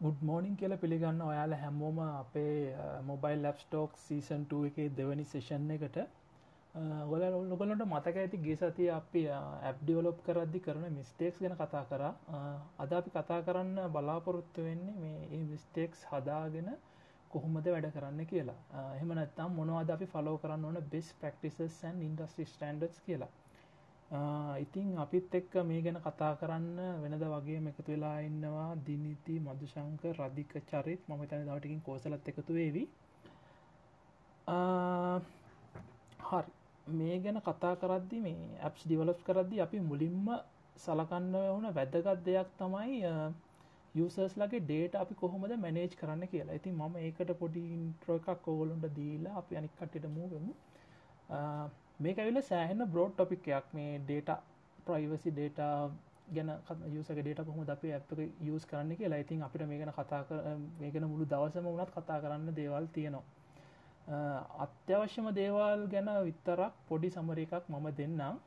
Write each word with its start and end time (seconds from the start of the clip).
Good 0.00 0.22
මෝනිින් 0.22 0.56
කියල 0.56 0.74
පිළිගන්න 0.78 1.20
ඔයාල 1.22 1.52
හැමෝම 1.56 1.98
අපේ 2.02 2.54
මොබයිල් 3.04 3.42
ලැප්ස්ටෝක් 3.42 3.98
සීසන් 3.98 4.46
2 4.52 4.70
එක 4.70 4.96
දෙවැනි 4.96 5.26
සේෂන් 5.26 5.70
එකට. 5.70 5.98
ගොල 7.10 7.22
ලොගලට 7.50 7.84
මතක 7.86 8.16
ඇති 8.16 8.38
ගේ 8.38 8.56
සති 8.56 8.88
අපි 8.90 9.22
ඇප් 9.62 9.82
ඩිවලොප් 9.82 10.18
කරද්දි 10.26 10.60
කරන 10.66 10.86
මිස්ටේක්ස් 10.92 11.40
ගැන 11.42 11.56
කතා 11.56 11.84
කර. 11.90 12.04
අද 12.78 12.92
අපි 12.92 13.10
කතා 13.10 13.40
කරන්න 13.42 13.76
බලාපොරොත්තු 13.92 14.64
වෙන්නේ 14.64 14.96
මේ 14.96 15.28
ඒ 15.30 15.42
මිස්ටේක්ස් 15.44 16.06
හදාගෙන 16.10 16.70
කොහොමද 17.30 17.66
වැඩ 17.66 17.90
කරන්න 17.96 18.26
කියලා. 18.26 18.58
එහම 18.96 19.12
නැත්තම් 19.12 19.50
මොනවද 19.58 19.94
අපි 19.96 20.10
ෆලෝ 20.14 20.36
කරන්න 20.38 20.64
ඕන 20.64 20.80
බෙස් 20.92 21.12
ප්‍රක්ටිසස් 21.20 21.84
න් 21.92 22.02
ඉන්ඩස්ට්‍රි 22.08 22.46
ස්ටන්ඩස් 22.46 23.04
කියලා. 23.06 23.30
ඉතිං 24.10 24.98
අපිත් 24.98 25.30
එක්ක 25.32 25.52
මේ 25.62 25.82
ගැන 25.82 25.98
කතා 25.98 26.34
කරන්න 26.34 26.78
වෙනද 27.02 27.24
වගේ 27.24 27.60
එකතු 27.70 27.82
වෙලා 27.86 28.18
ඉන්නවා 28.20 28.70
දිනිති 28.78 29.34
මදුශංක 29.40 30.02
රදික 30.12 30.52
චරිත්. 30.64 31.00
මම 31.08 31.22
තැන 31.26 31.46
දවටකින් 31.46 31.80
කෝසලත් 31.80 32.28
එකතු 32.28 32.52
වේවි. 32.52 32.88
හරි. 36.20 36.50
මේ 36.92 37.18
ගැන 37.20 37.38
කතා 37.40 37.74
කරද්දි 37.76 38.18
මේ 38.20 38.38
ඇප්ස් 38.60 38.82
ඩිවලප් 38.84 39.20
කරද්දි 39.22 39.60
අපි 39.60 39.78
මුලින්ම 39.82 40.26
සලකන්න 40.76 41.34
වුණ 41.46 41.68
වැදගත් 41.72 42.24
දෙයක් 42.24 42.48
තමයි 42.58 42.98
යසර්ස් 43.94 44.34
ලගේ 44.36 44.60
ඩේට 44.60 44.94
අපි 44.94 45.14
කොහොමද 45.14 45.54
මැනේජ් 45.56 45.94
කරන්න 45.94 46.26
කියලා. 46.26 46.54
ඉතින් 46.54 46.74
මම 46.74 46.96
ඒකට 46.98 47.30
පොඩි 47.38 47.62
ඉන්ට්‍රෝ 47.68 48.16
එකක් 48.16 48.42
කෝලුන්ට 48.42 48.86
දීලා 48.96 49.36
අපි 49.36 49.56
අනික්කටට 49.56 50.06
මූවෙමු 50.08 50.52
මේක 52.00 52.18
ඇවිල 52.18 52.42
සෑහෙන්න 52.42 52.86
බ්‍රෝඩ් 52.86 53.12
ටොපික්යක් 53.14 53.66
මේ 53.72 53.98
ඩේට 54.00 54.30
ප්‍රයිවසි 54.86 55.30
ඩේට 55.30 55.58
ගැන 56.30 56.52
යුසක 56.88 57.12
ඩේට 57.16 57.42
කොහොම 57.42 57.66
අපි 57.68 57.92
ඇප් 57.92 58.12
යස් 58.48 58.64
කරන්න 58.66 58.96
කියලා. 58.96 59.18
ඉතින් 59.18 59.42
අපිට 59.42 59.66
මේකන 59.66 59.92
කතා 59.92 60.22
මේකන 60.78 61.06
මුළු 61.06 61.26
දවසම 61.26 61.66
වුණත් 61.66 61.92
කතා 61.92 62.20
කරන්න 62.20 62.54
දේවල් 62.54 62.86
තියෙනවා. 62.88 63.24
අත්‍යවශ්‍යම 64.58 65.28
දේවල් 65.34 65.84
ගැන 65.88 66.08
විත්තරක් 66.24 66.78
පොඩි 66.88 67.10
සමර 67.10 67.38
එකක් 67.38 67.68
මම 67.68 67.90
දෙන්නම්. 67.94 68.40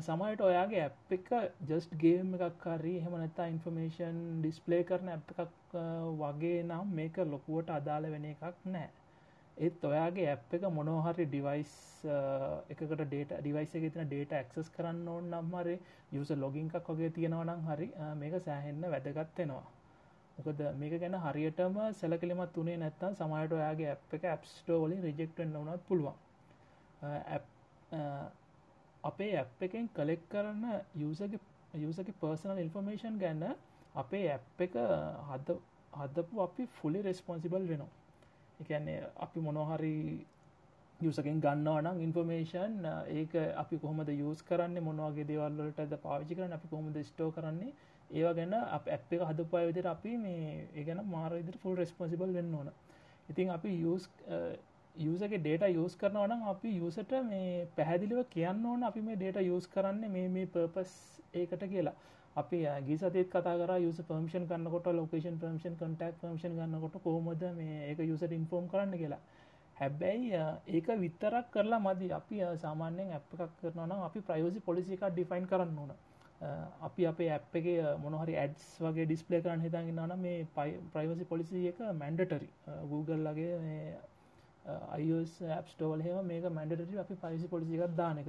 සමයට 0.00 0.40
ඔයාගේ 0.42 0.82
ඇප් 0.82 1.12
එක 1.12 1.28
ජස්ට් 1.64 1.96
ගේම් 1.96 2.34
එකක් 2.40 2.64
හරි 2.74 2.94
හෙමනැත්තා 3.00 3.46
ඉන්ෆර්මේෂන් 3.48 4.22
ඩිස්පලේ 4.38 4.84
කරන 4.84 5.08
ඇප් 5.10 5.34
එකක් 5.34 5.74
වගේ 6.20 6.62
නම් 6.62 6.94
මේක 6.94 7.26
ලොකුවට 7.26 7.70
අදාළ 7.72 8.08
වෙන 8.10 8.24
එකක් 8.26 8.64
නෑ 8.66 8.88
ඒත් 9.56 9.84
ඔයාගේ 9.84 10.26
ඇප් 10.28 10.54
එක 10.54 10.64
මොනෝහරි 10.70 11.26
ඩිවයිස් 11.26 11.72
එකට 12.70 12.92
ඩේට 12.98 13.32
ඩිවයිස 13.36 13.74
එක 13.74 13.86
තින 13.90 14.04
ඩේට 14.04 14.34
ඇක්සස් 14.34 14.68
කරන්න 14.70 15.08
ඕන්න 15.08 15.32
නම්හරි 15.34 15.76
යුස 16.12 16.30
ලොගින්කක් 16.36 16.90
වගේ 16.90 17.10
තියෙනවනම් 17.12 17.66
හරි 17.66 17.88
මේක 18.16 18.36
සෑහෙන්න 18.40 18.86
වැදගත්වෙනවා 18.86 19.64
මොකද 20.38 20.60
මේක 20.76 20.94
ගැන 20.96 21.16
හරියටම 21.18 21.76
සැලකලිමත් 21.94 22.52
තුනේ 22.52 22.76
නැත්තන් 22.76 23.14
සමයට 23.16 23.52
ඔයාගේ 23.52 23.88
ඇ් 23.88 23.98
එක 24.12 24.24
ඇප්ස්ටෝවලින් 24.26 25.02
රිජෙක්ටෙන් 25.02 25.54
වනත් 25.54 25.82
පුළුවන්. 25.88 26.16
අපේ 29.04 29.32
ඇප් 29.36 29.62
එකෙන් 29.62 29.88
කලෙක් 29.90 30.28
කරන්න 30.28 30.64
යසගේ 31.02 31.40
යසක 31.82 32.10
පර්සනල් 32.20 32.60
ඉන්ෆර්මේෂන් 32.60 33.16
ගැන්න 33.18 33.44
අපේ 33.94 34.24
ඇප් 34.30 34.60
එක 34.60 34.76
හද 35.28 35.56
හදපු 35.92 36.42
අපි 36.42 36.68
ෆුලි 36.74 37.02
රෙස්පොන්සිබල් 37.02 37.68
වෙනවා. 37.68 38.05
එකන්නේ 38.60 38.98
අපි 39.18 39.40
මොනොහරි 39.40 39.94
යසකින් 41.00 41.40
ගන්නවනම් 41.40 41.98
ඉන්ෆර්මේෂන් 42.00 42.76
ඒක 43.12 43.34
අපි 43.56 43.78
කොහොමද 43.78 44.08
යස් 44.10 44.42
කරන්න 44.42 44.78
මොනවගේ 44.82 45.26
දේවල්ලට 45.26 45.98
පාවිචි 46.02 46.34
කරන 46.34 46.52
අපි 46.52 46.68
කොහොමද 46.68 46.96
ස්ටෝ 47.04 47.30
කරන්නේ 47.32 47.72
ඒවා 48.10 48.34
ගැන 48.34 48.54
අප 48.54 48.88
ඇප් 48.88 49.12
එක 49.12 49.22
හදපය 49.22 49.66
විදිර 49.66 49.88
අපි 49.88 50.16
මේ 50.18 50.68
ඒ 50.74 50.84
ගැන 50.84 51.02
මාරවිදිර 51.06 51.58
ෆුල් 51.58 51.76
රෙස්පොසිබල් 51.76 52.32
වෙන්න 52.32 52.54
ඕන. 52.54 52.70
ඉතින් 53.28 53.50
අපි 53.50 53.74
යස් 53.84 54.08
යසගේ 54.96 55.38
ඩේට 55.38 55.68
යස් 55.76 55.96
කරනවනම් 55.96 56.48
අපි 56.48 56.70
යසට 56.80 57.12
මේ 57.24 57.66
පැහැදිලිව 57.76 58.24
කියන්න 58.30 58.64
ඕන 58.64 58.82
අපි 58.84 59.00
මේ 59.02 59.16
ඩේට 59.16 59.42
යස් 59.44 59.66
කරන්න 59.68 60.10
මේ 60.10 60.28
මේ 60.30 60.46
පර්පස් 60.48 60.92
ඒකට 61.34 61.66
කියලා. 61.66 61.96
අපි 62.36 62.58
ගී 62.86 62.98
සතත් 62.98 63.24
කතා 63.28 63.56
කර 63.56 63.72
යුස 63.78 63.98
පර්මිෂන් 64.02 64.46
කන්නකොට 64.46 64.88
ලොකේෂන් 64.92 65.38
පර්මිෂන් 65.38 65.76
කටක් 65.76 66.20
පර්මිෂන් 66.20 66.56
ගන්නකොට 66.56 66.96
කෝමද 67.02 67.44
මේ 67.54 67.78
ඒක 67.86 68.00
යුසට 68.04 68.32
ඉන්ෆෝර්ම් 68.32 68.66
කරන්න 68.68 68.92
කියලා. 68.94 69.22
හැබැයි 69.76 70.32
ඒක 70.70 70.88
විත්තරක් 70.98 71.46
කරලා 71.50 71.80
මදි. 71.80 72.12
අපි 72.12 72.42
සාමාන්‍යයෙන් 72.56 73.12
ඇප් 73.12 73.32
එකක් 73.36 73.56
කරනවා 73.62 74.04
අපි 74.04 74.20
ප්‍රයෝසි 74.22 74.60
පොලිසි 74.62 74.92
එකක් 74.92 75.08
ඩිෆයින් 75.08 75.46
කරන්න 75.46 75.78
ඕන. 75.78 75.92
අපි 76.80 77.06
අපේ 77.06 77.30
ඇප් 77.30 77.54
එක 77.54 77.66
මොනහරි 77.98 78.34
ඇඩ්ස් 78.36 78.64
වගේ 78.80 79.06
ඩිස්පලේ 79.06 79.40
කරන්න 79.40 79.62
හිතාගන්නන 79.62 80.18
මේ 80.18 80.46
පයි 80.54 80.76
ප්‍රයිවසි 80.92 81.24
පොලිසි 81.24 81.66
එක 81.68 81.80
මැන්ඩටරි 81.94 82.48
Google 82.84 83.22
ලගේ 83.26 83.54
අයිස් 84.90 85.32
ඇප් 85.50 85.68
ස්ටෝල් 85.68 86.02
හෙම 86.02 86.26
මේක 86.26 86.50
මැන්ඩටරි 86.50 86.98
අපි 86.98 87.16
පයිසි 87.16 87.48
පොලිසි 87.48 87.78
එකක් 87.78 87.96
දාන 87.96 88.18
එක. 88.18 88.28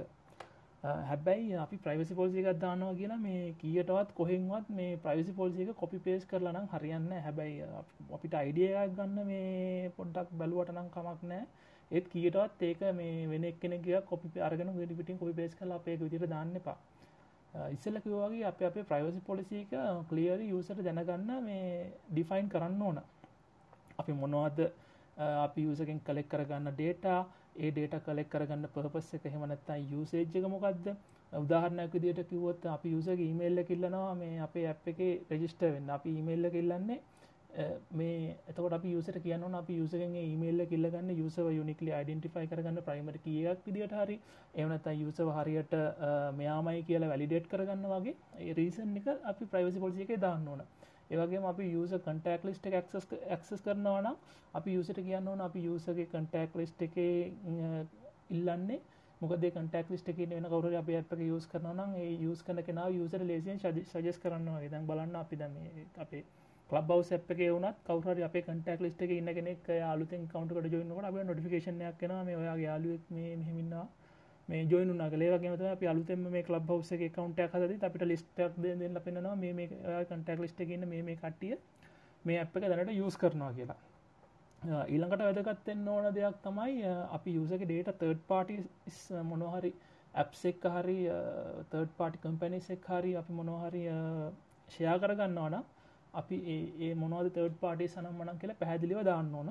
හැබැයි 0.82 1.54
අපි 1.56 1.76
ප්‍රයිවසි 1.78 2.14
පොලිසි 2.14 2.42
එකක් 2.42 2.60
දානවා 2.60 2.94
කියලා 2.94 3.18
මේ 3.18 3.54
කියටවත් 3.58 4.10
කොහෙන්වත් 4.14 4.68
මේ 4.70 4.90
ප්‍රයිවසි 4.98 5.32
පොලිසි 5.32 5.62
එක 5.62 5.72
කොපි 5.74 5.98
පේස් 6.00 6.24
කරලා 6.24 6.52
නම් 6.52 6.68
හරියන්න 6.68 7.08
හැබැයි 7.20 7.64
අපිට 8.14 8.34
අයිඩිය 8.34 8.68
එකක් 8.74 8.94
ගන්න 8.96 9.26
මේ 9.26 9.90
පොඩ්ඩක් 9.96 10.30
බැලුවට 10.34 10.70
නම් 10.70 10.90
කමක් 10.90 11.22
නෑ 11.24 11.44
ඒත් 11.90 12.06
කියටවත් 12.08 12.62
ඒක 12.62 12.80
මේ 12.92 13.26
වෙන 13.26 13.44
කෙනෙක 13.54 13.88
කොපි 14.04 14.40
අරගෙන 14.40 14.70
පිටින් 14.92 15.18
කොපි 15.18 15.32
පේස් 15.32 15.54
කලා 15.54 15.76
අපේ 15.76 15.96
විදිර 15.96 16.26
දාන්න 16.26 16.54
එපා. 16.54 16.76
ඉස්සල 17.68 17.96
කිවවාගේ 17.98 18.44
අප 18.44 18.62
අපේ 18.62 18.84
ප්‍රයිවසි 18.84 19.20
පොලිසි 19.22 19.56
එක 19.56 19.72
කලියරි 20.08 20.46
යසට 20.52 20.78
දැනගන්න 20.80 21.30
මේ 21.42 21.90
ඩිෆයින් 22.10 22.48
කරන්න 22.48 22.82
ඕන. 22.82 22.98
අපි 23.98 24.12
මොනවද 24.14 24.58
අපි 25.16 25.62
යසකෙන් 25.64 26.00
කලෙක් 26.00 26.28
කරගන්න 26.28 26.70
ඩේටා 26.70 27.20
ඒ 27.56 27.70
ඩේට 27.70 27.94
කලෙක් 28.04 28.28
කරගන්න 28.28 28.66
පපස් 28.70 29.14
එක 29.14 29.28
හෙමනත්තා 29.28 29.78
යුසේජ්ජක 29.86 30.48
මොකක්ද 30.48 30.88
උදාහරණයක් 31.32 31.92
විදියට 31.92 32.20
කිවොත් 32.26 32.66
අපි 32.68 32.90
යුසගේ 32.90 33.16
ඊමේල්ල 33.20 33.64
කිල්ලනවා 33.64 34.14
මේ 34.14 34.40
අපේ 34.40 34.66
ඇ් 34.66 34.76
එක 34.86 35.00
රෙජිස්ට 35.30 35.62
වෙන්න. 35.62 35.90
අපි 35.90 36.10
ඊමේල්ල 36.10 36.50
කිල්ලන්නේ 36.50 37.00
මේ 37.92 38.36
එතකට 38.46 38.72
අපි 38.72 38.92
යුසට 38.92 39.18
කියන්න 39.20 39.54
අපි 39.54 39.76
යුසගේ 39.76 40.22
ඊමේල්ල 40.22 40.66
කිල්ලගන්න 40.66 41.10
යුසව 41.12 41.50
යුනිකලි 41.50 41.92
අයිඩෙන්ටිෆයි 41.92 42.46
කරගන්න 42.46 42.82
ප්‍රයිමට 42.82 43.20
කියක් 43.20 43.66
විදිට 43.66 43.94
හරි. 43.94 44.18
එවනත 44.54 44.86
යුසව 44.96 45.30
හරියට 45.34 45.74
මෙයාමයි 46.36 46.82
කියලා 46.84 47.08
වැලිඩේට් 47.08 47.48
කරගන්න 47.48 47.86
වගේ. 47.88 48.16
ඒ 48.38 48.52
රීසන් 48.54 48.96
එක 48.96 49.08
අපි 49.24 49.44
ප්‍රයිවසි 49.46 49.78
පොලිසිය 49.78 50.06
එක 50.06 50.20
දාන්න 50.20 50.48
ඕන. 50.48 50.62
ඒවගේ 51.10 51.40
අපි 51.44 51.66
යස 51.74 51.92
කටක් 51.98 52.44
ලිස්ට 52.44 52.66
ක්සස් 52.70 53.62
කරනවනම් 53.62 54.16
අපි 54.54 54.72
යුසට 54.72 55.00
කියන්න 55.00 55.28
ඕන 55.28 55.40
අපි 55.40 55.62
යුසගේ 55.62 56.06
කටක් 56.06 56.56
ලිස්ට 56.56 56.82
එක 56.82 56.96
ඉල්ලන්නේ. 58.30 58.80
මොකද 59.20 59.44
කටක් 59.46 59.90
ලිස්ට 59.90 60.08
එක 60.08 60.18
වෙන 60.24 60.44
කවර 60.46 60.74
අප 60.76 60.90
අප 60.94 61.14
යස් 61.20 61.46
කරනනම් 61.46 61.94
ඒ 61.96 62.10
යස් 62.24 62.42
කන 62.42 62.62
කෙන 62.62 62.82
යුසර 62.94 63.24
ලේසියෙන් 63.24 63.58
සජස් 63.60 64.18
කරන්න 64.18 64.50
දන් 64.66 64.86
බලන්න 64.86 65.16
අපි 65.16 65.36
දම 65.36 65.56
අපේ 65.98 66.24
ලබව 66.70 67.02
සැප් 67.04 67.30
එක 67.30 67.40
වුණත් 67.46 67.80
කවර 67.84 68.22
අප 68.22 68.36
කටක් 68.40 68.80
ලිස්ට 68.80 69.02
එක 69.02 69.12
ඉන්න 69.12 69.32
කෙනෙක් 69.34 69.70
අලුතෙන් 69.84 70.28
කවන්ට 70.28 70.70
ජොයිනට 70.70 71.04
අප 71.04 71.18
නොටිකේෂනයක් 71.24 71.98
කෙන 71.98 72.14
මේ 72.24 72.36
ඔයා 72.36 72.56
යාලුවක් 72.58 73.10
මේ 73.10 73.36
මෙහිමින්නා 73.36 73.86
මේ 74.48 74.62
ජොයිනු 74.64 74.92
නගලේවගේමත 74.96 75.62
අප 75.68 75.82
අලුතෙම 75.84 76.22
මේ 76.26 76.44
ලබ් 76.48 76.70
හවස 76.70 76.92
එක 76.92 77.02
කවන්ටක් 77.12 77.54
හද 77.54 77.82
අපිට 77.82 78.04
ලිස්ටක් 78.04 78.56
දෙන්න 78.58 79.00
පෙන්නවා 79.00 79.34
මේ 79.36 79.66
කටක් 79.66 80.38
ලිස්ට 80.38 80.62
ගන්න 80.62 80.88
මේ 80.88 81.16
කට්ටිය 81.16 81.58
මේ 82.24 82.38
අප් 82.38 82.56
එක 82.56 82.66
දැනට 82.66 82.94
යස් 82.96 83.16
කරනවා 83.16 83.52
කියලා. 83.52 83.78
ඊළඟට 84.86 85.24
වැදගත්තෙන් 85.40 85.88
ඕන 85.88 86.08
දෙයක් 86.14 86.40
තමයි 86.42 86.94
අපි 87.10 87.36
යසක 87.36 87.62
ඩේට 87.62 87.92
තර්ඩ් 87.94 88.24
පාටි 88.26 88.56
මොනොහරි 89.24 89.72
ඇප්සෙක් 90.14 90.64
හරි 90.76 90.98
තර්ඩ් 91.70 91.92
පාටි 91.96 92.18
කම්පැනිසෙක් 92.18 92.88
හරි 92.88 93.14
අපි 93.16 93.32
මොනොහරි 93.34 93.84
ෂයා 94.68 94.98
කරගන්නවන 94.98 95.60
අපි 96.14 96.36
ඒ 96.80 96.94
මොනවද 96.96 97.32
තර්ඩ් 97.32 97.56
පාටි 97.60 97.88
සනම් 97.88 98.14
මනන් 98.16 98.40
කියලා 98.40 98.60
පැහැදිලිව 98.60 99.04
දාන්න 99.04 99.34
ඕන. 99.34 99.50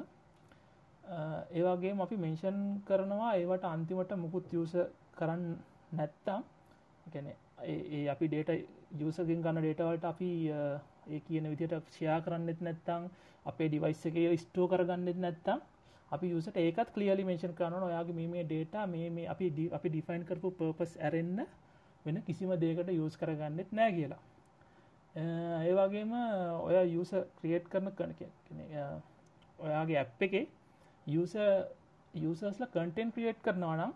ඒවාගේ 1.08 1.94
අපි 2.00 2.18
මෙන්ෂන් 2.18 2.60
කරනවා 2.84 3.34
ඒවට 3.36 3.66
අන්තිමට 3.66 4.12
මුකුත් 4.18 4.54
යස 4.54 4.74
කරන්න 5.14 5.46
නැත්තම් 5.92 6.42
ගැන 7.06 7.28
ඒ 7.66 8.04
අපි 8.10 8.28
ඩේට 8.28 8.52
යසකින් 9.02 9.42
ගන්න 9.42 9.60
ඩේටවලට 9.60 10.06
අපි 10.06 10.30
ඒ 10.50 11.20
කියන 11.22 11.50
විදිට 11.50 11.74
ෂයා 11.88 12.20
කරන්නෙත් 12.22 12.62
නැත්තං 12.62 13.10
අපේ 13.46 13.70
ඩිවයිස් 13.70 14.06
එක 14.06 14.18
ස්ටෝ 14.40 14.68
කරගන්නෙත් 14.68 15.18
නැත්තම් 15.18 15.64
අපි 16.12 16.30
යුසට 16.30 16.58
ඒකත් 16.58 16.92
කලියලි 16.92 17.24
මේෂන් 17.24 17.54
කරන 17.54 17.84
ඔයාගේ 17.84 18.28
මේ 18.28 18.44
ඩේට 18.44 18.76
මේ 18.88 19.10
මේ 19.10 19.28
අපි 19.28 19.70
අපි 19.72 19.90
ඩිෆයින් 19.90 20.26
කරපු 20.26 20.52
පර්පස් 20.54 20.98
ඇරෙන්න්න 21.00 21.46
වෙන 22.06 22.22
කිසිම 22.24 22.52
දේකට 22.58 22.92
යස් 22.92 23.18
කරගන්නෙත් 23.18 23.72
නෑ 23.72 23.92
කියලා 23.92 24.22
ඒවාගේම 25.64 26.14
ඔය 26.62 26.78
යුස 26.90 27.12
ක්‍රියේට් 27.38 27.68
කරන 27.68 27.92
කන 27.94 28.14
ඔයාගේ 29.60 29.98
ඇප් 29.98 30.22
එකේ 30.22 30.46
යසර්ස්ල 31.08 32.68
කටෙන් 32.68 33.10
ක්‍රියට් 33.12 33.40
කරනවා 33.42 33.76
නම් 33.78 33.94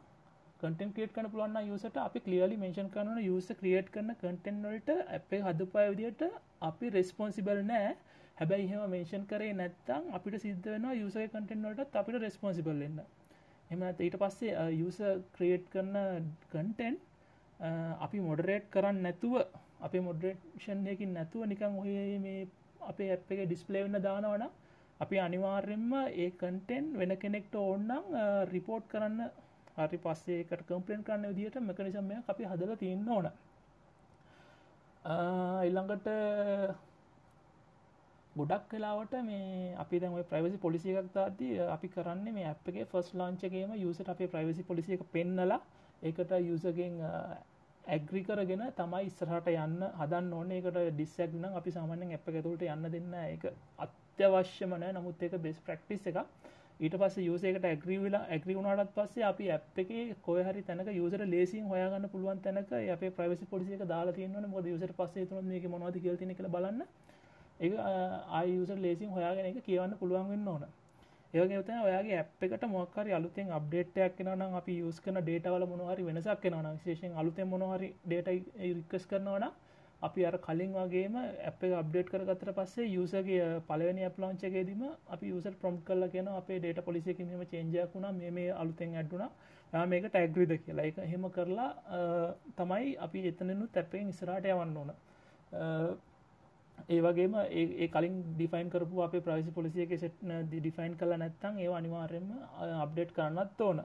කටන් 0.59 0.91
ක්‍රේට් 0.91 1.13
කන 1.13 1.27
පුළුවන් 1.27 1.55
යුසට 1.65 1.95
අපි 1.99 2.19
කලියලි 2.19 2.57
මේෂන් 2.57 2.89
කරන 2.89 3.19
යුස 3.21 3.47
ක්‍රියට් 3.59 3.87
කරන 3.89 4.11
කටෙන් 4.15 4.57
වලට 4.63 4.89
අපේ 5.11 5.39
හදපය 5.41 5.85
විදියට 5.89 6.21
අපි 6.61 6.91
රෙස්පොන්සිබල් 6.91 7.61
නෑ. 7.65 7.95
හැබැයි 8.37 8.67
එහෙම 8.67 8.91
මේෂන් 8.91 9.23
කරේ 9.27 9.53
නැත්තම් 9.53 10.03
අපිට 10.13 10.37
සිද්ධ 10.39 10.67
වෙනවා 10.67 10.93
යුසය 10.95 11.25
කටෙන් 11.27 11.65
වලට 11.65 11.95
අපිට 11.95 12.19
රෙස්පොන්සිබල් 12.19 12.77
වෙන්න. 12.79 13.01
එම 13.69 13.81
ඊට 13.87 14.17
පස්සේ 14.17 14.67
යුස 14.73 15.01
ක්‍රියට් 15.35 15.65
කරන 15.69 15.97
කන්ටෙන්් 16.51 16.95
අපි 17.99 18.19
මොඩරේට් 18.21 18.69
කරන්න 18.69 19.01
නැතුව 19.01 19.35
අපේ 19.81 20.01
මොඩරේෂන්යකින් 20.01 21.13
නැතුව 21.13 21.47
නිකං 21.47 21.79
ඔය 21.79 21.95
මේ 22.19 22.47
අපේ 22.83 23.09
ඇප් 23.11 23.31
එක 23.31 23.45
ඩිස්පලේ 23.45 23.83
වෙන්න 23.83 24.01
දානවන 24.01 24.45
අපි 25.01 25.19
අනිවාර්යෙන්ම 25.19 25.93
ඒ 26.15 26.29
කන්ටෙන් 26.33 26.91
වෙන 26.95 27.13
කෙනෙක්ට 27.17 27.55
ඕන්නම් 27.57 28.19
රිපෝට් 28.47 28.85
කරන්න. 28.87 29.19
හරි 29.77 29.97
පස්සේකට 29.99 30.67
කම්පලෙන්් 30.67 31.03
කරන්න 31.03 31.27
විදිට 31.31 31.57
මෙකනිසම්ය 31.61 32.21
අපි 32.25 32.43
හදල 32.45 32.73
තියන්න 32.77 33.09
ඕන. 33.09 33.29
ඉල්ළඟට 35.63 36.07
ගොඩක් 38.35 38.67
කලාවට 38.69 39.13
මේ 39.21 39.75
අපි 39.75 39.99
දැම 39.99 40.17
ප්‍රයිවසි 40.25 40.57
පොලිසි 40.59 40.93
එකක් 40.93 41.13
දාදී 41.13 41.59
අපි 41.67 41.87
කරන්න 41.89 42.27
මේ 42.31 42.45
අපගේ 42.47 42.85
ෆස් 42.85 43.13
ලාංචකේම 43.13 43.73
යුසට 43.77 44.09
අපේ 44.09 44.27
ප්‍රයිවසි 44.27 44.63
පොලිසි 44.63 44.93
එක 44.93 45.03
පෙන්නලා 45.11 45.61
ඒකට 46.01 46.31
යුසගෙන් 46.41 47.01
ඇග්‍රි 47.87 48.21
කරගෙන 48.23 48.63
තමයි 48.73 49.03
ඉස්සරහට 49.05 49.49
යන්න 49.49 49.81
හදන්න 49.97 50.33
ඕන. 50.33 50.51
එකට 50.51 50.79
ඩිස්සක් 50.91 51.33
නම් 51.33 51.55
අපි 51.55 51.71
සාමාන්‍යෙන් 51.71 52.13
අප 52.13 52.29
ඇතුළට 52.29 52.63
යන්න 52.67 52.89
දෙන්න 52.89 53.13
එක 53.25 53.49
අත්‍යවශ්‍යම 54.11 54.73
නෑ. 54.75 54.93
නමුත් 54.93 55.23
එක 55.23 55.37
බෙස් 55.39 55.59
ප්‍රක්ටිස් 55.61 56.07
එක 56.07 56.17
ඊට 56.79 56.95
පස්ස 56.95 57.17
යුසේකට 57.21 57.65
ඇග්‍රීවිලා 57.65 58.21
ඇග්‍රි 58.27 58.53
වුණටත් 58.55 58.93
පස්සේ 58.93 59.23
අපි 59.23 59.49
ඇප් 59.51 59.79
එක 59.79 59.89
කොහරි 60.21 60.63
තැනක 60.63 60.87
යුසර 60.93 61.23
ලේසින් 61.27 61.65
හොයාගන්න 61.65 62.09
පුළුවන් 62.09 62.41
තැනක 62.41 62.71
අප 62.89 63.03
ප්‍රයිවසි 63.11 63.45
පොලිසික 63.47 63.83
දාලා 63.85 64.15
තියන්න 64.15 64.49
මොද 64.49 64.65
යුසර 64.65 64.93
පස්සේ 64.95 65.25
තුන 65.27 65.45
මේක 65.45 65.67
මොනවද 65.67 65.99
කියල්තින 65.99 66.33
කළ 66.33 66.49
බලන්න. 66.49 66.81
ඒ 67.59 67.71
ආයුසර 68.33 68.77
ලේසින් 68.79 69.11
හොයාගෙන 69.11 69.45
එක 69.47 69.59
කියවන්න 69.63 69.97
පුළුවන් 69.97 70.29
වෙන්න 70.29 70.47
ඕන. 70.47 70.65
ඒවගේ 71.33 71.63
තන 71.63 71.81
ඔයාගේ 71.81 72.17
ඇප් 72.17 72.45
එකට 72.45 72.63
මොක්කරි 72.69 73.13
අලුතෙන් 73.13 73.51
අප්ඩේට්යක් 73.53 74.15
කෙනනම් 74.17 74.55
අපි 74.55 74.79
යස් 74.81 74.97
කන 74.99 75.19
ඩේටවල 75.19 75.65
මොනහරි 75.67 76.03
වෙනසක් 76.03 76.41
කෙනන 76.41 76.57
විශේෂෙන් 76.69 77.13
අලුතෙන් 77.15 77.47
මොනහරි 77.47 77.93
ඩේටයි 78.03 78.71
රික්කස් 78.71 79.05
කරනවන 79.07 79.45
අපි 80.01 80.25
අර 80.25 80.35
කලින් 80.39 80.73
වගේම 80.73 81.15
ඇප් 81.15 81.63
එක 81.63 81.73
අප්ඩේට් 81.75 82.09
කරගත්තර 82.09 82.51
පස්සේ 82.53 82.89
යුසගේ 82.89 83.47
පලවනි 83.63 84.05
අප්ලාංචකේදීම 84.05 84.83
අපි 85.07 85.25
යුසර් 85.27 85.53
ප්‍රොම් 85.55 85.79
කල්ල 85.83 86.09
කියන 86.09 86.29
අපේ 86.33 86.59
ඩේට 86.59 86.83
පොලිසික 86.83 87.19
මෙම 87.21 87.43
චේන්ජයක් 87.47 87.93
වුණා 87.93 88.13
මේ 88.13 88.31
මේ 88.31 88.51
අලුතෙන් 88.55 88.95
ඇඩ්ඩුනා 88.95 89.85
මේක 89.85 90.05
ටැග්‍රිද 90.05 90.53
කියලා. 90.57 90.85
එක 90.85 90.97
හෙම 91.05 91.29
කරලා 91.31 91.71
තමයි 92.55 92.95
අපි 92.99 93.27
එතනෙනු 93.27 93.67
තැපෙන් 93.69 94.09
ඉස්රාට 94.09 94.45
යවන්න 94.45 94.77
ඕන. 94.77 94.91
ඒ 96.89 97.01
වගේම 97.01 97.35
ඒ 97.51 97.87
කලින් 97.89 98.15
ඩිෆයින් 98.25 98.69
කරපු 98.69 99.01
අප 99.01 99.15
ප්‍රයිසි 99.21 99.51
පොලිසියක 99.51 99.97
සෙට්න 99.97 100.31
ඩිෆයින් 100.47 100.97
කල 100.97 101.13
නැත්තං 101.15 101.59
ඒ 101.59 101.71
අනිවාර්යෙන්ම 101.73 102.29
අප්ඩේට් 102.79 103.13
කරන්නත් 103.13 103.61
ඕන. 103.61 103.81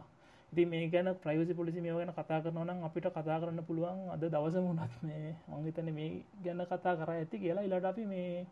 ඉති 0.57 0.65
මේ 0.65 0.89
ගැන 0.89 1.09
ප්‍රයිවසි 1.17 1.55
පොලිසි 1.55 1.81
මේ 1.81 1.93
ගැන 1.93 2.11
කතා 2.11 2.41
කරනවනම් 2.41 2.79
අපිට 2.83 3.07
කතා 3.09 3.41
කරන්න 3.41 3.61
පුළුවන් 3.63 3.99
අද 4.11 4.23
දවස 4.25 4.57
මුණත් 4.59 4.95
මේ 5.03 5.35
මංගතන 5.49 5.89
මේ 5.93 6.25
ගැන්න 6.43 6.63
කතා 6.65 6.95
කර 6.95 7.11
ඇති 7.11 7.37
කියලා. 7.39 7.65
ඉලට 7.65 7.85
අපි 7.85 8.05
මේ 8.05 8.47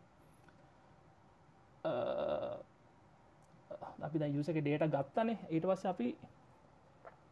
අපි 3.99 4.17
යුසක 4.29 4.57
ඩේට 4.57 4.85
ගත්තනේ. 4.87 5.37
ඊට 5.49 5.65
පස්ස 5.65 5.85
අපි 5.85 6.07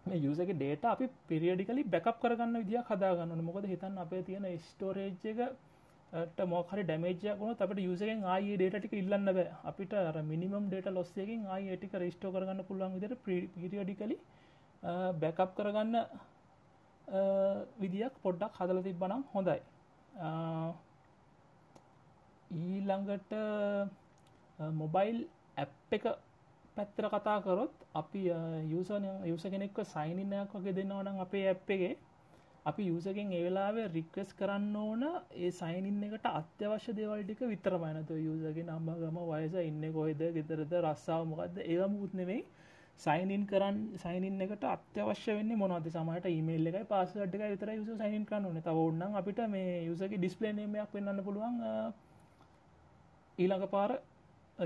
මේ 0.06 0.20
යුසක 0.20 0.50
ඩේට 0.52 0.86
අපි 0.86 1.06
පිරිියඩිකලි 1.28 1.86
බැකප් 1.86 2.18
කරගන්න 2.20 2.58
විදිිය 2.58 2.82
කදාගන්න 2.84 3.44
මොකද 3.44 3.66
හිතන් 3.68 3.94
අපේ 4.00 4.24
තියෙන 4.24 4.50
ස්ටෝරේජ් 4.64 5.26
එක 5.26 6.46
මොකරි 6.48 6.82
ඩැමේජයක් 6.84 7.38
වුණ 7.40 7.58
අපට 7.58 7.80
යුසගෙන් 7.80 8.26
ආයේ 8.26 8.58
ඩේටටික 8.58 8.94
ඉල්ලන්න 8.96 9.30
බෑ. 9.30 9.50
අපිට 9.66 9.94
අර 10.02 10.18
මිනිමම් 10.24 10.66
ඩේට 10.66 10.88
ලොස්සයකින් 10.92 11.42
ආය 11.48 11.64
ඒටික 11.68 11.94
රේස්ටෝ 11.96 12.32
කරගන්න 12.32 12.66
පුළුවන් 12.66 12.96
විදිර 12.96 13.14
පිරිියඩිකලි 13.26 14.18
බැකප් 14.84 15.56
කරගන්න 15.56 15.96
විදියක් 17.78 18.14
පොඩ්ඩක් 18.22 18.54
හදල 18.56 18.82
තිබ්බනම් 18.82 19.24
හොඳයි. 19.30 19.60
ඊළඟට 22.52 23.32
මොබයිල් 24.60 25.18
ඇප් 25.58 25.72
එක 25.92 26.06
පැත්තර 26.78 27.06
කතා 27.10 27.38
කරොත් 27.42 27.74
අපි 27.94 28.24
යුසන 28.68 29.06
යුස 29.26 29.44
කෙනෙක්ව 29.46 29.84
සයිනින්නයක් 29.86 30.52
වගේ 30.54 30.74
දෙන්නවනම් 30.74 31.20
අපේ 31.20 31.48
ඇප් 31.48 31.70
එකේ. 31.70 31.96
අපි 32.66 32.84
යුසගෙන් 32.86 33.32
ඒවෙලාවේ 33.32 33.88
රික්වස් 33.90 34.30
කරන්න 34.34 34.76
ඕන 34.78 35.02
ඒ 35.36 35.52
සයිනින් 35.54 36.04
එකට 36.06 36.28
අත්‍යවශ්‍ය 36.32 36.92
දේවල්ටික 36.94 37.42
විතරමයිනත 37.46 38.12
යුසගේ 38.20 38.64
නම්බගම 38.66 39.18
වයස 39.30 39.56
ඉන්න 39.62 39.84
කොයිද 39.92 40.22
ගෙතරද 40.36 40.76
රස්සාාව 40.80 41.26
මොකක්ද 41.28 41.58
ඒවමුත් 41.66 42.14
නෙවෙයි 42.14 42.46
සයිනින් 43.00 43.44
කරන්න 43.46 43.78
සයිනින් 43.98 44.42
එකට 44.42 44.64
අත්‍යවශ්‍ය 44.66 45.34
වෙන්න 45.34 45.52
මොනවද? 45.56 45.90
සමට 45.90 46.26
ඉමේල් 46.32 46.68
එකයි 46.68 46.86
පාසට් 46.86 47.18
එක 47.18 47.34
විතර 47.34 47.70
යුස 47.72 47.90
සයින් 47.98 48.26
කරන්න 48.26 48.46
ඕන. 48.46 48.62
තව 48.62 48.78
ඔන්නම් 48.82 49.16
අපිට 49.16 49.40
මේ 49.50 49.86
යුසගේ 49.86 50.18
ඩිස්පලේනමයක් 50.18 50.94
වෙන්නන්න 50.94 51.24
පුළුවන් 51.24 51.60
ඊළඟ 53.38 53.68
පාර 53.70 53.92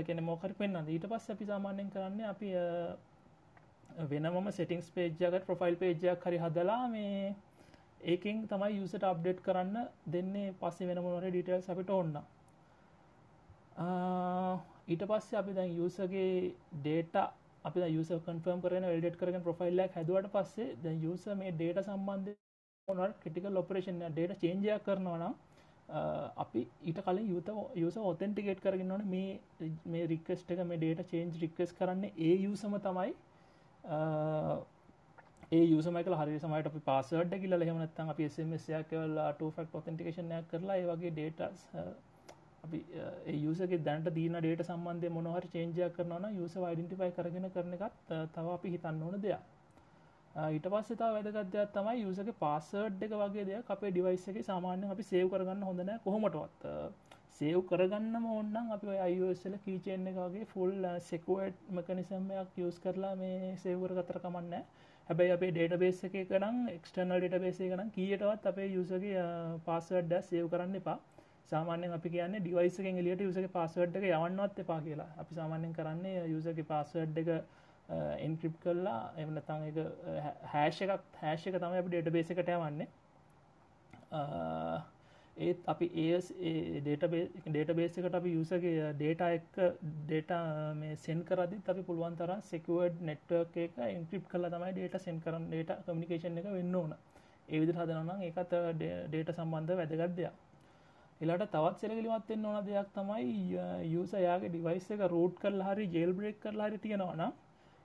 කෙන 0.02 0.22
මෝකර 0.22 0.52
පෙන්න්න 0.54 0.88
ඊට 0.88 1.06
පස් 1.06 1.30
අපි 1.30 1.44
සාමාන්‍යෙන් 1.46 1.90
කරන්න 1.90 2.24
අපි 2.26 2.54
වෙනම 4.06 4.50
සෙටිංස් 4.52 4.90
පේජ්ජකට 4.90 5.46
ප්‍රොෆයිල් 5.46 5.76
පේජ්ජයක් 5.76 6.22
හරි 6.22 6.38
හදලා 6.38 6.88
මේ 6.88 7.34
ඒකින් 8.04 8.46
තමයි 8.46 8.76
යුසට 8.76 9.04
අප්ඩේට් 9.04 9.40
කරන්න 9.42 9.88
දෙන්නේ. 10.06 10.54
පස්සේ 10.54 10.86
වෙන 10.86 11.02
මොනොට 11.02 11.26
ඩිටල් 11.26 11.70
අපිට 11.72 11.90
ඔන්න 11.92 12.14
ඊට 14.88 15.02
පස්සේ 15.04 15.38
අපි 15.38 15.54
දැන් 15.54 15.74
යුසගේ 15.74 16.54
ඩේට 16.74 17.16
අපි 17.64 17.88
යුස 17.88 18.10
කන්ෆර්ම් 18.22 18.60
කරන 18.60 18.88
ල්ඩෙට් 18.90 19.16
කරන 19.16 19.42
ප්‍රොෆයිල්ලක් 19.42 19.94
හැදුවට 19.94 20.30
පස්සේ 20.32 20.70
ද 20.78 20.94
යුස 21.00 21.26
මේ 21.34 21.52
ඩේට 21.52 21.84
සම්බන්ධ 21.84 22.36
මොනට 22.88 23.20
ක්‍රටිකල් 23.20 23.58
ඔපරේෂන් 23.58 24.02
ඩේට 24.06 24.40
චේන්ජයක් 24.40 24.84
කරනවා 24.84 25.18
නම් 25.18 25.34
අපි 26.36 26.66
ඊට 26.82 27.00
කලින් 27.02 27.28
යුත 27.28 27.50
යුස 27.74 27.96
ඔතෙන්ටිකේට් 28.04 28.60
කරගෙනවන 28.60 29.04
මේ 29.06 29.70
මේ 29.86 30.06
රික්කස්ට 30.06 30.50
එක 30.50 30.64
මේ 30.64 30.78
ඩේට 30.78 31.08
චේන්ජ් 31.08 31.38
රික්කස් 31.40 31.72
කරන්න 31.72 32.04
ඒ 32.04 32.34
යුසම 32.38 32.74
තමයි. 32.78 33.14
ඒ 35.50 35.64
යුසමයිකල 35.64 36.14
හරි 36.14 36.38
සමට 36.38 36.66
අපි 36.66 36.80
පාසඩ 36.82 37.32
කියල 37.36 37.58
හෙමනත්තන් 37.62 38.10
අපි 38.10 38.28
සමසයක් 38.30 38.90
කලා 38.90 39.30
ටෆක් 39.32 39.74
ඔතෙන්ටිකේෂනයක් 39.74 40.50
කරලා 40.50 40.76
ඒවගේ 40.76 41.12
ඩේටස් 41.12 41.64
අපි 42.64 42.78
යුසගේ 43.38 43.78
දැන්ට 43.80 44.10
දීන 44.12 44.38
ඩේට 44.38 44.64
සම්බන්ධය 44.64 45.10
මොනහර 45.10 45.46
චේන්ජයක් 45.48 45.94
කරනවන 45.94 46.26
යුස 46.36 46.56
වයිඩන්ටිෆයි 46.56 47.14
කරගෙන 47.14 47.50
කරන 47.50 47.76
එකත් 47.78 48.14
තව 48.32 48.46
අපි 48.50 48.74
හිතන්න 48.74 49.02
ඕන 49.02 49.20
දෙයක්. 49.20 49.42
ඊට 50.48 50.66
පස්සතා 50.68 51.10
වැදගත්දයක් 51.10 51.70
තමයි 51.72 52.00
යුසගේ 52.00 52.34
පාසඩ් 52.36 53.02
එක 53.02 53.14
වගේ 53.16 53.46
දෙයක් 53.46 53.70
අපේ 53.70 53.90
ඩිවයිස් 53.90 54.26
එක 54.28 54.40
සාමාන්‍ය 54.44 54.88
අපි 54.88 55.04
සේව් 55.04 55.30
කරගන්න 55.30 55.64
හොඳන 55.64 55.92
කොහොමටවත් 56.00 56.66
සේව් 57.34 57.60
කරගන්න 57.66 58.28
ඕන්නම් 58.28 58.70
අපි 58.72 58.98
අයිසල 59.00 59.56
කීචෙන් 59.64 60.06
එකගේ 60.06 60.46
ෆුල් 60.48 60.86
සෙකුවට් 61.04 61.58
මකනිසම්මයක් 61.72 62.60
යස් 62.62 62.78
කරලා 62.80 63.14
මේ 63.16 63.54
සේවර 63.58 63.96
කතර 63.98 64.20
කමන්න 64.20 64.54
හැබැයි 65.08 65.32
අපේ 65.32 65.50
ඩේට 65.50 65.76
බේස් 65.78 66.00
එක 66.06 66.32
නම් 66.36 66.56
එක්ස්ටර්නල් 66.70 67.14
ඩට 67.18 67.40
බේසේ 67.40 67.68
කනම් 67.68 67.92
කියටවත් 67.92 68.48
අපේ 68.48 68.66
යුසගේ 68.70 69.22
පාසවඩ්ඩ 69.64 70.26
සේව් 70.26 70.50
කරන්න 70.50 70.74
එපා. 70.76 70.98
සාමාන්‍යෙන් 71.50 71.92
අපි 71.92 72.10
කියන්න 72.10 72.36
ඩිවයිසකෙන් 72.38 72.98
එලියට 72.98 73.22
යුසගේ 73.22 73.50
පාසවඩ් 73.50 73.96
එක 73.96 74.06
යවන්නවත් 74.10 74.58
එපා 74.58 74.80
කියලා. 74.80 75.08
අපි 75.16 75.34
සාමාන්‍යෙන් 75.34 75.72
කරන්නේ 75.72 76.26
යුසගේ 76.26 76.64
පාසවඩ් 76.64 77.18
එක 77.18 77.30
එන්ක්‍රිප් 78.20 78.56
කරලා 78.60 79.00
එමනතං 79.16 79.66
එක 79.68 79.78
හැෂ 80.52 80.80
එකක් 80.82 81.20
හැෂ 81.20 81.46
එක 81.46 81.56
තම 81.56 81.74
අපි 81.74 81.88
ඩේට 81.88 82.12
බේස 82.12 82.30
එකට 82.30 82.50
යවන්නේ. 82.50 82.88
ඒත් 85.36 85.60
අපි 85.66 85.86
ඒ 85.96 86.18
ඩේට 86.80 87.04
ඩේට 87.46 87.72
බේසකට 87.74 88.14
අපි 88.14 88.30
යුසගේ 88.30 88.90
ඩේට 88.94 89.22
එක් 89.28 89.60
ඩේට 90.02 90.34
මේ 90.76 90.96
සෙන් 90.98 91.22
කරදි 91.24 91.60
අපි 91.66 91.82
පුළුවන් 91.82 92.16
තර 92.16 92.34
සෙකුවඩ් 92.44 93.00
නෙට්වර්ක් 93.02 93.56
එක 93.58 93.78
ඉන්ක්‍රිප් 93.88 94.28
කල 94.28 94.50
තමයි 94.50 94.72
ඩේට 94.72 94.98
සෙන් 95.00 95.20
කරන 95.20 95.48
ඩේට 95.48 95.72
කමිකේෂන් 95.86 96.42
එක 96.42 96.50
වෙන්න 96.50 96.74
ඕන. 96.74 96.94
ඒවිදි 97.48 97.72
හදනනම් 97.74 98.22
ඒකත් 98.22 98.54
ඩේට 98.76 99.34
සම්බන්ධ 99.34 99.80
වැදගත්දයක් 99.80 100.44
එලාට 101.20 101.50
තවත් 101.50 101.80
සෙරගලිමත්වෙන්න 101.80 102.46
ඕන 102.46 102.64
දෙයක් 102.64 102.90
තමයි 102.94 103.58
යුස 103.88 104.12
යාගේ 104.18 104.50
ඩිවයිස් 104.50 104.90
එක 104.90 105.04
රෝඩ් 105.08 105.34
කල් 105.38 105.62
හරි 105.62 105.86
ජෙල් 105.90 106.12
බ්‍රේක් 106.12 106.36
කරලා 106.40 106.68
හරි 106.68 106.78
තියෙනවන 106.78 107.22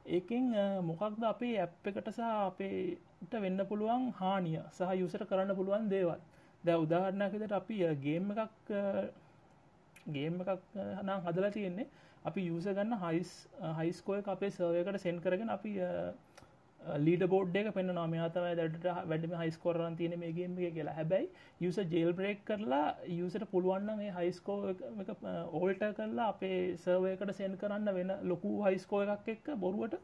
ඒකින් 0.08 0.52
මොකක්ද 0.84 1.24
අපේ 1.26 1.56
ඇප් 1.60 1.88
එකට 1.88 2.10
සහ 2.10 2.20
අපේට 2.22 3.34
වෙන්න 3.40 3.66
පුළුවන් 3.66 4.06
හානිය 4.14 4.60
සහ 4.70 4.94
යුසට 4.96 5.26
කරන්න 5.26 5.56
පුළුවන් 5.56 5.90
දේවල්. 5.90 6.20
ද 6.64 6.76
උදාහරණයකෙදට 6.76 7.54
අපි 7.54 7.78
ගේම් 8.00 8.32
එකක් 8.34 8.72
ගේම් 10.08 10.42
එකක් 10.44 10.62
නම් 11.02 11.20
හදලා 11.26 11.52
තියෙන්නේ. 11.52 11.88
අපි 12.26 12.42
යුස 12.44 12.66
ගන්න 12.68 13.00
හයිස් 13.00 13.32
හයිස්කෝය 13.78 14.22
අපේ 14.28 14.52
සර්වයකට 14.52 15.00
සෙන් 15.00 15.20
කරගෙන 15.20 15.50
අපි 15.50 15.72
ලීඩ 17.00 17.24
බෝඩ් 17.28 17.56
එක 17.56 17.70
පෙන්න්න 17.74 17.94
නමයාතම 17.96 18.46
දැට 18.52 18.88
වැඩම 19.08 19.36
හයිස්කෝරන් 19.36 19.96
තියෙන 19.96 20.16
මේගේම 20.20 20.56
කියලා. 20.56 20.94
හැබැයි 20.94 21.30
යුස 21.60 21.78
ජෙල් 21.92 22.12
බ්‍රේක් 22.14 22.44
කරලා 22.46 22.96
යුසට 23.10 23.46
පුළුවන්න 23.52 23.98
මේ 23.98 24.12
හයිස්කෝ 24.12 24.58
ඕල්ට 25.54 25.84
කරලා 25.98 26.28
අපේ 26.28 26.60
සර්වයකට 26.78 27.34
සෙන් 27.34 27.58
කරන්න 27.58 27.94
වෙන 27.94 28.14
ලොකු 28.24 28.54
හයිස්කෝ 28.64 29.02
එකක් 29.08 29.30
එක්ක 29.30 29.48
බොරුවට 29.58 30.00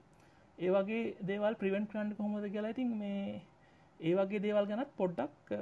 ඒවගේ 0.57 1.03
දේවල් 1.23 1.55
ප්‍රිවෙන්ට් 1.55 1.91
කරන්න 1.91 2.15
කොහොමද 2.15 2.49
කියලා 2.49 2.75
ඉතින් 2.75 2.97
මේ 2.97 3.41
ඒ 3.99 4.15
වගේ 4.15 4.41
දේවල් 4.41 4.65
ගැනත් 4.65 4.91
පොඩ්ඩක් 4.97 5.55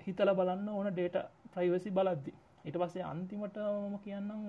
හිතල 0.00 0.34
බලන්න 0.34 0.68
ඕන 0.70 0.90
ඩේට 0.90 1.16
ප්‍රයිවසි 1.52 1.90
බලද්දි. 1.90 2.32
ඉට 2.64 2.76
පස්සේ 2.76 3.04
අන්තිමට 3.04 3.56
මම 3.58 3.96
කියන්නම් 4.04 4.42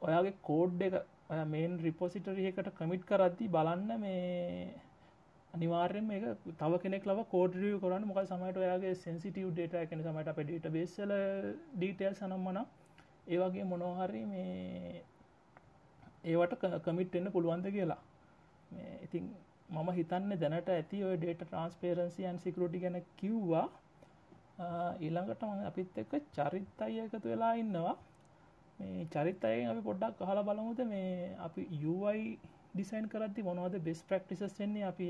ඔයාගේ 0.00 0.34
කෝඩ් 0.42 0.82
එක 0.82 0.94
ඔය 1.30 1.40
මේන් 1.44 1.72
රිපොසිටරියකට 1.78 2.68
කමිට් 2.76 3.02
කරද්දි 3.08 3.48
බලන්න 3.54 3.90
මේ 4.00 4.68
අනිවාර්යෙන් 5.54 6.06
මේක 6.06 6.24
තව 6.60 6.78
කෙනෙක් 6.84 7.06
ලව 7.06 7.24
කෝඩරිය 7.32 7.74
කරන්න. 7.82 8.06
මොක 8.08 8.20
සමට 8.22 8.56
ඔයාගේ 8.56 8.94
සෙන්සිටව 9.04 9.50
ඩේට 9.52 9.74
එකන 9.82 10.04
සමට 10.04 10.32
අප 10.32 10.40
ඩේට 10.42 10.68
බේසල 10.76 11.12
ඩීටේල් 11.74 12.14
සනම්මන 12.14 12.58
ඒවගේ 13.28 13.68
මොනෝහරි 13.72 14.22
මේ 14.32 15.02
ඒවට 16.24 16.64
කමිට් 16.86 17.14
එන්න 17.14 17.32
පුළුවන්ද 17.34 17.68
කියලා. 17.76 18.00
ඉතින් 19.06 19.28
මම 19.70 19.88
හිතන්න 19.98 20.32
දැනට 20.40 20.68
ඇති 20.70 21.04
ඔය 21.04 21.16
ඩේට 21.16 21.44
ට්‍රන්ස්පේරන්සියන් 21.44 22.38
සිකරටි 22.44 22.84
ගැන 22.84 23.00
කිව්වා. 23.16 23.66
ඊළඟට 25.00 25.42
අපිත් 25.70 25.98
එක්ක 26.02 26.14
චරිත් 26.36 26.80
අය 26.86 26.94
එකතු 27.00 27.26
වෙලා 27.28 27.54
ඉන්නවා. 27.54 27.96
මේ 28.78 29.06
චරිත්තයෙන් 29.12 29.70
අපි 29.70 29.82
පොඩ්ඩක් 29.88 30.24
අහලා 30.24 30.46
බලමුද? 30.48 30.80
මේ 30.86 31.34
අපි 31.46 31.62
UI 31.92 32.22
ඩිසයින් 32.72 33.06
කරද්දි 33.08 33.46
මොනවද 33.48 33.78
බෙස් 33.86 34.02
ප්‍රක්ටිසස් 34.02 34.58
වෙන්නේ? 34.60 34.84
අපි 34.84 35.06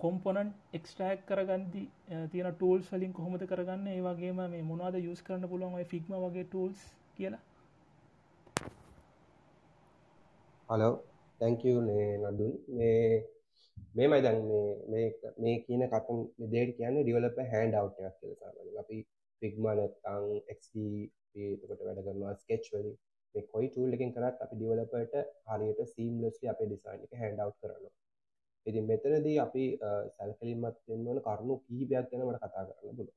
කොම්පොනන් 0.00 0.48
එක්ස්ටෑක් 0.72 1.20
කරගන්දි 1.26 1.82
තියෙන 2.32 2.54
ටූල්ස් 2.54 2.92
වලින් 2.92 3.12
කොහොමද 3.12 3.42
කරගන්න? 3.52 3.86
ඒ 3.88 4.00
වගේම 4.02 4.42
මේ 4.54 4.68
මොනවද 4.70 4.96
යස් 5.02 5.22
කරන්න 5.22 5.50
පුළුවන් 5.52 5.78
ඔය 5.78 5.86
ෆික්ම 5.92 6.12
වගේ 6.24 6.44
ටූල්ස් 6.46 6.82
කියලා? 7.16 7.42
හලෝ 10.68 10.94
තැංකූ 11.40 11.78
නේ 11.80 12.06
නදුන් 12.24 12.52
මේ 12.76 13.00
මේමයි 13.94 14.22
දැන් 14.22 14.40
මේ 14.90 15.06
මේ 15.38 15.56
කියන 15.66 15.82
කතන් 15.92 16.18
දෙට 16.52 16.76
කියන්න 16.78 16.98
ඩිවලප 16.98 17.38
හැන්ඩ් 17.52 17.74
අවට් 17.74 18.00
එකක් 18.00 18.16
කියලා 18.20 18.38
සාමාන්‍යයෙන්. 18.40 18.80
අපි 18.82 18.96
ෆිග්මා 19.42 19.74
නැත්නම් 19.78 20.24
XD 20.56 20.74
එතකොට 21.44 21.84
වැඩ 21.86 22.02
කරනවා 22.06 22.34
ස්කෙච් 22.42 22.64
වලින්. 22.72 22.96
මේ 23.34 23.46
කොයි 23.52 23.68
ටූල් 23.68 23.94
එකකින් 23.94 24.14
කරත් 24.14 24.42
අපි 24.44 24.54
ඩෙවලොපර්ට 24.56 25.14
හරියට 25.48 25.80
සීම්ලස්ලි 25.92 26.52
අපේ 26.52 26.68
ඩිසයින් 26.68 27.04
එක 27.06 27.12
හෑන්ඩ් 27.20 27.42
අවුට් 27.44 27.58
කරනවා. 27.60 27.94
ඉතින් 28.66 28.84
මෙතනදී 28.90 29.36
අපි 29.38 29.64
සැලකිලිමත් 30.16 30.76
වෙන්න 30.88 31.08
ඕන 31.10 31.20
කරුණු 31.26 31.54
කිහිපයක් 31.64 32.10
ගැන 32.10 32.26
මට 32.26 32.40
කතා 32.44 32.64
කරන්න 32.68 32.96
පුළුවන්. 32.98 33.14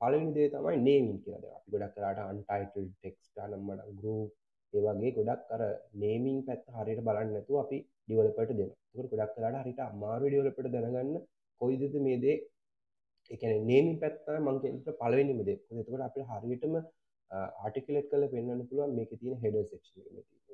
පළවෙනි 0.00 0.34
දේ 0.36 0.48
තමයි 0.52 0.78
නේමින් 0.80 1.16
කියලා 1.22 1.42
දැන් 1.42 1.56
අපි 1.58 1.72
ගොඩක් 1.74 1.94
කරාට 1.96 2.20
අන්ටයිටල් 2.22 2.86
ටෙක්ස්ට් 2.90 3.42
අනම්මන 3.44 3.82
ගෲප් 3.98 4.30
ඒ 4.74 4.82
වගේ 4.86 5.12
ගොඩක් 5.18 5.52
අර 5.54 5.62
නේමින් 6.02 6.38
පැත්ත 6.46 6.64
හරියට 6.76 7.02
බලන්න 7.06 7.34
නැතුව 7.34 7.58
අපි 7.64 7.78
ඩෙවලොපර්ට 8.06 8.52
දෙනවා. 8.52 8.78
ඒකට 8.90 9.12
ගොඩක් 9.12 9.34
කරාට 9.36 9.60
හරියට 9.62 9.84
අමාරු 9.86 10.26
ඩෙවලොපර්ට 10.28 10.72
දැනගන්න 10.74 11.20
කොයිදද 11.60 11.94
මේ 12.06 12.18
දේ 12.24 12.36
ඒ 13.30 13.36
කියන්නේ 13.36 13.62
නේමින් 13.64 13.96
පැත්ත 14.00 14.16
තමයි 14.24 14.40
මම 14.42 14.58
කියන්නේ 14.62 14.98
පළවෙනිම 15.00 15.40
දේ. 15.46 15.58
එතකොට 15.72 16.06
අපිට 16.06 16.26
හරියටම 16.30 16.74
ආටිකලෙට් 17.30 18.10
කල 18.10 18.24
පෙන්න්න 18.32 18.66
පුළුවන් 18.68 18.92
මේක 18.96 19.10
තියෙන 19.14 19.38
හෙඩ 19.42 19.56
සෙක්ෂන් 19.64 20.00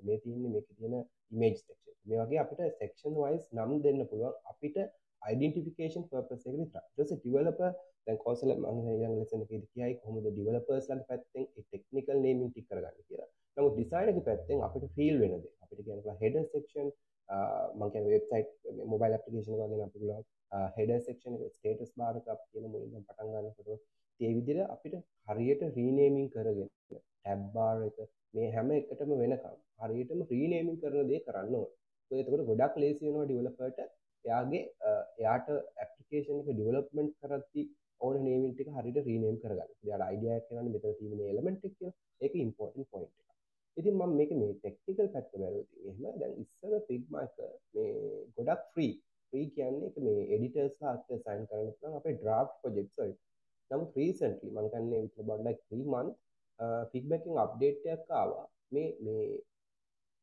මේ 0.02 0.18
තියන්නේ 0.22 0.52
මේක 0.54 0.66
තියෙන 0.70 0.94
ඉමේජ් 1.32 1.54
සෙක්ෂන් 1.58 1.94
මේ 2.06 2.20
වගේ 2.22 2.40
අපිට 2.42 2.60
සෙක්ෂන් 2.80 3.14
වයිස් 3.16 3.44
නම් 3.56 3.72
දෙන්න 3.84 4.00
පුළුවන්. 4.10 4.34
අපිට 4.52 4.76
යිඩෙන්ටිෆිකේෂන් 5.22 6.04
පර්පස් 6.10 6.42
එක 6.42 6.54
විතර 6.54 6.80
ඊට 6.80 6.96
පස්සේ 6.98 7.20
ඩෙවලොපර් 7.22 7.70
දැන් 8.06 8.18
කෝසල 8.18 8.52
මම 8.54 8.84
ඊළඟ 8.84 9.16
ලෙසන් 9.20 9.44
එකේදී 9.44 9.72
කියයි 9.74 9.98
කොහොමද 10.00 10.26
ඩෙවලොපර්ස්ලාගේ 10.26 11.08
පැත්තෙන් 11.10 11.44
ඒ 11.48 11.64
ටෙක්නිකල් 11.64 12.18
නේමින් 12.20 12.50
ටික 12.50 12.66
කරගන්න 12.68 13.06
කියලා. 13.08 13.28
නමුත් 13.56 13.74
ඩිසයිනර් 13.74 14.12
ගේ 14.12 14.26
පැත්තෙන් 14.28 14.64
අපිට 14.66 14.86
ෆීල් 14.96 15.16
වෙන 15.22 15.34
දේ. 15.36 15.54
අපිට 15.62 15.80
කියන්න 15.80 16.02
පුළුවන් 16.02 16.22
හෙඩර් 16.24 16.44
සෙක්ෂන් 16.52 16.88
මම 17.28 17.90
කියන්නේ 17.92 18.14
වෙබ්සයිට් 18.14 18.50
මොබයිල් 18.86 19.14
ඇප්ලිකේෂන් 19.14 19.54
එක 19.54 19.60
වගේ 19.64 19.84
අපිට 19.84 19.94
පුළුවන් 19.94 20.24
හෙඩර් 20.76 21.00
සෙක්ෂන් 21.00 21.38
එක 21.38 21.54
ස්ටේටස් 21.54 21.92
බාර් 21.98 22.14
එක 22.20 22.32
අපි 22.34 22.44
කියන 22.52 22.66
මුලින්ම 22.72 22.92
පටන් 23.00 23.32
ගන්නකොට 23.32 23.70
ඒ 24.20 24.32
විදිහට 24.36 24.72
අපිට 24.74 24.94
හරියට 25.28 25.62
රීනේමින් 25.76 26.28
කරගෙන 26.34 26.68
ටැබ්බාර් 26.90 27.82
එක 27.88 27.98
මේ 28.34 28.52
හැම 28.54 28.70
එකටම 28.76 29.12
වෙනකම් 29.22 29.56
හරියටම 29.82 30.20
රීනේමින් 30.30 30.78
කරන 30.82 31.10
දේ 31.10 31.20
කරන්න 31.26 31.56
ඕන. 31.60 31.70
ඒක 32.10 32.20
එතකොට 32.22 32.46
ගොඩක් 32.50 32.78
ලේසි 32.82 33.06
වෙනවා 33.06 33.26
ඩෙවලොපර්ට 33.26 33.80
එයාගේ 34.24 34.62
එයාට 35.18 35.48
ඇප්ලිකේෂන් 35.82 36.40
එක 36.42 36.48
ඩෙවලොප්මන්ට් 36.50 37.14
කරද්දී 37.22 37.66
ඕන 38.00 38.16
නේමින් 38.24 38.52
ටික 38.52 38.70
හරියට 38.76 39.06
රීනේම් 39.08 39.36
කරගන්න. 39.42 39.70
එයාට 39.84 40.06
අයිඩියා 40.08 40.38
එකක් 40.40 40.50
එනවනේ 40.52 40.74
මෙතන 40.74 40.98
තියෙන 40.98 41.18
මේ 41.18 41.32
එලිමන්ට් 41.32 41.66
එක 41.68 41.74
කියලා. 41.74 41.96
ඒක 42.20 42.32
ඉම්පෝටන්ට් 42.36 42.90
පොයින්ට් 42.92 43.12
එකක්. 43.12 43.25
ඉතින් 43.76 43.94
මම 43.94 44.12
මේක 44.18 44.30
මේ 44.34 44.52
ටෙක්නිකල් 44.54 45.08
පැත්ත 45.14 45.32
බැලුවොත් 45.32 45.68
එහෙම 45.82 46.20
දැන් 46.20 46.34
ඉස්සර 46.42 46.72
Figma 46.88 47.24
එක 47.26 47.34
මේ 47.74 47.90
ගොඩක් 48.36 48.62
ෆ්‍රී. 48.72 48.92
ෆ්‍රී 49.32 49.46
කියන්නේ 49.56 49.88
ඒක 49.88 49.98
මේ 50.06 50.28
එඩිටර්ස්ලා 50.34 50.92
අත් 50.94 51.02
සයින් 51.08 51.42
කරන්න 51.48 51.72
පුළුවන් 51.72 51.98
අපේ 51.98 52.16
ඩ්‍රාෆ්ට් 52.20 52.56
ප්‍රොජෙක්ට්ස් 52.62 52.96
වලට. 53.00 53.20
නමුත් 53.70 53.98
රීසන්ටලි 54.00 54.54
මංකන්නේ 54.56 55.02
විතර 55.04 55.26
බඩ්ඩක් 55.28 55.60
ත්‍රීමන් 55.66 56.08
ෆික්බැකින් 56.92 57.42
අප්ඩේට්යක් 57.44 58.16
ආවා. 58.20 58.46
මේ 58.72 58.88
මේ 59.04 59.26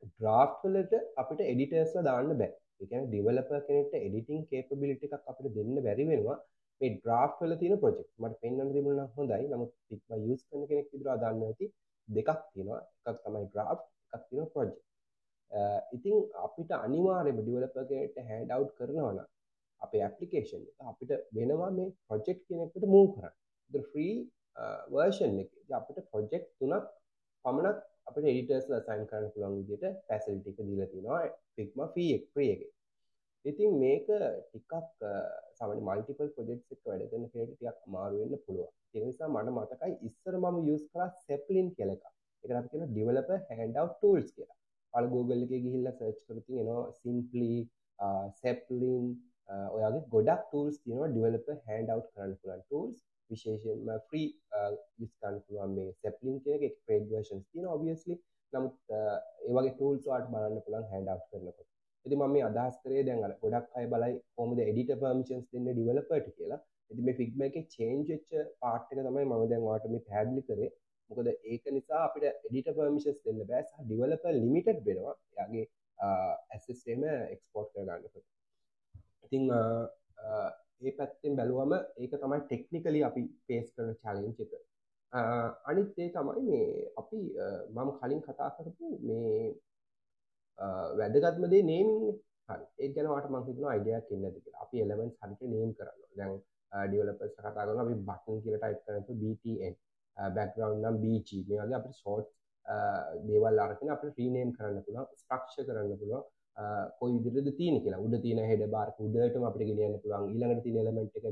ඩ්‍රාෆ්වලට 0.07 0.93
අපිට 1.21 1.45
එඩිටර්ස්ල 1.45 2.03
දාන්න 2.09 2.33
බෑ. 2.41 2.51
එකන 2.83 3.05
ඩිවලප 3.07 3.51
කෙනෙට 3.67 3.93
එඩිටිං 3.99 4.41
කේපබිලිටි 4.49 5.09
එකක් 5.09 5.31
අපිට 5.31 5.53
දෙන්න 5.57 5.75
බැරි 5.85 6.09
වෙනවා 6.09 6.37
මේ 6.81 6.93
ඩ්‍රාෆ්වල 6.95 7.53
තින 7.61 7.75
ප්‍රජෙක් 7.83 8.09
මට 8.21 8.39
පෙන්න්න 8.41 8.73
තිබුණ 8.75 9.01
හොඳයි. 9.17 9.45
නමුත් 9.51 9.71
ෆික්ම 9.87 10.29
යස් 10.33 10.43
කන 10.49 10.67
කෙනෙක් 10.69 10.87
විදුර 10.93 11.11
අදන්න 11.15 11.47
ඇති 11.49 11.71
දෙකක් 12.09 12.41
තියෙනවා. 12.45 12.81
එකක් 13.05 13.19
තමයි 13.23 13.45
ඩ්‍රාෆ් 13.47 13.79
එකක් 14.13 14.23
තින 14.29 14.49
ප්‍රජෙක් 14.53 14.81
ඉතින් 15.95 16.17
අපිට 16.45 16.71
අනිවාරෙම 16.77 17.37
ඩිවලපගේට 17.39 18.15
හැඩ් 18.29 18.53
අව් 18.55 18.63
කරනවන 18.77 19.19
අපේ 19.81 20.03
ඇපලිකේෂන් 20.05 20.63
අපිට 20.91 21.11
වෙනවා 21.37 21.71
මේ 21.77 21.93
ප්‍රොජෙක්් 22.07 22.39
කෙනෙකට 22.47 22.85
මූ 22.93 23.05
කරන්න. 23.13 23.33
්‍රී 23.71 24.15
වර්ෂන් 24.93 25.39
එක. 25.43 25.51
අපිට 25.71 25.99
ප්‍රොජෙක්් 26.11 26.45
තුනක් 26.59 26.87
පමණක් 27.45 27.79
අපට 28.07 28.25
එඩිටර්ස් 28.31 28.65
සයින් 28.87 29.05
කරන්න 29.09 29.33
පුළන් 29.33 29.57
විදිට 29.59 29.99
පැසල්ටික 30.07 30.57
දීල 30.59 30.83
තිනවා 30.93 31.21
ෆික්ම 31.55 31.79
ෆීක් 31.95 32.23
ප්‍රිය 32.33 32.49
එක. 32.55 32.63
ඉතින් 33.45 33.71
මේක 33.83 34.07
ටිකක් 34.07 34.73
සමන 35.63 35.83
මල්ටිපල් 35.83 36.31
පොජෙක්් 36.37 36.63
එක 36.73 36.81
වැඩගන්න 36.85 37.29
පේට 37.33 37.51
ටියක් 37.51 37.77
අමාරුවෙන්න 37.87 38.41
පුළුව 38.45 38.69
එනිසා 38.95 39.29
මට 39.29 39.53
මතකයි 39.53 39.93
ඉස්සර 40.07 40.35
මම 40.39 40.57
යස් 40.67 40.83
කලා 40.91 41.09
සෙප්ලින් 41.21 41.69
කෙලක 41.77 42.03
එක 42.43 42.51
අපි 42.51 42.69
කියෙන 42.71 42.89
ඩිවලප 42.89 43.29
හැන්ඩ් 43.49 43.77
ටල්ස් 43.93 44.29
කියලා. 44.31 44.57
අල 44.93 45.05
ගෝගල්ල 45.13 45.45
එක 45.45 45.53
ගිහිල්ල 45.55 45.87
සර්ච් 45.91 46.19
කරති 46.27 46.59
නවා 46.59 46.83
සිම්පලි 46.97 47.53
සෙප්ලින් 48.41 49.07
ඔයාගේ 49.75 50.03
ගොඩක් 50.13 50.43
ටූල්ස් 50.43 50.77
තියනවා 50.83 51.09
ඩිවලප 51.11 51.47
හැන්ඩ් 51.67 51.93
අව් 51.95 52.03
කරන්න 52.09 52.37
පුළන් 52.41 52.63
ටූල්ස් 52.63 52.99
විශේෂයෙන්ම 53.29 53.89
ෆ්‍රී 54.07 54.27
විස්කන් 54.99 55.41
පුළුවන් 55.45 55.75
මේ 55.77 55.95
සැපලින් 55.95 56.37
කියෙ 56.43 56.71
ප්‍රේඩ් 56.77 57.09
වර්ෂන් 57.11 57.45
තියන 57.49 57.69
ඔබියස්ලි 57.75 58.19
නමුත් 58.53 58.95
ඒවගේ 58.95 59.73
ටූල්ස් 59.73 60.09
වාට 60.09 60.31
බලන්න 60.33 60.65
පුළන් 60.65 60.89
හැන්ඩ් 60.91 61.13
අව් 61.13 61.21
කරනකොට. 61.29 61.72
ඇති 62.05 62.15
මම 62.17 62.37
අදහස් 62.49 62.75
කරේ 62.83 63.03
දැන්ගල 63.07 63.33
ගොඩක් 63.43 63.77
අයි 63.77 63.87
බලයි 63.93 64.15
කොමද 64.37 64.59
එඩිට 64.63 64.91
පර්මිෂන්ස් 65.01 65.45
දෙන්න 65.51 65.67
ඩිවලපට 65.69 66.27
කියලා. 66.37 66.59
ඇති 66.91 67.05
මේ 67.07 67.17
ෆික්ම 67.19 67.43
එක 67.47 67.55
චේන්ජච්ච 67.75 68.29
පාට්ක 68.61 68.89
තමයි 68.91 69.25
මම 69.25 69.43
දැන් 69.51 69.63
වාටම 69.69 69.95
පැදිලි 70.09 70.43
කරේ. 70.49 70.69
මොකද 71.09 71.29
ඒක 71.29 71.63
නිසා 71.77 72.01
අපිට 72.07 72.25
එඩිට 72.47 72.69
පර්මිශස් 72.77 73.17
දෙන්න 73.25 73.41
බෑස 73.51 73.71
ඩිවලප 73.79 74.25
ලිමිටඩ් 74.37 74.85
වෙනවා. 74.87 75.15
යාගේ 75.39 75.65
ඇසස්ේම 76.53 77.03
එක්ස්පෝට් 77.07 77.69
කරගන්නකොට 77.73 78.25
ඉතිං 79.25 79.43
ඒ 80.83 80.93
පැත්තෙන් 80.97 81.33
බැලුවම 81.39 81.73
ඒක 81.73 82.13
තමයි 82.21 82.39
ටෙක්නිකලි 82.43 83.01
අපි 83.09 83.21
පේස් 83.47 83.67
කරන 83.75 83.91
චලෙන්ච 84.01 84.39
එක. 84.45 84.53
අනිත් 85.69 85.99
ඒ 86.03 86.09
තමයි 86.15 86.41
මේ 86.49 86.89
අපි 87.01 87.19
මම 87.75 87.89
කලින් 87.99 88.21
කතා 88.27 88.49
කරපු 88.57 88.87
මේ 89.07 89.53
වැදගත්මදේ 90.99 91.63
නේමින් 91.71 92.11
හරි. 92.49 92.65
ඒ 92.83 92.89
ගැනවාට 92.95 93.29
මහිතන 93.33 93.65
අයිඩියක් 93.73 94.11
ඉන්නද 94.15 94.35
කියලා. 94.43 94.61
අපි 94.65 94.83
එලමෙන්ස් 94.83 95.15
හරිට 95.21 95.41
නේම් 95.53 95.71
කරන්න 95.77 96.01
දැන් 96.19 96.37
ඩියවලපස් 96.89 97.33
කතා 97.39 97.53
කරන 97.57 97.81
අපි 97.85 97.95
බටන් 98.09 98.39
කියල 98.43 98.55
ටයිප් 98.61 98.79
කරතු 98.85 99.13
BTN. 99.21 99.75
බැක්ග්‍රවන්් 100.17 100.79
නම් 100.83 100.97
BG. 101.03 101.29
මේ 101.49 101.59
වගේ 101.61 101.77
අපි 101.81 101.91
සෝට් 102.03 102.27
දේවල් 103.29 103.59
අරගෙන 103.65 103.93
අප 103.95 104.03
රීනේම් 104.17 104.49
කරන්න 104.57 104.83
පුළුවන් 104.85 105.07
ස්ට්‍රක්ෂ 105.21 105.55
කරන්න 105.67 105.97
පුළුවන් 106.01 106.23
කොයි 106.99 107.17
විදිරද 107.25 107.49
තියෙන 107.59 107.77
කියලා. 107.83 108.03
උඩ 108.05 108.15
තියෙන 108.25 108.41
හෙඩ 108.51 108.63
බාර් 108.75 108.89
උඩටම 109.05 109.47
අපිට 109.49 109.67
ගෙනියන්න 109.69 109.97
පුළුවන්. 110.03 110.29
ඊළඟට 110.33 110.63
තියෙන 110.65 110.79
එලිමන්ට් 110.83 111.17
එක 111.19 111.25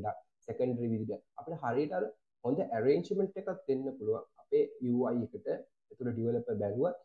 සෙකන්ඩරි 0.47 0.87
විදිහට. 0.93 1.23
අපිට 1.39 1.61
හරියට 1.63 1.93
අර 1.97 2.03
හොඳ 2.43 2.59
ඇරේන්ජ්මන්ට් 2.77 3.37
එකක් 3.41 3.49
දෙන්න 3.67 3.85
පුළුවන්. 3.99 4.25
අපේ 4.41 4.63
UI 4.93 5.15
එකට. 5.25 5.47
එතුළ 5.91 6.11
ඩිවලොපර් 6.13 6.55
බැලුවත් 6.63 6.97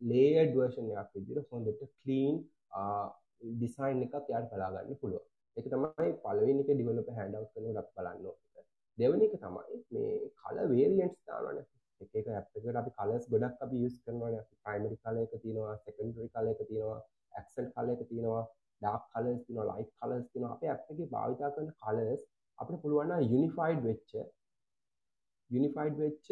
ලේයර්ඩ් 0.00 0.56
වර්ෂන් 0.56 0.90
එකක් 0.94 1.12
විදිහට 1.14 1.50
හොඳට 1.50 1.84
ක්ලීන් 1.92 2.40
ඩිසයින් 3.52 4.02
එකක් 4.06 4.32
යාට 4.32 4.50
බලාගන්න 4.50 5.00
පුළුව 5.00 5.24
එක 5.56 5.70
තමයි 5.70 6.10
පලවෙනික 6.22 6.68
ඩිවලප 6.68 7.14
හැඩව් 7.18 7.46
කන 7.52 7.70
ඩක් 7.70 7.94
බලන්න 7.96 8.26
දෙවනි 8.98 9.26
එක 9.26 9.38
තමයි 9.38 9.80
මේ 9.90 10.18
කල 10.40 10.58
වේරියන්ස් 10.70 11.16
තාවන 11.24 11.64
එක 12.00 12.28
ඇකට 12.30 12.76
අපි 12.76 12.92
කලස් 12.92 13.26
ගොඩක් 13.28 13.62
අපි 13.64 13.76
යුස් 13.76 13.96
කරනවන. 14.04 14.36
ප්‍රයිමරි 14.60 14.96
කාලයක 14.98 15.32
තියෙනවා 15.36 15.74
සෙකන්ඩරි 15.78 16.28
කාලයක 16.28 16.60
තියෙනවා 16.62 16.98
ඇක්සන් 17.32 17.66
කාලයක 17.74 18.00
තියෙනවා 18.08 18.42
ඩක් 18.82 19.04
කලස් 19.12 19.42
තින 19.46 19.60
ලයි් 19.62 19.86
කලස් 19.98 20.26
තින 20.32 20.46
අප 20.46 20.64
ඇත්තගේ 20.64 21.10
භාවිතා 21.14 21.52
කරන 21.54 21.70
කලස් 21.78 22.26
අපට 22.58 22.80
පුළුවන්න 22.82 23.24
යුනිෆයිඩ් 23.24 23.80
වෙච්ච 23.86 24.12
යුනිෆයිඩ් 25.50 25.96
වෙච්ච 25.98 26.28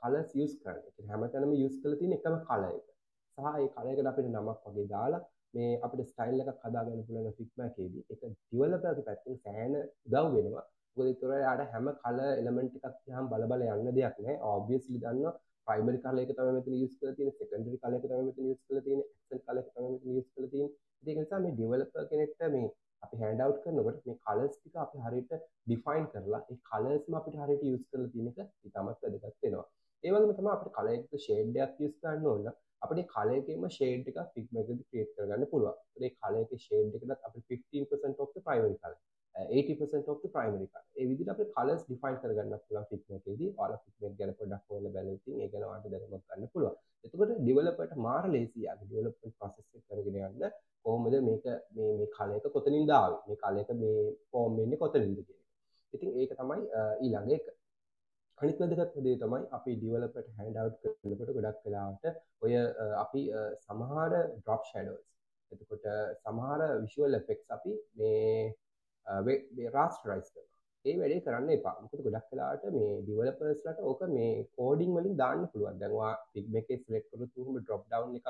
කලස් 0.00 0.34
යස් 0.36 0.58
කරන 0.62 1.08
හැමතැනම 1.10 1.54
යුස් 1.54 1.78
කල 1.82 1.96
තින 2.00 2.16
එකම 2.18 2.40
කල 2.48 2.68
එක. 2.70 2.93
සහ 3.38 3.46
ඒ 3.52 3.68
කලයකට 3.74 4.08
අපිට 4.10 4.28
නමක් 4.30 4.60
වගේ 4.66 4.90
දාලා 4.90 5.22
මේ 5.54 5.70
අපිට 5.86 6.10
ස්ටයිල් 6.10 6.42
එකක් 6.42 6.60
හදාගන්න 6.64 7.00
පුළුවන් 7.06 7.34
ෆික්මා 7.38 7.66
එකේදී 7.70 8.04
ඒක 8.12 8.22
ඩෙවලොපර්ගේ 8.22 9.06
පැත්තෙන් 9.08 9.40
සෑහෙන 9.44 9.74
උදව් 9.78 10.28
වෙනවා. 10.34 10.64
මොකද 10.96 11.08
ඒතර 11.10 11.32
යාට 11.38 11.62
හැම 11.72 11.88
කල 12.02 12.20
එලිමන්ට් 12.26 12.78
එකක් 12.78 12.96
දිහාම 13.06 13.30
බල 13.32 13.44
බල 13.52 13.64
යන්න 13.66 13.90
දෙයක් 13.98 14.16
නැහැ. 14.20 14.38
ඔබ්වියස්ලි 14.50 15.02
දන්නවා 15.04 15.34
ප්‍රයිමරි 15.66 15.98
කලර් 16.04 16.22
එක 16.24 16.32
තමයි 16.38 16.54
මෙතන 16.56 16.78
යූස් 16.80 16.94
කරලා 16.98 17.16
තියෙන්නේ 17.18 17.38
සෙකන්ඩරි 17.40 17.80
කලර් 17.82 17.98
එක 17.98 18.06
තමයි 18.06 18.24
මෙතන 18.28 18.48
යූස් 18.48 18.62
කරලා 18.66 18.84
තියෙන්නේ 18.86 19.08
ඇක්සන්ට් 19.10 19.46
කලර් 19.46 19.62
එක 19.62 19.70
තමයි 19.70 19.92
මෙතන 19.94 20.16
යූස් 20.16 20.28
කරලා 20.32 20.50
තියෙන්නේ. 20.52 20.74
ඒක 21.04 21.18
නිසා 21.20 21.44
මේ 21.44 21.54
ඩෙවලොපර් 21.56 22.10
කෙනෙක්ට 22.10 22.44
මේ 22.54 22.66
අපි 23.02 23.22
හැන්ඩ් 23.22 23.44
අවුට් 23.44 23.62
කරනකොට 23.64 24.02
මේ 24.08 24.20
කලර්ස් 24.26 24.58
ටික 24.58 24.76
අපි 24.84 25.06
හරියට 25.06 25.32
ඩිෆයින් 25.38 26.06
කරලා 26.12 26.42
ඒ 26.50 26.60
කලර්ස්ම 26.68 27.18
අපිට 27.20 27.40
හරියට 27.42 27.70
යූස් 27.70 27.84
කරලා 27.90 28.12
තියෙන 28.12 28.28
එක 28.32 28.68
ඉතාමත් 28.68 29.02
වැදගත් 29.02 29.42
වෙනවා. 29.44 29.66
ඒ 30.04 30.12
වගේම 30.12 30.36
තමයි 30.38 30.54
අපිට 30.56 30.76
කලර් 30.76 30.94
එකක 30.98 31.18
ෂේඩ් 31.18 31.58
එකක් 31.64 31.82
යූස් 31.82 31.96
කරන්න 32.00 32.30
ඕන 32.32 32.54
අපේ 32.84 33.04
කලයකම 33.14 33.66
ෂේඩ් 33.70 34.08
එක 34.10 34.20
පික්මකද 34.34 34.70
ක්‍රියේට් 34.88 35.12
කරගන්න 35.16 35.50
පුළුවන්. 35.52 35.76
ඒ 35.98 36.10
කලයක 36.20 36.54
ෂේඩ් 36.58 36.96
එකටත් 36.98 37.26
අපි 37.28 37.44
15% 37.50 38.24
of 38.24 38.32
the 38.36 38.42
primary 38.46 38.78
color 38.82 39.00
80% 39.34 40.08
of 40.08 40.18
the 40.22 40.30
primary 40.34 40.66
color. 40.72 40.86
ඒ 40.96 41.06
විදිහට 41.10 41.32
අපේ 41.34 41.46
colors 41.56 41.82
define 41.90 42.18
කරගන්න 42.22 42.58
පුළුවන් 42.64 42.88
පික්මක 42.90 43.14
එකේදී. 43.18 43.50
ඔයාලා 43.52 43.80
පික්මක 43.84 44.18
ගැන 44.20 44.34
පොඩ්ඩක් 44.40 44.68
හොයලා 44.70 44.92
බලලා 44.94 45.16
ඉතින් 45.18 45.40
ඒ 45.40 45.48
ගැන 45.52 45.64
ඔයාලට 45.68 45.88
දැනුමක් 45.94 46.26
ගන්න 46.28 46.52
පුළුවන්. 46.54 46.76
එතකොට 47.04 47.32
ඩෙවලොපර්ට 47.40 47.96
මාර 48.06 48.24
ලේසි 48.34 48.66
යාගේ 48.66 48.88
ඩෙවලොප්මන්ට් 48.88 49.36
ප්‍රොසෙස් 49.38 49.66
එක 49.76 49.82
කරගෙන 49.88 50.20
යන්න 50.28 50.44
කොහොමද 50.84 51.16
මේක 51.28 51.46
මේ 51.76 51.90
මේ 52.00 52.10
කලයක 52.16 52.46
කොතනින්ද 52.56 52.94
ආවේ? 52.98 53.22
මේ 53.28 53.40
කලයක 53.42 53.74
මේ 53.82 53.98
ෆෝම් 54.30 54.60
වෙන්නේ 54.60 54.82
කොතනින්ද 54.84 55.18
කියන 55.18 55.40
එක 55.40 55.44
ඉතින් 55.94 56.10
ඒක 56.20 56.32
තමයි 56.38 56.60
ඊළඟ 57.04 57.34
එක. 57.38 57.46
අනිත් 58.38 58.60
වැදගත් 58.60 59.00
දේ 59.00 59.16
තමයි 59.22 59.42
අපි 59.58 59.74
ඩිවලොපර්ට 59.76 60.30
හැන්ඩ් 60.38 60.60
අවුට් 60.60 60.78
කරනකොට 61.00 61.34
ගොඩක් 61.36 61.66
වෙලාවට 61.66 62.06
ඔය 62.42 62.54
අපි 63.02 63.22
සමහර 63.66 64.14
ඩ්‍රොප් 64.14 64.64
ෂැඩෝස් 64.68 65.04
එතකොට 65.52 65.86
සමහර 66.22 66.64
විෂුවල් 66.82 67.18
එෆෙක්ට්ස් 67.20 67.54
අපි 67.56 67.72
මේ 67.98 69.70
රාස්ටරයිස් 69.76 70.28
කරනවා. 70.32 70.50
ඒ 70.84 70.96
වැඩේ 71.00 71.24
කරන්න 71.26 71.52
එපා. 71.56 71.74
මොකද 71.82 72.02
ගොඩක් 72.06 72.32
වෙලාවට 72.32 72.74
මේ 72.76 72.90
ඩිවලපර්ස්ලට 73.02 73.84
ඕක 73.90 74.02
මේ 74.16 74.32
කෝඩිං 74.56 74.92
වලින් 74.96 75.16
දාන්න 75.22 75.46
පුළුවන්. 75.52 75.78
දැන් 75.80 75.96
ඔයා 75.98 76.14
පිග් 76.32 76.58
එකේ 76.62 76.80
සිලෙක්ට් 76.82 77.10
කරොත් 77.12 77.40
උඹ 77.42 77.60
ඩ්‍රොප් 77.60 77.84
ඩවුන් 77.86 78.18
එකක් 78.20 78.28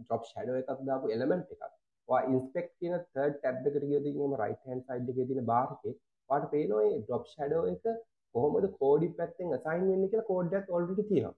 ඩ්‍රොප් 0.00 0.24
ෂැඩෝ 0.30 0.60
එකක් 0.62 0.86
දාපු 0.90 1.12
එලිමන්ට් 1.16 1.52
එකක්. 1.56 1.74
ඔයා 2.08 2.22
ඉන්ස්පෙක්ට් 2.30 2.72
කියන 2.78 2.96
තර්ඩ් 3.14 3.36
ටැබ් 3.36 3.68
එකට 3.68 3.84
ගියොත් 3.84 4.08
එහෙම 4.12 4.38
රයිට් 4.42 4.64
හෑන්ඩ් 4.66 4.88
සයිඩ් 4.88 5.12
එකේ 5.12 5.28
තියෙන 5.28 5.50
බාර් 5.52 5.68
එකේ 5.76 5.94
ඔයාට 6.30 6.50
පේනවා 6.54 6.82
මේ 6.82 7.02
ඩ්‍රොප් 7.02 7.28
ෂැඩෝ 7.28 7.64
එක 7.74 7.84
කොහොමද 8.34 8.66
කෝඩි 8.80 9.08
පැත්තෙන් 9.18 9.56
අසයින් 9.58 9.88
වෙන්නේ 9.90 10.10
කියලා 10.12 10.28
කෝඩ් 10.30 10.54
එකක් 10.58 10.74
ඔල්රෙඩි 10.76 11.08
තියෙනවා. 11.10 11.34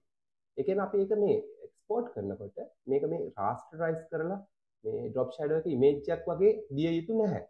ඒ 0.57 0.63
කියන්නේ 0.65 0.85
අපි 0.87 1.01
ඒක 1.03 1.13
මේ 1.23 1.37
එක්ස්පෝර්ට් 1.65 2.11
කරනකොට 2.13 2.57
මේක 2.87 3.03
මේ 3.13 3.23
රාස්ටරයිස් 3.37 4.01
කරලා 4.11 4.39
මේ 4.83 5.09
ඩ්‍රොප් 5.09 5.29
ෂැඩෝ 5.33 5.59
එක 5.61 5.67
ඉමේජ් 5.75 6.13
එකක් 6.15 6.29
වගේ 6.31 6.53
දිය 6.77 6.91
යුතු 6.97 7.19
නැහැ. 7.21 7.43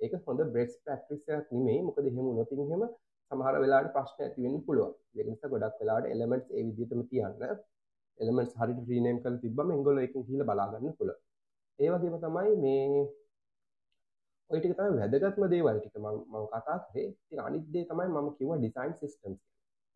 ඒක 0.00 0.14
හොඳ 0.26 0.40
බ්‍රෙස්ට් 0.54 0.78
ප්‍රැක්ටිස් 0.84 1.22
එකක් 1.36 1.52
නෙමෙයි. 1.56 1.80
මොකද 1.88 2.04
එහෙම 2.04 2.24
වුණොත් 2.28 2.52
එහෙම 2.56 2.84
සමහර 3.30 3.56
වෙලාවට 3.62 3.94
ප්‍රශ්න 3.96 4.24
ඇති 4.24 4.44
වෙන්න 4.44 4.64
පුළුවන්. 4.66 4.94
ඒක 5.16 5.28
නිසා 5.28 5.52
ගොඩක් 5.52 5.80
වෙලාවට 5.80 6.12
එලිමන්ට්ස් 6.14 6.48
ඒ 6.52 6.64
විදිහටම 6.68 7.02
තියන්න. 7.10 7.60
එලිමන්ට්ස් 8.20 8.58
හරියට 8.60 8.88
රීනේම් 8.90 9.20
කරලා 9.22 9.42
තිබ්බම 9.44 9.74
ඒගොල්ලෝ 9.76 10.06
එකකින් 10.06 10.26
ගිහලා 10.28 10.48
බලා 10.50 10.68
ගන්න 10.72 10.96
පුළුවන්. 10.98 11.20
ඒ 11.78 11.88
වගේම 11.92 12.16
තමයි 12.24 12.52
මේ 12.64 13.04
ඔය 14.50 14.58
ටික 14.60 14.74
තමයි 14.78 14.98
වැදගත්ම 15.00 15.44
දේවල් 15.52 15.78
ටික 15.80 15.96
මම 16.00 16.46
කතා 16.52 16.76
කරේ. 16.86 17.08
ඉතින් 17.24 17.40
අනිත් 17.46 17.64
දේ 17.74 17.84
තමයි 17.90 18.08
මම 18.14 18.28
කිව්වා 18.38 18.58
ඩිසයින් 18.60 18.94
සිස්ටම්ස් 19.00 19.40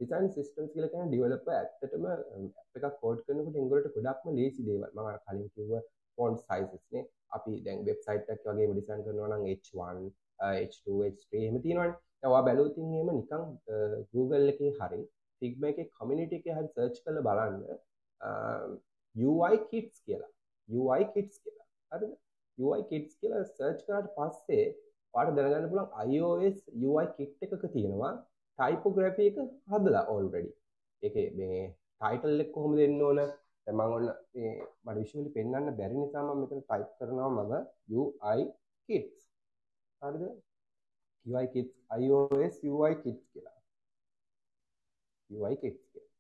ඩිසයින් 0.01 0.31
සිස්ටම්ස් 0.37 0.71
කියලා 0.73 0.91
කියන්නේ 0.93 1.11
ඩෙවලොපර් 1.11 1.55
ඇත්තටම 1.59 2.09
ඇප් 2.13 2.79
එකක් 2.79 2.97
කෝඩ් 3.03 3.23
කරනකොට 3.27 3.59
ඒගොල්ලන්ට 3.61 3.95
ගොඩක්ම 3.97 4.29
ලේසි 4.39 4.67
දේවල්. 4.69 4.89
මම 4.95 5.11
අර 5.13 5.19
කලින් 5.27 5.49
කිව්ව 5.55 5.73
ෆොන්ට් 6.19 6.45
සයිසස් 6.47 6.85
නේ. 6.97 7.05
අපි 7.37 7.53
දැන් 7.67 7.85
වෙබ්සයිට් 7.89 8.33
එකක් 8.35 8.49
වගේම 8.49 8.73
ඩිසයින් 8.75 9.05
කරනවා 9.07 9.31
නම් 9.31 9.45
H1, 9.55 9.99
H2, 10.65 10.99
H3 11.13 11.43
එහෙම 11.43 11.61
තියෙනවනේ. 11.67 11.95
දැන් 12.21 12.33
ඔයා 12.33 12.47
බැලුවොත් 12.49 12.79
එහෙම 12.79 13.15
නිකන් 13.21 13.43
Google 14.13 14.53
එකේ 14.55 14.73
හරි 14.81 15.03
Figma 15.43 15.71
එකේ 15.73 15.91
community 15.99 16.41
එකේ 16.41 16.55
හරි 16.57 16.71
search 16.77 16.99
කරලා 17.05 17.27
බලන්න 17.29 17.61
UI 19.15 19.55
kits 19.71 20.01
කියලා. 20.07 20.33
UI 20.69 21.03
kits 21.15 21.37
කියලා. 21.45 21.67
හරිද? 21.93 22.17
UI 22.59 22.81
kits 22.91 23.13
කියලා 23.21 23.45
සර්ච් 23.49 23.81
කරාට 23.87 24.09
පස්සේ 24.17 24.65
ඔයාලට 25.15 25.37
දැනගන්න 25.39 25.71
පුළුවන් 25.73 26.15
iOS 26.17 26.59
UI 26.89 27.07
kit 27.17 27.47
එකක 27.47 27.65
තියෙනවා 27.75 28.15
typography 28.59 29.27
එක 29.31 29.37
හදලා 29.73 30.05
already. 30.15 30.51
ඒකේ 31.03 31.29
මේ 31.39 31.61
title 32.03 32.43
එක 32.45 32.51
කොහොමද 32.57 32.81
දෙන්න 32.81 33.03
ඕන? 33.09 33.21
දැන් 33.67 33.77
මම 33.77 33.95
ඔන්න 33.97 34.07
මේ 34.35 34.53
මට 34.85 34.97
visually 35.01 35.31
පෙන්වන්න 35.37 35.77
බැරි 35.81 35.97
නිසා 36.01 36.25
මම 36.27 36.41
මෙතන 36.43 36.63
type 36.71 36.91
කරනවා 36.99 37.31
මම 37.37 37.55
UI 38.01 38.41
kits. 38.89 39.21
හරිද? 40.03 40.25
UI 41.27 41.47
kits 41.55 41.75
iOS 42.03 42.55
UI 42.73 42.93
kits 43.05 43.25
කියලා. 43.33 43.59
UI 45.31 45.55
kits 45.63 45.83
කියලා. 45.93 46.13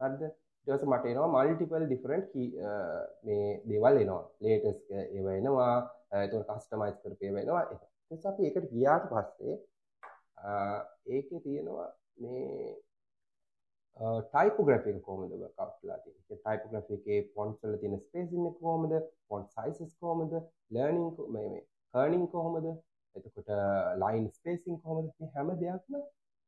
හරිද? 0.00 0.22
ඊට 0.66 0.74
පස්සේ 0.74 0.90
මට 0.90 1.12
එනවා 1.12 1.28
මල්ටිපල් 1.34 1.86
ඩිෆරන්ට් 1.86 2.34
මේ 3.26 3.46
දේවල් 3.68 4.02
එනවා 4.02 4.24
ලේටස්ට් 4.40 4.90
ඒවා 4.96 5.36
එනවා 5.40 5.70
එතකොට 6.16 6.50
කස්ටමයිස් 6.50 6.98
කරපු 7.02 7.24
ඒවා 7.24 7.44
එනවා 7.44 7.62
ඒක. 7.64 7.82
ඊට 8.10 8.28
අපි 8.30 8.48
ඒකට 8.48 8.68
ගියාට 8.74 9.08
පස්සේ 9.12 9.54
ඒකේ 11.08 11.40
තියෙනවා 11.46 11.88
මේ 12.16 12.76
ටයිපෝග්‍රැෆි 14.26 14.90
එක 14.90 15.00
කොහොමද 15.06 15.32
වර්ක් 15.32 15.62
අවුට් 15.62 15.78
වෙලා 15.82 15.98
තියෙන්නේ. 16.02 16.24
ඒ 16.30 16.36
ටයිපෝග්‍රැෆි 16.36 16.98
එකේ 16.98 17.20
ෆොන්ට්ස් 17.34 17.64
වල 17.64 17.78
තියෙන 17.80 17.96
ස්පේසින් 18.00 18.50
එක 18.50 18.58
කොහොමද? 18.60 18.92
ෆොන්ට් 19.28 19.56
සයිසස් 19.56 19.96
කොහොමද? 20.02 20.36
ලර්නින් 20.70 21.08
මේ 21.34 21.48
මේ 21.48 21.64
කර්නින් 21.94 22.26
කොහොමද? 22.34 22.68
එතකොට 23.14 23.50
ලයින් 24.02 24.28
ස්පේසින් 24.36 24.80
කොහොමද? 24.82 25.10
මේ 25.18 25.32
හැම 25.34 25.54
දෙයක්ම 25.62 25.98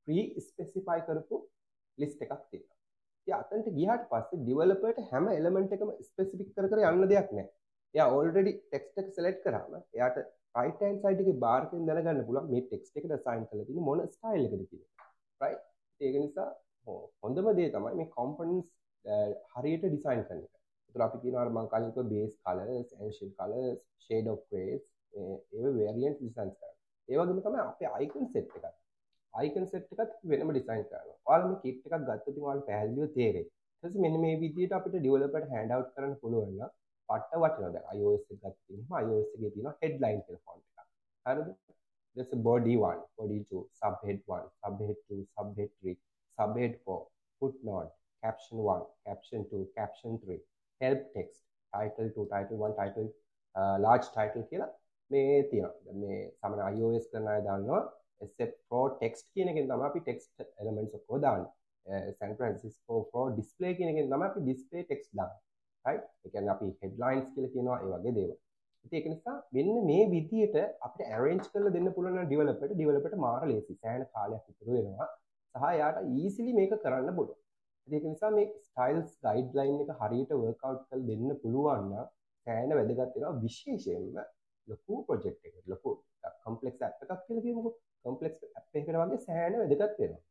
ප්‍රී 0.08 0.24
ස්පෙસિෆයි 0.48 1.00
කරපු 1.06 1.42
ලිස්ට් 1.98 2.22
එකක් 2.24 2.36
තියෙනවා. 2.50 2.79
අතන්ට 3.28 3.68
ගියාට 3.76 4.04
පස්සේ 4.10 4.42
ඩිවලපර්ට 4.42 5.00
හැම 5.10 5.26
එලමෙන්ට් 5.30 5.72
එකම 5.76 5.90
ස්පෙසිෆික් 6.06 6.52
කර 6.56 6.68
කර 6.70 6.82
යන්න 6.90 7.08
දෙයක් 7.12 7.32
නැහැ. 7.36 7.50
එයා 7.94 8.08
ඔල්රෙඩි 8.18 8.52
ටෙක්ස්ට් 8.56 9.00
එක 9.02 9.08
සෙලෙක්ට් 9.16 9.42
කරාම 9.44 9.76
එයාට 9.76 10.18
රයිට් 10.58 10.82
හෑන්ඩ් 10.82 11.02
සයිඩ් 11.04 11.22
එකේ 11.24 11.36
බාර් 11.44 11.66
එකෙන් 11.66 11.86
දැනගන්න 11.88 12.24
පුළුවන් 12.28 12.50
මේ 12.52 12.64
ටෙක්ස්ට් 12.66 13.00
එකට 13.00 13.16
අසයින් 13.18 13.46
කරලා 13.50 13.68
තියෙන 13.68 13.86
මොන 13.88 14.02
ස්ටයිල් 14.14 14.46
එකද 14.46 14.64
කියලා. 14.70 15.08
රයිට්? 15.40 15.64
ඒක 16.00 16.16
නිසා 16.16 16.48
හොඳම 17.22 17.50
දේ 17.58 17.70
තමයි 17.76 17.94
මේ 18.00 18.10
කොම්පොනන්ට්ස් 18.16 18.70
හරියට 19.54 19.86
ඩිසයින් 19.86 20.24
කරන 20.28 20.42
එක. 20.46 20.52
ඒතර 20.86 21.06
අපි 21.06 21.22
කියනවා 21.22 21.44
අර 21.44 21.52
මම 21.54 21.70
කලින් 21.72 21.92
කිව්ව 21.94 22.12
බේස් 22.12 22.32
කලර්ස්, 22.42 22.88
ඇන්ෂල් 22.98 23.32
කලර්ස්, 23.38 23.80
ෂේඩ් 24.02 24.32
ඔෆ් 24.34 24.42
ග්‍රේස් 24.50 24.84
ඒව 25.14 25.72
වෙරියන්ට් 25.78 26.18
ඩිසයින් 26.18 26.50
කරනවා. 26.50 26.74
ඒ 27.08 27.18
වගේම 27.18 27.42
තමයි 27.44 27.62
අපේ 27.64 27.92
අයිකන් 27.96 28.32
සෙට් 28.34 28.56
එකත් 28.56 28.76
අයිකන් 29.34 29.66
සෙට් 29.72 29.92
එකත් 29.94 30.12
වෙනම 30.32 30.52
ඩිසයින් 30.52 30.84
කරනවා. 30.90 31.16
ඔයාලා 31.28 31.50
මේ 31.52 31.62
කිට් 31.64 31.86
එකක් 31.86 32.04
ගත්තොත් 32.04 32.28
ඉතින් 32.30 32.44
ඔයාලට 32.46 32.66
පැහැදිලිව 32.68 33.10
තේරෙයි. 33.16 33.46
ඊට 33.46 33.82
පස්සේ 33.82 34.04
මෙන්න 34.04 34.20
මේ 34.24 34.36
විදිහට 34.42 34.76
අපිට 34.78 34.96
ඩෙවලොපර්ට 34.96 35.52
හෑන්ඩ් 35.54 35.74
අවුට් 35.76 35.92
කරන්න 35.96 36.16
පුළුවන් 36.22 36.54
නම් 36.56 36.72
පට්ට 37.08 37.42
වටිනවා. 37.42 37.72
දැන් 37.76 38.00
iOS 38.00 38.24
එක 38.32 38.38
ගත්තොත් 38.38 38.74
එහෙම 38.74 38.96
iOS 39.02 39.28
එකේ 39.34 39.52
තියෙනවා 39.54 39.76
headline 39.82 40.22
කියලා 40.26 40.44
ෆොන්ට් 40.46 40.64
එකක්. 40.70 40.88
හරිද? 41.26 41.50
There's 42.16 42.32
a 42.32 42.36
body 42.36 42.76
1, 42.76 43.02
body 43.18 43.38
2, 43.48 43.62
subhead 43.80 44.18
1, 44.26 44.46
subhead 44.62 44.96
2, 45.08 45.18
subhead 45.36 45.70
3, 45.80 45.96
subhead 46.38 46.72
4, 46.84 47.06
footnote, 47.42 47.92
caption 48.22 48.58
1, 48.64 48.82
caption 49.06 49.46
2, 49.50 49.60
caption 49.76 50.18
3, 50.18 50.38
help 50.80 51.06
text, 51.14 51.40
title 51.72 52.10
2, 52.10 52.26
title 52.32 52.58
1, 52.58 52.74
title 52.74 53.06
uh, 53.54 53.76
large 53.78 54.08
title 54.16 54.42
කියලා 54.50 54.68
මේ 55.10 55.42
තියෙනවා. 55.50 55.94
මේ 56.02 56.18
සාමාන්‍ය 56.40 56.80
iOS 56.80 57.06
කරන 57.12 57.28
අය 57.28 57.40
දන්නවා 57.46 57.80
set 58.38 58.52
pro 58.68 58.82
text 59.02 59.26
කියන 59.34 59.50
එකෙන් 59.52 59.70
තමයි 59.70 59.86
අපි 59.88 60.00
text 60.08 60.44
elements 60.62 60.94
ඔක්කොම 60.98 61.22
දාන්නේ. 61.24 61.50
Eh, 61.86 62.12
San 62.18 62.36
Francisco 62.36 63.02
pro 63.12 63.24
display 63.38 63.72
කියන 63.78 63.90
එකෙන් 63.92 64.12
තමයි 64.12 64.28
අපි 64.28 64.44
display 64.50 64.84
text 64.92 65.10
දාන්නේ. 65.18 65.40
Right? 65.84 66.04
ඒ 66.24 66.30
කියන්නේ 66.34 66.54
අපි 66.56 66.70
headlines 66.82 67.28
කියලා 67.34 67.52
කියනවා 67.54 67.78
ඒ 67.82 67.90
වගේ 67.94 68.14
දේවල්. 68.18 68.36
ඉතින් 68.84 68.96
ඒක 68.98 69.08
නිසා 69.14 69.36
මෙන්න 69.56 69.72
මේ 69.90 70.04
විදියට 70.14 70.56
අපිට 70.86 71.12
arrange 71.16 71.46
කරලා 71.52 71.74
දෙන්න 71.76 71.92
පුළුවන් 71.96 72.18
නම් 72.18 72.30
developer 72.32 72.68
developer 72.82 73.12
මාර 73.26 73.42
ලේසි 73.50 73.78
සෑහෙන 73.82 74.06
කාලයක් 74.14 74.44
ඉතුරු 74.52 74.72
වෙනවා. 74.78 75.08
සහ 75.54 75.64
යාට 75.80 75.98
easily 76.22 76.52
මේක 76.58 76.74
කරන්න 76.84 77.16
පුළුවන්. 77.18 77.38
ඒක 77.88 78.04
නිසා 78.12 78.30
මේ 78.36 78.48
styles 78.68 79.10
guideline 79.26 79.78
එක 79.84 79.92
හරියට 80.00 80.32
work 80.42 80.60
out 80.68 80.80
කරලා 80.88 81.06
දෙන්න 81.10 81.30
පුළුවන් 81.42 81.84
නම් 81.90 82.06
සෑන 82.46 82.70
වැදගත්වෙනවා 82.78 83.32
විශේෂයෙන්ම 83.44 84.20
ලොකු 84.68 84.94
ප්‍රොජෙක්් 85.06 85.38
එක 85.48 85.54
ලොකු 85.72 85.90
කම්පලෙක් 86.44 86.82
එකක් 86.86 87.22
කියලකමු 87.26 87.70
කම්පලෙක්ස් 88.04 88.38
අප් 88.52 88.66
එකට 88.72 88.92
වගේ 88.94 89.20
සෑන 89.20 89.56
වැදගත් 89.60 89.98
වෙනවා. 90.00 90.22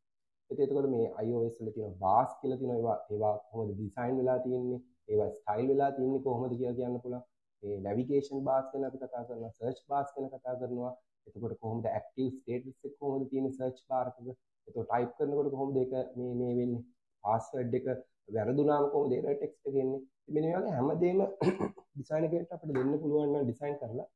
එතකොට 0.50 0.88
මේ 0.90 1.08
අයෝස්ල 1.16 1.68
තින 1.72 1.98
බාස් 1.98 2.32
කියල 2.40 2.54
තින 2.58 2.72
ඒවා 2.72 2.98
ඒවා 3.10 3.36
හොමද 3.52 3.72
ඩිසයින් 3.72 4.16
වෙලා 4.20 4.40
තියන්නේ? 4.40 4.80
ඒවා 5.10 5.30
ස්ටයිල් 5.32 5.68
වෙලා 5.68 5.92
තියන්නේ 5.92 6.22
කොහොමද 6.22 6.54
කිය 6.54 6.74
කියන්න 6.74 7.00
පුළ 7.04 7.16
ඒ 7.64 7.78
නැවිගේෂන් 7.80 8.44
බාස් 8.44 8.66
කන 8.72 8.86
අපි 8.86 9.02
කතා 9.02 9.24
කරන 9.28 9.50
සර්ච් 9.52 9.80
බාස් 9.88 10.14
කන 10.14 10.30
කතා 10.30 10.56
කරනවා. 10.60 10.94
එතකොට 11.28 11.58
කොහොමද 11.64 11.86
ඇක්ටව 11.88 12.30
ස්ටේටස් 12.36 12.96
කොහොමද 13.00 13.28
තියෙන 13.32 13.52
සර්ච් 13.52 13.84
බාර්කද 13.90 14.30
එත 14.30 14.76
ටයිප් 14.76 15.12
කරනකොට 15.18 15.52
කොහොම 15.56 15.70
දෙක 15.76 15.92
මේ 16.18 16.34
මේ 16.36 16.54
වෙන්නේ? 16.56 16.86
පාස්වඩ් 17.24 17.74
එක 17.80 17.88
වැරදුනාම 18.30 18.86
කොම 18.94 19.10
දේර 19.12 19.26
ටෙක්ස්ට 19.28 19.66
ගෙන්නේ 19.70 20.02
මෙනගේ 20.34 20.74
හැමදේම 20.76 21.22
ඩිසයිනකට 21.94 22.54
අපට 22.56 22.72
දෙන්න 22.72 22.94
පුළුවන්න 23.02 23.46
ඩිසයින් 23.46 23.80
කරලා 23.82 24.08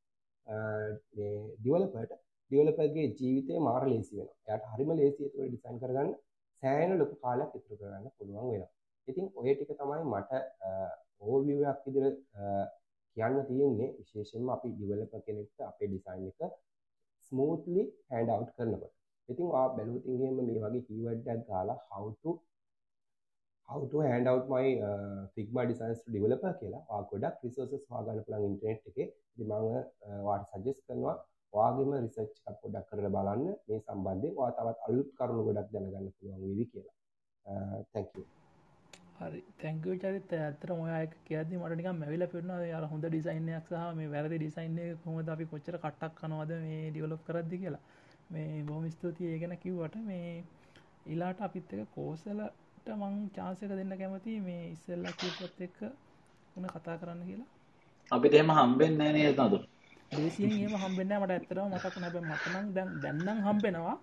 දිවලපට 1.64 2.23
ඩියවලපගේ 2.54 3.08
ජීවිතය 3.18 3.66
මාර 3.68 3.84
ලේසි 3.88 4.14
වෙන 4.20 4.30
යට 4.52 4.70
හරිම 4.72 4.96
ලේසි 5.00 5.32
තුළ 5.32 5.50
ඩිසයින් 5.50 5.82
කරගන්න 5.82 6.16
සෑන 6.64 6.96
ලොකු 7.02 7.16
කාලයක් 7.24 7.60
ඉතුරු 7.60 7.82
කරන්න 7.82 8.16
පුළුවන් 8.18 8.54
වෙන 8.54 8.66
ඉතින් 9.08 9.26
ඔය 9.40 9.54
ටික 9.54 9.72
තමයි 9.80 10.04
මට 10.06 10.32
ඕවියක් 11.24 11.88
ඉදිර 11.90 12.08
කියන්න 13.18 13.38
තියෙන්නේ. 13.50 13.90
විශේෂෙන්ම 13.98 14.50
අපි 14.56 14.70
ඩිවලප 14.72 15.14
කෙනෙක්ට 15.26 15.60
අපේ 15.70 15.90
ඩිසයින් 15.90 16.30
එක 16.30 16.56
ස්මූත්ලි 17.28 17.84
හැන්ඩ 18.10 18.34
අව් 18.36 18.44
කරනකොට. 18.50 18.94
ඉතින් 19.30 19.52
වා 19.54 19.68
බැලූතින්ගේම 19.76 20.34
මේ 20.40 20.64
වගේ 20.64 20.86
කීවඩ්ඩක් 20.88 21.44
ගාලා 21.50 21.80
හවුතු 21.92 22.32
how to 23.70 23.94
hand 24.06 24.28
out 24.28 24.46
my 24.50 24.68
uh, 24.82 25.20
Figma 25.34 25.62
designs 25.66 26.00
to 26.04 26.16
developer 26.16 26.54
කියලා 26.62 27.02
ගොඩක් 27.12 27.44
රිසෝසස් 27.44 27.86
වාගන්න 27.92 28.24
පුළන් 28.26 28.48
ඉන්ටනෙට් 28.50 28.90
එක. 28.92 29.14
දිමං 29.38 29.54
වාට 30.28 30.50
සජෙස් 30.52 30.80
කරනවා 30.88 31.16
වාගේම 31.54 31.92
රිසර්ච් 31.98 32.36
පොඩක් 32.62 32.86
කරල 32.90 33.10
බලන්න. 33.10 33.44
මේ 33.68 33.82
සම්බන්ධය 33.82 34.30
වා 34.38 34.52
තවත් 34.52 34.88
අලුත් 34.88 35.10
කරුණු 35.18 35.44
ගොඩක් 35.48 35.74
දැනගන්න 35.74 36.14
පුළුවන් 36.16 36.48
වී 36.52 36.70
කියලා. 36.72 36.96
තැංකූ 37.94 38.26
හරි. 39.22 39.42
තැංක 39.60 39.86
චරිත. 40.02 40.34
ඇතර 40.40 40.70
මොයක 40.74 41.14
කියද 41.26 41.54
මටනික 41.54 41.90
මැවිල 41.94 42.26
පිරන 42.28 42.52
ය 42.62 42.72
හොඳ 42.86 43.06
ඩිසයින්යක් 43.06 43.70
සහ 43.70 43.96
මේ 44.00 44.12
වැරදි 44.14 44.38
ඩිසයින්න 44.38 44.80
හොම 45.04 45.18
අපි 45.36 45.46
කොච්චර 45.46 45.78
කට්ටක් 45.78 46.20
කනවද 46.20 46.60
මේ 46.66 46.92
ඩියලොප් 46.92 47.22
කරදදි 47.28 47.62
කියලා. 47.64 47.84
මේ 48.30 48.64
බොහොම 48.64 48.90
ස්තුතියි. 48.90 49.34
ඒ 49.34 49.40
ගැන 49.40 49.58
කිව්වට 49.58 49.96
මේ 50.04 50.44
ඉලාට 51.08 51.42
අපිත් 51.42 51.74
එක 51.74 51.92
කෝසලට 51.96 52.88
මං 52.92 53.20
චාන්සක 53.36 53.70
දෙන්න 53.72 53.98
කැමති 53.98 54.40
මේ 54.40 54.64
ඉස්සල්ලා 54.72 55.14
කිව්පත් 55.20 55.62
එක්ක 55.62 55.80
උන 56.56 56.68
කතා 56.68 56.98
කරන්න 56.98 57.22
කියලා. 57.26 57.50
අපිට 58.12 58.34
එම 58.36 58.52
හම්බෙන් 58.52 58.98
නෑ 58.98 59.14
නේද 59.14 59.40
නතු 59.40 59.60
දේසියෙන් 60.18 60.58
ඒම 60.58 60.76
හම්බෙන්න 60.84 61.14
මට 61.20 61.38
ඇත්තරව 61.38 61.70
මතක් 61.70 61.96
නැබ 62.04 62.18
මටනම් 62.24 62.66
දැන් 62.76 62.90
දැන්නම් 63.04 63.46
හම්බෙනවා. 63.48 63.96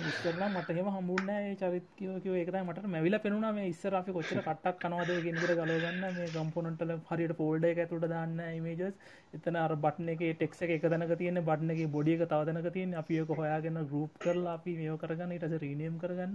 ඉස්සරලා 0.00 0.48
මට 0.48 0.74
හෙම 0.76 0.86
හමුන්න 0.94 1.30
චරිතකෝ 1.60 2.36
ඒක 2.40 2.50
මට 2.60 2.86
මැවිල 2.94 3.16
පෙනුණ. 3.24 3.46
මේ 3.56 3.66
ඉස්සර 3.72 3.94
අපි 3.98 4.14
කොච්චර 4.16 4.40
කටක් 4.46 4.78
කනවාද 4.82 5.10
ගෙනකට 5.26 5.50
ගලගන්න 5.50 6.04
මේ 6.18 6.28
ගම්පොනටල 6.36 6.92
හරියට 7.10 7.34
ෆෝල්ඩ 7.40 7.68
එක 7.70 7.82
ඇතුට 7.84 8.06
දාන්න 8.14 8.38
ඉමේජස් 8.48 8.94
එතන 9.38 9.58
අර 9.64 9.74
බට්න 9.84 10.12
එක 10.14 10.22
ටෙක්ස 10.38 10.62
එක 10.66 10.86
තැනක 10.86 11.14
තියෙන 11.22 11.42
බට්නගේ 11.48 11.92
බොඩිය 11.96 12.16
එක 12.16 12.24
තවදනක 12.32 12.72
තියෙන 12.76 12.98
අපියක 13.02 13.32
හොයාගෙන 13.40 13.78
ගරුප් 13.92 14.12
කරලා 14.24 14.56
අපි 14.58 14.76
මේෝ 14.80 14.98
කරගන්න. 15.02 15.36
ඉටස 15.38 15.58
රීනයම් 15.64 15.94
කරගන්න. 16.02 16.34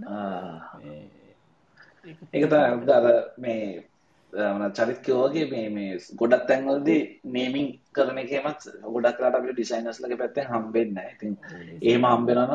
ඒක 2.32 2.52
අර 2.98 3.06
මේ 3.38 3.62
චරිත්කවෝගේ 4.72 5.46
මේ 5.50 5.68
මේ 5.68 5.98
ගොඩක් 6.14 6.44
තැන්වලදී 6.46 7.02
නේමින් 7.26 7.68
කරන 7.92 8.18
එකමත් 8.18 8.60
ගොඩක් 8.86 9.20
රට 9.20 9.34
අප 9.34 9.46
ඩිසයිනස් 9.46 10.00
ලගේ 10.00 10.18
පැත්තෙන් 10.18 10.46
හම්බෙන්න 10.46 10.98
ඉතින් 11.04 11.32
ඒම 11.82 12.04
හම්බෙනන 12.04 12.52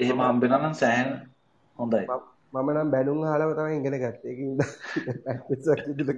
එහෙම 0.00 0.18
හම්බෙනනම් 0.20 0.74
සෑහන් 0.74 1.10
හොඳයි. 1.78 2.04
මම 2.52 2.68
නම් 2.70 2.90
බැනුම් 2.90 3.18
හලව 3.24 3.50
තමයි 3.56 3.76
ඉගෙන 3.78 3.96
ගත්තයකින් 4.02 4.52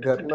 කරන්න 0.02 0.32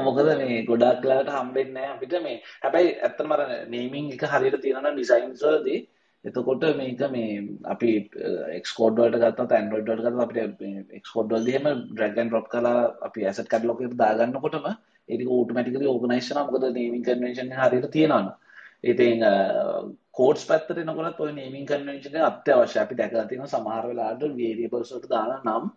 මොකද 0.00 0.28
මේ 0.40 0.64
ගොඩක්ලාට 0.64 1.28
හම්බෙන්න 1.30 1.76
අපිට 1.86 2.14
මේ. 2.22 2.36
හැබැයි 2.62 2.90
ඇත්තන 2.98 3.26
මර 3.28 3.40
නේමින් 3.68 4.12
එක 4.14 4.24
හරියට 4.26 4.62
තියෙන 4.62 4.88
ඩිසයින්ස්වලදී 4.90 5.80
එතකොට 6.24 6.64
මේක 6.76 7.00
මේ 7.10 7.30
අපි 7.66 7.90
එක්ස්කෝඩ්වලට 8.52 9.18
ගත්ත 9.18 9.50
ඇන්ඩරෝඩ්ට 9.50 10.04
ගත් 10.04 10.20
අපිට 10.20 10.62
එක්ස්කෝඩ්වල් 10.92 11.44
දීම 11.44 11.66
ඩ්‍රගන් 11.70 12.30
රොප් 12.30 12.46
කලා 12.48 12.76
අපි 13.02 13.26
ඇසට 13.26 13.48
කඩ්ලොක 13.48 13.82
දාගන්නකොටම 13.96 14.68
ඒක 15.08 15.26
ඕටමටිකල 15.28 15.88
ඕගනයිශන 15.88 16.40
මොකද 16.42 16.68
නේමින් 16.72 17.02
කන්වේශන් 17.02 17.52
හරියට 17.56 17.90
තියෙනවා 17.90 18.38
ඉතින් 18.84 19.26
කෝඩ්ස් 20.12 20.44
පැත්තට 20.44 20.78
එනකොට 20.78 21.20
ඔය 21.20 21.32
නේමින් 21.32 21.66
කන්වෙන්ෂන් 21.66 22.16
එක 22.16 22.24
අත්‍යවශ්‍ය 22.24 22.78
අපි 22.78 22.94
දැකලා 22.94 23.26
තියෙනවා 23.26 23.52
සමහර 23.52 23.88
වෙලාවට 23.88 24.36
වේරියබල්ස් 24.36 24.94
වලට 24.94 25.10
දාලා 25.10 25.42
නම් 25.42 25.68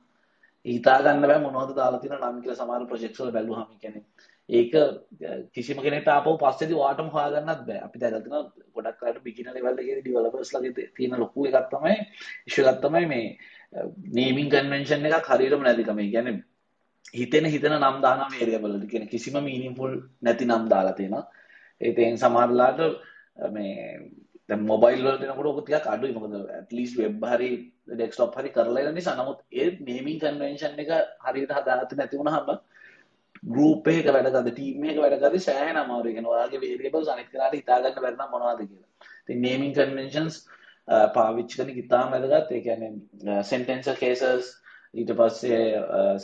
හිතා 0.65 0.97
ගන්න 0.99 1.21
බෑ 1.23 1.41
මොනවද 1.41 1.75
දාලා 1.75 1.99
තියෙන 1.99 2.21
නම් 2.21 2.41
කියලා 2.41 2.59
සමහර 2.59 2.87
ප්‍රොජෙක්ට්ස් 2.87 3.21
වල 3.21 3.31
බැලුවාම 3.31 3.77
කියන්නේ 3.79 4.03
ඒක 4.49 4.73
කිසිම 5.51 5.77
කෙනෙක්ට 5.79 6.07
ආපහු 6.07 6.37
පස්සේදී 6.37 6.77
වාටම 6.77 7.07
හොයාගන්නත් 7.09 7.61
බෑ 7.65 7.79
අපි 7.79 7.99
දැකලා 7.99 8.21
තියෙනවා 8.21 8.43
ගොඩක් 8.75 9.03
අයට 9.03 9.23
බිගිනර් 9.23 9.53
ලෙවල් 9.53 9.79
එකේ 9.79 9.99
ඩෙවලොපර්ස් 9.99 10.51
ලගේ 10.53 10.89
තියෙන 10.95 11.15
ලොකු 11.17 11.47
එකක් 11.47 11.69
තමයි 11.69 11.95
ඉෂුව 12.47 12.67
එකක් 12.67 12.81
තමයි 12.81 13.05
මේ 13.07 13.25
නේමින් 14.11 14.49
කන්වෙන්ෂන් 14.49 15.07
එකක් 15.07 15.29
හරියටම 15.29 15.61
නැතිකම. 15.61 15.99
ඒ 15.99 16.09
කියන්නේ 16.09 16.43
හිතෙන 17.13 17.45
හිතන 17.47 17.73
නම් 17.73 17.97
දාන 18.01 18.21
වේරියබල් 18.31 18.67
වලට 18.67 18.91
කියන 18.91 19.07
කිසිම 19.07 19.39
මීනින්ග්ෆුල් 19.39 19.93
නැති 20.21 20.45
නම් 20.45 20.69
දාලා 20.69 20.93
තියෙනවා. 20.93 21.25
ඒතෙන් 21.81 22.17
සමහරලාට 22.17 22.79
මේ 23.51 23.99
මොබයිල් 24.63 25.01
වල 25.01 25.17
දෙනකොට 25.17 25.47
ඔක 25.47 25.61
ටිකක් 25.61 25.87
අඩුයි 25.87 26.13
මොකද 26.13 26.33
ඇට්ලිස් 26.35 26.91
වෙබ් 26.95 27.25
හරි 27.25 27.51
ඩෙස්ක්ටොප් 27.89 28.35
හරි 28.35 28.49
කරලා 28.51 28.83
ඉන්න 28.83 28.95
නිසා 28.95 29.15
නමුත් 29.15 29.39
ඒ 29.53 29.69
නේමින් 29.81 30.19
කන්වෙන්ෂන් 30.19 30.79
එක 30.79 30.91
හරියට 31.25 31.51
හදාගත්තේ 31.51 31.97
නැති 31.97 32.17
වුණාම 32.17 32.59
ගෲප් 33.45 33.87
එකක 33.87 34.11
වැඩ 34.15 34.29
කරද්දී 34.33 34.53
ටීම් 34.53 34.85
එකක 34.89 34.99
වැඩ 35.03 35.17
කරද්දී 35.21 35.45
සෑහෙන 35.47 35.77
අමාරුයි 35.77 36.15
කියන 36.15 36.29
ඔයාගේ 36.33 36.61
වේරියබල්ස් 36.63 37.09
අනිත් 37.13 37.31
කෙනාට 37.31 37.57
හිතා 37.57 37.79
ගන්න 37.79 38.01
බැරි 38.01 38.17
නම් 38.17 38.31
මොනවද 38.31 38.61
කියලා. 38.61 38.89
ඉතින් 39.23 39.41
නේමින් 39.41 39.73
කන්වෙන්ෂන්ස් 39.73 40.37
පාවිච්චි 41.15 41.59
කරන 41.59 41.69
ඉතාම 41.83 42.11
වැදගත්. 42.13 42.51
ඒ 42.51 42.61
කියන්නේ 42.65 43.43
සෙන්ටෙන්සර් 43.43 43.95
කේසස් 44.01 44.49
ඊට 44.93 45.13
පස්සේ 45.19 45.61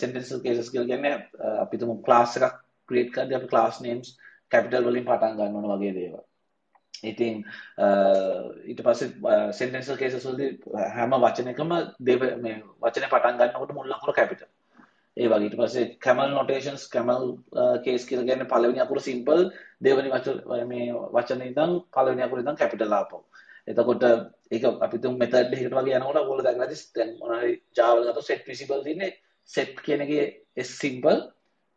සෙන්ටෙන්සර් 0.01 0.41
කේසස් 0.43 0.73
කියලා 0.73 0.89
කියන්නේ 0.91 1.15
අපි 1.63 1.77
තුමු 1.77 2.01
ක්ලාස් 2.07 2.37
එකක් 2.37 2.59
ක්‍රියේට් 2.89 3.13
කරද්දී 3.15 3.39
අපි 3.39 3.51
ක්ලාස් 3.53 3.81
නේම්ස් 3.85 4.17
කැපිටල් 4.51 4.87
වලින් 4.87 5.07
පටන් 5.07 5.37
ගන්න 5.37 5.57
ඕන 5.59 5.71
වගේ 5.73 5.95
දේවල්. 5.97 6.23
ඉතින් 7.03 7.43
ඊට 8.69 8.81
පස්සේ 8.87 9.37
සෙන්ටෙන්ස් 9.59 9.91
කේසස් 10.01 10.25
වලදී 10.25 10.49
හැම 10.95 11.15
වචනයකම 11.25 11.77
දෙව 12.09 12.25
මේ 12.45 12.57
වචනේ 12.81 13.13
පටන් 13.13 13.39
ගන්නකොට 13.39 13.77
මුල් 13.77 13.95
අකුර 13.97 14.13
කැපිටල්. 14.13 14.49
ඒ 15.17 15.27
වගේ 15.31 15.47
ඊට 15.47 15.57
පස්සේ 15.59 15.87
කැමල් 16.05 16.29
නොටේෂන්ස් 16.37 16.83
කැමල් 16.93 17.25
කේස් 17.85 18.05
කියලා 18.09 18.27
කියන්නේ 18.29 18.51
පළවෙනි 18.53 18.83
අකුර 18.83 18.99
සිම්පල් 19.07 19.41
දෙවෙනි 19.85 20.13
වචන 20.13 20.69
මේ 20.71 20.85
වචනේ 21.15 21.49
ඉඳන් 21.51 21.73
පළවෙනි 21.95 22.23
අකුර 22.27 22.39
ඉඳන් 22.43 22.59
කැපිටල් 22.61 22.95
ආපහු. 22.99 23.19
එතකොට 23.69 24.05
ඒක 24.55 24.63
අපි 24.85 24.97
තුන් 25.03 25.17
මෙතඩ් 25.21 25.35
එකකට 25.35 25.75
වගේ 25.79 25.97
යනකොට 25.99 26.21
ඔයගොල්ලෝ 26.21 26.45
දැක්කද 26.47 26.73
දැන් 26.95 27.11
මොනවාරි 27.19 27.51
Java 27.77 27.99
වල 27.99 28.07
ගත්තොත් 28.09 28.29
set 28.29 28.47
visible 28.51 28.81
තියෙන්නේ 28.87 29.11
set 29.55 29.73
කියන 29.85 30.01
එකේ 30.07 30.25
s 30.65 30.71
simple 30.83 31.17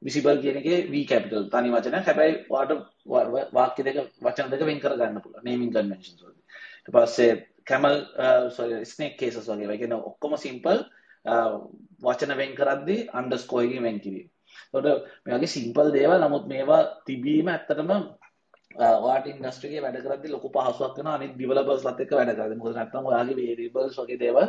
විසිබල් 0.02 0.38
කියන 0.44 0.60
එකේ 0.62 0.78
V 0.92 1.04
කැපිටල් 1.10 1.50
තනි 1.52 1.74
වචනයක්. 1.74 2.06
හැබැයි 2.08 2.34
ඔයාලට 2.52 3.52
වාක්‍ය 3.58 3.82
දෙක 3.88 3.98
වචන 4.26 4.50
දෙක 4.52 4.66
වෙන් 4.70 4.80
කර 4.84 4.96
ගන්න 5.00 5.22
පුළුවන් 5.24 5.44
නේමින් 5.48 5.74
කන්වෙන්ෂන්ස් 5.74 6.22
වලදී. 6.22 6.44
ඊට 6.86 6.94
පස්සේ 6.96 7.32
camel 7.68 7.96
sorry 8.56 8.84
snake 8.92 9.16
cases 9.20 9.48
වගේ. 9.50 9.70
ඒ 9.72 9.80
කියන්නේ 9.82 10.06
ඔක්කොම 10.10 10.36
simple 10.46 10.78
වචන 11.24 12.36
වෙන් 12.36 12.52
කරද්දී 12.54 13.08
underscore 13.12 13.64
එකකින් 13.66 13.82
වෙන් 13.82 14.00
කිරීම. 14.00 14.28
ඒකට 14.74 14.86
මේ 15.24 15.36
වගේ 15.36 15.46
simple 15.48 15.88
දේවල් 15.92 16.20
නමුත් 16.20 16.46
මේවා 16.46 16.82
තිබීම 17.06 17.48
ඇත්තටම 17.48 17.90
ඔයාට 18.76 19.26
ඉන්ඩස්ට්‍රි 19.26 19.70
එකේ 19.70 19.84
වැඩ 19.84 20.00
කරද්දී 20.04 20.34
ලොකු 20.34 20.48
පහසුවක් 20.50 20.96
වෙනවා 20.98 21.16
අනිත් 21.18 21.34
ඩිවෙලොපර්ස්ලත් 21.34 22.00
එක්ක 22.00 22.12
වැඩ 22.12 22.36
කරද්දී. 22.36 22.58
මොකද 22.60 22.76
නැත්තම් 22.76 23.10
ඔයාගේ 23.10 23.36
variables 23.42 24.00
වගේ 24.00 24.20
දේවල් 24.24 24.48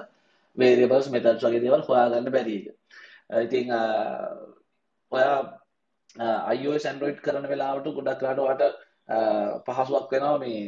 variables 0.58 1.12
methods 1.12 1.46
වගේ 1.46 1.64
දේවල් 1.66 1.86
හොයාගන්න 1.90 2.34
බැරි 2.36 2.56
එක. 2.60 2.66
ඉතින් 3.46 3.68
ඔයා 5.12 5.38
iOS 6.56 6.86
Android 6.86 7.18
කරන 7.20 7.48
වෙලාවට 7.52 7.96
ගොඩක් 7.98 8.22
වෙලාවට 8.24 8.64
පහසුවක් 9.68 10.12
වෙනවා 10.12 10.38
මේ 10.40 10.62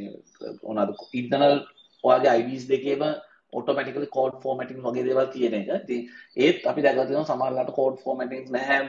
මොනවාද 0.63 0.91
ඉන්ටර්නල් 1.13 1.57
ඔයාගේ 2.03 2.37
IDs 2.41 2.67
දෙකේම 2.69 3.03
ඔටෝමැටිකලි 3.57 4.09
කෝඩ් 4.11 4.39
ෆෝමැටින් 4.43 4.83
වගේ 4.83 5.05
දේවල් 5.05 5.29
තියෙන 5.29 5.55
එක. 5.55 5.69
ඉතින් 5.77 6.01
ඒත් 6.37 6.65
අපි 6.65 6.85
දැකලා 6.85 7.05
තියෙනවා 7.05 7.29
සමහර 7.29 7.51
වෙලාවට 7.51 7.77
කෝඩ් 7.79 8.01
ෆෝමැටින් 8.03 8.51
නැහැ. 8.51 8.81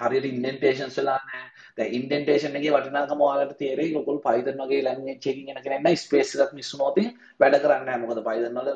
හරියට 0.00 0.26
ඉන්ඩෙන්ටේෂන්ස් 0.26 0.98
වෙලා 0.98 1.18
නැහැ. 1.22 1.54
දැන් 1.78 1.94
ඉන්ඩෙන්ටේෂන් 1.94 2.58
එකේ 2.58 2.74
වටිනාකම 2.74 3.22
ඔයාලට 3.22 3.56
තේරෙයි 3.58 3.94
ඔයගොල්ලෝ 3.94 4.24
Python 4.26 4.60
වගේ 4.62 4.82
ලැන්ග්වේජ් 4.82 5.16
එකකින් 5.16 5.50
එන 5.50 5.62
කෙනෙක් 5.62 5.80
නම් 5.80 5.96
ස්පේස් 5.98 6.34
එකක් 6.36 6.52
මිස් 6.58 6.70
වුණොත් 6.72 7.00
වැඩ 7.40 7.58
කරන්නේ 7.58 7.86
නැහැ 7.86 8.02
මොකද 8.02 8.22
Python 8.26 8.60
වල 8.60 8.70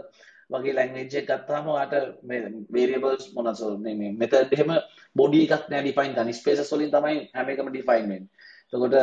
වගේ 0.50 0.74
ලැන්ග්වේජ් 0.74 1.18
එකක් 1.20 1.30
ගත්තාම 1.30 1.68
ඔයාලට 1.68 2.22
මේ 2.24 2.40
variables 2.70 3.28
මොනවාද 3.34 3.86
මේ 3.92 4.10
මෙතඩ් 4.14 4.56
එහෙම 4.56 4.74
බොඩි 5.16 5.44
එකක් 5.46 5.68
නෑ 5.68 5.84
ඩිෆයින් 5.84 6.16
කරන්න 6.16 6.34
ස්පේසස් 6.34 6.72
වලින් 6.72 6.92
තමයි 6.92 7.22
හැම 7.34 7.54
එකම 7.54 7.70
ඩිෆයින් 7.70 8.10
වෙන්නේ 8.10 8.26
එතකොට 8.72 8.96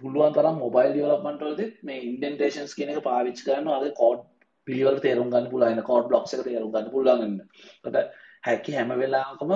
පුළුවන් 0.00 0.34
තරම් 0.34 0.58
මොබයිල් 0.58 0.92
ඩෙවලොප්මන්ට් 0.92 1.42
වලදීත් 1.42 1.80
මේ 1.82 2.04
ඉන්ඩෙන්ටේෂන්ස් 2.04 2.74
කියන 2.74 2.92
එක 2.92 3.02
පාවිච්චි 3.04 3.46
කරනවා 3.46 3.78
අද 3.78 3.92
කෝඩ් 3.94 4.22
පිළිවෙල 4.66 5.00
තේරුම් 5.00 5.30
ගන්න 5.30 5.50
පුළුවන් 5.50 5.74
එන 5.74 5.84
කෝඩ් 5.84 6.08
බ්ලොක්ස් 6.08 6.34
එක 6.34 6.44
තේරුම් 6.44 6.72
ගන්න 6.72 6.92
පුළුවන් 6.92 7.20
වෙන්න. 7.20 7.36
එතකොට 7.78 8.14
හැකි 8.42 8.76
හැම 8.76 8.94
වෙලාවකම 8.96 9.52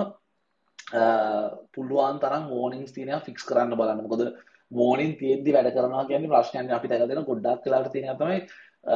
පුළුවන් 1.74 2.20
තරම් 2.20 2.50
වෝනින්ග්ස් 2.50 2.92
තියෙනවා 2.92 3.22
ෆික්ස් 3.22 3.44
කරන්න 3.44 3.76
බලන්න. 3.76 4.04
මොකද 4.04 4.22
වෝනින් 4.70 5.16
තියෙද්දි 5.16 5.54
වැඩ 5.54 5.72
කරනවා 5.72 6.04
කියන්නේ 6.06 6.30
ප්‍රශ්නයක් 6.30 6.72
අපි 6.72 6.88
දැක 6.88 7.08
දෙන 7.08 7.24
ගොඩක් 7.24 7.66
වෙලාවට 7.66 7.92
තියෙනවා 7.92 8.20
තමයි 8.20 8.38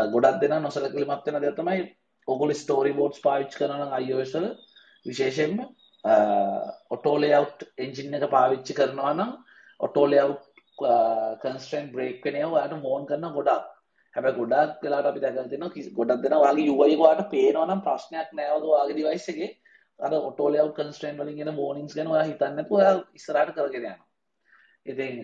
ගොඩක් 0.08 0.40
දෙනා 0.40 0.60
නොසලකලිමත් 0.60 1.26
වෙන 1.26 1.42
දේ 1.42 1.54
තමයි 1.54 1.82
ඔයගොල්ලෝ 2.28 2.60
ස්ටෝරි 2.62 2.92
බෝඩ්ස් 2.92 3.22
පාවිච්චි 3.22 3.58
කරනවා 3.58 3.86
නම් 3.86 3.94
iOS 4.04 4.34
වල 4.34 4.48
විශේෂයෙන්ම 5.06 5.58
ඔටෝ 6.90 7.16
ලේඅවුට් 7.18 7.66
එන්ජින් 7.78 8.18
එක 8.18 8.28
පාවිච්චි 8.30 8.78
කරනවා 8.78 9.14
නම් 9.14 9.32
ඔටෝ 9.80 10.06
ලේඅවුට් 10.06 10.47
කන්ස්ට්‍රේන්ට් 11.42 11.92
බ්‍රේක් 11.94 12.24
වෙන 12.24 12.36
ඒවා 12.40 12.56
ඔයාලට 12.58 12.82
මෝන් 12.86 13.06
කරන 13.10 13.26
ගොඩක්. 13.38 13.64
හැබැයි 14.14 14.38
ගොඩක් 14.40 14.82
වෙලාවට 14.84 15.10
අපි 15.10 15.22
දැකලා 15.24 15.48
තියෙනවා 15.52 15.94
ගොඩක් 15.98 16.20
දෙනා 16.26 16.42
ඔයාගේ 16.44 16.68
UI 16.74 16.92
එක 16.94 17.00
ඔයාලට 17.06 17.30
පේනවා 17.34 17.66
නම් 17.68 17.82
ප්‍රශ්නයක් 17.86 18.30
නෑ 18.38 18.52
වගේ 18.54 18.74
ඔයාගේ 18.76 18.98
device 19.00 19.28
එකේ 19.32 19.50
අර 20.06 20.12
auto 20.18 20.44
layout 20.52 20.74
constraint 20.80 21.18
වලින් 21.20 21.42
එන 21.44 21.58
warnings 21.60 21.94
ගැන 21.98 22.12
ඔයා 22.14 22.26
හිතන්නේ 22.30 22.56
නැතුව 22.58 22.78
ඔයා 22.80 22.94
ඉස්සරහට 23.18 23.54
කරගෙන 23.56 23.82
යනවා. 23.82 23.98
ඉතින් 24.90 25.14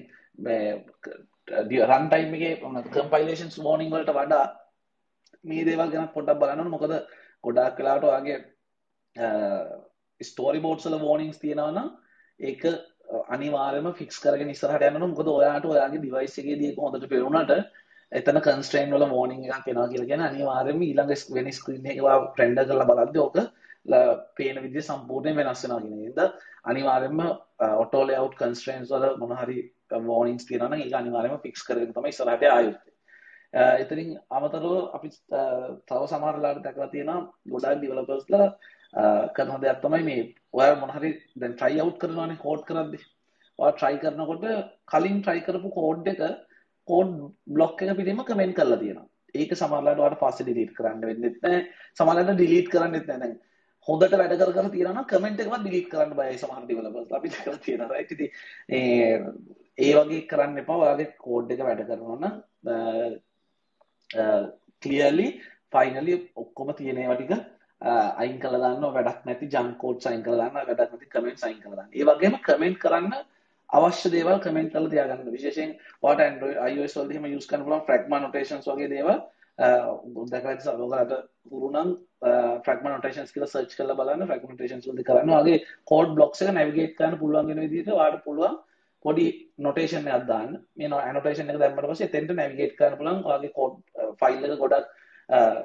මේ 0.45 0.67
රන් 1.89 2.07
ටයිම් 2.11 2.35
එකේ 2.39 2.55
compilations 2.99 3.57
warning 3.67 3.91
වලට 3.95 4.13
වඩා 4.19 4.47
මේ 5.51 5.67
දේවල් 5.69 5.91
ගැන 5.95 6.09
පොඩ්ඩක් 6.17 6.41
බලන්න 6.41 6.61
ඕනේ. 6.61 6.75
මොකද 6.77 6.93
ගොඩාක් 7.47 7.79
වෙලාවට 7.79 8.09
ඔයාගේ 8.11 8.39
ස්ටෝරි 10.21 10.61
බෝඩ්ස් 10.67 10.87
වල 10.89 11.07
warnings 11.09 11.39
තියෙනවා 11.43 11.75
නම් 11.77 11.89
ඒක 12.41 12.63
අනිවාර්යයෙන්ම 13.37 13.95
ෆික්ස් 14.01 14.21
කරගෙන 14.25 14.53
ඉස්සරහට 14.55 14.85
යන්න 14.89 14.97
ඕනේ. 14.97 15.11
මොකද 15.15 15.29
ඔයාට 15.39 15.67
ඔයාගේ 15.73 16.05
device 16.05 16.39
එකේදී 16.43 16.71
ඒක 16.71 16.79
හොඳට 16.85 17.09
පෙරුණාට 17.13 17.53
එතන 18.13 18.41
කන්ස්ට්‍රේන් 18.47 18.95
වල 18.95 19.05
warning 19.17 19.45
එකක් 19.49 19.69
එනවා 19.73 19.89
කියලා 19.93 20.09
කියන්නේ 20.11 20.31
අනිවාර්යයෙන්ම 20.31 20.83
ඊළඟ 20.89 21.13
වෙන 21.37 21.53
ස්ක්‍රීන් 21.59 21.91
එකේ 21.93 22.07
ඔයා 22.07 22.19
රෙන්ඩර් 22.41 22.67
කරලා 22.71 22.89
බලද්දී 22.91 23.23
ඕක 23.25 23.39
පේන 24.39 24.63
විදිහ 24.65 24.85
සම්පූර්ණයෙන් 24.89 25.39
වෙනස් 25.41 25.65
වෙනවා 25.65 25.83
කියන 25.85 26.25
එක. 26.25 26.35
අනිවාර්යයෙන්ම 26.71 27.21
auto 27.83 28.07
layout 28.09 28.35
constraints 28.43 28.91
වල 28.91 29.17
මොන 29.23 29.37
හරි 29.43 29.59
warnings 30.11 30.47
තියෙනවා 30.49 30.71
නම් 30.73 30.85
ඒක 30.85 30.99
අනිවාර්යයෙන්ම 31.03 31.45
ෆික්ස් 31.47 31.67
කරගෙන 31.69 31.95
තමයි 31.97 32.15
ඉස්සරහට 32.15 32.47
ආයුත්තේ. 32.51 32.93
එතනින් 33.83 34.15
අමතරව 34.37 34.73
අපි 34.97 35.09
තව 35.89 36.01
සමහර 36.13 36.39
වෙලාවට 36.39 36.65
දැකලා 36.67 36.89
තියෙනවා 36.95 37.21
ගොඩාක් 37.53 37.77
ඩෙවලොපර්ස්ලා 37.79 38.49
Uh, 38.95 39.27
කරන 39.37 39.61
දෙයක් 39.63 39.81
තමයි 39.85 40.03
මේ 40.09 40.23
ඔයා 40.55 40.81
මොන 40.81 40.91
හරි 40.97 41.11
දැන් 41.43 41.57
try 41.61 41.73
out 41.85 41.97
කරනවානේ 42.03 42.43
කෝඩ් 42.45 42.63
කරද්දී. 42.69 43.07
ඔයා 43.59 43.79
try 43.81 43.95
කරනකොට 44.03 44.45
කලින් 44.93 45.17
try 45.27 45.39
කරපු 45.47 45.71
කෝඩ් 45.79 46.11
එක 46.13 46.21
කෝඩ් 46.89 47.17
බ්ලොක් 47.57 47.83
එක 47.83 47.97
පිටින්ම 47.99 48.23
කමෙන්ට් 48.29 48.57
කරලා 48.59 48.79
තියෙනවා. 48.83 49.09
ඒක 49.35 49.57
සමහරවිට 49.61 50.03
ඔයාලට 50.03 50.23
පස්සේ 50.23 50.47
delete 50.49 50.77
කරන්න 50.79 51.03
වෙන්නේ 51.09 51.35
නැහැ. 51.43 51.65
සමහරවිට 51.99 52.41
delete 52.43 52.73
කරන්නෙත් 52.75 53.09
නැහැ. 53.09 53.21
දැන් 53.23 53.35
හොඳට 53.89 54.15
වැඩ 54.21 54.37
කර 54.43 54.53
කර 54.57 54.71
තියෙනවා 54.75 54.95
නම් 54.95 55.09
කමෙන්ට් 55.13 55.43
එකවත් 55.45 55.67
delete 55.67 55.91
කරන්න 55.95 56.15
බයයි 56.21 56.41
සමහර 56.43 56.63
ඩෙවලොපර්ස්. 56.69 57.13
අපි 57.19 57.33
දැකලා 57.35 57.63
තියෙනවා 57.67 57.91
right. 57.95 58.13
ඉතින් 58.15 58.31
ඒ 59.85 59.93
වගේ 59.99 60.21
කරන්න 60.31 60.63
එපා. 60.63 60.79
ඔයාගේ 60.85 61.09
කෝඩ් 61.25 61.51
එක 61.57 61.65
වැඩ 61.71 61.83
කරනවා 61.91 62.21
නම් 62.21 62.35
uh, 62.75 63.11
uh, 64.11 64.45
clearly 64.87 65.29
finally 65.75 66.15
ඔක්කොම 66.45 66.73
තියෙන 66.79 67.03
ඒවා 67.03 67.19
ටික 67.19 67.54
අයින් 67.85 68.39
කළ 68.43 68.57
දාන්න 68.65 68.85
වැඩක් 68.97 69.21
නැති 69.29 69.47
ජංක් 69.55 69.79
කෝඩ්ස් 69.83 70.07
අයින් 70.11 70.23
කරලා 70.27 70.49
දාන්න 70.55 70.69
වැඩක් 70.71 70.91
නැති 70.93 71.13
කමෙන්ට්ස් 71.15 71.45
අයින් 71.49 71.61
කරලා 71.63 71.79
දාන්න. 71.81 71.93
ඒ 71.99 72.05
වගේම 72.09 72.35
කමෙන්ට් 72.49 72.79
කරන්න 72.85 73.15
අවශ්‍ය 73.71 74.09
දේවල් 74.17 74.41
කමෙන්ට් 74.47 74.73
කරලා 74.75 74.93
තියාගන්න. 74.95 75.31
විශේෂයෙන් 75.37 75.71
ඔයාලට 76.03 76.27
Android 76.31 76.57
iOS 76.71 76.97
වලදී 76.99 77.19
එහෙම 77.19 77.31
යූස් 77.35 77.47
කරන්න 77.51 77.65
පුළුවන් 77.69 77.87
fragment 77.89 78.25
notations 78.27 78.67
වගේ 78.71 78.91
දේවල් 78.97 79.19
දැකලා 80.33 80.53
ඇති 80.53 80.69
ඔයාලට 80.69 81.15
හුරු 81.53 81.69
නම් 81.73 81.91
fragment 82.67 82.95
notations 82.97 83.33
කියලා 83.35 83.53
search 83.55 83.75
කරලා 83.79 83.99
බලන්න 84.01 84.29
fragment 84.31 84.55
notations 84.57 84.87
වලදී 84.89 85.09
කරන්න. 85.09 85.33
ඔයාගේ 85.37 85.59
code 85.91 86.13
blocks 86.19 86.43
එක 86.43 86.55
navigate 86.61 86.95
කරන්න 86.99 87.21
පුළුවන් 87.23 87.51
වෙන 87.53 87.65
විදිහට 87.65 87.97
ඔයාලට 87.99 88.25
පුළුවන් 88.29 88.61
පොඩි 89.05 89.27
නොටේෂන් 89.67 90.07
එකක් 90.09 90.29
දාන්න. 90.33 90.53
මේ 90.77 90.89
annotation 91.09 91.51
එක 91.53 91.59
දැම්මට 91.63 91.91
පස්සේ 91.91 92.09
එතෙන්ට 92.11 92.39
navigate 92.43 92.79
කරන්න 92.79 93.01
පුළුවන්. 93.01 93.25
ඔයාගේ 93.29 93.53
code 93.59 93.77
file 94.23 94.47
එක 94.49 94.63
ගොඩක් 94.63 94.87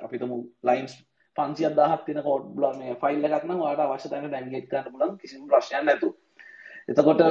අපි 0.07 0.17
තුමු 0.23 0.37
lines 0.69 0.93
පන්සියක් 1.39 1.75
දාහක් 1.79 2.01
තින 2.07 2.21
කෝඩ් 2.27 2.49
බ්ලොග් 2.57 2.79
මේ 2.79 2.97
ෆයිල් 3.03 3.27
එකක් 3.27 3.45
නම් 3.45 3.63
ඔයාලට 3.65 3.85
අවශ්‍ය 3.85 4.11
තැනට 4.11 4.33
නැවිගේට් 4.33 4.69
කරන්න 4.71 4.93
පුළුවන් 4.93 5.17
කිසිම 5.21 5.47
ප්‍රශ්නයක් 5.51 5.85
නැතුව. 5.85 6.11
එතකොට 6.89 7.21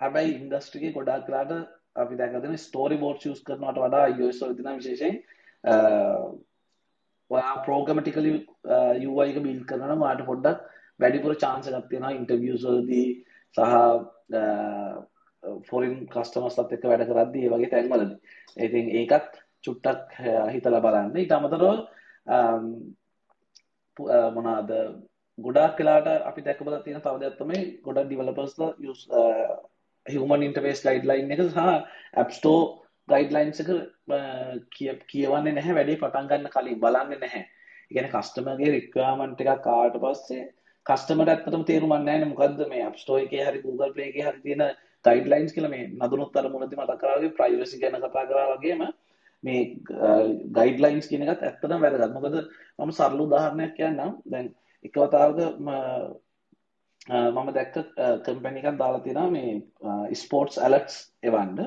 හැබැයි 0.00 0.34
ඉන්ඩස්ට්‍රි 0.34 0.80
එකේ 0.80 0.96
ගොඩාක් 0.98 1.28
වෙලාට 1.28 1.52
අපි 1.96 2.18
දැකලා 2.20 2.42
තියෙන 2.42 2.60
ස්ටෝරි 2.66 2.96
බෝඩ්ස් 3.04 3.26
යූස් 3.26 3.40
කරනවට 3.46 3.82
වඩා 3.84 4.04
iOS 4.12 4.42
වල 4.42 4.54
තියෙන 4.58 4.78
විශේෂයෙන් 4.80 5.14
ඔයා 7.30 7.54
ප්‍රෝග්‍රැමටිකලි 7.66 8.32
UI 9.08 9.28
එක 9.30 9.40
බිල්ඩ් 9.46 9.64
කරනවා 9.70 9.90
නම් 9.90 10.04
ඔයාලට 10.06 10.28
පොඩ්ඩක් 10.30 10.58
වැඩිපුර 11.00 11.34
chance 11.44 11.70
එකක් 11.70 11.90
තියෙනවා 11.90 12.16
ඉන්ටර්වියුස් 12.18 12.64
වලදී 12.66 13.08
සහ 13.54 13.62
ෆොරින් 15.68 15.98
කස්ටමර්ස්ලත් 16.14 16.72
එක්ක 16.76 16.88
වැඩ 16.90 17.06
කරද්දී 17.10 17.44
ඒ 17.46 17.52
වගේ 17.52 17.70
තැන්වලදී. 17.74 18.18
ඉතින් 18.64 18.88
ඒකත් 19.00 19.38
චුට්ටක් 19.64 20.18
හිතලා 20.54 20.84
බලන්න. 20.86 21.14
ඊට 21.16 21.36
අමතරව 21.36 21.84
මොනාද 24.36 24.70
ගොඩක් 25.38 25.76
කලාට 25.76 26.08
අපි 26.22 26.42
දැකබල 26.42 26.78
තියෙන 26.80 27.02
තවදයක් 27.02 27.38
තමයි 27.38 27.60
ගොඩක් 27.84 28.06
ඩිවලපර්ස්ල 28.06 28.62
යස් 28.84 29.06
හිවමන් 30.06 30.44
ඉන්ටවේස් 30.44 30.82
ගයිඩ්ලයින් 30.82 31.32
එක 31.32 31.42
සහ 31.44 31.58
ඇප්ස්ටෝ 32.14 32.60
ගයිඩ්ලයින්ස් 33.08 33.60
එක 33.60 33.70
කිය 34.72 34.92
කියවන්නේ 35.06 35.54
නැහැ 35.54 35.74
වැඩේ 35.74 36.00
පටන්ගන්න 36.00 36.52
කලින් 36.54 36.80
බලන්න 36.80 37.16
නැහැ. 37.16 37.44
ඉගෙන 37.90 38.08
කස්ටමගේ 38.12 38.70
රික්වාමන්ට 38.70 39.40
එක 39.42 39.62
කාට 39.62 39.96
පස්සේ 39.98 40.44
කස්ටමට 40.86 41.30
ඇත්තම 41.30 41.64
තේරුමන්නෑන 41.64 42.28
මොකක්ද 42.28 42.60
මේ 42.68 42.84
අප්ස්ටෝ 42.84 43.18
එක 43.18 43.32
හරි 43.40 43.62
Google 43.62 43.92
ප්ලේ 43.94 44.08
එක 44.10 44.18
හරි 44.20 44.40
තියෙන 44.42 44.64
ගයිඩ්ලයින්ස් 45.04 45.54
කියල 45.54 45.68
මේ 45.68 45.88
නදුනුත් 45.98 46.36
අර 46.36 46.48
මුලති 46.48 46.76
මත 46.76 46.98
කරගේ 47.00 47.34
ප්‍රයිවසි 47.36 47.80
ගැන 47.82 48.00
කතා 48.00 48.26
කරා 48.26 48.48
වගේම 48.52 48.84
මේ 49.44 49.60
ගයිඩ්ලයින්ස් 50.56 51.08
කියන 51.10 51.22
එකත් 51.24 51.42
ඇත්තටම 51.48 51.82
වැදගත්. 51.84 52.14
මොකද 52.16 52.34
මම 52.78 52.90
සරල 52.98 53.20
උදාහරණයක් 53.26 53.72
කියන්නම්. 53.78 54.12
දැන් 54.32 54.46
එකවතාවක 54.84 55.38
මම 55.58 57.48
දැක්ක 57.56 57.76
කම්පැනි 58.26 58.60
එකක් 58.62 58.78
දාලා 58.82 59.04
තියෙනවා 59.04 59.30
මේ 59.36 60.14
ස්පෝර්ට්ස් 60.22 60.56
ඇලර්ට්ස් 60.58 60.96
එවන්න. 61.28 61.58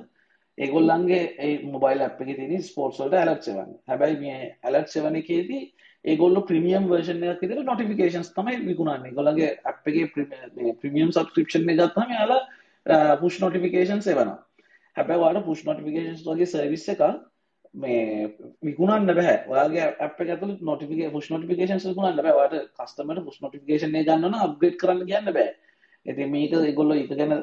ඒගොල්ලන්ගේ 0.57 1.21
ඒ 1.45 1.53
මොබයිල් 1.73 2.01
ඇප් 2.05 2.19
එකේ 2.21 2.38
තියෙන 2.39 2.63
ස්පෝර්ට්ස් 2.71 2.99
වලට 3.01 3.21
ඇලර්ට්ස් 3.21 3.47
එවන්න. 3.53 3.71
හැබැයි 3.89 4.19
මේ 4.25 4.39
ඇලර්ට්ස් 4.67 4.99
එවන 4.99 5.15
එකේදී 5.21 5.63
ඒගොල්ලෝ 6.05 6.47
ප්‍රීමියම් 6.49 6.86
වර්ෂන් 6.91 7.23
එකක් 7.31 7.41
විදිහට 7.43 7.67
නොටිෆිකේෂන්ස් 7.71 8.29
තමයි 8.38 8.55
විකුණන්නේ. 8.67 9.10
ඒගොල්ලන්ගේ 9.12 9.49
ඇප් 9.69 9.88
එකේ 9.91 10.05
මේ 10.57 10.77
ප්‍රීමියම් 10.81 11.12
සබ්ස්ක්‍රිප්ෂන් 11.15 11.69
එක 11.73 11.81
ගත්තාම 11.81 12.15
යාලා 12.17 13.17
පුෂ් 13.21 13.36
නොටිෆිකේෂන්ස් 13.43 14.07
එවනවා. 14.13 14.39
හැබැයි 14.97 15.21
ඔයාලට 15.23 15.47
පුෂ් 15.49 15.62
නොටිෆිකේෂන්ස් 15.67 16.23
වගේ 16.29 16.51
සර්විස් 16.53 16.88
එකක් 16.93 17.03
මේ 17.73 18.36
විකුණන්න 18.62 19.07
බෑ. 19.10 19.36
ඔයාගේ 19.47 19.88
අප 19.99 20.19
ඇතුල 20.19 20.55
නොටික 20.62 21.12
පුෂ් 21.12 21.29
නොටිකේෂන් 21.29 21.84
විකුණන්න 21.86 22.19
බෑ. 22.19 22.36
වාට 22.36 22.55
කස්ටමට 22.77 23.25
පුෂ් 23.25 23.41
නොටිකේෂන් 23.41 23.99
ගන්නන 23.99 24.39
අප්ග්‍රේඩ් 24.39 24.79
කරන්න 24.81 25.05
කියන්න 25.05 25.34
බෑ. 25.34 25.51
ඇති 26.05 26.25
මේක 26.27 26.53
ගොල්ල 26.75 26.91
එක 26.95 27.13
ගැන 27.13 27.34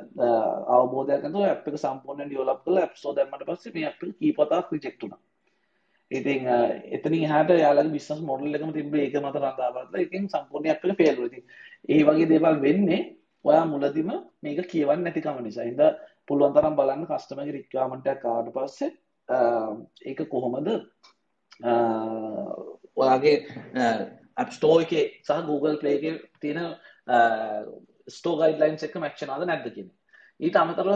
අවබෝධයකතු 0.77 1.43
අප 1.47 1.67
එක 1.69 1.77
සම්පූර්ණ 1.79 2.29
ඩියලප් 2.29 2.63
කල 2.65 2.79
ඇප්සෝ 2.79 3.15
දැමට 3.15 3.45
පස්සේ 3.49 3.75
මේ 3.75 3.89
අප 3.91 4.01
කීපතාක් 4.19 4.73
රිජෙක්ටුන 4.73 5.13
ඉතින් 6.11 6.49
එතන 6.97 7.15
හට 7.23 7.59
යාල 7.61 7.83
බිස්නස් 7.93 8.23
මොඩල් 8.23 8.59
එකම 8.59 8.73
තිබ 8.73 8.95
ඒක 8.97 9.17
මත 9.21 9.35
රඳාවත්ල 9.37 10.01
ඉතින් 10.01 10.29
සම්පූර්ණය 10.29 10.73
අපල 10.75 10.95
පේල්ලති 11.01 11.45
ඒ 11.89 12.03
වගේ 12.03 12.31
දේවල් 12.33 12.61
වෙන්නේ 12.61 13.01
ඔයා 13.45 13.65
මුලදිම 13.67 14.11
මේක 14.43 14.61
කියවන්න 14.73 15.05
නැතිකම 15.05 15.39
නිසා. 15.43 15.65
ඉද 15.65 15.81
පුළුවන්තරම් 16.29 16.75
බලන්න 16.79 17.07
කස්ටමගේ 17.07 17.55
රික්කාමටක් 17.55 18.23
කාට 18.25 18.51
පස්සේ 18.57 18.91
ඒක 19.29 20.25
කොහොමද? 20.31 20.69
ඔයාගේ 22.97 23.37
ඇප්ස්ටෝ 24.37 24.81
එක 24.81 24.93
සහ 25.23 25.45
Google 25.47 25.77
ප්ලේ 25.79 25.99
එක 25.99 26.27
තියෙන 26.41 26.61
ස්ටෝ 28.09 28.37
ගයිඩ්ලයින්ස් 28.41 28.85
එක 28.85 28.97
මක්ෂනාද 28.97 29.47
නැද්ද 29.47 29.73
කියන 29.75 29.91
ඊට 30.41 30.57
අමතරව 30.57 30.93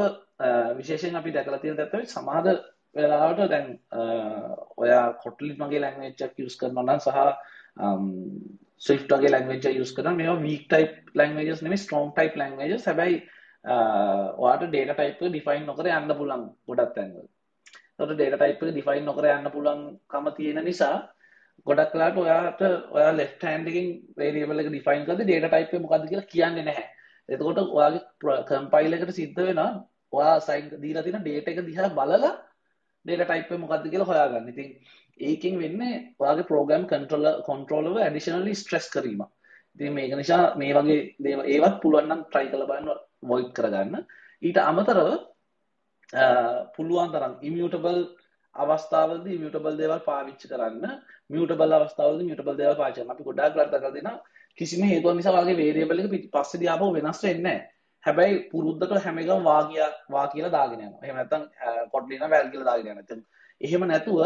විශේෂයෙන් 0.78 1.18
අපි 1.20 1.34
දැකලා 1.34 1.60
තියෙන 1.60 1.76
දැත්තව 1.76 2.06
සමාද 2.08 2.48
වෙලාවට 2.94 3.50
දැන් 3.50 3.68
ඔයා 4.76 5.04
කොට්ලිත් 5.22 5.58
මගේ 5.58 5.82
ලැංග්වේජ්ජක් 5.84 6.42
යස් 6.46 6.58
කරනවා 6.60 6.86
නම් 6.86 7.00
සහ 7.00 7.18
ස්විෆ්ට් 8.78 9.14
වගේ 9.14 9.34
ලැංග්වේජ් 9.34 9.82
යස් 9.82 9.94
කරනවා 9.96 10.18
මේවා 10.20 10.42
වීක් 10.46 10.66
ටයිප් 10.68 11.14
ලැංග්වේජස් 11.14 11.62
නෙමෙයි 11.62 11.84
ස්ට්‍රෝං 11.84 12.12
ටයිප් 12.16 12.36
ලැංග්වේජස් 12.36 12.88
හැබැයි 12.90 13.20
ඔයාට 13.64 14.66
ඩේට 14.66 14.96
ටයිප් 14.96 15.22
ඩිෆයින් 15.26 15.66
නොකර 15.66 15.90
යන්න 15.90 16.18
පුලන් 16.18 16.48
ගොඩත් 16.68 16.94
තැන්වල. 16.96 17.28
තොට 17.98 18.12
ඩේට 18.12 18.36
ටයිප් 18.36 18.62
ඩිෆයින් 18.66 19.04
නොකර 19.04 19.28
යන්න 19.30 19.50
පුලන්කම 19.54 20.30
තියෙන 20.36 20.64
නිසා 20.64 20.94
ගොඩක් 21.66 21.92
කලාට 21.92 22.16
ඔයාට 22.16 22.62
ඔයා 22.90 23.12
ලෙෆ් 23.12 23.34
හැන්ඩකින් 23.42 23.88
වේරියබල 24.16 24.62
එක 24.62 24.70
ඩිෆයින් 24.70 25.06
කද 25.08 25.20
ඩේට 25.20 25.48
ටයිප් 25.48 25.84
මොකද 25.84 26.08
කියලා 26.08 26.30
කියන්නේ 26.32 26.66
නැහැ. 26.68 26.86
එතකොට 27.28 27.60
ඔයාගේ 27.66 28.40
කම්පයිල් 28.48 28.96
එකට 28.96 29.12
සිද්ධ 29.20 29.42
වෙන 29.48 29.60
ඔයා 30.12 30.38
සයින් 30.40 30.72
දීලා 30.82 31.04
තින 31.04 31.20
ඩේට 31.20 31.52
එක 31.52 31.62
දිහා 31.68 31.92
බලලා 31.92 32.32
ඩේට 33.04 33.28
ටයිප් 33.28 33.52
මොකක්ද 33.58 33.86
කියලා 33.92 34.10
හොයාගන්න. 34.10 34.48
ඉතින් 34.48 34.68
ඒකින් 35.20 35.60
වෙන්න 35.62 35.84
ඔයාගේ 36.18 36.48
ප්‍රෝගම් 36.50 36.88
කන්ට්‍රල 36.90 37.28
කොන්ට්‍රෝලව 37.48 37.96
ඇඩිෂනලි 37.98 38.54
ස්ට්‍රෙස් 38.54 38.88
කිරීම 38.94 39.22
ඉතින් 39.76 39.94
මේක 39.94 40.12
නිසා 40.14 40.54
මේ 40.56 40.72
වගේ 40.74 41.00
දේව 41.18 41.40
ඒවත් 41.46 41.76
පුළුවන්නම් 41.82 42.24
ට්‍රයි 42.24 42.50
කළ 42.50 42.66
බලන්න 42.70 42.88
වොයිට් 43.24 43.52
කරගන්න. 43.56 44.02
ඊට 44.42 44.58
අමතරව 44.60 45.08
පුළුවන් 46.76 47.10
තරම් 47.10 47.34
ඉමියටබල් 47.42 47.98
අවස්ථාවද 48.54 49.26
මියටබල් 49.34 49.76
දේවල් 49.76 50.00
පාවිච්චි 50.02 50.48
කරන්න 50.48 50.96
මියටබල් 51.30 51.72
අවස්ථාවද 51.72 52.22
මියටබල් 52.22 52.56
දේවල් 52.56 52.76
පාචන 52.76 53.10
අපි 53.10 53.24
ගොඩක් 53.24 53.56
ලර්ත 53.56 53.76
කරදින 53.76 54.10
කිසිම 54.58 54.84
හේතුව 54.84 55.16
නිසා 55.16 55.36
වගේ 55.38 55.56
වේරියබල 55.56 56.02
පිට 56.10 56.30
පස්ස 56.30 56.58
දියාප 56.58 56.84
වෙනස් 56.92 57.22
වෙන්න 57.22 57.48
හැබැයි 58.04 58.38
පුරුද්ධට 58.50 58.94
හැමකම් 59.00 59.44
වාගිය 59.44 59.84
වා 60.08 60.26
කියලා 60.28 60.50
දාගෙන 60.50 60.80
එහෙමනත්තම් 60.84 61.44
කොට්ලින 61.92 62.24
වැල් 62.28 62.50
කියලා 62.50 62.70
දාගෙන 62.70 62.96
නැත 62.96 63.12
එහෙම 63.60 63.86
නැතුව 63.86 64.20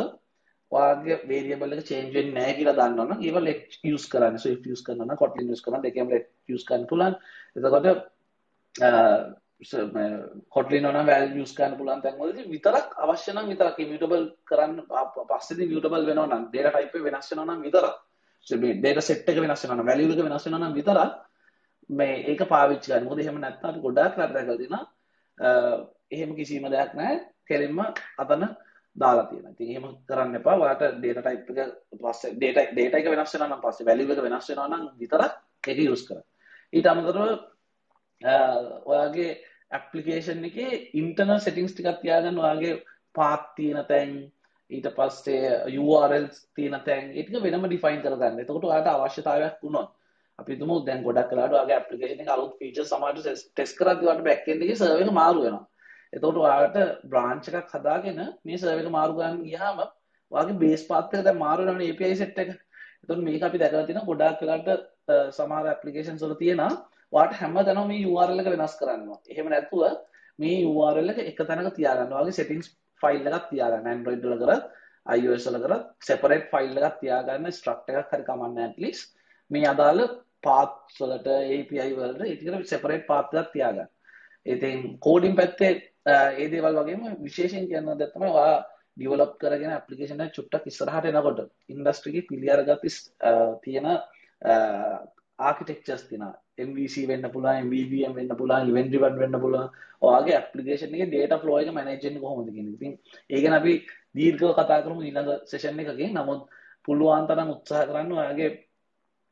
වාගේ 0.73 1.19
වේරියබල 1.25 1.79
චේන්ජෙන් 1.85 2.35
නෑ 2.35 2.55
කියලා 2.55 2.77
දන්නවන්න 2.79 3.23
ඒව 3.23 3.41
ලෙක් 3.41 3.61
යස් 3.85 4.07
කරන්න 4.09 4.39
ස 4.39 4.47
යස් 4.49 4.83
කරන්න 4.83 5.17
කොටලින් 5.17 5.53
යස් 5.53 5.63
කරන 5.63 5.83
දෙකම 5.83 6.11
ලෙක් 6.11 6.31
යස් 6.49 6.65
කන් 6.65 6.87
පුලන් 6.87 7.15
එතකොට 7.57 7.87
කොටලි 10.51 10.81
නොන 10.81 10.99
වැල් 11.07 11.31
යස් 11.43 11.55
කන් 11.57 11.77
පුලන් 11.79 12.03
තැන්වලද 12.03 12.43
විතරක් 12.49 12.97
අවශ්‍යනම් 13.05 13.49
විතරක් 13.53 13.79
මියටබල් 13.79 14.27
කරන්න 14.45 14.83
පස්සෙ 15.31 15.57
මියටබල් 15.63 16.05
වෙනවනම් 16.11 16.51
ඩේට 16.51 16.75
ටයිප 16.75 17.07
වෙනස් 17.07 17.33
නම් 17.33 17.63
විතර 17.63 17.87
ඩේට 18.47 19.01
සෙට්ක 19.03 19.41
වෙනස් 19.41 19.65
වන 19.71 19.87
වැලික 19.87 20.21
වෙනස් 20.29 20.47
නම් 20.51 20.75
විතර 20.75 21.01
මේ 21.91 22.21
ඒක 22.33 22.45
පාවිච්චි 22.49 23.01
මොද 23.05 23.25
හෙම 23.25 23.41
නැත්තාට 23.41 23.81
ගොඩක් 23.81 24.21
රටකල්දින 24.21 24.77
එහෙම 26.11 26.37
කිසිීම 26.37 26.71
දෙයක් 26.71 26.95
නෑ 26.95 27.17
කෙරෙන්ම 27.49 27.81
අතන 28.19 28.47
දාලා 28.97 29.27
තියෙන 29.31 29.51
ඉතින් 29.53 29.71
එහෙම 29.71 29.85
කරන්න 30.09 30.39
එපා. 30.39 30.59
වාට 30.59 30.83
ඩේට 31.01 31.21
ටයිප් 31.25 31.51
එක 31.57 32.01
පස්සේ 32.01 32.37
ඩේට 32.37 32.73
ඩේට 32.73 32.95
එක 32.95 33.11
වෙනස් 33.11 33.35
වෙනවා 33.35 33.49
නම් 33.51 33.63
පස්සේ 33.65 33.87
වැලියු 33.89 34.13
එක 34.13 34.23
වෙනස් 34.23 34.49
වෙනවා 34.51 34.69
නම් 34.69 34.89
විතරක් 35.01 35.33
ඒක 35.69 35.79
යූස් 35.81 36.09
කරන්න. 36.09 36.25
ඊට 36.73 36.87
අමතරව 36.87 37.56
ඔයාගේ 38.23 39.31
ඇප්ලිකේෂන් 39.71 40.45
එකේ 40.45 40.91
ඉන්ටර්නල් 40.95 41.41
සෙටින්ග්ස් 41.41 41.75
ටිකක් 41.75 42.01
තියාගන්න 42.03 42.39
ඔයාගේ 42.39 42.83
පාත් 43.15 43.55
තියෙන 43.57 43.85
තැන් 43.85 44.17
ඊට 44.71 44.89
පස්සේ 44.97 45.79
URLs 45.79 46.41
තියෙන 46.55 46.81
තැන් 46.85 47.13
ඒක 47.13 47.31
වෙනම 47.37 47.67
ඩිෆයින් 47.67 48.03
කරගන්න. 48.03 48.41
එතකොට 48.41 48.65
ඔයාට 48.65 48.89
අවශ්‍යතාවයක් 48.89 49.63
වුණොත් 49.63 49.93
අපි 50.39 50.57
තුමු 50.57 50.81
දැන් 50.87 51.05
ගොඩක් 51.05 51.31
කලාට 51.31 51.53
ඔයාගේ 51.53 51.77
ඇප්ලිකේෂන් 51.77 52.23
එක 52.23 52.29
අලුත් 52.29 52.57
ෆීචර්ස් 52.59 52.91
සමහරට 52.91 53.45
ටෙස්ට් 53.51 53.79
කරද්දී 53.79 54.09
ඔයාට 54.09 54.25
බෑක් 54.25 54.49
එන්ඩ් 54.49 54.65
එකේ 54.65 54.81
සර්වර් 54.81 55.05
එක 55.05 55.13
මාරු 55.21 55.45
වෙනවා. 55.45 55.65
එතකොට 56.13 56.41
ඔයාට 56.43 56.77
බ්‍රාන්ච් 57.05 57.49
එකක් 57.53 57.73
හදාගෙන 57.75 58.21
මේ 58.45 58.59
සර්වර් 58.59 58.83
එක 58.83 58.93
මාරු 58.99 59.17
ගන්න 59.21 59.41
ගියාම 59.45 59.81
ඔයාගේ 60.33 60.61
බේස් 60.65 60.85
පාත් 60.91 61.15
එක 61.15 61.25
දැන් 61.25 61.43
මාරු 61.45 61.69
වෙනවනේ 61.69 61.95
API 61.95 62.17
සෙට් 62.17 62.39
එක. 62.39 62.53
එතකොට 63.03 63.25
මේක 63.29 63.49
අපි 63.49 63.63
දැකලා 63.63 63.87
තියෙනවා 63.89 64.11
ගොඩාක් 64.11 64.43
වෙලාවට 64.43 65.17
සමහර 65.33 65.73
ඇප්ලිකේෂන්ස් 65.73 66.25
වල 66.25 66.39
තියෙනවා. 66.43 66.73
ඔයාට 67.17 67.39
හැමදැනම 67.41 67.89
මේ 67.93 68.05
URL 68.13 68.43
එක 68.43 68.51
වෙනස් 68.55 68.77
කරන්න 68.81 69.09
එහෙම 69.35 69.53
නැතුව 69.55 69.85
මේ 70.39 70.65
URL 70.71 71.13
එක 71.13 71.23
එක 71.31 71.41
තැනක 71.49 71.73
තියාගන්න. 71.79 72.13
ඔයාගේ 72.13 72.39
settings 72.39 72.69
ෆයිල් 73.03 73.27
එකක් 73.31 73.49
තියාගන්න. 73.53 73.91
Android 73.95 74.23
වල 74.25 74.39
කරත් 74.43 74.65
iOS 75.17 75.49
වල 75.49 75.59
කරත් 75.65 75.91
separate 76.11 76.47
ෆයිල් 76.53 76.79
එකක් 76.81 77.01
තියාගන්න 77.03 77.57
struct 77.59 77.91
එකක් 77.91 78.15
හරි 78.15 78.29
කමන්නේ 78.29 78.71
at 78.71 78.79
least 78.85 79.13
මේ 79.51 79.67
අදාළ 79.73 80.07
පාත්ස් 80.47 81.03
වලට 81.03 81.37
API 81.57 81.91
වලට 81.99 82.31
ඒකට 82.31 82.73
separate 82.75 83.05
පාත් 83.11 83.35
එකක් 83.35 83.53
තියාගන්න. 83.57 83.93
ඉතින් 84.47 84.97
කෝඩින් 85.05 85.37
පැත්තේ 85.37 85.75
ඒ 86.07 86.49
දේවල් 86.53 86.81
වගේම 86.81 87.05
විශේෂයෙන් 87.27 87.69
කියන්න 87.71 87.93
දැත්තම 88.01 88.27
වා 88.39 88.65
ඩියවලප් 88.97 89.33
කරගෙන 89.41 89.73
ඇපලිකේෂන 89.75 90.23
චුට්ටක් 90.37 90.69
ඉස්සරහට 90.71 91.09
එනකොට 91.11 91.41
ඉන්ඩස්ට්‍රිකි 91.73 92.27
පිළියරගති 92.31 92.93
තියෙන 93.65 93.89
ආකිටෙක්චස් 95.39 96.05
තින 96.11 96.25
MVC 96.59 97.07
වෙන්න 97.09 97.27
පුලා 97.31 97.55
MVVM 97.61 98.15
වෙන්න 98.15 98.33
පුලා 98.37 98.61
ඉවෙන්ඩිවන් 98.65 99.19
වෙන්න 99.23 99.39
පුලා 99.41 99.65
ඔයාගේ 100.03 100.37
ඇපලිකේෂන් 100.37 100.95
එක 100.97 101.11
ඩේට 101.11 101.35
ෆලෝයක 101.43 101.73
මැනජෙන් 101.73 102.21
කොහොමද 102.21 102.51
කියෙන 102.51 102.95
ඒගෙන 103.31 103.59
අපි 103.59 103.75
දීර්ගව 104.15 104.55
කතා 104.55 104.83
කරමු 104.83 105.03
ඊළඟ 105.03 105.33
සෙෂන් 105.45 105.83
එකකින්. 105.83 106.15
නමුත් 106.15 106.41
පුළුවන්තරම් 106.85 107.53
උත්සාහ 107.55 107.85
කරන්න 107.89 108.13
ඔයාගේ 108.15 108.51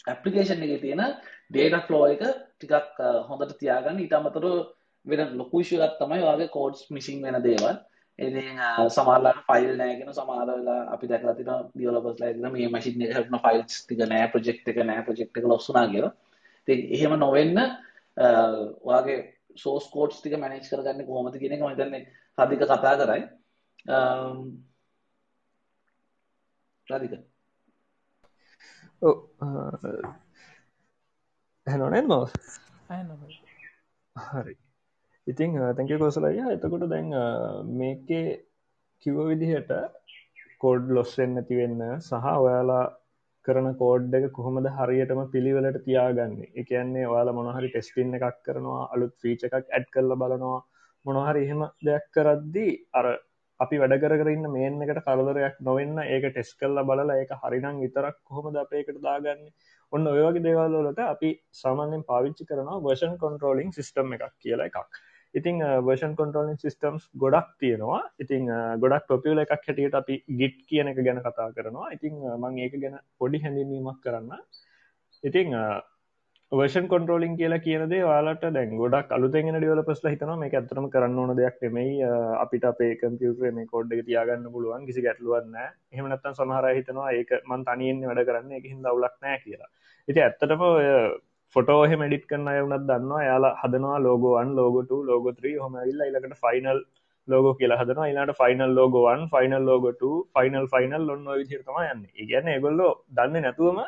ඇපලිකේෂන් 0.06 0.64
එක 0.66 0.82
තියෙන 0.82 1.02
ඩේට 1.50 1.86
ෆලෝ 1.88 2.04
එක 2.08 2.22
ටිකක් 2.22 3.00
හොඳට 3.28 3.58
තියාගන්න. 3.60 4.00
ඉට 4.00 4.12
අමතර 4.12 4.46
වෙන 5.06 5.34
ලොකුෂයක් 5.40 5.98
තමයි 5.98 6.22
වගේ 6.22 6.54
කෝඩ්ස් 6.56 6.86
මිසින් 6.90 7.22
වෙන 7.22 7.42
දේවල්. 7.42 7.76
ඉතින් 8.18 8.60
සමහරලාට 8.88 9.40
ෆයිල් 9.48 9.72
නෑගෙන 9.76 10.12
සමහර 10.12 10.50
වෙලා 10.50 10.80
අපි 10.94 11.06
දැකලා 11.06 11.34
තියෙනවා 11.34 11.62
ඩෙවලොපර්ස් 11.70 12.20
ලා 12.42 12.50
මේ 12.50 12.68
මැෂින් 12.68 13.02
එක 13.02 13.16
හැප්න 13.16 13.40
ෆයිල්ස් 13.46 13.80
ටික 13.80 14.04
නෑ 14.12 14.28
ප්‍රොජෙක්ට් 14.34 14.70
එක 14.72 14.78
නෑ 14.82 15.02
ප්‍රොජෙක්ට් 15.08 15.40
එක 15.40 15.48
ලොස් 15.52 15.68
වුණා 15.68 15.90
කියලා. 15.92 16.12
ඉතින් 16.68 16.80
එහෙම 16.94 17.18
නොවෙන්න 17.18 17.58
ඔයාගේ 18.82 19.18
සෝස් 19.56 19.86
කෝඩ්ස් 19.90 20.20
ටික 20.20 20.36
මැනේජ් 20.38 20.68
කරගන්නේ 20.68 21.06
කොහොමද 21.06 21.38
කියන 21.38 21.54
එක 21.54 21.62
මම 21.62 21.72
හිතන්නේ 21.72 22.02
රාධික 22.38 22.62
කතා 22.62 22.94
කරයි. 22.96 23.22
රාධික. 26.86 27.12
ඔව් 29.02 29.14
ඇහෙනව 31.66 31.90
නේද? 31.90 32.06
ඇහෙනවා. 32.88 33.28
හරි. 34.16 34.54
ඉතිං 35.26 35.60
තැක 35.76 35.98
කොසලය 35.98 36.32
එතකොට 36.46 36.88
දැන් 36.88 37.08
මේකේ 37.72 38.26
කිව 39.02 39.16
විදිහට 39.28 39.72
කෝඩ් 40.60 40.90
ලොස්සෙන් 40.90 41.34
නැතිවෙන්න 41.34 41.80
සහ 42.00 42.26
ඔයාලා 42.38 42.84
කරන 43.46 43.68
කෝඩ් 43.80 44.14
එක 44.18 44.26
කොහොමද 44.38 44.68
හරියටම 44.78 45.20
පිළිවෙලට 45.32 45.78
තියාගන්නේ? 45.86 46.50
එකන්නේ 46.60 47.04
ඔයාලා 47.12 47.38
මොනහරි 47.38 47.70
ටෙස්ටින් 47.70 48.16
එකක් 48.18 48.40
කරනවා 48.46 48.82
අලුත් 48.94 49.14
ෆීච 49.22 49.44
එකක් 49.48 49.54
ඇඩ් 49.58 49.86
කරල 49.94 50.16
බලනවා. 50.22 50.58
මොනහරි 51.04 51.44
එහෙම 51.46 51.62
දෙයක් 51.86 52.06
කරද්දී 52.16 52.74
අර 52.98 53.06
අපි 53.60 53.80
වැඩ 53.82 53.96
කරන්න 54.02 54.46
මේන් 54.54 54.82
එකට 54.84 55.00
කරදරයක් 55.06 55.56
නොවෙන්න 55.68 55.98
ඒක 56.06 56.24
ටෙස් 56.28 56.50
කල්ල 56.60 56.82
බලලා 56.90 57.18
ඒක 57.20 57.32
හරිනම් 57.42 57.80
විතරක් 57.84 58.16
කොහොමද 58.28 58.60
අපේකට 58.62 59.00
දාගන්න? 59.06 59.42
ඔන්න 59.92 60.12
ඔයවගේ 60.12 60.44
දේවල්ලට 60.46 61.02
අපි 61.06 61.30
සාමාන්‍යෙන් 61.62 62.06
පාවිච්චි 62.10 62.48
කරනවා 62.50 62.82
වර්ෂන් 62.86 63.18
කොන්ට්‍රෝලිං 63.24 63.74
සිිස්ටම් 63.76 64.16
එකක් 64.16 64.32
කියලා 64.42 64.70
එකක්. 64.70 65.02
ඉතිං 65.34 65.56
වර්ෂන් 65.86 66.14
කොන්ට්‍රෝලින් 66.18 66.58
සිිස්ටම්ස් 66.58 67.08
ගොඩක් 67.16 67.48
තියෙනවා. 67.60 68.02
ඉතිං 68.18 68.46
ගොඩක් 68.82 69.08
පොපියල 69.08 69.42
එකක් 69.42 69.54
හැටියට 69.54 69.98
අපි 70.00 70.20
ගිට් 70.40 70.60
කියන 70.68 70.92
එක 70.92 71.00
ගැන 71.06 71.20
කතා 71.20 71.48
කරනවා. 71.56 71.90
ඉතිං 71.96 72.14
මං 72.34 72.58
ඒක 72.58 72.76
ගැන 72.82 73.00
පොඩි 73.18 73.42
හැඳින්වීමක් 73.44 73.98
කරන්න. 74.04 74.30
ඉතිං 75.24 75.58
වර්ෂන් 76.52 76.86
කොන්ට්‍රෝලින් 76.88 77.36
කියලා 77.36 77.62
කියනදේ 77.66 78.02
වාලට 78.04 78.44
දැන් 78.56 78.76
ගොඩක් 78.76 79.14
අලුතෙන් 79.16 79.50
ඩියවලපස්ල 79.54 80.08
හිතන 80.08 80.32
මේ 80.38 80.52
ඇතරම 80.52 80.86
කරන්න 80.90 81.18
ඕන 81.18 81.36
දෙයක් 81.36 81.58
නෙමයි. 81.62 81.98
අපිට 82.38 82.64
අපේ 82.64 82.92
කම්පියුටර 83.02 83.52
මේ 83.52 83.66
කොඩ් 83.66 83.92
එක 83.92 84.06
තියාගන්න 84.08 84.50
පුළුවන් 84.54 84.86
කිසි 84.88 85.04
ගැටලුවන්න 85.06 85.56
එහමනත්තන් 85.92 86.38
සමහර 86.38 86.70
හිතනවා 86.78 87.10
ඒක 87.12 87.38
මන් 87.42 87.64
තනියෙන් 87.68 88.04
වැඩ 88.08 88.26
කරන්න 88.28 88.58
එක 88.58 88.68
හිද 88.70 88.90
අවුලක් 88.92 89.16
නෑ 89.22 89.38
කියලා. 89.44 89.70
ඉති 90.08 90.20
ඇත්තටම 90.20 90.62
ෆොටෝහ 91.54 91.90
මඩිට 92.00 92.26
කරන්න 92.30 92.48
අයවනත් 92.52 92.84
දන්න 92.90 93.24
යාලා 93.28 93.54
හදනවා 93.62 93.98
ලෝගෝවන් 94.06 94.50
ලෝගොට 94.58 94.92
ලෝගොත්‍රී 95.10 95.56
හොම 95.64 95.74
ඉල්ලා 95.90 96.08
ඉලකට 96.10 96.36
ෆයිනල් 96.44 96.80
ලෝග 97.28 97.46
කියලා 97.60 97.78
හදන 97.80 98.00
ඉලාට 98.12 98.32
ෆයිනල් 98.40 98.72
ලෝගෝවන් 98.78 99.22
ෆයිනල් 99.34 99.64
ලෝගොට 99.68 100.02
ෆයිනල් 100.36 100.66
ෆයිනල් 100.72 101.04
ඔන්න 101.14 101.26
විදිරතම 101.40 101.78
යන්න. 101.82 102.02
ඉගන්න 102.22 102.48
එගොල්ලෝ 102.56 102.92
දන්න 103.18 103.44
නැතුවම 103.46 103.78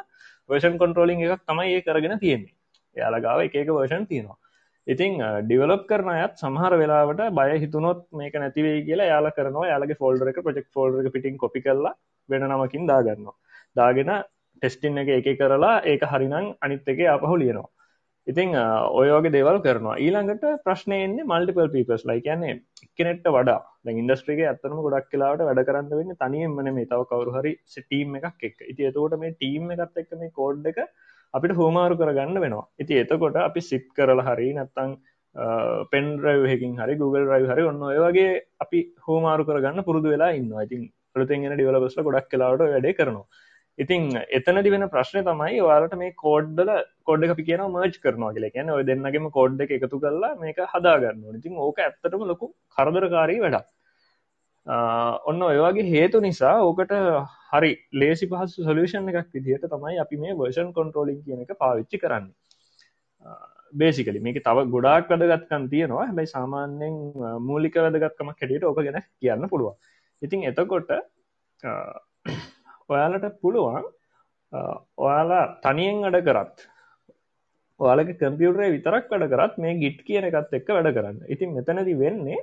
වර්ෂන් 0.50 0.76
කොන්ට්‍රෝලිං 0.82 1.24
එකක් 1.26 1.42
තමයි 1.50 1.74
ඒ 1.76 1.84
කරගෙන 1.88 2.18
තියෙන්නේ. 2.24 2.54
යාලගාව 2.96 3.42
එකක 3.46 3.72
වර්ෂන් 3.78 4.06
තියෙනවා. 4.12 4.38
ඉතිං 4.86 5.18
ඩිවලප් 5.48 5.84
කරන 5.90 6.12
අයත් 6.14 6.38
සමහර 6.42 6.72
වෙලාවට 6.82 7.22
බය 7.38 7.50
හිතුනොත් 7.64 8.00
මේක 8.20 8.34
නැතිවේ 8.44 8.78
කියලා 8.88 9.10
යාල 9.12 9.28
කරනවා. 9.38 9.66
යාලගේ 9.72 10.00
ෆෝල්ඩර 10.02 10.32
එක 10.32 10.40
ප්‍රජෙක් 10.46 10.68
ෆෝල්ඩර 10.76 11.10
පිටින් 11.16 11.42
කොපි 11.44 11.66
කරලා 11.66 11.94
වෙන 12.28 12.48
නමකින් 12.50 12.86
දාගන්නවා. 12.92 13.36
දාගෙන 13.76 14.12
ටෙස්ටින් 14.56 14.98
එක 15.02 15.08
එක 15.20 15.38
කරලා 15.40 15.80
ඒක 15.92 16.04
හරිනම් 16.12 16.54
අනිත් 16.64 16.88
එක 16.92 17.00
අපහු 17.14 17.36
ලියනවා. 17.42 17.70
ඉතිං 18.26 18.52
ඔයෝගේ 19.00 19.32
දේවල් 19.36 19.58
කරනවා. 19.64 19.96
ඊළඟට 20.04 20.44
ප්‍රශ්නයන්නේ 20.66 21.26
මල්ටිපල් 21.32 21.68
පීපස් 21.74 22.04
ලයි 22.10 22.20
කියන්නේ 22.26 22.54
කෙනෙට 22.98 23.26
වඩා. 23.36 23.60
ඉන්ඩස්ට්‍රික 24.02 24.40
ඇත්තනම 24.44 24.80
ගොඩක් 24.86 25.10
කලාට 25.12 25.42
වැඩ 25.48 25.62
කරන්න 25.68 25.90
වෙන්න 26.00 26.16
තනියෙන්මන 26.22 26.70
මේ 26.78 26.88
තව 26.92 27.02
කවරු 27.12 27.34
හරි 27.36 27.52
සිටීම් 27.74 28.16
එකක් 28.20 28.46
එක් 28.48 28.56
ඉති 28.72 28.88
එතකොට 28.90 29.18
මේ 29.22 29.36
ටීම් 29.36 29.70
එකත් 29.74 30.00
එක්ක 30.02 30.16
මේ 30.22 30.34
කෝඩ් 30.38 30.66
එක 30.72 30.80
අපිට 31.34 31.54
හෝමාරු 31.60 32.00
කරගන්න 32.00 32.42
වෙනවා. 32.44 32.66
ඉති 32.82 32.98
එතකොට 33.02 33.38
අපි 33.48 33.62
සිප් 33.70 33.86
කරලා 33.98 34.26
හරි 34.30 34.50
නැත්තං 34.58 34.98
පෙන් 35.92 36.06
රයහකින් 36.26 36.76
හරි 36.82 36.94
Google 37.02 37.26
රයි 37.32 37.48
හරි 37.52 37.62
ඔන්න 37.70 37.82
ඔය 37.90 37.98
වගේ 38.06 38.30
අපි 38.64 38.78
හෝමාරු 39.08 39.48
කරගන්න 39.48 39.86
පුරුදු 39.88 40.14
වෙලා 40.14 40.34
ඉන්න 40.40 40.52
ඉතින් 40.66 40.86
පලතෙන්ගෙන 41.14 41.54
ඩිවලබස්ල 41.56 42.06
ගොඩක් 42.08 42.30
කලාවට 42.32 42.70
වැඩේ 42.74 42.98
කරනවා. 43.00 43.26
ඉතින් 43.78 44.02
එතනදි 44.38 44.72
වෙන 44.74 44.84
ප්‍රශ්නය 44.92 45.22
තමයි 45.28 45.56
ඔයාලට 45.66 45.96
මේ 46.02 46.12
කෝඩ්ඩල 46.24 46.70
කොඩ් 47.04 47.24
අපි 47.30 47.46
කියන 47.48 47.62
මර්ජ් 47.66 47.96
කරනවා 48.04 48.34
කියල. 48.36 48.46
කියන 48.54 48.70
ඔය 48.70 48.82
දෙන්නගේම 48.90 49.30
කෝඩ් 49.30 49.64
එක 49.64 49.72
එකතු 49.78 50.02
කරලා 50.04 50.34
මේක 50.42 50.60
හදාගන්න 50.74 51.40
ඉතින් 51.40 51.64
ඕක 51.66 51.82
ඇත්තටම 51.86 52.24
ලොකු 52.32 52.52
කරදරකාරී 52.76 53.42
වැඩ 53.44 53.58
ඔන්න 55.30 55.42
ඔයවාගේ 55.42 55.90
හේතු 55.90 56.20
නිසා 56.20 56.54
ඕකට 56.62 56.94
හරි 57.52 57.72
ලේසි 57.94 58.30
පහසු 58.30 58.64
සොලූෂන් 58.68 59.12
එකක් 59.12 59.28
විදිහට 59.34 59.68
තමයි 59.74 60.00
අපි 60.04 60.16
මේ 60.16 60.38
වර්ෂන් 60.40 60.72
කොන්ට්‍රෝලින් 60.78 61.20
කියන 61.26 61.44
එක 61.44 61.52
පාවිච්චි 61.58 62.02
කරන්න. 62.04 62.26
බේසිකලි 63.72 64.20
මේක 64.20 64.40
තව 64.42 64.66
ගොඩාක් 64.74 65.12
වැදගත්කන් 65.12 65.68
තියෙනවා. 65.70 66.06
හැබයි 66.08 66.32
සාමාන්‍යෙන් 66.34 66.94
මූලික 67.48 67.76
වැදගත්කම 67.76 68.32
කෙඩට 68.40 68.64
ඕක 68.64 68.82
ගැන 68.82 69.00
කියන්න 69.20 69.48
පුළුවන්. 69.52 69.76
ඉතින් 70.22 70.48
එතකොට 70.50 70.90
ඔයාලට 72.94 73.38
පුළුවන් 73.42 73.84
ඔයාලා 75.04 75.44
තනියෙන් 75.64 76.04
අඩ 76.08 76.18
කරත්. 76.28 76.56
ඔයාලක 77.80 78.10
කම්පියුටරේ 78.20 78.74
විතරක් 78.74 79.08
වැඩ 79.12 79.30
කරත් 79.32 79.54
මේ 79.62 79.74
ගිට් 79.82 79.98
කියන 80.08 80.28
එකත් 80.28 80.54
එක්ක 80.58 80.68
වැඩ 80.76 80.92
කරන්න. 80.96 81.18
ඉතින් 81.34 81.56
මෙතනදි 81.56 81.94
වෙන්නේ 82.02 82.38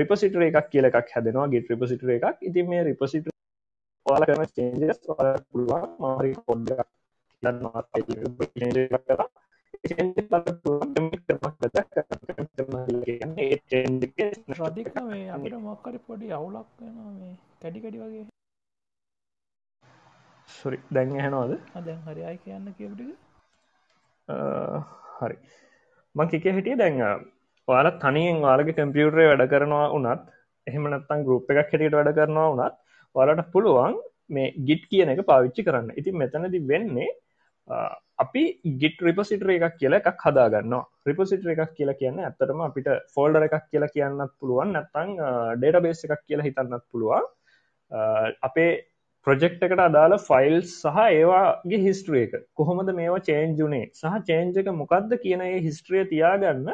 රිපසිටර 0.00 0.42
එකක් 0.48 0.66
කියල 0.72 0.88
එකක් 0.88 1.12
හැදෙනවා 1.14 1.52
ගිට 1.52 1.70
රිපසිටර 1.72 2.08
එකක්. 2.16 2.36
ඉතින් 2.48 2.66
මේ 2.72 2.82
රිපසිට 2.88 3.30
ඔයාල 4.06 4.24
කරන 4.28 4.44
චේන්ජස් 4.56 4.98
පුළුවන් 5.50 5.88
මාරි 6.02 6.32
පොඩ්ඩ 6.46 6.70
රදික 14.58 14.94
මේ 15.08 15.24
අපිට 15.34 15.56
මොක්කරි 15.68 15.98
පොඩි 16.06 16.26
අවුලක් 16.36 16.68
වෙන 16.80 16.94
මේ 17.18 17.34
කැඩිකඩි 17.62 17.98
වගේ. 18.04 18.26
සොරි 20.60 20.78
දැන් 20.96 21.12
ඇහෙනවාද? 21.18 21.52
දැන් 21.86 22.00
හරි 22.06 22.22
අයි 22.28 22.38
කියන්න 22.44 22.66
කියපටික 22.78 23.10
හරි. 25.20 25.36
මං 26.14 26.30
කික 26.32 26.46
හිටිය 26.58 26.76
දැන් 26.82 27.02
ඔයාල 27.68 27.88
තනියෙන් 28.04 28.38
වාලගේ 28.46 28.76
කම්පියුටරේ 28.78 29.28
වැඩ 29.30 29.50
කරනවා 29.52 29.88
වනත් 29.96 30.22
එහෙමනත්තන් 30.66 31.26
ගරුප් 31.26 31.50
එකක් 31.52 31.60
හැටියට 31.72 31.98
වැඩ 31.98 32.14
කරනවා 32.18 32.48
වනත් 32.52 32.74
ඔයාලට 33.14 33.52
පුළුවන් 33.56 33.98
මේ 34.34 34.54
ගිට් 34.68 34.84
කියන 34.90 35.12
එක 35.12 35.20
පාවිච්චි 35.30 35.66
කරන්න. 35.66 35.90
ඉතින් 36.00 36.16
මෙතනදි 36.22 36.60
වෙන්නේ 36.70 37.10
අපි 38.22 38.42
ගිට 38.80 38.98
රිපසිටර 39.06 39.50
එකක් 39.54 39.76
කියල 39.80 39.94
එකක් 39.98 40.22
හදාගන්න 40.26 40.74
රිපසිටර 41.08 41.52
එකක් 41.54 41.74
කියලා 41.78 41.98
කියන්න 42.00 42.22
ඇත්තටම 42.28 42.62
අපිට 42.68 42.88
ෆෝල්ඩර 43.14 43.46
එකක් 43.48 43.66
කියලා 43.72 43.94
කියන්නත් 43.96 44.32
පුළුවන් 44.40 44.72
නැත්තං 44.76 45.12
ඩේට 45.60 45.82
බේස් 45.86 46.04
එකක් 46.06 46.22
කියලා 46.28 46.46
හිතන්නත් 46.48 46.84
පුළුවන්. 46.92 47.24
අපේ 48.48 48.70
ප්‍රජෙක්් 49.26 49.60
එකට 49.66 49.82
අදාළ 49.88 50.14
ෆයිල් 50.28 50.56
සහ 50.62 50.96
ඒවාගේ 51.02 51.80
හිස්ට්‍රිය 51.86 52.22
එක. 52.26 52.32
කොහොමද 52.58 52.88
මේවා 53.00 53.26
චේන්ජුනේ 53.28 53.84
සහ 54.00 54.16
චේන්ජ 54.28 54.58
එක 54.62 54.70
මොකක්ද 54.80 55.14
කියන 55.24 55.44
ඒ 55.46 55.60
හිස්ට්‍රිය 55.66 56.02
තියාගන්න 56.12 56.72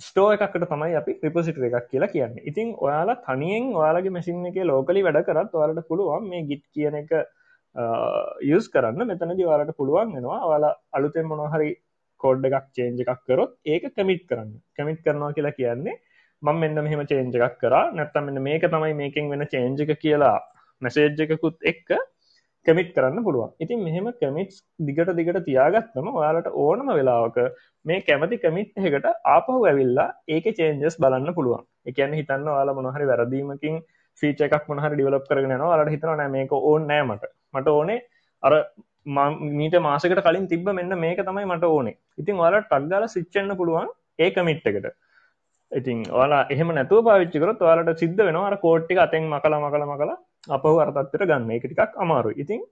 ස්ටෝ 0.00 0.26
එකකට 0.34 0.64
තමයි 0.70 0.96
අපි 1.00 1.12
රිපසිට 1.24 1.58
එකක් 1.68 1.88
කියලා 1.90 2.12
කියන්න. 2.14 2.38
ඉතින් 2.50 2.74
ඔයාලා 2.86 3.22
තනියෙන් 3.26 3.66
ඔයාලගේ 3.80 4.14
මැසින් 4.16 4.46
එක 4.50 4.56
ලෝකලි 4.70 5.04
වැඩ 5.06 5.20
කරත් 5.28 5.58
ඔයාලට 5.60 5.88
පුළුවන් 5.90 6.30
මේ 6.30 6.46
ගිට් 6.50 6.64
කියන 6.74 6.96
එක 7.02 7.12
යස් 8.54 8.66
කරන්න. 8.74 9.06
මෙතනදි 9.10 9.50
වාලට 9.50 9.76
පුළුවන් 9.80 10.16
වෙනවා 10.16 10.40
ඔයාලා 10.48 10.72
අලුතෙන් 10.96 11.28
මොනහරි 11.32 11.70
කෝඩ් 12.20 12.48
එකක් 12.48 12.66
චේන්ජ 12.78 13.04
එකක් 13.04 13.22
කරොත් 13.28 13.54
ඒක 13.74 13.86
කමිට් 13.98 14.24
කරන්න. 14.30 14.50
කමිට් 14.78 15.04
කරනවා 15.04 15.36
කියලා 15.36 15.54
කියන්නේ 15.60 16.00
මම 16.42 16.58
මෙන්න 16.62 16.82
මෙහෙම 16.88 17.04
චේන්ජ 17.12 17.38
එකක් 17.38 17.60
කර. 17.62 17.74
නැත්තම් 17.98 18.26
මෙන්න 18.30 18.42
මේක 18.48 18.66
තමයි 18.74 18.92
මේකින් 19.02 19.30
වෙන 19.34 19.46
චේන්ජ 19.54 19.86
එක 19.86 19.94
කියලා 20.06 20.34
මැසේජ් 20.84 21.24
එකකුත් 21.26 21.56
එක්ක 21.72 21.88
කමිට් 22.66 22.90
කරන්න 22.96 23.24
පුළුවන්. 23.26 23.50
ඉතින් 23.60 23.84
මෙහෙම 23.86 24.06
කමිට්ස් 24.20 24.56
දිගට 24.80 25.10
දිගට 25.18 25.38
තියාගත්තම 25.48 26.06
ඔයාලට 26.12 26.48
ඕනම 26.56 26.88
වෙලාවක 26.98 27.38
මේ 27.84 28.00
කැමති 28.02 28.38
කමිට් 28.38 28.72
එකට 28.80 29.08
ආපහු 29.34 29.58
ඇවිල්ලා 29.70 30.08
ඒක 30.28 30.46
චේන්ජස් 30.58 30.96
බලන්න 30.98 31.36
පුළුවන්. 31.38 31.62
එකන්න 31.86 32.16
හිතන්න 32.20 32.48
යාලා 32.50 32.78
මොනහරි 32.78 33.10
වැරදීමකින් 33.10 33.76
ෆීච 34.22 34.40
එකක් 34.46 34.66
මොහරි 34.70 34.94
ඩිවලප් 34.94 35.28
කරගෙන 35.30 35.64
වාලට 35.64 35.94
හිතන 35.94 36.10
නෑ 36.12 36.34
මේක 36.36 36.52
ඕන් 36.60 36.88
නෑ 36.90 37.04
මට. 37.04 37.32
මට 37.54 37.76
ඕනේ 37.78 38.00
අර 38.42 38.54
මීට 39.06 39.78
මාසකට 39.80 40.22
කලින් 40.22 40.48
තිබ 40.48 40.68
මෙන්න 40.72 40.98
මේක 40.98 41.20
තමයි 41.22 41.46
මට 41.46 41.64
ඕනේ. 41.66 41.98
ඉතින් 42.18 42.36
වාලට 42.36 42.68
ටක්ගල 42.68 43.08
සිච්චන්න 43.08 43.56
පුළුවන් 43.56 43.90
ඒ 44.18 44.30
කමිට් 44.30 44.66
එකට. 44.66 44.94
ඉතින් 45.72 46.04
වාලා 46.10 46.44
එහෙම 46.50 46.70
නැතුව 46.74 47.04
පාවිච්චිකරත් 47.04 47.60
වාලට 47.60 47.98
සිද්ධ 47.98 48.22
වෙනවා 48.28 48.56
කෝට්ටි 48.58 49.02
අතෙන් 49.04 49.26
මකල 49.28 49.56
මකල 49.60 49.84
මකලා 49.92 50.16
අපහු 50.56 50.78
අරතත්වයට 50.84 51.26
ගන්න. 51.30 51.50
එක 51.56 51.66
ටිකක් 51.66 52.00
අමාරු 52.04 52.32
ඉතින් 52.42 52.62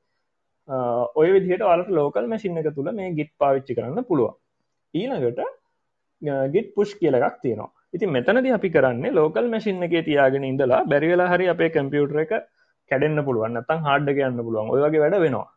ඔය 1.20 1.28
විදිහට 1.34 1.64
අලට 1.74 1.90
ලෝකල් 1.98 2.26
මැසින් 2.32 2.58
එක 2.62 2.74
තුළ 2.76 2.90
මේ 2.92 3.12
ගිට් 3.18 3.32
පාවිච්චි 3.42 3.76
කරන්න 3.76 4.08
පුළුවන්. 4.10 4.34
ඊළඟට 4.94 5.40
ගිට් 6.54 6.74
පුෂ් 6.74 6.94
කියල 7.00 7.14
එකක් 7.20 7.38
තියෙනවා. 7.44 7.70
ඉතින් 7.94 8.10
මෙතනද 8.16 8.50
අපි 8.58 8.70
කරන්නේ 8.76 9.16
ලෝකල් 9.20 9.48
මැසින් 9.54 9.82
එක 9.88 9.94
තියාගෙන 10.08 10.44
ඉඳලා 10.50 10.82
බැරිවෙලා 10.92 11.30
හරි 11.34 11.48
අපේ 11.54 11.70
කම්පියුටර 11.76 12.20
එක 12.24 12.32
කැඩෙන්න්න 12.90 13.24
පුළුවන්. 13.28 13.58
නත්තන් 13.58 13.84
හාඩ්ඩ 13.88 14.16
කියන්න 14.18 14.44
පුළුවන්. 14.46 14.72
ඔයගේ 14.74 15.02
වැඩ 15.04 15.18
වෙනවා. 15.24 15.48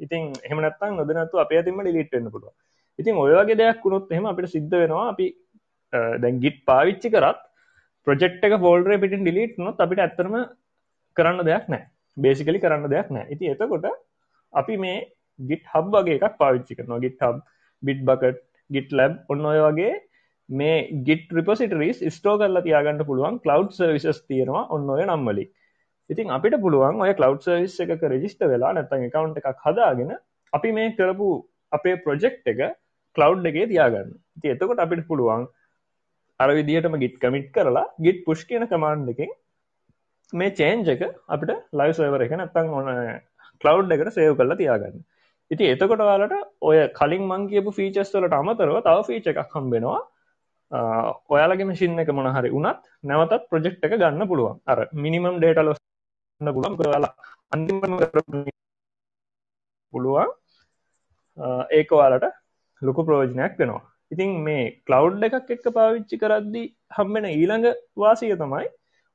ඉතින් 0.00 0.22
එහමනත්තන් 0.48 0.98
නොදනතු 1.00 1.40
අප 1.42 1.50
තිම 1.66 1.80
ලිටෙන්න්න 1.86 2.30
පුළුව 2.34 2.52
ඉතින් 2.98 3.14
ඔයගේ 3.22 3.58
දෙයක් 3.60 3.84
වුණොත් 3.84 4.12
එහෙම 4.12 4.26
අපිට 4.30 4.52
සිද්ධ 4.54 4.74
වෙනවා. 4.82 5.06
අපි 5.12 5.26
දැන් 6.22 6.40
ගිට් 6.44 6.58
පාවිච්චි 6.70 7.08
කරත් 7.14 7.40
ප්‍රජෙක්් 8.06 8.44
එක 8.46 8.54
ෆෝල්ඩරේ 8.64 9.00
පිටින් 9.02 9.24
ඩිලිට් 9.24 9.56
නොත් 9.58 9.80
අපිට 9.84 10.02
ඇත්තරම 10.04 10.34
කරන්න 11.16 11.48
දෙයක් 11.48 11.66
නෑ 11.68 11.84
බේසිකලි 12.16 12.62
කරන්න 12.64 12.92
දෙයක් 12.94 13.10
නෑ 13.10 13.26
ඉති 13.30 13.52
එතකොට 13.54 13.86
අපි 14.52 14.76
මේ 14.76 14.96
ගිට 15.38 15.64
හබ් 15.72 15.92
වගේ 15.96 16.18
එකක් 16.18 16.38
පාවිච්චි 16.38 16.78
කරනවා. 16.78 17.00
ගිට 17.00 17.20
හබ් 17.20 17.36
බිට් 17.82 18.02
බකට් 18.08 18.42
ගිට 18.70 18.90
ලැබ් 18.92 19.12
ඔන්න 19.28 19.46
ඔය 19.46 19.60
වගේ 19.60 19.94
මේ 20.48 20.76
ගිට 21.06 21.32
රිපසිටරිස් 21.32 22.02
ස්ටෝ 22.16 22.36
කරලා 22.40 22.66
තියාගන්න 22.66 23.06
පුළුවන් 23.08 23.40
කලව් 23.44 23.70
සර්විසස් 23.78 24.22
තියෙනවා 24.28 24.64
ඔන්න 24.70 24.90
ඔය 24.96 25.04
නම්මලි 25.04 25.46
ඉතින් 26.10 26.30
අපිට 26.30 26.58
පුළුවන් 26.60 27.00
ඔය 27.04 27.14
කලව් 27.14 27.40
සර්විස් 27.44 27.78
එක 27.84 28.04
රජිස්ට 28.04 28.44
වෙලා 28.52 28.72
නැතන් 28.76 29.08
එකකවන්් 29.08 29.34
එකක් 29.40 29.66
හදාගෙන 29.66 30.12
අපි 30.52 30.72
මේ 30.72 30.94
කරපු 30.98 31.28
අපේ 31.72 31.96
ප්‍රොජෙක්් 32.04 32.38
එක 32.46 32.60
කලව් 33.16 33.46
එකේ 33.46 33.66
තියාගන්න. 33.66 34.10
ති 34.40 34.52
එතකොට 34.54 34.82
අපිට 34.84 35.06
පුළුවන් 35.06 35.46
අර 36.40 36.50
විදිහටම 36.50 36.96
ගිට් 37.02 37.16
කමිට් 37.22 37.48
කරලා 37.54 37.86
ගිට් 37.98 38.20
පුෂ් 38.26 38.44
කියන 38.44 38.66
කමාන්් 38.66 39.08
එකෙන් 39.08 39.32
මේ 40.32 40.50
චේන්ජ 40.58 40.88
එක 40.94 41.02
අපිට 41.34 41.50
ලයි 41.78 41.92
සවර 41.96 42.22
එක 42.26 42.34
නැත්තං 42.40 42.74
ඕන 42.76 42.88
කලව් 43.64 43.92
එකට 43.96 44.14
සේව් 44.16 44.36
කරලා 44.38 44.60
තියාගන්න. 44.60 44.96
ඉති 45.50 45.64
එතකොට 45.74 46.02
වාලට 46.08 46.34
ඔය 46.68 46.78
කලින් 46.98 47.24
මං 47.30 47.42
කියපු 47.50 47.70
ෆීචස්වලට 47.78 48.38
අමතරව 48.40 48.78
තව 48.86 48.98
ෆීච 49.08 49.26
එකක් 49.32 49.54
හම්බෙනවා. 49.56 50.00
ඔයාලගේ 51.34 51.68
මසින් 51.70 52.02
එක 52.02 52.10
මොනහරි 52.18 52.50
වුණත් 52.56 52.82
නැවතත් 53.10 53.48
ප්‍රජෙක්් 53.50 53.76
එක 53.86 53.94
ගන්න 54.02 54.28
පුළුවන්. 54.30 54.60
අර 54.72 54.78
මිනිමම් 55.04 55.38
ඩේට 55.38 55.62
ලොස්න්න 55.68 56.52
පුළන් 56.56 56.78
කරලා 56.80 57.12
අන්තිම 57.54 57.76
පුළුවන්. 59.92 60.28
ඒක 61.78 61.96
ඔයාලට 61.98 62.28
ලොකු 62.82 63.00
ප්‍රෝජනයක් 63.08 63.58
වෙනවා. 63.60 63.82
ඉතින් 64.12 64.30
මේ 64.46 64.62
කලව් 64.88 65.26
එකක් 65.28 65.50
එක්ක 65.56 65.66
පාවිච්චි 65.78 66.16
කරද්දි 66.22 66.62
හම්බෙන 66.96 67.26
ඊළඟ 67.34 67.66
වාසිය 68.02 68.34
තමයි 68.42 68.66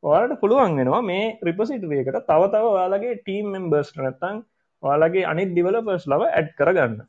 ඔයාලට 0.04 0.40
පුළුවන් 0.42 0.78
වෙනවා 0.80 1.02
මේ 1.02 1.26
රිපසිටරියකට 1.48 2.18
තව 2.30 2.42
තව 2.54 2.66
ඔයාලගේ 2.76 3.18
ටීම් 3.20 3.46
මෙම්බර්ස් 3.56 3.90
නැත්තං 3.98 4.36
ඔයාලගේ 4.84 5.26
අනිත් 5.32 5.50
ඩිවලපර්ස් 5.54 6.06
ලව 6.12 6.24
ඇඩ් 6.30 6.50
කරගන්න. 6.60 7.02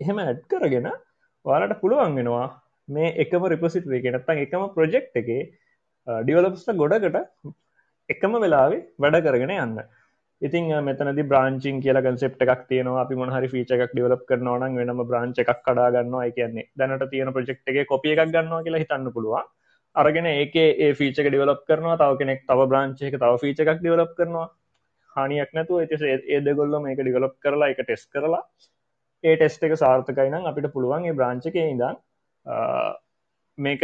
එහෙම 0.00 0.18
ඇඩ් 0.24 0.42
කරගෙන 0.52 0.88
ඔයාලට 1.44 1.80
පුළුවන් 1.82 2.16
වෙනවා 2.18 2.48
මේ 2.88 3.14
එකම 3.24 3.46
රිපසිටරිය 3.54 4.04
නැත්තං 4.06 4.42
එකම 4.44 4.66
ප්‍රජෙක්් 4.76 5.08
එක 5.22 5.30
ඩිවලපස්ට 6.06 6.76
ගොඩකට 6.82 7.16
එකම 8.08 8.36
වෙලාවේ 8.44 8.84
වැඩ 8.98 9.20
කරගෙන 9.26 9.56
යන්න. 9.56 9.80
ඉතින් 10.42 10.68
මෙතනදි 10.84 11.28
බ්‍රාංචින් 11.32 11.80
කියල 11.80 11.98
කන්සෙප් 12.04 12.36
එකක් 12.44 12.68
තියනවා. 12.70 13.02
අපි 13.04 13.14
මොහරි 13.16 13.48
ෆීච 13.48 13.70
එකක් 13.72 13.92
ඩිවලප් 13.92 14.28
කරනවන 14.28 14.76
වෙනම 14.80 15.06
බ්‍රාංච 15.10 15.38
එකක් 15.42 15.60
කඩාගන්නවා 15.66 16.32
කියන්නේ 16.38 16.68
දැනට 16.76 17.10
තියෙන 17.12 17.32
ප්‍රජෙක්් 17.32 17.64
එක 17.66 17.88
කොපිය 17.92 18.12
එකක් 18.14 18.28
ගන්නවා 18.28 18.64
කියලා 18.66 18.84
හිතන්න 18.84 19.14
පුළුවන්. 19.16 19.55
අරගෙන 19.96 20.26
ඒක 20.28 20.54
ඒ 20.56 20.92
ෆීචක 20.94 21.20
ඩිවලප් 21.24 21.60
කරනවා 21.68 21.98
තව 22.00 22.18
කෙනෙක් 22.20 22.40
තව 22.44 22.66
බ්‍රංචයක 22.72 23.14
තව 23.14 23.32
ෆීච 23.42 23.60
එකක් 23.62 23.80
ඩිවලප් 23.80 24.12
කරනවා. 24.18 24.48
හනියක් 25.16 25.50
නැතු 25.56 25.78
ඇති 25.80 26.10
ඒද 26.30 26.48
ගොල්ල 26.58 26.74
මේක 26.86 26.98
ඩිවලප් 27.00 27.36
කරලා 27.44 27.70
එක 27.72 27.80
ටෙස් 27.82 28.02
කරලා 28.12 28.42
ඒ 29.24 29.36
ටෙස්ට 29.36 29.64
එක 29.66 29.76
සාර්ථකයිනම් 29.82 30.50
අපිට 30.50 30.68
පුළුවන් 30.74 31.08
ඒ 31.08 31.16
බ්‍රංචක 31.20 31.56
ඉදන් 31.62 31.96
මේක 33.58 33.82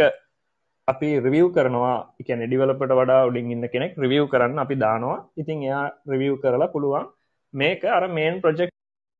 අපි 0.87 1.09
රිවියව් 1.25 1.49
කරනවා. 1.57 1.97
එකන 2.21 2.45
ඩිවලපට 2.45 2.95
වඩා 2.99 3.25
උඩින් 3.29 3.51
ඉන්න 3.55 3.71
කෙනෙක් 3.73 3.97
රිවියව් 3.97 4.29
කරන්න 4.29 4.63
අපි 4.65 4.75
දානවා. 4.85 5.17
ඉතින් 5.37 5.65
එයා 5.67 5.83
රිවියව් 6.13 6.35
කරලා 6.43 6.73
පුළුවන් 6.75 7.09
මේක 7.53 7.81
අර 7.87 8.03
මේන් 8.09 8.41
ප්‍රජෙක්් 8.41 8.71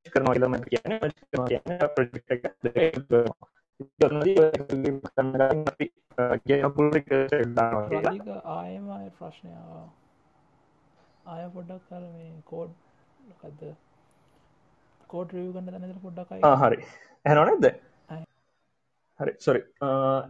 කරනවා 0.05 0.37
ඉලම 0.39 0.55
කියන 0.65 0.91
ප්‍රජෙක්් 1.95 2.43
රදික 5.63 5.93
ආයම 8.55 8.85
ප්‍රශ්නය 9.19 9.53
ආය 11.25 11.45
පොඩ්ඩක් 11.55 11.81
කර 11.89 12.03
මේ 12.03 12.29
කෝඩ් 12.51 12.71
කද 13.41 13.71
කෝඩ 15.13 15.33
රිය 15.37 15.49
ගන්න 15.55 15.71
තැනට 15.73 16.03
පොඩ්ඩක් 16.05 16.31
හරි. 16.63 16.77
හැනොනෙද 17.25 17.65
හරි. 19.19 19.33
සොරි 19.45 19.61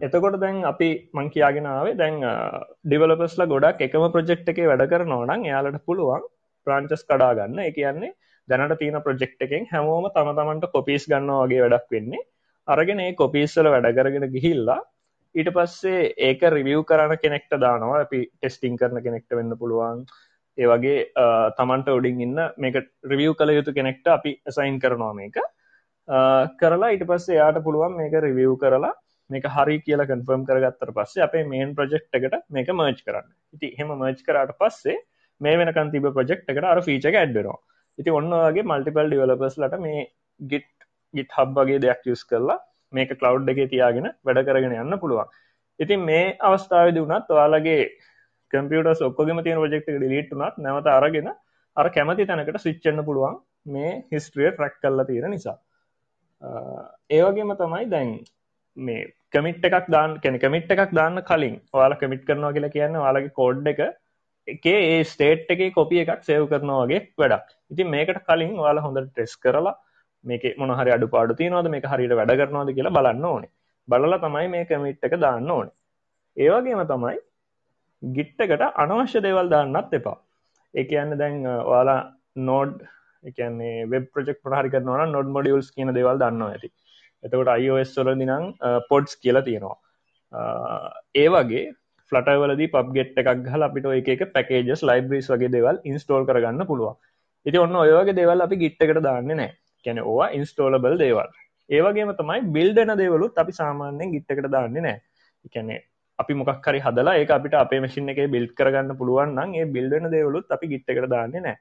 එතකොට 0.07 0.39
දැන් 0.43 0.63
අපි 0.71 0.89
මං 1.13 1.31
කියාගෙනාවේ 1.35 1.95
දැන් 2.01 2.19
ඩිවලපස්ලා 2.87 3.51
ගොඩක් 3.53 3.85
එකම 3.87 4.05
ප්‍රජෙක්් 4.15 4.47
එක 4.53 4.59
වැඩ 4.71 4.85
කර 4.93 5.03
නොනං 5.13 5.47
එයාලට 5.49 5.85
පුළුවන් 5.87 6.23
ප්‍රාංචස් 6.67 7.03
කඩා 7.09 7.33
ගන්න. 7.39 7.59
එක 7.69 7.75
කියන්නේ 7.79 8.13
දැනට 8.47 8.79
තියෙන 8.79 9.01
ප්‍රජෙක්් 9.07 9.35
එකෙන් 9.45 9.67
හැමෝම 9.73 10.07
තම 10.15 10.31
තමන්ට 10.39 10.71
කොපිස් 10.77 11.09
ගන්න 11.11 11.35
වගේ 11.43 11.61
වැඩක් 11.65 11.93
වෙන්නේ. 11.97 12.23
අරගෙන 12.67 12.99
ඒ 13.05 13.13
කොපිස්සල 13.21 13.67
වැඩ 13.73 13.93
කරගෙන 13.99 14.27
ගිහිල්ලා 14.35 14.81
ඊට 15.35 15.49
පස්සේ 15.55 16.11
ඒක 16.27 16.41
රිවියව් 16.55 16.83
කරන 16.89 17.15
කෙනෙක්ට 17.23 17.53
දානවා. 17.65 18.03
අපි 18.05 18.19
ටෙස්ටිං 18.27 18.77
කරන 18.77 19.01
කෙනෙක්ට 19.05 19.37
වෙන්න 19.39 19.57
පුළුවන්. 19.61 20.03
ඒ 20.57 20.67
වගේ 20.71 20.97
තමන්ට 21.59 21.93
උඩින් 21.97 22.21
ඉන්න 22.27 22.41
මේක 22.57 22.75
රිවියව් 23.05 23.37
කළ 23.39 23.55
යුතු 23.57 23.73
කෙනෙක්ට 23.73 24.07
අපි 24.17 24.33
සයින් 24.49 24.79
කරනවා 24.79 25.13
මේක. 25.13 25.39
කරලා 26.61 26.91
ඊට 26.93 27.07
පස්සේ 27.11 27.39
යාට 27.39 27.63
පුළුවන් 27.63 27.97
මේක 28.01 28.19
රිවියව් 28.27 28.55
කරලා 28.63 28.93
මේක 29.29 29.49
හරි 29.55 29.79
කියලා 29.87 30.09
කන්ෆර්ම් 30.11 30.45
කරගත්තර 30.49 30.93
පස්සේ 30.99 31.25
අපේ 31.27 31.43
මේන් 31.45 31.75
ප්‍රජෙක්් 31.75 32.07
එකට 32.11 32.39
මේක 32.49 32.69
මර්ච් 32.69 33.03
කරන්න. 33.07 33.29
ඉති 33.53 33.75
හෙම 33.79 33.93
මර්ච් 33.93 34.25
කරට 34.27 34.57
පස්සේ 34.59 34.97
මේ 35.41 35.59
වෙනකන් 35.59 35.93
තිබ 35.93 36.09
ප්‍රජෙක්් 36.17 36.43
එකට 36.47 36.67
අර 36.71 36.81
ෆීච 36.81 37.07
ඇඩ්බෙනවා 37.11 37.61
ඉති 37.97 38.13
ඔන්න 38.19 38.29
වගේ 38.35 38.65
මල්ටිපල් 38.69 39.09
ඩිවලපස් 39.09 39.57
ලට 39.61 39.79
මේ 39.85 40.05
ගිට් 40.39 40.69
ගිත් 41.13 41.35
හබ් 41.37 41.57
වගේ 41.59 41.81
දෙයක් 41.83 42.07
යස් 42.13 42.23
කරලා 42.29 42.59
මේක 42.93 43.13
කලව් 43.15 43.49
එක 43.53 43.71
තියාගෙන 43.71 44.09
වැඩ 44.23 44.45
කරගෙන 44.47 44.75
යන්න 44.75 44.99
පුළුවන්. 44.99 45.29
ඉතින් 45.79 46.01
මේ 46.01 46.25
අවස්ථාවද 46.41 46.99
වුණත් 46.99 47.29
ඔයාලගේ 47.29 47.81
කම්පියට 48.53 49.01
ඔක්කොගම 49.01 49.41
තියෙන 49.43 49.63
ප්‍රජෙක්් 49.63 49.87
ලිට්ුනත් 50.05 50.59
නැවත 50.59 50.87
අරගෙන 50.89 51.29
අර 51.77 51.89
කැමති 51.89 52.27
තැනකට 52.27 52.61
සිච්චන්න 52.61 53.05
පුළුවන් 53.05 53.39
මේ 53.67 53.91
හිස්ට්‍රිය 54.11 54.51
ට්‍රැක් 54.51 54.79
කල්ලා 54.81 55.05
තියෙන 55.05 55.31
නිසා. 55.31 55.57
ඒවගේම 57.09 57.53
තමයි 57.57 57.89
දැන් 57.89 58.13
මේ 58.77 59.09
කමිට් 59.33 59.65
එකක් 59.65 59.89
දාන්න 59.89 60.19
කෙන 60.19 60.39
කමිට් 60.39 60.71
එකක් 60.71 60.93
දාන්න 60.93 61.21
කලින් 61.29 61.57
ඔයාලා 61.73 61.99
කමිට් 61.99 62.25
කරනවා 62.27 62.53
කියලා 62.55 62.75
කියන්න 62.75 62.99
ඔයාලගේ 63.01 63.35
කෝඩ් 63.39 63.67
එක 63.67 63.81
එකේ 64.47 64.79
ඒ 64.89 65.03
ස්ටේට් 65.03 65.51
එක 65.55 65.63
කොපිය 65.73 66.03
එකක් 66.03 66.23
සේව් 66.29 66.45
කරනවා 66.51 66.85
වගේ 66.85 67.01
වැඩක්. 67.17 67.47
ඉතින් 67.71 67.89
මේකට 67.89 68.21
කලින් 68.27 68.53
ඔයාලා 68.59 68.85
හොඳට 68.85 69.11
ටෙස් 69.11 69.35
කරලා 69.37 69.75
මේක 70.23 70.43
මොනහරි 70.61 70.91
අඩු 70.95 71.07
පාඩු 71.15 71.37
තියනවාද? 71.41 71.69
මේක 71.75 71.85
හරියට 71.91 72.15
වැඩ 72.19 72.33
කරනවාද 72.41 72.73
කියලා 72.77 72.95
බලන්න 72.97 73.25
ඕනේ. 73.31 73.51
බලලා 73.87 74.19
තමයි 74.25 74.47
මේ 74.55 74.65
කමිට් 74.65 75.07
එක 75.07 75.15
දාන්න 75.25 75.51
ඕනේ. 75.57 75.75
ඒවගේම 76.37 76.83
තමයි 76.91 77.17
ගිට්ටකට 78.01 78.63
අනවශ්‍ය 78.83 79.21
දේවල් 79.27 79.49
දාන්නත් 79.53 79.93
එපා. 79.99 80.17
ඒ 80.73 80.85
කියන්න 80.89 81.17
දැන් 81.21 81.45
ඔයාලා 81.47 82.01
නෝඩ් 82.49 82.79
එකන්නේ 83.29 83.85
වෙබ් 83.91 84.07
ප්‍රජෙක් 84.13 84.41
ප්‍රහරි 84.45 84.73
කරනවා 84.73 85.05
නොඩ් 85.15 85.29
මොඩියල්ස් 85.37 85.69
කියන 85.75 85.93
දේවල් 85.99 86.19
දන්නවා 86.23 86.55
ඇති. 86.55 86.69
එතකොට 87.23 87.53
අයිෝස් 87.55 87.95
වල 87.99 88.19
දිනම් 88.21 88.51
පොඩ්ස් 88.89 89.15
කියලා 89.23 89.47
තියෙනවා. 89.47 89.77
ඒ 91.21 91.27
වගේ 91.35 91.63
ෆලටවලද 92.11 92.63
පබ්ගෙට් 92.75 93.19
එකක් 93.21 93.49
හල 93.53 93.67
අපිට 93.67 94.13
එක 94.15 94.23
පැකේජස් 94.35 94.83
ලයිබ්‍රීස් 94.89 95.29
වගේ 95.33 95.53
දේවල් 95.57 95.81
ඉන්ස්ටෝල් 95.91 96.27
කරගන්න 96.29 96.69
පුළුවන්. 96.71 96.95
ඉති 97.45 97.57
ඔන්න 97.65 97.75
ඔයගේ 97.83 98.17
දේවල් 98.21 98.45
අපි 98.47 98.61
ගිට්ටකට 98.63 99.03
දාන්න 99.07 99.31
නෑ 99.31 99.51
කැන 99.85 99.99
ඕවා 100.01 100.29
ඉන්ස්ටෝලබල් 100.37 100.95
දේවල්. 100.97 101.29
ඒවගේම 101.69 102.11
තමයි 102.19 102.39
බිල්ඩන 102.55 102.93
දේවලුත් 103.01 103.37
අපි 103.37 103.53
සාමාන්‍යයෙන් 103.53 104.13
ගිත්තකට 104.15 104.49
දාන්නේ 104.55 104.85
නෑ 104.87 104.97
එකැනේ 105.47 105.79
අපි 106.19 106.33
මොකක් 106.39 106.67
හරි 106.67 106.81
හදලා 106.85 107.15
ඒ 107.19 107.27
අපිට 107.29 107.55
අපේ 107.55 107.79
මසින් 107.79 108.09
එක 108.09 108.19
බිල්් 108.35 108.47
කරගන්න 108.59 108.97
පුළුවන් 108.99 109.31
නම් 109.37 109.55
ඒ 109.59 109.65
බිල්ඩන 109.75 110.09
දේවලුත් 110.15 110.51
අපි 110.51 110.71
ගිත්තකට 110.73 111.09
දාන්නේ 111.15 111.41
නෑ 111.41 111.57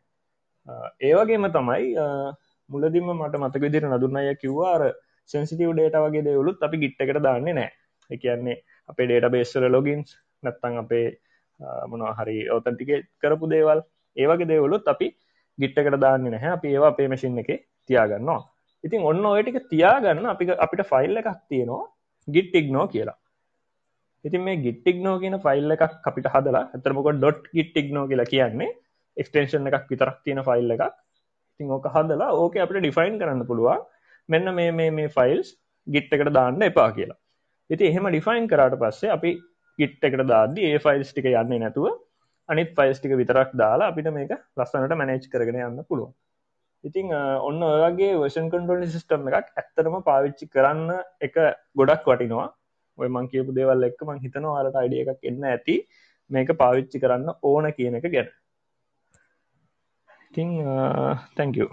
ඒවගේම 1.02 1.48
තමයි 1.50 1.94
මුලදිම 2.70 3.08
මට 3.12 3.42
මතක 3.42 3.62
විදිර 3.66 3.86
නදුන්නය 3.88 4.34
කිව්වාර 4.36 4.82
සෙන්සිටව් 5.30 5.72
ඩේට 5.72 5.96
වගේ 5.98 6.26
දේවලුත් 6.28 6.62
අපි 6.62 6.82
ගිට්ටකට 6.84 7.22
දාන්නේ 7.22 7.54
නෑ 7.54 7.70
එකන්නේ 8.10 8.58
අපේ 8.88 9.06
ඩේට 9.06 9.32
බේස්සල 9.34 9.66
ලොගින්ස් 9.68 10.16
නැත්තං 10.42 10.78
අපේ 10.78 11.06
මොනවා 11.90 12.14
හරි 12.18 12.36
ඕතන්ටික 12.48 12.90
කරපු 13.18 13.46
දේවල්. 13.48 13.80
ඒවගේ 14.16 14.48
දේවලුත් 14.48 14.88
අපි 14.88 15.06
ගිට්ටකට 15.58 16.00
දාන්න 16.00 16.24
නැහැ. 16.26 16.52
අපි 16.52 16.68
ඒවා 16.68 16.92
අපේ 16.94 17.08
මසින් 17.08 17.38
එක 17.38 17.50
තියාගන්නවා. 17.88 18.40
ඉතින් 18.84 19.08
ඔන්න 19.10 19.24
ඔයටික 19.26 19.58
තියාගන්න 19.72 20.30
අපි 20.34 20.44
අපිට 20.58 20.84
ෆයිල් 20.92 21.16
එකක් 21.16 21.30
තියෙනවා 21.48 21.84
ගිට් 22.28 22.54
ඉක්නෝ 22.54 22.86
කියලා. 22.88 23.18
ඉතින් 24.24 24.42
මේ 24.42 24.56
ගිට්ටික්නෝ 24.56 25.16
කියන 25.18 25.36
ෆයිල් 25.44 25.74
එකක් 25.74 25.82
අපිට 26.08 26.26
හදලා 26.34 26.64
ඇතරමක 26.74 27.08
ඩොට් 27.14 27.40
ගිට්ටික්නෝ 27.56 28.04
කියලා 28.10 28.30
කියන්නේ 28.32 28.70
එක්ස්ටේෂන් 29.16 29.66
එකක් 29.70 29.88
විතරක් 29.90 30.18
තියෙන 30.24 30.42
ෆයිල් 30.48 30.70
එකක්. 30.74 30.84
ඉතින් 31.52 31.72
ඕක 31.76 31.86
හදලා 31.96 32.30
ඕක 32.34 32.54
අපිට 32.56 32.82
ඩිෆයින් 32.82 33.18
කරන්න 33.20 33.46
පුළුවන්. 33.50 33.82
මෙන්න 34.28 34.54
මේ 34.54 34.70
මේ 34.72 34.90
මේ 34.90 35.08
ෆයිල්ස් 35.08 35.48
ගිට් 35.86 36.14
එකට 36.14 36.32
දාන්න 36.38 36.62
එපා 36.62 36.90
කියලා. 36.92 37.18
ඉති 37.70 37.88
එහෙම 37.90 38.06
ඩිෆයින් 38.08 38.46
කරට 38.48 38.78
පස්සේ 38.82 39.12
අපි 39.16 39.32
ගිට් 39.78 40.06
එකට 40.08 40.24
දාදී 40.32 40.70
ඒ 40.70 40.78
ෆයිල්ස් 40.86 41.10
ටික 41.10 41.28
යන්නේ 41.32 41.62
නැතුව 41.64 41.88
අනිත් 42.48 42.70
ෆයිල්ස් 42.78 42.98
ටික 43.00 43.16
විතරක් 43.22 43.50
දාලා 43.62 43.90
අපිට 43.92 44.12
මේක 44.18 44.32
ලස්සනට 44.56 44.98
මැනේජ් 45.00 45.26
කරගෙන 45.34 45.60
යන්න 45.66 45.84
පුළුවන්. 45.88 46.14
ඉතිං 46.84 47.12
ඔන්න 47.48 47.62
ඔයගේ 47.64 48.12
වර්ෂන් 48.20 48.50
කන්ට්‍රෝලි 48.52 48.88
සිස්ටම් 48.94 49.28
එකක් 49.30 49.50
ඇත්තරම 49.60 49.96
පාවිච්චි 50.08 50.50
කරන්න 50.54 50.90
එක 51.26 51.34
ගොඩක් 51.78 52.08
වටිනවා. 52.10 52.48
ඔය 52.98 53.08
මං 53.08 53.30
කියපු 53.32 53.56
දේවල් 53.58 53.88
එක්ක 53.88 54.00
මං 54.08 54.22
හිතනවා 54.24 54.58
අරට 54.60 54.78
අයිඩිය 54.80 55.02
එකක් 55.04 55.28
එන්න 55.30 55.48
ඇති. 55.52 55.76
මේක 56.30 56.50
පාවිච්චි 56.62 57.02
කරන්න 57.04 57.34
ඕන 57.50 57.72
කියන 57.78 57.98
එක 57.98 58.08
ගැන. 58.14 58.30
ඉතිං 60.30 60.50
තැංකූ 61.36 61.70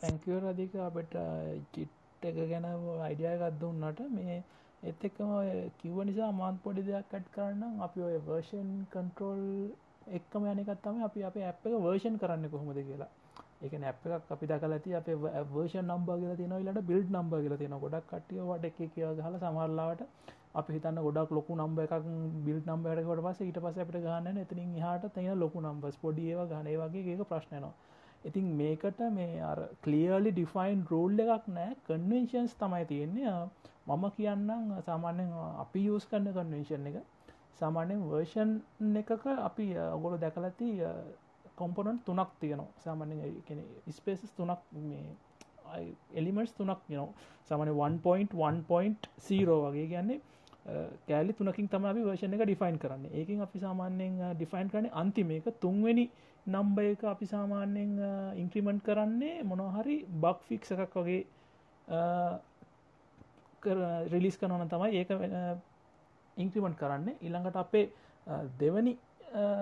තැංකව 0.00 0.38
රදික. 0.44 0.74
අපට 0.88 1.14
චිට් 1.74 2.24
එක 2.30 2.40
ගැන 2.52 2.70
අයිඩිය 3.08 3.30
එකක් 3.34 3.60
දුන්නට 3.60 4.00
මේ 4.16 4.38
එත් 4.82 5.04
එක්කම 5.04 5.30
කිව්ව 5.80 5.98
නිසා 6.06 6.32
මාන් 6.32 6.58
පොඩි 6.64 6.86
දෙයක් 6.88 7.06
කට් 7.12 7.30
කරන්න 7.34 7.80
අපි 7.86 8.08
ඔය 8.08 8.16
වර්ෂන් 8.26 8.68
කන්ට්‍රෝල් 8.92 9.44
එක්කම 10.18 10.44
යනකත්තම 10.52 11.00
අපි 11.06 11.24
අප 11.28 11.36
ඇප් 11.42 11.66
එක 11.66 11.80
වර්ෂන් 11.86 12.20
කරන්න 12.22 12.52
කොහොමද 12.52 12.78
කියලා. 12.90 13.10
එක 13.60 13.72
නැප් 13.76 14.06
එකක් 14.08 14.32
අපි 14.32 14.46
දකල 14.46 14.72
ඇති 14.72 14.94
අප 14.94 15.08
වර්ෂ 15.50 15.76
නම්බ 15.82 16.10
කියල 16.14 16.34
තින 16.36 16.56
ලට 16.58 16.84
බිල්ඩ් 16.84 17.12
නම්බ 17.12 17.36
කියල 17.36 17.56
තියෙන 17.56 17.76
ගොඩක් 17.78 18.08
කටිය 18.12 18.42
වට 18.42 18.64
එක 18.64 18.94
කිය 18.94 19.06
හල 19.20 19.38
සමරලාට 19.38 20.06
අපි 20.54 20.70
හිතන්න 20.72 21.02
ගොඩක් 21.02 21.30
ලොකු 21.32 21.56
නම්බ 21.56 21.84
එකක් 21.84 22.08
බිල් 22.46 22.62
නම්බයටකොට 22.66 23.24
පස 23.26 23.42
ඊට 23.42 23.60
පස 23.60 23.84
අපට 23.84 24.00
ගන්න 24.00 24.38
එතිනින් 24.38 24.74
හට 24.80 25.12
තියෙන 25.14 25.38
ලොකු 25.38 25.60
නම්බස් 25.60 25.96
පොඩියව 25.98 26.42
ගනේ 26.48 26.78
වගේ 26.78 27.06
ඒක 27.08 27.28
ප්‍රශ්නනවා 27.28 27.74
ඉතින් 28.24 28.46
මේකට 28.52 29.00
මේ 29.10 29.40
අර 29.42 29.58
කලියලි 29.82 30.30
ඩිෆයින් 30.32 30.80
රෝල් 30.90 31.20
එකක් 31.24 31.46
නෑ 31.48 31.76
කන්වෙන්ශන්ස් 31.86 32.54
තමයි 32.54 32.84
තියෙන්නේ. 32.84 33.34
මම 33.86 34.04
කියන්නම් 34.16 34.82
සාමාන්‍යෙන් 34.82 35.30
අපි 35.58 35.84
යස් 35.88 36.06
කරන්න 36.06 36.34
කන්වෙන්ශන් 36.34 36.88
එක. 36.90 36.98
සාමාන්‍යෙන් 37.60 38.02
වර්ෂන් 38.02 38.50
එකක 38.96 39.26
අපි 39.40 39.66
ඔගොලු 39.88 40.16
දැකලති 40.16 40.68
කොම්පොනන්් 41.60 41.98
තුනක් 42.06 42.30
තියෙනවා. 42.40 42.70
සාමාන්‍ය 42.84 43.14
කෙන 43.46 43.58
ස්පේසස් 43.98 44.32
තුනක් 44.38 44.60
මේ 44.90 45.06
එලිමටස් 46.20 46.52
තුනක් 46.58 46.80
යනවා 46.88 47.08
සමන 47.48 47.70
1.1.0 47.70 49.56
වගේ 49.64 49.86
කියන්නේ 49.92 50.20
කෑලි 51.08 51.32
තුනකින් 51.38 51.68
තමයි 51.72 52.02
වර්ෂණ 52.06 52.34
එක 52.36 52.42
ඩිෆයින් 52.44 52.78
කරන්න. 52.82 53.04
ඒකින් 53.18 53.40
අපි 53.46 53.58
සාමාන්‍යයෙන් 53.66 54.14
ඩිෆයින් 54.34 54.68
කරන 54.72 54.86
අන්තිමේක 55.02 55.46
තුන්වැනි 55.64 56.04
නම්බ 56.46 56.78
එක 56.92 57.02
අපි 57.14 57.26
සාමාන්‍යයෙන් 57.26 57.92
ඉන්ක්‍රිමෙන්ට් 58.42 58.82
කරන්නේ 58.88 59.36
මොනොහරි 59.50 59.96
බක් 60.24 60.38
ෆික්ස 60.48 60.68
එකක් 60.76 60.94
වගේ 60.98 61.22
රිලිස් 64.12 64.36
කරනන 64.40 64.68
තමයි 64.74 64.90
ඒක 65.00 65.10
ඉන්ක්‍රිමෙන්ට් 66.36 66.78
කරන්න. 66.80 67.08
ඉළඟට 67.26 67.56
අපේ 67.64 67.86
දෙවනි 68.60 68.92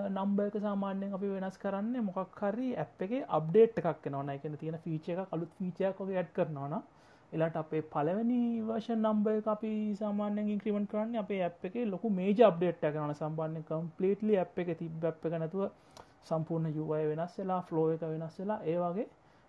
නම්බක 0.09 0.55
සාමාන්‍යයෙන් 0.59 1.13
අපි 1.13 1.29
වෙනස් 1.29 1.57
කරන්න 1.57 1.95
මොකක් 2.03 2.39
හරි 2.41 2.67
ඇප් 2.75 3.01
එක 3.01 3.13
අප්ඩේට් 3.29 3.81
එකක් 3.81 4.05
නවන 4.07 4.29
එකන 4.31 4.55
තියෙන 4.57 4.77
ෆීච 4.79 5.09
එක 5.09 5.19
අලුත් 5.29 5.51
ෆීචයක් 5.57 5.99
ඔගේ 5.99 6.17
ඇඩ් 6.17 6.31
කරනවන 6.33 6.75
එලාට 7.31 7.57
අපේ 7.57 7.81
පලවැනි 7.85 8.39
වර්ෂන් 8.63 9.03
නම්බය 9.03 9.35
අපි 9.47 9.71
සාමාන්‍යෙන් 9.95 10.61
ක්‍රීමට 10.61 10.89
කරන්න 10.89 11.17
අපේ 11.17 11.41
ඇ් 11.41 11.51
එක 11.63 11.75
ලොකු 11.87 12.09
මේජ 12.11 12.43
අප්ඩේට් 12.43 12.87
කරන 12.87 13.13
සම්බන්ධය 13.13 13.63
කම්පලේටලි 13.65 14.37
ඇ් 14.37 14.47
එක 14.57 14.73
තිබ 14.75 15.03
ඇ් 15.03 15.15
එක 15.23 15.35
නැතුව 15.35 15.65
සම්පූර්ණ 16.25 16.73
යුවය 16.73 17.03
වෙනස් 17.09 17.37
වෙලා 17.37 17.61
ෆ්ලෝ 17.63 17.87
එක 17.91 18.05
වෙනස් 18.05 18.39
වෙලා 18.39 18.59
ඒවාගේ 18.65 19.07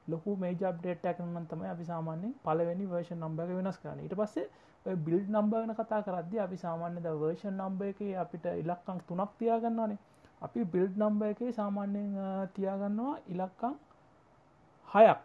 ලොකු 0.08 0.36
මේජ 0.36 0.64
අප්ඩේට් 0.64 1.06
කරන 1.16 1.46
තමයි 1.50 1.68
අපි 1.74 1.84
සාමාන්‍යෙන් 1.84 2.32
පලවැනි 2.44 2.90
වර්ෂන් 2.92 3.20
නම්බක 3.20 3.50
වෙනස් 3.58 3.78
කරන 3.82 4.00
ඊට 4.00 4.16
පස්සේ 4.20 4.96
බිල්් 5.06 5.22
නම්බගෙන 5.28 5.74
කතා 5.74 6.02
කරද 6.02 6.34
අපි 6.38 6.56
සාමාන්‍යද 6.56 7.06
වර්ෂන් 7.14 7.56
නම්බ 7.56 7.82
එක 7.82 8.00
අපිට 8.16 8.46
ඉලක්කං 8.54 9.00
තුනක් 9.08 9.32
තියාගන්නවානේ. 9.38 9.98
අපි 10.42 10.64
බිල්ඩ් 10.64 10.96
නම්බ 10.96 11.22
එක 11.22 11.40
සාමාන්‍යයෙන් 11.54 12.14
තියාගන්නවා 12.54 13.14
ඉලක්කං 13.28 13.74
හයක්. 14.88 15.24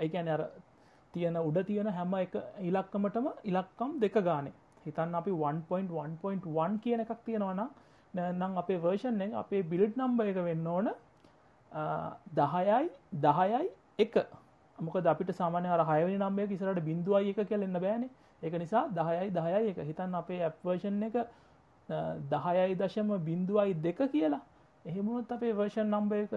ඒකැන 0.00 0.28
අර 0.28 0.42
තියෙන 1.14 1.36
උඩ 1.38 1.58
තියෙන 1.66 1.88
හැම 1.88 2.14
එක 2.14 2.34
ඉලක්කමටම 2.60 3.26
ඉලක්කම් 3.44 3.90
දෙක 4.00 4.14
ගානේ. 4.22 4.52
හිතන්න 4.86 5.14
අපි 5.14 5.30
1.1.1 5.30 6.78
කියන 6.84 7.00
එකක් 7.00 7.24
තියෙනවනම් 7.24 7.68
නම් 8.14 8.52
අපේ 8.62 8.78
වර්ෂන් 8.78 9.20
එක 9.20 9.32
අපේ 9.34 9.62
බිල්ඩ් 9.64 9.96
නම්බ 9.96 10.20
එක 10.26 10.38
වෙන්න 10.48 10.66
ඕන 10.66 10.88
දහයයි 12.32 12.90
දහයයි 13.18 13.68
එක. 13.98 14.14
මොකද 14.78 15.06
අපිට 15.06 15.34
සාමානය 15.34 15.68
අර 15.68 15.84
හයවනි 15.84 16.18
නම්බය 16.18 16.48
ඉසරට 16.50 16.80
බිඳුවයි 16.80 17.30
එක 17.30 17.48
කියලෙන්න 17.48 17.80
බෑන. 17.80 18.08
එක 18.42 18.52
නිසා 18.54 18.88
දහයයි 18.90 19.30
දහයයි 19.30 19.70
එක. 19.70 19.78
හිතන්න 19.80 20.14
අපේ 20.14 20.42
ඇප්වර්ෂන් 20.42 21.02
එක 21.02 21.16
දහයයි 22.30 22.74
දශම 22.76 23.16
බිඳුවයි 23.20 23.74
දෙක 23.80 23.98
කියලා. 24.08 24.42
එහෙමුණත් 24.84 25.32
අපේ 25.32 25.52
වර්ෂන් 25.52 25.88
නම්බ 25.88 26.12
එක 26.14 26.30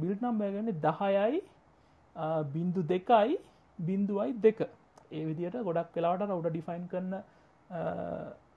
බිල්ඩ් 0.00 0.22
නම්බය 0.22 0.52
ගන්න 0.52 0.70
දහයයි 0.80 1.42
බින්දු 2.46 2.82
දෙකයි 2.84 3.38
බින්දුවයි 3.78 4.32
දෙක. 4.40 4.60
ඒ 5.10 5.24
විදියට 5.26 5.56
ගොඩක් 5.62 5.96
වෙලාට 5.96 6.30
උඩ 6.30 6.48
ඩිෆයින් 6.48 6.88
කරන්න 6.88 7.14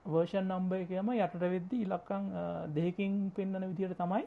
වර්ෂන් 0.06 0.48
නම්බ 0.48 0.72
එකම 0.74 1.12
යටට 1.14 1.44
වෙද්දි 1.44 1.82
ඉලක්කං 1.82 2.26
දෙහකින් 2.74 3.14
පෙන්න්නන 3.36 3.68
විදියට 3.70 3.96
තමයි 3.96 4.24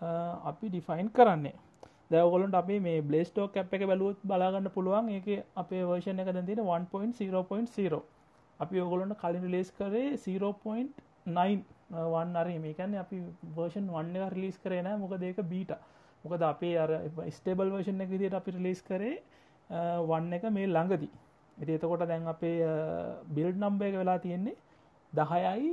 අපි 0.00 0.68
ඩිෆයින් 0.68 1.10
කරන්නේ. 1.10 1.54
දැවගොලට 2.10 2.54
අපේ 2.54 2.80
මේ 2.80 3.00
බ්ලේස්ටෝක් 3.02 3.52
කැප් 3.52 3.72
එක 3.72 3.86
බැලුවත් 3.86 4.20
බලාගන්න 4.24 4.70
පුළුවන්. 4.70 5.08
ඒක 5.10 5.44
අපේ 5.56 5.82
වර්ෂණ 5.84 6.20
එක 6.20 6.28
තින 6.46 6.60
1.0.0 6.60 8.02
අපි 8.60 8.80
ඔගොලොන්ට 8.80 9.20
කලින් 9.22 9.42
රිලේස් 9.42 9.70
කරේ 9.72 10.16
0.9 10.16 11.62
වන් 11.90 12.36
අර. 12.36 12.48
මේකන්න 12.58 12.94
අපි 13.04 13.22
වර්ෂන් 13.56 13.86
වන්න 13.88 14.16
එක 14.16 14.32
රිලිස් 14.34 14.58
කරන 14.58 14.88
මොක 15.00 15.14
දෙක 15.18 15.42
බීට 15.44 15.72
මොකද 16.24 16.42
අපේ 16.42 16.76
අර 16.76 16.90
ස්ටේබල් 17.30 17.72
වර්ෂණ 17.74 18.00
එක 18.00 18.10
විදියට 18.10 18.34
අපි 18.34 18.50
රිලිස් 18.50 18.82
කරේ 18.82 19.16
වන්න 20.10 20.32
එක 20.32 20.44
මේ 20.50 20.66
ළඟදී. 20.66 21.10
ඉති 21.58 21.72
එතකොට 21.74 22.06
දැන් 22.08 22.26
අපේ 22.26 22.56
බිල්ඩ් 23.36 23.56
නම්බ 23.58 23.82
එක 23.82 23.94
වෙලා 24.00 24.18
තියෙන්නේ 24.18 24.56
දහයයි 25.12 25.70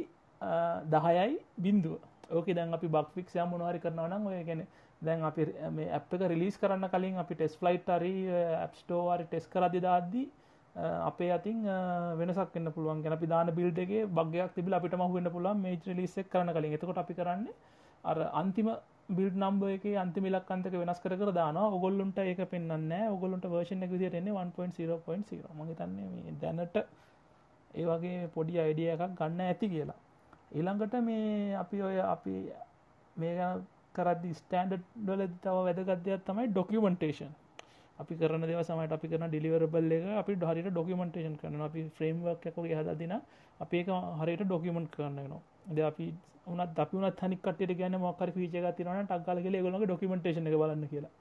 දහයයි 0.94 1.34
බින්දුව 1.58 2.00
ඕක 2.30 2.48
දැන් 2.52 2.74
අපි 2.74 2.88
බක් 2.90 3.14
ෆික් 3.14 3.36
ය 3.36 3.46
මොනවාරි 3.46 3.80
කරනවා 3.80 4.08
නම් 4.10 4.28
ඔය 4.28 4.44
ගැන 4.44 4.66
දැන් 5.02 5.24
අපි 5.24 5.46
මේ 5.72 5.92
ඇප් 5.92 6.14
එක 6.14 6.26
රිලිස් 6.28 6.58
කරන්න 6.58 6.90
කලින් 6.90 7.18
අපි 7.18 7.36
ටෙස් 7.36 7.58
ෆ්ලයිට් 7.58 7.90
අරි 7.90 8.16
ඇප්ස්ටෝවාරි 8.58 9.26
ටෙස් 9.26 9.48
කරදි 9.48 9.82
දාද්දී 9.82 10.26
අපේ 10.76 11.32
අතින් 11.32 11.62
වෙනසක් 12.18 12.52
වන්න 12.54 12.72
පුළුවන් 12.72 13.02
ගැන 13.02 13.14
අපි 13.14 13.28
දාන 13.28 13.52
බිල්ඩ් 13.52 13.80
එක 13.80 13.94
බගයක් 14.10 14.52
තිබිල 14.54 14.74
අපිට 14.74 14.96
මහුවන්න 14.96 15.32
පුළුවන් 15.32 15.62
මේ 15.62 15.96
ලිස්සෙක් 15.96 16.30
කරන 16.30 16.50
කලින්. 16.50 16.74
එතකොට 16.74 16.98
අපි 16.98 17.14
කරන්න 17.14 17.48
අර 18.04 18.18
අන්තිම 18.34 18.70
බිල්ඩ් 19.10 19.36
නම්බ 19.38 19.64
එක 19.70 19.86
අන්තිමිලක් 19.98 20.52
අන්තක 20.52 20.74
වෙනස් 20.74 21.00
කර 21.00 21.32
දාන 21.32 21.58
ඔගොල්ලුන්ට 21.58 22.18
ඒක 22.20 22.42
පෙන්න්න 22.50 22.92
ඔගොලුන්ට 23.10 23.46
වර්ෂණ 23.46 23.84
එක 23.84 23.92
විදිරන්නේ 23.92 24.34
1.0.0 24.36 25.54
මහිතන්නේ 25.60 26.08
මේ 26.08 26.36
දැනට 26.42 26.78
ඒ 27.74 27.86
වගේ 27.86 28.28
පොඩි 28.30 28.60
අයිඩිය 28.60 28.90
එකක් 28.90 29.16
ගන්න 29.16 29.42
ඇති 29.42 29.70
කියලා. 29.70 30.00
ඊළඟට 30.56 30.96
මේ 31.02 31.56
අපි 31.56 31.82
ඔය 31.82 31.98
අපි 32.06 32.36
මේ 33.16 33.48
කරදදි 33.96 34.32
ස්ටන්ඩ් 34.34 34.86
ඩොල 34.98 35.26
තව 35.40 35.56
වැදගත්දයක් 35.68 36.28
තමයි 36.28 36.48
ඩොකියමෙන්ටේෂන් 36.50 37.34
අපි 38.00 38.14
කරන 38.16 38.44
දෙව 38.44 38.62
සමට 38.62 38.92
අපි 38.92 39.08
කරන 39.08 39.28
ඩිලිවරබල් 39.28 39.92
එක 39.92 40.06
අපි 40.22 40.38
හරිට 40.44 40.70
ඩොකියමෙන්ටේෂන් 40.70 41.36
කරන 41.38 41.62
අපි 41.62 41.90
ෆ්‍රේම්වක් 41.98 42.48
එකක 42.48 42.64
හදදින 42.80 43.18
අප 43.60 43.74
ඒක 43.74 43.92
හරියට 44.22 44.46
ඩොකියමෙන්ට් 44.46 44.90
කරන්නනවා 44.92 45.44
ද 45.70 45.80
අපි 45.84 46.08
උනත් 46.48 46.80
අපි 46.80 46.98
වනත් 46.98 47.22
හනිකට 47.22 47.78
ගැන 47.78 47.96
මොකර 48.00 48.30
විචක 48.34 48.56
තිරන 48.78 49.00
ටක්ගල 49.04 49.40
කියල 49.42 49.56
ගොලගේ 49.64 49.88
ඩොකිමෙන්ටේෂන 49.88 50.48
එක 50.48 50.56
බලන්න 50.56 50.88
කියලා. 50.88 51.14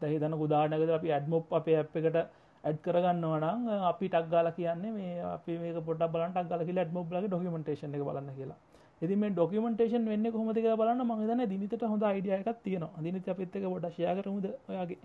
දහිතන 0.00 0.34
උදානකද 0.36 0.90
අපි 0.90 1.08
ඇඩ්මොප් 1.10 1.52
අපේ 1.52 1.76
ඇ් 1.76 1.86
එකට 2.00 2.18
ඇඩ් 2.64 2.80
කරගන්නවනම් 2.84 3.68
අපි 3.90 4.08
ටක්ගාල 4.08 4.48
කියන්නේ 4.56 4.92
මේ 4.92 5.14
අපි 5.28 5.58
මේ 5.58 5.82
පොට 5.82 6.02
බලට 6.08 6.50
ගල 6.50 6.64
කියලා 6.66 6.84
ඇඩ්මොබ්ලගේ 6.84 7.28
ඩොකිමෙන්ටේෂන 7.28 7.94
එක 7.94 8.04
බලන්න 8.08 8.34
කියලා. 8.36 8.58
එති 9.02 9.16
මේ 9.16 9.30
ඩොකිමෙන්ටේෂන් 9.30 10.10
වෙන්න 10.12 10.32
කොමතික 10.32 10.66
බලන්න 10.74 11.06
මගේදන 11.10 11.44
දිනිතට 11.52 11.86
හොඳ 11.92 12.04
අයිඩිය 12.04 12.34
එකක් 12.34 12.60
තියෙනවා. 12.62 13.04
දිනිත 13.06 13.28
අපිත්තක 13.28 13.64
බොඩ 13.66 13.88
ශයකරමුද 13.92 14.46
ඔයාගේ 14.68 14.98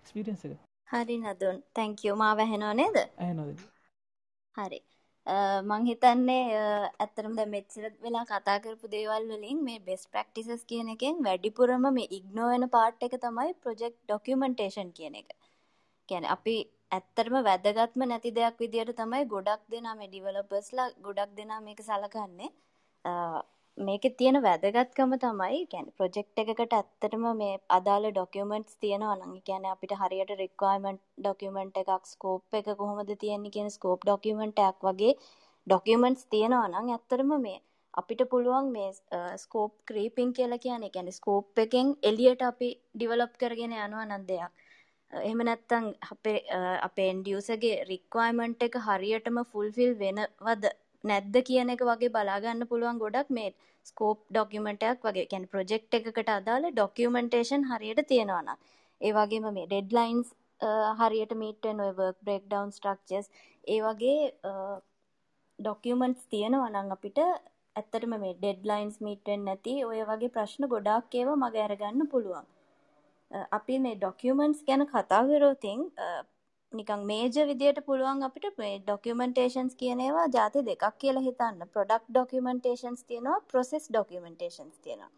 එක්ස්පිරන්ස 0.00 0.44
එක? 0.46 0.60
හරි 0.88 1.16
නදුන් 1.18 1.58
තැංකෝ 1.74 2.14
මා 2.22 2.32
වැහෙනවා 2.36 2.74
නේද? 2.74 3.02
ඇනොද 3.18 3.66
හරි. 4.56 4.80
මං 5.62 5.84
හිතන්නේ 5.86 6.60
ඇත්තරම් 6.98 7.34
ද 7.36 7.44
මෙච්චර 7.48 7.90
වෙලා 8.04 8.24
කතා 8.26 8.58
කරපු 8.64 8.94
දේවල් 8.94 9.28
වලින් 9.32 9.58
මේ 9.64 9.80
බෙස් 9.80 10.06
ප්‍රක්ටිසස් 10.08 10.64
කියන 10.64 10.88
එකෙන් 10.94 11.20
වැඩිපුරම 11.26 11.84
මේ 11.98 12.10
ඉග්නෝවන 12.18 12.64
පාට් 12.70 13.06
එක 13.06 13.14
තමයි 13.20 13.52
ප්‍රොජෙක්් 13.62 13.94
ඩොකියමෙන්ටේෂන් 13.98 14.90
කියන 14.98 15.20
එක 15.20 15.39
ගැන 16.10 16.26
අපි 16.34 16.56
ඇත්තරම 16.92 17.36
වැදගත්ම 17.46 18.02
නැති 18.06 18.30
දෙයක් 18.36 18.56
විදියට 18.62 18.92
තමයි 18.96 19.24
ගොඩක් 19.32 19.62
දෙනා 19.72 19.94
මේ 19.94 20.10
ඩිවලපර්ස්ලා 20.10 20.88
ගොඩක් 21.04 21.30
දෙනා 21.36 21.60
මේක 21.60 21.80
සලකන්නේ. 21.82 22.50
මේක 23.78 24.04
තියෙන 24.18 24.38
වැදගත්කම 24.42 25.12
තමයි 25.18 25.60
ගැන 25.72 25.86
ප්‍රොජෙක්් 25.96 26.40
එකකට 26.42 26.74
ඇත්තටම 26.78 27.24
මේ 27.36 27.54
අදාළ 27.76 28.06
ඩොකියමෙන්ට්ස් 28.10 28.74
තියෙනවා 28.82 29.14
නං 29.18 29.36
කියන 29.46 29.68
අපිට 29.72 29.94
හරියට 30.00 30.32
රික්වයිමන්ට් 30.40 31.02
ඩොකියමෙන්ට් 31.18 31.80
එකක් 31.82 32.04
ස්කෝප් 32.12 32.58
එක 32.60 32.68
කොහොමද 32.80 33.12
තියෙන්නේ 33.22 33.54
කියන 33.56 33.70
ස්කෝප් 33.76 34.00
ඩොකියමෙන්ට් 34.04 34.62
එකක් 34.66 34.86
වගේ 34.88 35.14
ඩොකියමෙන්ට්ස් 35.66 36.24
තියෙනවා 36.32 36.68
නම් 36.68 36.90
ඇත්තටම 36.90 37.32
මේ 37.46 37.58
අපිට 37.94 38.22
පුළුවන් 38.32 38.68
මේ 38.72 38.90
ස්කෝප් 39.36 39.72
ක්‍රීපින් 39.88 40.32
කියලා 40.32 40.62
කියන්නේ 40.64 40.90
කියන්නේ 40.90 41.18
ස්කෝප් 41.18 41.58
එකෙන් 41.58 41.88
එලියට 42.02 42.42
අපි 42.42 42.68
ඩිවලොප් 42.94 43.32
කරගෙන 43.40 43.76
යනවා 43.78 44.04
නම් 44.06 44.24
දෙයක්. 44.28 44.52
එහෙම 45.12 45.40
නැත්තම් 45.42 45.86
අපේ 46.08 46.38
අපේ 46.82 47.08
එන්ඩ් 47.12 47.26
යූසර්ගේ 47.26 47.76
රික්වයර්මන්ට් 47.86 48.62
එක 48.62 48.76
හරියටම 48.86 49.38
ෆුල්ෆිල් 49.52 49.92
වෙනවද 50.02 50.66
නැද්ද 51.04 51.36
කියන 51.48 51.72
එක 51.74 51.82
වගේ 51.88 52.12
බලාගන්න 52.16 52.68
පුළුවන් 52.70 53.00
ගොඩක් 53.02 53.30
මේ 53.30 53.54
ස්කෝප් 53.86 54.18
ඩොකියමෙන්ටයක් 54.28 55.06
වගේ. 55.06 55.26
කැන් 55.26 55.48
ප්‍රොජෙක්් 55.48 55.96
එකකට 55.98 56.30
අදාළ 56.30 56.66
ඩොකියමෙන්ටේෂන් 56.70 57.66
හරියට 57.70 58.02
තියෙනවාන 58.08 58.52
ඒ 59.00 59.12
වගේම 59.12 59.48
මේ 59.50 59.66
ඩෙඩ්ලයින්ස් 59.66 60.28
හරියට 61.00 61.34
මීටෙන් 61.42 61.80
ඔය 61.80 61.92
වර්ක් 61.98 62.18
බ්‍රෙක් 62.22 62.44
ඩවන් 62.46 62.72
ස්ට්‍රක්චස් 62.76 63.26
ඒ 63.64 63.80
වගේ 63.80 64.30
ඩොකියමෙන්ට්ස් 65.58 66.30
තියෙනවනං 66.32 66.94
අපිට 66.96 67.18
ඇත්තටම 67.76 68.14
මේ 68.18 68.36
ඩෙඩ්ලයින්ස් 68.36 68.96
මීටෙන් 69.00 69.44
නැති 69.44 69.76
ඔය 69.84 70.00
වගේ 70.08 70.34
ප්‍රශ්න 70.36 70.70
ගොඩක් 70.72 71.20
ඒව 71.20 71.34
මග 71.34 71.54
ඇරගන්න 71.58 72.10
පුළුවන්. 72.14 72.46
අපි 73.56 73.78
මේ 73.84 73.96
ඩොකියමෙන්ට්ස් 73.96 74.60
ගැන 74.68 74.86
කතාකරෝතින් 74.92 75.80
නිකං 76.72 77.00
මේජ 77.06 77.36
විදියට 77.48 77.78
පුළුවන් 77.86 78.26
අපිට 78.26 78.58
මේ 78.58 78.74
ඩොකියමෙන්ටේෂන්ස් 78.80 79.74
කියනේවා 79.80 80.26
ජාති 80.36 80.60
දෙකක් 80.68 80.84
කියලා 80.98 81.26
හිතන්න. 81.28 81.64
ප්‍රොඩක්් 81.74 82.04
ඩොකියමෙන්ටේෂන්ස් 82.10 83.02
තියෙනවා 83.08 83.40
ප්‍රොසෙස් 83.50 83.88
ඩොකියමෙන්ටේෂන්ස් 83.88 84.76
තියෙනවා. 84.84 85.10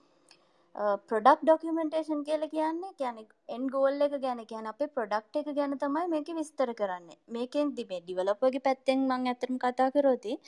ප්‍රොඩක්් 1.08 1.40
ඩොකියමෙන්ටේෂන් 1.42 2.22
කියල 2.28 2.44
කියන්නේ 2.54 2.92
ගැන 3.00 3.18
එන් 3.56 3.64
ගෝල් 3.74 4.06
එක 4.06 4.14
ගැන 4.24 4.40
කියන 4.50 4.70
අපේ 4.72 4.92
ප්‍රොඩක්් 4.96 5.40
එක 5.40 5.48
ගැන 5.58 5.78
තමයි 5.82 6.06
මේක 6.14 6.28
විස්තර 6.38 6.72
කරන්න. 6.80 7.08
මේකෙන් 7.36 7.74
දිබේ 7.76 8.00
ඩිවලපගේ 8.02 8.64
පැත්තෙන් 8.68 9.04
මං 9.10 9.28
ඇතරම 9.32 9.58
කතා 9.64 9.90
කරෝති 9.96 10.38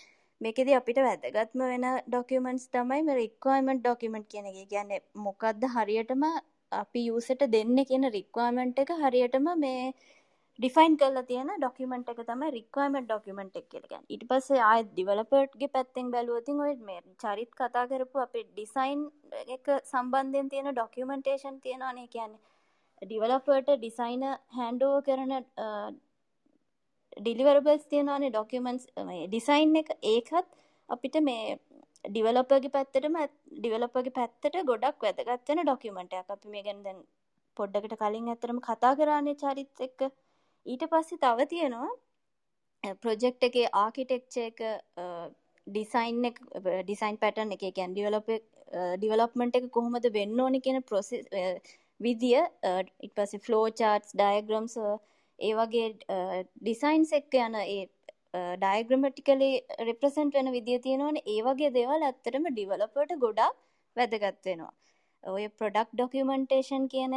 මේකෙද 0.40 0.68
අපිට 0.80 0.98
වැදගත්ම 1.06 1.60
වෙන 1.72 1.86
ඩොකියමෙන්ට්ස් 2.08 2.66
තමයි 2.74 3.02
මේ 3.08 3.20
රික්වයිමෙන්ට් 3.20 3.84
ඩොකියමෙන්ට් 3.84 4.28
කියන 4.32 4.50
එක. 4.50 4.58
කියන්නේ 4.72 5.00
මොකක්ද 5.26 5.70
හරියටම 5.76 6.24
අපි 6.76 7.06
යුසට 7.06 7.46
දෙන්න 7.54 7.78
කියන 7.90 8.10
රික්වාමෙන්ට් 8.16 8.82
එක 8.82 8.92
හරියටම 9.02 9.48
මේ 9.58 9.82
ඩිෆයින් 10.58 10.96
කල 10.96 11.16
තියෙන 11.28 11.48
ඩොකිමෙන්ට් 11.54 12.10
එක 12.10 12.18
තමයි 12.22 12.48
රික්වයිමට 12.52 13.06
ඩොකිමෙන්ට් 13.06 13.56
එක 13.60 13.64
කියලගන්න 13.70 14.04
ඉට 14.08 14.24
පස්සේ 14.28 14.60
ආය 14.62 14.82
දිවලපර්ට්ගේ 14.98 15.70
පැත්තෙන් 15.72 16.12
බැලුවතින් 16.12 16.60
ඔය 16.60 16.74
මේ 16.88 17.00
චරිත් 17.22 17.50
කතා 17.52 17.84
කරපු 17.90 18.22
අපේ 18.24 18.44
ඩිසයින් 18.46 19.02
එක 19.56 19.70
සම්බන්ධයෙන් 19.84 20.50
තියෙන 20.52 20.70
ඩොකිමෙන්ටේෂන් 20.70 21.60
තියෙනවානේ 21.60 22.06
කියන්නේ. 22.08 22.42
ඩිවලපර්ට 23.02 23.72
ඩිසයින 23.74 24.22
හැන්ඩෝ 24.58 24.96
කරන 25.02 25.34
ඩිලිවරබල්ස් 27.16 27.90
තියෙනවානේ 27.90 28.30
ඩොකිමන්ස් 28.30 28.86
ඩිසයින් 29.26 29.76
එක. 29.76 29.90
ඒකත් 30.04 30.48
අපිට 30.88 31.16
මේ 31.22 31.58
ඩිවලපගේ 32.04 32.70
පැත්තටම 32.70 33.16
ඩිවලපගේ 33.56 34.16
පැත්තට 34.18 34.56
ගොඩක් 34.64 35.04
වැදගත්වන 35.04 35.62
ඩොකිමෙන්ටයක් 35.62 36.30
අපි 36.30 36.48
මේ 36.48 36.64
ගැන 36.64 36.82
දැන් 36.82 36.98
පොඩ්ඩකට 37.56 37.94
කලින් 37.98 38.32
ඇතරම 38.32 38.58
කතා 38.62 38.92
කරන්නේ 38.96 39.36
චරිත් 39.36 39.84
එක්ක. 39.86 40.00
ඊට 40.66 40.84
පස්සේ 40.88 41.18
තව 41.18 41.46
තියෙනවා 41.48 42.94
ප්‍රොජෙක්් 42.96 43.46
එක 43.48 43.56
ආකිටෙක්ච 43.74 44.36
එක 44.40 44.60
ඩිසයින් 45.66 46.20
ඩිසයින් 46.82 47.16
පැටන් 47.18 47.56
එක 47.56 47.64
කැන් 47.70 47.94
ඩිවලප 47.94 48.28
ඩිවලප්මට 48.96 49.58
එක 49.58 49.70
කොහොමද 49.70 50.10
වෙන්න 50.12 50.40
ඕනි 50.40 50.60
කියෙන 50.60 50.82
ප්‍රොසෙස් 50.82 51.26
විදිය 52.00 52.38
ඉට 53.00 53.14
පස්සේ 53.16 53.44
ෆලෝ 53.46 53.64
චාර්ටස් 53.72 54.14
ඩයග්‍රම්ස් 54.14 54.76
ඒ 55.38 55.52
වගේ 55.54 55.88
ඩිසයින්ස් 56.58 57.12
එක්ක 57.12 57.38
යන 57.40 57.60
ඒ 57.60 57.84
ඩයග්‍රමටිකලේ 58.62 59.52
රෙප්‍රසන්ට් 59.88 60.34
වෙන 60.38 60.50
විදිිය 60.56 60.80
තියෙනවන. 60.86 61.16
ඒ 61.26 61.40
වගේ 61.46 61.70
දේවල් 61.78 62.08
ඇත්තරම 62.08 62.50
ඩිවලපට 62.50 63.16
ගොඩක් 63.24 63.54
වැදගත්වෙනවා 63.96 64.72
ඔය 65.24 65.44
ප්‍රොඩක්් 65.58 65.90
ඩොකියමෙන්ටේෂන් 65.92 66.86
කියන 66.92 67.14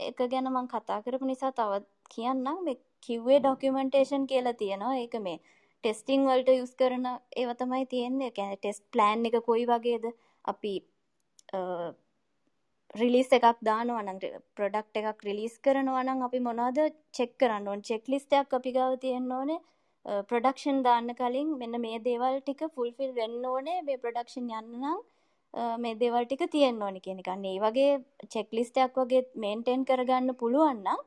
එක 0.00 0.18
ගැන 0.32 0.48
මං 0.52 0.68
කතා 0.68 1.02
කරපු 1.04 1.26
නිසා 1.26 1.52
තවත් 1.58 1.86
කියන්නම්. 2.14 2.64
මේ 2.64 2.78
කිව්වේ 3.06 3.40
ඩොකියුමන්ටේෂන් 3.40 4.26
කියලා 4.26 4.58
තියෙනවා. 4.62 4.94
ඒක 4.96 5.14
මේ 5.26 5.38
ටෙස්ටිං 5.84 6.26
වලට 6.28 6.56
යුස් 6.60 6.72
කරන 6.80 7.06
ඒව 7.40 7.50
තමයි 7.60 7.86
තියෙන්නේ. 7.86 8.30
ගැන 8.30 8.56
ටෙස්ට් 8.56 8.84
ප්ලෑන් 8.92 9.26
එක 9.28 9.36
කොයි 9.48 9.66
වගේද? 9.66 10.04
අපි 10.44 10.72
රිලිස් 12.94 13.30
එකක් 13.36 13.60
දානවනං 13.68 14.18
ප්‍රොඩක්් 14.56 14.98
එකක් 15.02 15.24
රිලිස් 15.28 15.54
කරනවනං 15.64 16.26
අපි 16.28 16.40
මොනාද 16.48 16.78
චෙක් 17.16 17.32
කරන්න 17.40 17.68
ඕන්? 17.68 17.86
චෙක් 17.88 18.04
ලිස්ටයක් 18.08 18.58
අපි 18.58 18.70
ගාව 18.78 18.98
තියෙන්න 19.04 19.32
ඕනේ. 19.38 19.60
ප්‍රඩක්ෂන් 20.04 20.78
දාන්න 20.82 21.10
කලින් 21.20 21.50
මෙන්න 21.58 21.80
මේ 21.80 21.98
දේවල් 22.06 22.40
ටික 22.40 22.62
ෆුල්ෆිල් 22.74 23.12
වෙන්න 23.14 23.44
ඕනේ. 23.46 23.82
මේ 23.82 24.00
ප්‍රඩක්ෂන් 24.04 24.50
යන්නනම් 24.52 25.02
මේ 25.78 25.94
දේවල් 25.96 26.26
ටික 26.26 26.44
තියෙන්න 26.50 26.82
ඕනි 26.82 27.00
කියෙනකන්න 27.00 27.46
ඒ 27.46 27.58
වගේ 27.60 27.92
චෙක්ලිස්ටයක් 28.34 28.98
වගේ 29.02 29.22
මේන්ටෙන් 29.44 29.86
කරගන්න 29.90 30.38
පුළුවන්නම් 30.42 31.00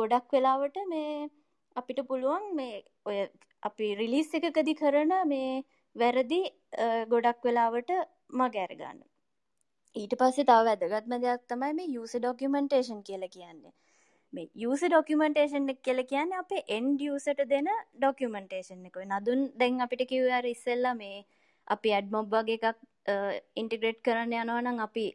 ගොඩක් 0.00 0.34
වෙලාවට 0.36 0.82
මේ 0.88 1.30
අපිට 1.76 2.02
පුළුවන් 2.08 2.50
මේ 2.56 2.82
ඔය 3.04 3.22
අපි 3.62 3.94
රිලිස් 3.94 4.34
එකකදි 4.40 4.74
කරන 4.74 5.14
මේ 5.28 5.62
වැරදි 5.96 6.40
ගොඩක් 7.08 7.48
වෙලාවට 7.48 7.92
මගැරගන්න 8.40 9.00
ඊට 9.96 10.14
පස්සේ 10.20 10.48
තව 10.50 10.66
වැදගත්ම 10.68 11.16
දෙයක් 11.24 11.48
තමයි 11.48 11.72
මේ 11.78 11.92
යුස 11.94 12.12
ඩොකියුමන්ටේෂන් 12.16 13.00
කියල 13.08 13.24
කියන්නේ. 13.28 13.72
මේ 14.32 14.48
යුස 14.56 14.82
ඩොකියුමන්ටේෂන් 14.84 15.68
එක 15.68 15.80
කියල 15.82 16.00
කියන්නේ 16.04 16.38
අපේ 16.38 16.62
එන්ඩ 16.76 17.00
යුසට 17.02 17.42
දෙන 17.48 17.68
ඩොකියුමන්ටේෂන් 17.96 18.86
එකයි 18.88 19.08
නදුන් 19.10 19.42
දැන් 19.54 19.84
අපිට 19.86 20.04
කිවර 20.08 20.46
ඉස්සෙල්ල 20.46 20.88
මේ 20.94 21.18
අපි 21.68 21.94
ඇඩ්මොබ් 21.96 22.34
වගේ 22.34 22.58
එකක් 22.60 22.80
ඉන්ටිග්‍රේට් 23.56 24.00
කරන්න 24.02 24.34
යනවනම් 24.34 24.78
අපි 24.80 25.06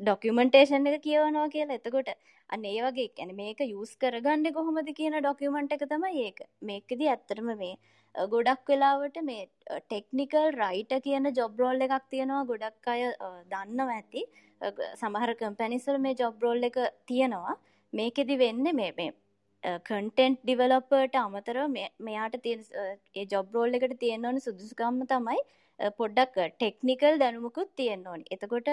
ඩොකියුමන්ටේෂන් 0.00 0.88
එක 0.88 1.02
කියවනවා 1.02 1.48
කියලා. 1.48 1.76
එතකොට 1.76 2.08
අන්න 2.50 2.64
ඒ 2.64 2.80
වගේ 2.82 3.10
ඇන 3.16 3.34
මේක 3.36 3.60
යුස් 3.66 3.92
කරගන්න 3.96 4.48
කොහොමද 4.52 4.90
කියන 4.94 5.18
ඩොකියුමන්ට 5.18 5.72
එක 5.72 5.84
තමයි 5.86 6.24
ඒක. 6.24 6.40
මේකද 6.62 7.04
ඇත්තරම 7.04 7.52
මේ 7.54 7.74
ගොඩක් 8.14 8.68
වෙලාවට 8.68 9.16
මේ 9.22 9.46
ටෙක්නිකල් 9.84 10.50
රයිට 10.54 10.92
කියන 11.06 11.30
ජොබ්රෝල් 11.34 11.86
එකක් 11.86 12.10
තියෙනවා. 12.10 12.44
ගොඩක් 12.44 12.88
අය 12.88 13.06
දන්නව 13.52 13.88
ඇති. 13.90 14.22
සමහර 14.94 15.34
කම්පැනිසල් 15.36 15.98
මේ 15.98 16.14
ජොබ්රෝල් 16.14 16.68
එක 16.70 16.78
තියෙනවා. 17.06 17.56
මේකෙදි 17.92 18.36
වෙන්න 18.38 18.66
මේ 18.72 18.92
මේ 18.98 19.12
කන්ටෙන්ට් 19.84 20.42
ඩිවලොපර්ට 20.42 21.14
අමතර 21.16 21.58
මෙයාට 22.00 22.36
තිය 22.42 22.56
ඒ 23.14 23.24
ජොබ්රෝල් 23.32 23.78
එකට 23.78 23.96
තියෙන 23.98 24.26
ඕන 24.26 24.40
සුදුසුකම්ම 24.40 25.00
තමයි 25.12 25.40
පොඩ්ඩක් 25.98 26.36
ටෙක්නිකල් 26.52 27.18
දැනුමකුත් 27.18 27.72
තියෙන්න 27.76 28.06
ඕනි. 28.06 28.24
එතකොට 28.30 28.68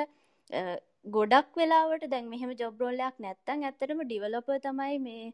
ගොඩක් 1.07 1.57
වෙලාවට 1.57 2.05
දැන් 2.09 2.29
මෙහෙම 2.29 2.53
ජොබ්රෝල්ලයක් 2.59 3.17
නැත්තං 3.19 3.65
ඇත්තටම 3.65 4.03
ඩිවලොප 4.03 4.53
තමයි 4.67 4.99
මේ 4.99 5.25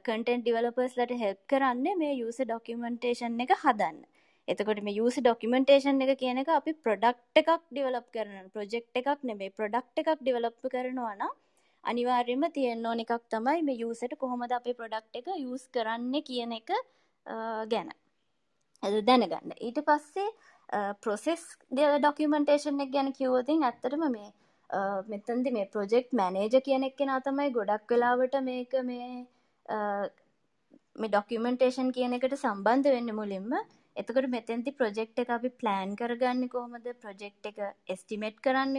කටන් 0.00 0.42
ඩිවලපර්ස්ලට 0.42 1.16
හෙල්ප් 1.22 1.40
කරන්න 1.46 1.86
මේ 1.98 2.12
යුස 2.14 2.38
ඩොකියමන්ටේෂන් 2.42 3.42
එක 3.44 3.56
හදන්න. 3.62 3.98
එතකොට 4.48 4.80
මේ 4.86 4.94
යුස 4.94 5.16
ඩොකිමෙන්ටේෂන් 5.18 6.04
එක 6.04 6.12
කියන 6.18 6.40
එක 6.42 6.50
අපි 6.56 6.72
ප්‍රඩක්් 6.84 7.40
එකක් 7.40 7.50
ඩිවලප් 7.64 8.06
කරන 8.14 8.50
ප්‍රජෙක්් 8.52 9.00
එකක් 9.00 9.24
නෙමේ 9.30 9.54
ප්‍රඩක්් 9.58 10.02
එකක් 10.02 10.20
ඩිවලප් 10.20 10.68
කරනවාන 10.74 11.24
අනිවාර්යම 11.86 12.44
තියෙන්න 12.52 12.86
ඕන 12.86 13.02
එකක් 13.04 13.28
තමයි 13.30 13.62
මේ 13.62 13.80
යුසට 13.82 14.16
කොහොමද 14.18 14.52
අපේ 14.52 14.78
ප්‍රඩක්් 14.80 15.20
එක 15.20 15.28
යුස් 15.38 15.64
කරන්න 15.68 16.14
කියන 16.22 16.52
එක 16.58 16.70
ගැන. 17.72 17.88
ඇ 18.82 19.02
දැනගන්න. 19.02 19.54
ඊට 19.60 19.80
පස්සේ 19.88 20.28
ප්‍රොසෙස් 21.02 21.44
දෙව 21.70 21.96
ඩොකිමෙන්ටේෂන් 21.98 22.84
එක 22.84 22.90
ගැන 22.90 23.12
කිවෝතින් 23.12 23.64
ඇත්තටම 23.64 24.04
මේ 24.10 24.28
මෙතන්දි 25.08 25.52
මේ 25.52 25.66
ප්‍රොජෙක්් 25.68 26.12
මැනේජ 26.12 26.60
කියන 26.60 26.84
එක් 26.84 26.96
කෙනා 26.96 27.20
තමයි 27.20 27.50
ගොඩක් 27.52 27.90
වෙලාවට 27.90 28.36
මේක 28.42 28.72
මේ 28.84 29.08
මේ 30.96 31.08
ඩොකියමෙන්ටේෂන් 31.08 31.92
කියන 31.92 32.16
එකට 32.18 32.36
සම්බන්ධ 32.36 32.90
වෙන්න 32.90 33.14
මුලින්ම. 33.14 33.52
එතකොට 33.96 34.28
මෙතැන්ති 34.34 34.72
ප්‍රොජෙක්් 34.78 35.20
එක 35.22 35.30
අපි 35.36 35.50
ප්ලෑන් 35.60 35.92
කරගන්න 36.00 36.48
කොහොමද? 36.54 36.86
ප්‍රොජෙක්් 37.02 37.48
එක 37.50 37.58
එස්ටිමේට් 37.94 38.38
කරන්න 38.46 38.74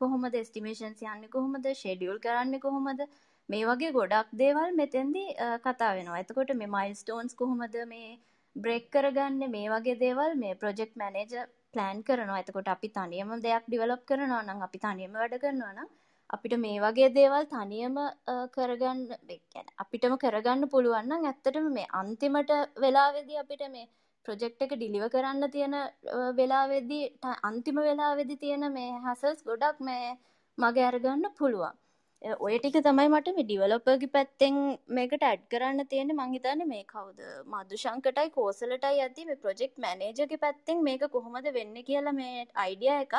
කොහොමද? 0.00 0.36
ස්ටිමේෂන්ස් 0.48 1.02
යන්න 1.06 1.26
කොහොමද? 1.34 1.66
ෂෙඩියල් 1.72 2.18
කරන්න 2.24 2.62
කොහොමද? 2.64 3.02
මේ 3.48 3.66
වගේ 3.70 3.92
ගොඩක් 3.98 4.32
දේවල් 4.42 4.72
මෙතැන්දි 4.80 5.24
කතා 5.66 5.92
වෙනවා. 5.98 6.22
එතකොට 6.24 6.54
මේ 6.62 6.72
මයිල් 6.76 6.96
ස්ටෝන්ස් 7.02 7.38
කොහොමද 7.42 7.76
මේ 7.92 8.08
බ්‍රෙක් 8.56 8.88
කරගන්න? 8.94 9.44
මේ 9.56 9.68
වගේ 9.74 10.00
දේවල් 10.04 10.40
මේ 10.42 10.58
ප්‍රොජෙක්් 10.62 10.96
මැනේජ 11.02 11.36
ප්ලෑන් 11.72 12.02
කරනවා. 12.08 12.40
එතකොට 12.44 12.72
අපි 12.74 12.90
තනියම 12.96 13.36
දෙයක් 13.46 13.68
ඩිවලප් 13.68 14.02
කරනවා 14.10 14.42
නම් 14.42 14.66
අපි 14.68 14.82
තනියම 14.84 15.20
වැඩ 15.20 15.38
කරනවා 15.44 15.76
නම් 15.76 15.94
අපිට 16.30 16.54
මේ 16.58 16.78
වගේ 16.82 17.08
දේවල් 17.16 17.44
තනියම 17.52 17.98
කරගන්න 18.54 19.00
ගැන 19.52 19.68
අපිටම 19.82 20.14
කරගන්න 20.22 20.70
පුළුවන්න 20.72 21.12
ඇත්තටම 21.18 21.68
මේ 21.76 21.86
අන්තිමට 22.00 22.50
වෙලාවෙදි 22.82 23.38
අපිට 23.42 23.62
මේ 23.74 23.86
ප්‍රොජෙක්් 24.26 24.62
එක 24.66 24.72
ඩිලිව 24.74 25.06
කරන්න 25.08 25.50
තියෙන 25.50 25.74
වෙලාවෙදී 26.38 27.04
අන්තිම 27.44 27.82
වෙලාවෙදි 27.82 28.36
තියෙන 28.38 28.68
මේ 28.72 28.92
හසල්ස් 29.04 29.42
ගොඩක් 29.48 29.82
මේ 29.88 30.14
මග 30.58 30.76
අරගන්න 30.84 31.28
පුළුවන්. 31.38 31.76
ඔය 32.40 32.58
ටික 32.58 32.76
තමයි 32.80 33.08
මට 33.08 33.32
මේ 33.36 33.44
ඩිවලොපර්ගි 33.44 34.08
පැත්තෙන් 34.10 34.54
මේකට 34.90 35.24
ඇඩ් 35.24 35.42
කරන්න 35.50 35.88
තියෙන 35.90 36.12
මංහිතන 36.14 36.62
මේ 36.66 36.84
කවුද? 36.86 37.18
මදුශංකටයි 37.46 38.30
කෝසලටයි 38.30 39.00
ඇති 39.00 39.26
මේ 39.28 39.40
ප්‍රොජෙක්් 39.42 39.72
මැනේජගේ 39.78 40.42
පැත්තෙන් 40.44 40.82
මේක 40.82 41.04
කොහොමද 41.10 41.50
වෙන්න 41.58 41.76
කියලා 41.88 42.16
මේ 42.20 42.46
අයිඩිය 42.64 42.94
එකක් 42.96 43.16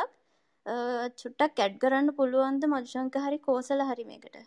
චුට්ටක් 1.16 1.64
ඇඩ් 1.66 1.78
කරන්න 1.80 2.16
පුළුවන්ද 2.16 2.64
මදුශංක 2.68 3.20
හරි 3.26 3.40
කෝසල 3.42 3.86
හරි 3.86 4.06
මේකට? 4.06 4.38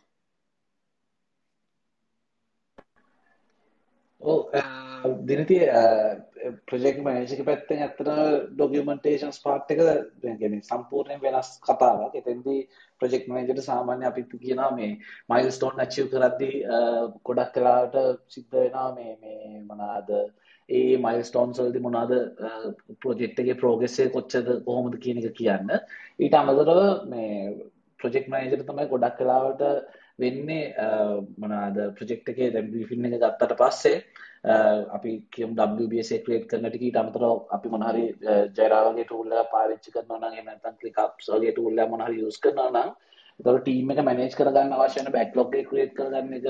ඕ 4.21 4.39
දිනති 5.29 5.57
ප්‍රජෙක් 6.69 6.99
මනේජක 7.05 7.43
පැත්තෙන් 7.49 7.83
ඇත්තන 7.85 8.11
ඩොගමන්ටේෂන්ස් 8.53 9.41
පාට් 9.45 9.73
එක 9.73 9.81
ගැන 10.41 10.57
සම්පූර්ණයෙන් 10.69 11.23
වෙනස් 11.25 11.51
කතාවක්. 11.67 12.15
එතැන්දී 12.21 12.67
ප්‍රජෙක් 13.01 13.25
මනජට 13.29 13.63
සාමාන්‍ය 13.69 14.05
අපිත් 14.09 14.33
කියනවා 14.45 14.71
මේ 14.77 14.93
මයිල් 15.33 15.51
ස්ටෝන් 15.57 15.81
අච්චිව් 15.85 16.11
කරද්දී 16.13 16.61
ගොඩක් 17.25 17.53
කලාට 17.57 17.97
සිද්ධ 18.35 18.55
වෙනවා 18.57 18.89
මේ 18.99 19.17
මේ 19.23 19.63
මනාද 19.71 20.13
ඒ 20.69 20.97
මයිල් 21.07 21.25
ස්ටෝන්ස් 21.29 21.63
වලදී 21.63 21.87
මොනවාද 21.87 22.13
ප්‍රොජෙක්ට් 23.03 23.43
එකේ 23.43 23.61
ප්‍රෝග්‍රස් 23.63 23.99
එක 24.05 24.13
කොච්චරද 24.17 24.51
කොහොමද 24.69 25.01
කියන 25.05 25.23
එක 25.23 25.37
කියන්න. 25.41 25.73
ඊට 26.23 26.39
අමතරව 26.41 27.09
මේ 27.15 27.57
ප්‍රොජෙක්ට් 28.01 28.31
මැනේජර් 28.33 28.69
තමයි 28.69 28.91
ගොඩක් 28.93 29.25
වෙලාවට 29.25 29.65
වෙන්නේ 30.23 30.65
මොනවාද 31.39 31.79
ප්‍රොජෙක්ට් 31.99 32.33
එකේ 32.33 32.51
දැන් 32.57 32.73
බ්‍රීෆින් 32.73 33.09
එක 33.09 33.17
ගත්තට 33.17 33.57
පස්සේ 33.61 33.97
අපි 34.97 35.13
කියමු 35.31 35.55
WBS 35.79 36.13
එක 36.13 36.25
ක්‍රියේට් 36.25 36.49
කරන 36.51 36.69
ටික 36.69 36.87
ඊට 36.89 36.97
අමතරව 36.97 37.47
අපි 37.51 37.69
මොන 37.69 37.87
හරි 37.89 38.05
Jira 38.57 38.81
වගේ 38.87 39.09
tool 39.09 39.33
එකක් 39.33 39.53
පාවිච්චි 39.53 39.95
කරනවා 39.95 40.21
නම් 40.21 40.35
එහෙම 40.35 40.47
නැත්නම් 40.47 40.77
ClickUps 40.81 41.33
වගේ 41.35 41.57
tool 41.57 41.79
එකක් 41.79 41.91
මොන 41.91 42.05
හරි 42.07 42.23
use 42.25 42.41
කරනවා 42.41 42.71
නම් 42.71 42.93
එතකොට 43.41 43.65
ටීම් 43.65 43.91
එක 43.93 44.05
මැනේජ් 44.05 44.37
කරගන්න 44.37 44.77
අවශ්‍ය 44.77 45.01
වෙන 45.01 45.13
බෑක්ලොග් 45.17 45.57
එක 45.57 45.69
ක්‍රියේට් 45.71 45.97
කරගන්න 45.97 46.39
එක 46.39 46.47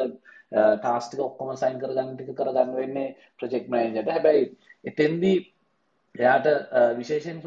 ටාස්ක් 0.81 1.11
ටික 1.11 1.25
ඔක්කොම 1.25 1.55
සයින් 1.57 1.81
කරගන්න 1.83 2.15
ටික 2.15 2.35
කරගන්න 2.35 2.75
වෙන්නේ 2.75 3.17
ප්‍රොජෙක්ට් 3.39 3.69
මැනේජර්ට. 3.69 4.11
හැබැයි 4.11 4.45
එතෙන්දී 4.85 5.37
එයාට 6.15 6.47
විශේෂයෙන් 6.99 7.43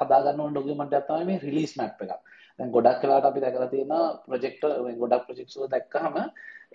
හදාගන්න 0.00 0.40
ඕන 0.40 0.54
ඩොකියුමන්ට් 0.54 0.96
එකක් 0.96 1.08
තමයි 1.08 1.28
මේ 1.28 1.42
රිලීස් 1.44 1.76
මැප් 1.76 2.04
එක. 2.04 2.12
දැන් 2.60 2.70
ගොඩක් 2.70 3.02
වෙලාවට 3.02 3.28
අපි 3.28 3.42
දැකලා 3.42 3.68
තියෙනවා 3.68 4.06
ප්‍රොජෙක්ට් 4.24 4.64
ගොඩක් 4.98 5.26
ප්‍රොජෙක්ට්ස් 5.26 5.56
වල 5.56 5.70
දැක්කහම 5.70 6.16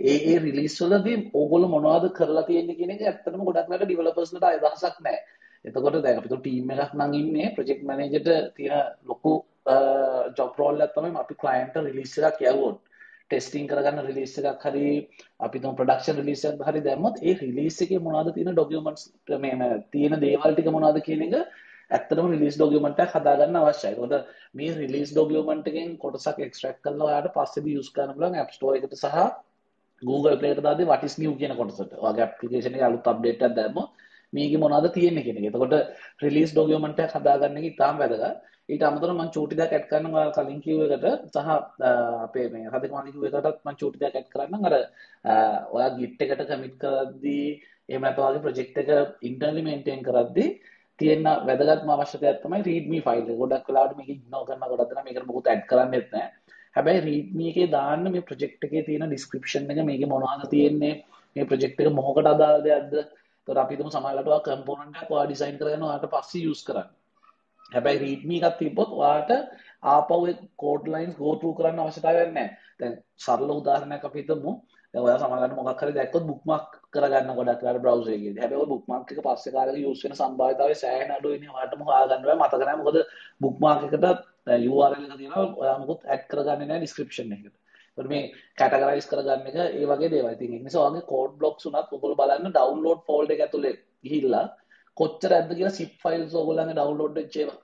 ඒ 0.03 0.17
ඒ 0.25 0.37
රිලීස් 0.39 0.77
වලදී 0.83 1.17
ඕගොල්ලෝ 1.33 1.69
මොනවද 1.69 2.07
කරලා 2.11 2.45
තියෙන්නේ 2.45 2.77
කියන 2.77 2.93
එක 2.93 3.03
ඇත්තටම 3.03 3.43
ගොඩක් 3.43 3.67
වෙලාවට 3.67 3.87
ඩිවෙලොපර්ස්ලට 3.87 4.47
අදහසක් 4.49 4.97
නැහැ. 4.99 5.21
එතකොට 5.65 5.99
දැන් 5.99 6.19
අපිට 6.19 6.37
ටීම් 6.37 6.73
එකක් 6.75 6.95
නම් 6.95 7.13
ඉන්නේ 7.13 7.53
ප්‍රොජෙක්ට් 7.55 7.85
මැනේජර්ට 7.85 8.31
තියෙන 8.55 8.83
ලොකු 9.05 9.35
ජොබ් 10.37 10.59
රෝල් 10.59 10.81
එකක් 10.81 10.97
තමයි 10.97 11.21
අපි 11.21 11.39
ක්ලයන්ට් 11.41 11.81
රිලීස් 11.83 12.17
එකක් 12.23 12.43
යවුවොත් 12.45 12.81
ටෙස්ටිං 13.25 13.67
කරගන්න 13.67 14.07
රිලිස් 14.07 14.33
එකක් 14.39 14.65
හරි 14.65 14.89
අපි 15.39 15.61
තුම 15.61 15.77
ප්‍රඩක්ෂන් 15.77 16.19
රිලිස් 16.19 16.43
එකක් 16.45 16.65
හරි 16.67 16.81
දැම්මොත් 16.81 17.15
ඒ 17.23 17.33
රිලිස් 17.35 17.77
එකේ 17.81 18.01
මොනවද 18.01 18.33
තියෙන 18.33 18.53
ඩොකියුමන්ට්ස් 18.53 19.05
මේ 19.39 19.69
තියෙන 19.91 20.17
දේවල් 20.21 20.51
ටික 20.51 20.69
මොනවද 20.69 20.99
කියන 21.01 21.23
එක 21.27 21.33
ඇත්තටම 21.91 22.29
රිලිස් 22.33 22.57
ඩොකියුමන්ට් 22.57 23.01
එකක් 23.03 23.15
හදාගන්න 23.15 23.59
අවශ්‍යයි. 23.61 23.91
ඒකෝද 23.91 24.13
මේ 24.53 24.71
රිලිස් 24.79 25.11
ඩොකියුමන්ට් 25.13 25.67
එකෙන් 25.71 25.91
කොටසක් 26.03 26.39
එක්ස්ට්‍රැක්ට් 26.47 26.81
කරලා 26.85 27.09
ඔයාලට 27.09 27.35
පස්සේදී 27.35 27.75
යූස් 27.77 27.91
කරන්න 27.95 28.15
පුළුවන් 28.15 28.41
App 28.43 28.55
Store 28.57 28.77
එකට 28.79 28.97
සහ 29.01 29.27
Google 30.01 30.37
Play 30.39 30.51
එකට 30.53 30.65
දාද්දී 30.67 30.89
what 30.91 31.03
is 31.03 31.17
new 31.17 31.35
කියන 31.35 31.55
කොටසට. 31.61 31.93
ඔයාගේ 31.95 32.25
ඇප්ලිකේෂන් 32.27 32.75
එකේ 32.75 32.89
අලුත් 32.89 33.11
අප්ඩේට් 33.13 33.45
එකක් 33.47 33.55
දැම්මොත් 33.59 34.03
මේකේ 34.33 34.63
මොනවද 34.63 34.91
තියෙන්නේ 34.97 35.25
කියන 35.27 35.39
එක. 35.39 35.47
එතකොට 35.51 35.75
රිලිස් 36.25 36.51
ඩොකියුමන්ට් 36.53 37.05
එකක් 37.05 37.17
හදාගන්න 37.19 37.61
එක 37.61 37.71
ඉතාම 37.73 38.03
වැදගත්. 38.03 38.43
ඊට 38.69 38.83
අමතරව 38.83 39.13
මම 39.13 39.29
චූටි 39.35 39.57
දෙයක් 39.57 39.73
ඇඩ් 39.75 39.87
කරන්න 39.89 40.15
ඔයාලා 40.17 40.35
කලින් 40.37 40.61
කිව්ව 40.61 40.81
එකට 40.87 41.35
සහ 41.35 41.49
අපේ 42.25 42.45
මේ 42.53 42.69
හදක 42.73 42.91
මම 42.93 43.11
කිව්ව 43.13 43.25
එකටත් 43.29 43.59
මම 43.61 43.75
චූටි 43.81 44.01
දෙයක් 44.03 44.15
ඇඩ් 44.19 44.31
කරන්නම් 44.33 44.65
අර 44.69 44.75
ඔයා 45.75 45.89
ගිට් 45.99 46.23
එකට 46.25 46.41
කමිට් 46.51 46.77
කරද්දී 46.83 47.43
එහෙම 47.89 48.01
නැත්නම් 48.01 48.23
ඔයාගේ 48.23 48.45
ප්‍රොජෙක්ට් 48.45 48.79
එක 48.83 48.89
ඉන්ටර්නලි 49.29 49.65
මේන්ටේන් 49.67 50.01
කරද්දී 50.07 50.49
තියෙන 50.99 51.23
වැදගත්ම 51.43 51.91
අවශ්‍යතාවයක් 51.91 52.41
තමයි 52.41 52.61
readme 52.63 52.99
ෆයිල් 53.01 53.23
එක. 53.23 53.37
ගොඩක් 53.37 53.69
වෙලාවට 53.69 53.97
මේක 53.97 54.09
ඉග්නෝර් 54.09 54.45
කරන 54.47 54.65
ගොඩක් 54.65 54.89
දෙනා 54.89 55.05
මේකට 55.05 55.27
මොකුත් 55.27 55.47
ඇඩ් 55.47 55.63
කරන්නේත් 55.67 56.07
නැහැ. 56.11 56.31
හැබැයි 56.75 57.01
රීඩ්මී 57.01 57.51
එකේ 57.51 57.67
දාන්න 57.71 58.07
මේ 58.07 58.23
ප්‍රොජෙක්ට් 58.23 58.65
එකේ 58.67 58.83
තියෙන 58.83 59.07
ඩිස්ක්‍රිප්ෂන් 59.07 59.69
එක 59.71 59.83
මේකේ 59.83 60.11
මොනවද 60.13 60.49
තියෙන්නේ 60.49 60.93
මේ 61.35 61.45
ප්‍රොජෙක්ට් 61.45 61.81
එක 61.81 61.93
මොකකට 61.93 62.27
අදාළ 62.27 62.65
දෙයක්ද 62.65 62.95
ඒතකොට 63.47 63.57
අපි 63.57 63.75
හිතමු 63.75 63.91
සමහරවිට 63.91 64.27
ඔයා 64.27 64.45
කම්පොනන්ට් 64.47 65.01
එකක් 65.01 65.11
ඔයා 65.11 65.25
ඩිසයින් 65.25 65.57
කරගෙන 65.57 65.83
ඔයාට 65.83 66.07
පස්සේ 66.11 66.43
යූස් 66.43 66.61
කරන්න 66.67 66.89
හැබැයි 67.71 67.99
රීඩ්මී 67.99 68.41
එකක් 68.41 68.57
තිබ්බොත් 68.59 68.91
ඔයාට 68.93 69.31
ආපහු 69.87 70.19
ඒ 70.27 70.35
කෝඩ් 70.57 70.87
ලයින්ස් 70.87 71.15
ගෝ 71.17 71.35
ත්‍රූ 71.35 71.53
කරන්න 71.53 71.79
අවශ්‍යතාවයක් 71.79 72.33
නැහැ 72.33 72.49
දැන් 72.79 72.97
සරල 73.19 73.51
උදාහරණයක් 73.51 74.07
අපි 74.09 74.21
හිතමු 74.21 74.53
ඔයා 75.03 75.17
සමහරවිට 75.19 75.57
මොකක් 75.59 75.81
හරි 75.81 75.93
දැක්කොත් 75.97 76.25
බුක්මාර්ක් 76.29 76.71
කරගන්න 76.93 77.35
ගොඩක් 77.39 77.61
වෙලාවට 77.61 77.83
බ්‍රවුසර් 77.83 78.13
එකේදී. 78.15 78.41
හැබැයි 78.43 78.61
ඔය 78.63 78.69
බුක්මාර්ක් 78.73 79.11
එක 79.11 79.19
පස්සේ 79.25 79.53
කාලෙක 79.55 79.77
යූස් 79.81 80.03
වෙන 80.05 80.15
සම්භාවිතාවය 80.19 80.75
සෑහෙන 80.83 81.11
අඩුයිනේ. 81.17 81.51
ඔයාලටම 81.55 81.83
හොයාගන්න 81.89 82.25
බෑ 82.27 82.37
මතක 82.39 82.61
නැහැ. 82.61 82.79
මොකද 82.81 82.97
බුක්මාර්ක් 83.43 83.83
එකට 83.87 84.05
URL 84.71 84.95
එක 84.95 85.19
තියෙනවා. 85.19 85.45
ඔයා 85.61 85.77
මොකොත් 85.81 86.07
ඇඩ් 86.07 86.25
කරගන්නේ 86.31 86.69
නැහැ 86.69 86.81
ඩිස්ක්‍රිප්ෂන් 86.81 87.35
එකට. 87.37 87.55
ඒකට 87.97 88.09
මේ 88.13 88.23
කැටගරයිස් 88.59 89.09
කරගන්න 89.11 89.49
එක 89.51 89.57
ඒ 89.61 89.85
වගේ 89.91 90.11
දේවල්. 90.13 90.31
ඉතින් 90.37 90.55
ඒ 90.55 90.63
නිසා 90.65 90.83
ඔයාගේ 90.83 91.09
කෝඩ් 91.11 91.37
බ්ලොක්ස් 91.39 91.67
උනත් 91.67 91.93
ඔයගොල්ලෝ 91.95 92.19
බලන්න 92.21 92.51
ඩවුන්ලෝඩ් 92.51 93.05
ෆෝල්ඩර් 93.09 93.35
එක 93.35 93.45
ඇතුලේ 93.45 93.75
ගිහිල්ලා 94.03 94.45
කොච්චර 94.97 95.37
ඇද්ද 95.37 95.55
කියලා 95.57 95.77
zip 95.77 95.93
files 96.03 96.35
ඔයගොල්ලන්ගේ 96.41 96.77
ඩවුන්ලෝඩ් 96.77 97.17
වෙච්ච 97.19 97.39
ඒවා. 97.41 97.59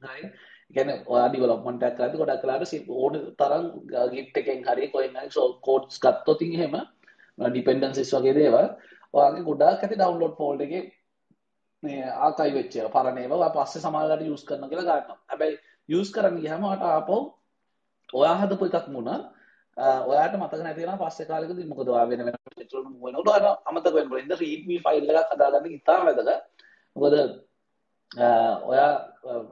right? 0.00 0.32
ගැන 0.74 0.90
ඔයා 1.06 1.28
ඩිවලොප්මන්ට් 1.30 1.86
එකක් 1.88 1.96
කරද්දි 1.98 2.20
ගොඩක් 2.20 2.44
වෙලාවට 2.44 2.90
ඕන 2.98 3.14
තරම් 3.40 3.64
ගිට් 4.14 4.40
එකෙන් 4.42 4.60
හරි 4.68 4.90
කොහෙන් 4.94 5.16
හරි 5.20 5.30
කෝඩ්ස් 5.66 6.02
ගත්තොත් 6.04 6.42
එහෙම 6.46 6.76
ඩිපෙන්ඩන්සිස් 7.38 8.12
වගේ 8.16 8.36
දේවල් 8.38 8.66
ඔයාගේ 9.14 9.46
ගොඩාක් 9.48 9.84
ඇති 9.84 9.98
ඩවුන්ලෝඩ් 10.00 10.36
ෆෝල්ඩර් 10.40 10.66
එකේ 10.66 10.84
මේ 11.82 12.02
ආකයිව් 12.26 12.54
වෙච්ච 12.58 12.76
ඒවා 12.76 12.94
පරණ 12.96 13.22
ඒවා 13.22 13.38
ඔයා 13.40 13.54
පස්සේ 13.56 13.82
සමහරවිට 13.84 14.28
යූස් 14.28 14.44
කරනවා 14.48 14.70
කියලා 14.70 14.98
ගන්නවා. 15.00 15.18
හැබැයි 15.30 15.56
යූස් 15.88 16.10
කරන්න 16.14 16.42
ගියාම 16.44 16.68
ඔයාට 16.68 16.86
ආපහු 16.90 17.18
ඔයා 18.12 18.36
හදපු 18.42 18.68
එකක් 18.68 18.88
වුණා 18.94 19.18
ඔයාට 20.10 20.36
මතක 20.40 20.62
නැති 20.64 20.82
වෙනවා 20.82 21.10
පස්සේ 21.10 21.28
කාලෙකදී 21.30 21.70
මොකද 21.72 21.88
ඔයා 21.94 22.06
වෙන 22.10 22.24
වෙන 22.26 22.38
ප්‍රොජෙක්ට් 22.44 22.72
වල 22.74 22.86
මූව් 22.90 23.04
වෙනකොට 23.06 23.28
ඔයාට 23.32 23.68
අමතක 23.68 23.94
වෙන්න 23.96 24.08
පුළුවන්. 24.10 24.24
ඉතින් 24.26 24.40
readme 24.42 24.76
ෆයිල් 24.84 25.10
එකක් 25.12 25.34
හදාගන්න 25.34 25.76
ඉතාම 25.78 26.06
වැදගත්. 26.06 26.30
මොකද 26.96 27.14
ඔයා 28.14 28.90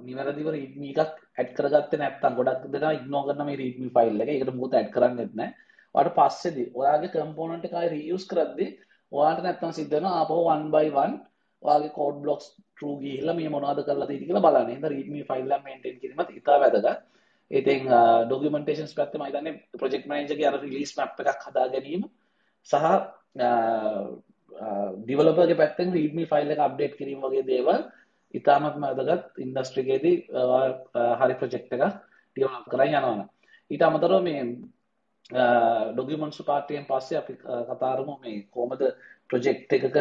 නිවැරදිව 0.07 0.49
රීඩ්මී 0.57 0.95
එකක් 0.95 1.15
ඇඩ් 1.39 1.51
කරගත්තේ 1.59 2.01
නැත්නම් 2.03 2.35
ගොඩක් 2.39 2.65
දෙනා 2.75 2.93
ඉග්නෝ 2.99 3.23
කරන 3.27 3.47
මේ 3.47 3.61
රීඩ්මී 3.63 3.95
ෆයිල් 3.97 4.21
එක. 4.23 4.29
ඒකට 4.31 4.55
මොකද 4.61 4.75
ඇඩ් 4.75 4.91
කරන්නෙත් 4.97 5.33
නැහැ. 5.35 5.55
ඔයාලට 5.95 6.17
පස්සේදී 6.19 6.71
ඔයාගේ 6.81 7.13
කම්පොනන්ට් 7.15 7.67
එක 7.69 7.75
ආයි 7.79 7.93
රීයුස් 7.95 8.27
කරද්දී 8.31 8.71
ඔයාලට 9.13 9.45
නැත්නම් 9.47 9.73
සිද්ධ 9.79 9.95
වෙනවා 9.95 10.15
ආපහු 10.21 10.39
1 10.55 10.71
by 10.75 10.87
1 10.91 11.19
ඔයාගේ 11.63 11.97
කෝඩ් 11.99 12.21
බ්ලොක්ස් 12.23 12.47
true 12.77 12.97
ගිහිල්ලා 13.03 13.37
මේ 13.41 13.51
මොනවද 13.55 13.81
කරලා 13.89 14.09
තියෙන්නේ 14.11 14.29
කියලා 14.29 14.47
බලන්න. 14.47 14.71
එහෙනම් 14.71 14.93
රීඩ්මී 14.95 15.25
ෆයිල් 15.31 15.57
එක 15.57 15.67
මේන්ටේන් 15.67 15.99
කිරීමත් 16.03 16.31
ඉතා 16.41 16.61
වැදගත්. 16.63 16.89
ඉතින් 17.51 17.91
ඩොකියුමන්ටේෂන්ස් 18.29 18.95
පැත්තේ 18.99 19.21
මම 19.21 19.27
හිතන්නේ 19.29 19.55
ප්‍රොජෙක්ට් 19.81 20.07
මැනේජර්ගේ 20.11 20.49
අර 20.51 20.57
රිලීස් 20.63 20.95
මැප් 20.99 21.21
එකක් 21.23 21.43
හදා 21.49 21.67
ගැනීම 21.75 22.07
සහ 22.69 22.87
ඩිවලොපර්ගේ 25.05 25.61
පැත්තෙන් 25.63 25.93
රීඩ්මී 25.99 26.31
ෆයිල් 26.33 26.55
එක 26.55 26.65
අප්ඩේට් 26.67 26.99
කිරීම 27.01 27.21
වගේ 27.27 27.45
දේවල් 27.53 27.85
ඉතාමත්ම 28.35 28.85
වැදගත් 28.99 29.43
ඉන්ඩස්ට්‍රිකේදී 29.45 30.17
හරි 31.21 31.35
ප්‍රොජෙක්ට් 31.41 31.75
එකක් 31.77 31.85
ඩිවලොප් 32.37 32.67
කරගෙන 32.73 32.97
යනවා. 33.01 33.27
ඊට 33.71 33.85
අමතරව 33.89 34.23
මේ 34.29 34.43
ඩොගිමන්ස් 35.95 36.41
පාර්ටියෙන් 36.49 36.89
පස්සේ 36.89 37.19
අපි 37.19 37.35
කතා 37.39 37.77
කරමු 37.83 38.17
මේ 38.23 38.43
කොහොමද 38.55 38.83
ප්‍රොජෙක්ට් 39.31 39.77
එකක 39.77 39.97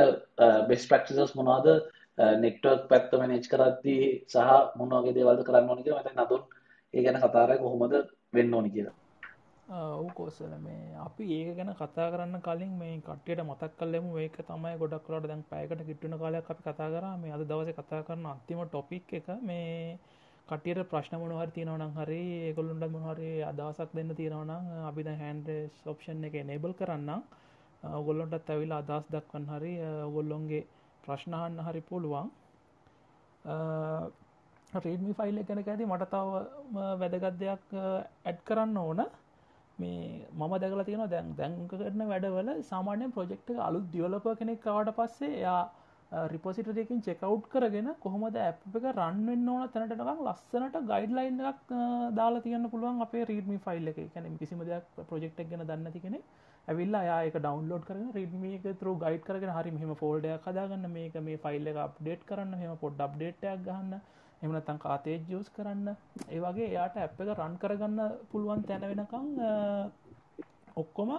බෙස්ට් 0.69 0.89
ප්‍රැක්ටිසස් 0.89 1.35
මොනවද 1.39 1.69
නෙට්වර්ක් 2.41 2.89
පැත්ත 2.89 3.13
මැනේජ් 3.13 3.47
කරද්දී 3.53 4.09
සහ 4.27 4.49
මොන 4.79 4.97
වගේ 4.97 5.15
දේවල්ද 5.19 5.45
කරන්න 5.47 5.69
ඕනේ 5.69 5.85
කියලා 5.85 6.03
මම 6.05 6.25
නතුන් 6.25 6.43
ඒ 6.93 7.03
ගැන 7.05 7.21
කතා 7.21 7.31
කරලා 7.33 7.63
කොහොමද 7.63 7.95
වෙන්න 8.33 8.53
ඕනේ 8.53 8.75
කියලා. 8.75 8.97
ඔව් 9.69 10.07
කෝසල 10.13 10.53
මේ 10.59 10.93
අපි 10.97 11.23
ඒක 11.33 11.55
ගැන 11.55 11.71
කතා 11.73 12.11
කරන්න 12.11 12.41
කලින් 12.41 12.71
මේ 12.77 12.99
කට්ටියට 12.99 13.41
මතක් 13.41 13.71
කළෙමු. 13.73 14.17
ඒක 14.17 14.35
තමයි 14.39 14.77
ගොඩක් 14.77 15.07
වලට 15.07 15.27
දැන් 15.27 15.43
පැයකට 15.43 15.85
කිට්ටුන 15.85 16.19
කාලයක් 16.19 16.45
අපි 16.45 16.63
කතා 16.63 16.89
කරා. 16.89 17.17
මේ 17.17 17.31
අද 17.31 17.43
දවසේ 17.43 17.73
කතා 17.73 18.03
කරන 18.03 18.25
අන්තිම 18.25 18.59
ටොපික් 18.63 19.13
එක 19.13 19.27
මේ 19.41 19.97
කටියට 20.47 20.83
ප්‍රශ්න 20.85 21.15
මොනහරි 21.17 21.51
තියෙනවනම් 21.51 21.93
හරි 21.95 22.21
ඒගොල්ලුන්ට 22.47 22.91
මොනහරි 22.91 23.29
අදහසක් 23.43 23.89
දෙන්න 23.93 24.11
තියෙනවනම් 24.13 24.63
අපි 24.83 25.01
දැන් 25.01 25.19
හෑන්ඩ් 25.19 25.47
ඔප්ෂන් 25.85 26.23
එක 26.23 26.35
එනේබල් 26.35 26.73
කරන්නම්. 26.73 27.23
ඔගොල්ලොන්ටත් 27.93 28.49
ඇවිල්ලා 28.49 28.83
අදහස් 28.83 29.07
දක්වන්න 29.09 29.47
හරි 29.49 29.73
ඔගොල්ලොන්ගේ 30.03 30.67
ප්‍රශ්න 31.03 31.33
අහන්න 31.33 31.59
හරි 31.61 31.81
පුළුවන්. 31.83 32.27
රීඩමි 34.77 35.13
ෆයිල් 35.13 35.37
එක 35.37 35.47
ගැන 35.47 35.63
ඇති 35.63 35.85
මට 35.85 36.11
තව 36.11 36.87
වැදගත් 37.01 37.35
දෙයක් 37.39 37.65
ඇඩ් 38.25 38.39
කරන්න 38.45 38.77
ඕන. 38.77 39.05
මේ 39.83 40.09
මම 40.31 40.57
දැකලා 40.57 40.87
තියෙන 40.87 41.05
දැන් 41.09 41.31
දැන් 41.37 41.55
කරන 41.69 42.03
වැඩවල 42.07 42.51
සාමාන්‍යයෙන් 42.65 43.15
ප්‍රොජෙක්ට් 43.15 43.53
එක 43.53 43.63
අලුත් 43.67 43.87
ඩිවලොපර් 43.87 44.35
කෙනෙක් 44.37 44.67
ආවට 44.67 44.93
පස්සේ 44.97 45.33
එයා 45.39 45.63
රිපොසිටරකින් 46.27 46.99
චෙකව් 47.01 47.35
කරගෙන 47.49 47.87
කොහොමද 47.99 48.35
ඇ් 48.37 48.49
එක 48.49 48.85
රන්වෙන්න 48.91 49.47
ඕන 49.49 49.69
තැනටකම් 49.69 50.23
ලස්සනට 50.25 50.75
ගයිඩ්ලයින් 50.89 51.39
එකක් 51.51 51.71
දාලා 52.13 52.43
තියන්න 52.43 52.69
පුළුවන් 52.69 53.01
අපේ 53.01 53.23
රීඩමි 53.25 53.57
ෆයිල් 53.59 53.87
එක. 53.87 53.99
කැන 54.13 54.37
කිසිම 54.37 54.61
දෙයක් 54.63 54.85
ප්‍රජෙක්්ක් 55.03 55.39
ගැන 55.43 55.65
දන්නති 55.65 56.01
කෙනෙ 56.01 56.19
ඇවිල්ලා 56.67 57.03
යායක 57.03 57.37
ඩවන්ලෝඩ් 57.37 57.87
කරන 57.87 58.11
රීඩම 58.15 58.43
එක 58.49 58.67
තුර 58.81 58.93
ගයිඩ් 58.99 59.23
කරගෙන 59.23 59.51
හරි 59.51 59.71
මෙම 59.73 59.95
ෆෝල්ඩයක් 59.95 60.45
කදාගන්න 60.45 60.87
මේක 60.91 61.17
මේ 61.21 61.39
ෆයිල් 61.39 61.71
එක 61.71 61.79
අප්ඩේට් 61.83 62.27
කරන්න 62.29 62.53
මෙම 62.61 62.77
පොඩ් 62.77 63.01
අප්ඩේට්යක් 63.01 63.65
ගන්න 63.65 63.97
එමනතන් 64.43 64.79
කාතේ 64.85 65.17
ජෝස් 65.31 65.49
කරන්න. 65.55 65.87
ඒ 66.33 66.39
වගේ 66.45 66.67
එයාට 66.71 66.95
ඇප් 66.97 67.21
එක 67.21 67.29
රන් 67.37 67.53
කරගන්න 67.61 67.99
පුළුවන් 68.31 68.63
තැන 68.67 68.83
වෙනකං 68.91 69.27
ඔක්කොම 70.75 71.11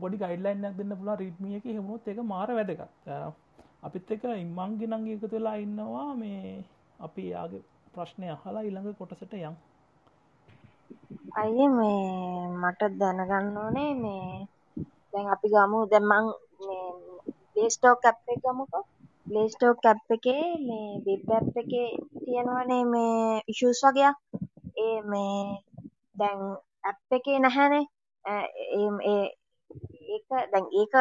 ගොඩි 0.00 0.20
ගයිඩලයින්නක් 0.22 0.76
දෙන්න 0.78 0.98
පුලා 1.00 1.20
රීඩමිය 1.22 1.56
එක. 1.58 1.64
හෙමුණොත් 1.76 2.08
එක 2.08 2.18
මාර 2.32 2.50
වැදගත්. 2.58 2.82
අපිත් 3.86 4.10
එක 4.10 4.24
ඉම්මන්ගේ 4.34 4.90
නංගේ 4.90 5.16
එකතු 5.16 5.32
වෙලා 5.32 5.56
ඉන්නවා. 5.64 6.10
මේ 6.22 6.64
අපි 7.06 7.22
යාගේ 7.34 7.62
ප්‍රශ්නය 7.94 8.26
අහලා 8.34 8.62
ඊළඟ 8.64 8.98
කොටසට 9.00 9.34
යම්. 9.38 9.56
අය 11.40 11.50
මේ 11.78 12.02
මට 12.62 12.92
දැනගන්න 13.00 13.58
ඕනේ 13.62 13.92
මේ 14.04 14.46
දැන් 15.12 15.26
අපි 15.34 15.48
ගමු. 15.54 15.78
දැන් 15.90 16.06
මං 16.10 16.24
මේ 16.66 16.86
ප්ලේ 17.52 17.70
ස්ටෝර් 17.74 17.96
ඇප් 18.04 18.18
එක 18.32 18.40
ගමුකෝ. 18.44 18.84
ප්ලේ 19.28 19.48
ස්ටෝර් 19.52 19.76
ඇප් 19.84 20.14
එකේ 20.16 20.44
මේ 20.66 20.88
වෙබ් 21.06 21.32
ඇප් 21.36 21.56
එකේ 21.62 21.88
තියෙනවනේ 22.18 22.84
මේ 22.92 23.42
ඉෂුස් 23.52 23.80
වගේක් 23.86 24.16
ඒ 24.78 24.96
මේ 25.10 25.36
දැන් 26.18 26.40
ඇප් 26.84 27.16
එකේ 27.18 27.38
නැහැනේ 27.40 27.84
ඒ 28.24 29.18
ඒක 30.14 30.28
දැන් 30.52 30.66
ඒක 30.80 30.94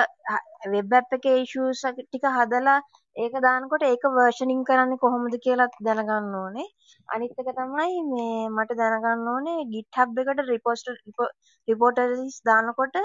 වෙබ් 0.73 0.95
ඇප් 0.97 1.13
එකේ 1.17 1.35
ඉෂුස් 1.43 1.83
ටික 1.89 2.25
හදලා 2.37 2.79
ඒක 3.15 3.35
දානකොට 3.45 3.83
ඒක 3.85 4.03
වර්ෂනින් 4.15 4.63
කරන්නේ 4.67 5.01
කොහොමද 5.03 5.35
කියලා 5.45 5.69
දැනගන්න 5.85 6.35
ඕනේ. 6.41 6.67
අනිත් 7.09 7.39
එක 7.41 7.49
තමයි 7.59 8.01
මේ 8.09 8.49
මට 8.55 8.77
දැනගන්න 8.81 9.31
ඕනේ 9.33 9.67
GitHub 9.71 10.19
එකට 10.21 10.41
රිපෝටරිස් 11.67 12.35
දානකොට 12.49 12.97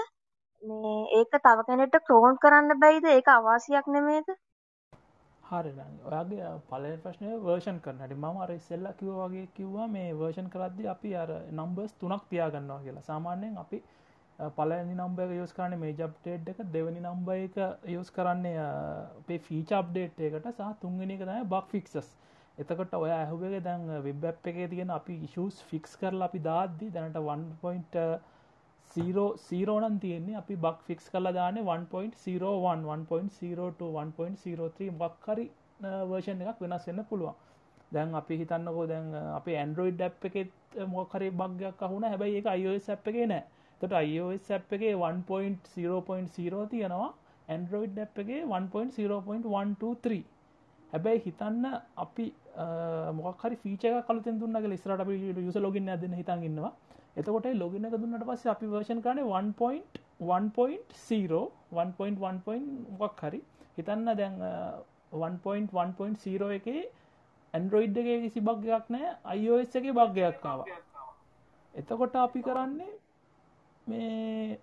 මේ 0.63 0.99
ඒක 1.17 1.31
තව 1.45 1.57
කෙනෙක්ට 1.69 2.03
ක්ලෝන් 2.07 2.41
කරන්න 2.43 2.81
බැයිද? 2.83 3.05
ඒක 3.09 3.27
අවාසියක් 3.37 3.87
නෙමේද? 3.95 4.27
හරි 5.53 5.73
ඔයාගේ 6.03 6.51
පලේ 6.69 6.93
ප්‍රශ්නය 6.99 7.33
වර්ෂන් 7.39 7.79
කරනට 7.79 8.15
මම 8.15 8.39
අර 8.39 8.51
ඉස්සෙල්ලා 8.51 8.93
කිව්ව 8.93 9.19
වගේ 9.23 9.47
කිව්වා 9.53 9.87
මේ 9.89 10.13
වර්ෂන් 10.13 10.49
කරද්දි 10.49 10.87
අපි 10.89 11.15
අර 11.15 11.29
නම්බර්ස් 11.51 11.93
තුනක් 11.95 12.23
තියාගන්නවා 12.29 12.79
කියලා. 12.79 13.03
සාමාන්‍යයෙන් 13.03 13.57
අපි 13.57 13.83
පලනි 14.39 14.95
නම්බ 14.95 15.19
එක 15.19 15.31
යස් 15.37 15.53
කරන්න 15.53 15.79
මේ 15.79 15.93
ජප්ටේට් 15.93 16.49
එක 16.49 16.59
දෙවනි 16.69 16.99
නම්බ 17.01 17.29
එක 17.35 17.57
යස් 17.91 18.11
කරන්නේ 18.11 18.65
අපේ 18.65 19.39
ෆීච 19.39 19.73
අප්ඩේට් 19.73 20.19
එකට 20.21 20.51
සහ 20.51 20.75
තුන්ගෙන 20.81 21.11
එක 21.11 21.21
තමයි 21.21 21.47
බක් 21.47 21.69
ෆික්සස් 21.69 22.09
එතකොට 22.57 22.93
ඔය 22.95 23.11
ඇහුවගේ 23.11 23.61
දැන් 23.61 23.85
වෙබ් 24.03 24.25
එක 24.25 24.43
තියෙන 24.67 24.91
අපි 24.91 25.19
ඉශස් 25.23 25.61
ෆික්ස් 25.69 25.95
කරලා 25.97 26.27
අපි 26.27 26.41
දාද්දි 26.41 26.89
දැනට 26.91 27.17
1.0 27.17 28.32
තියෙන්නේ 28.95 30.35
අපි 30.41 30.55
බක් 30.65 30.77
ෆික්ස් 30.87 31.05
කලා 31.09 31.33
දාන 31.33 31.57
1.01 31.57 32.11
1.02 32.25 33.89
1.03 34.03 34.91
මක්කරි 35.01 35.45
වර්ෂන් 36.09 36.43
එකක් 36.43 36.59
වෙනස් 36.61 36.85
වෙන්න 36.87 37.05
පුළුවන්. 37.09 37.35
දැන් 37.93 38.15
අපි 38.21 38.37
හිතන්නකෝ 38.41 38.85
දැන් 38.91 39.07
අප 39.39 39.47
ඇන්ඩරෝයිඩ් 39.47 39.97
ඩැප් 39.97 40.25
එකෙත් 40.29 40.51
මොකරි 40.93 41.29
බග්ගයක් 41.41 41.83
අහුන 41.87 42.03
හැබයි 42.11 42.37
එක 42.41 42.47
අයෝස් 42.55 42.89
ඇප් 42.89 43.07
එක 43.07 43.17
නෑ. 43.33 43.43
තොට 43.81 43.93
iOS 44.03 44.51
ඇප් 44.51 44.73
එකේ 44.77 44.93
1.0.0 44.95 46.67
තියෙනවා. 46.71 47.09
ඇන්ඩරෝයිඩ් 47.47 47.97
ඇප් 48.05 48.19
එකේ 48.23 48.41
1.0.123 48.45 50.21
හැබැයි 50.93 51.23
හිතන්න 51.25 51.65
අපි 52.03 52.25
මොකහරි 53.19 53.55
ෆීච 53.63 53.83
කලතෙන් 54.07 54.39
දුන්නගේ 54.41 54.77
ස්රට 54.77 55.09
යුස 55.47 55.57
ලොගින් 55.65 55.89
ඇදන්න 55.89 56.19
හිතන් 56.21 56.43
ඉන්නවා. 56.49 56.73
එතකොට 57.17 57.45
ලොගින 57.55 57.85
එක 57.85 57.95
දුන්නට 57.95 58.23
පස්ස 58.23 58.45
අපි 58.47 58.65
වර්ෂන් 58.67 59.01
කරන 59.01 59.19
1.1.0 59.21 61.51
1.1. 61.77 62.61
හරි 63.21 63.41
හිතන්න 63.77 64.05
දැන් 64.13 64.41
1.1.0 65.13 66.51
එකේ 66.51 66.89
ඇන්ඩරෝයිඩ් 67.53 67.97
එක 67.97 68.21
කිසි 68.23 68.41
බග්ගයක් 68.41 68.89
නෑ 68.89 69.37
iOS 69.37 69.75
එක 69.75 69.93
බග්ගයක් 69.93 70.41
කාවා 70.41 70.65
එතකොට 71.73 72.15
අපි 72.17 72.41
කරන්නේ 72.41 72.93
මේ 73.87 74.59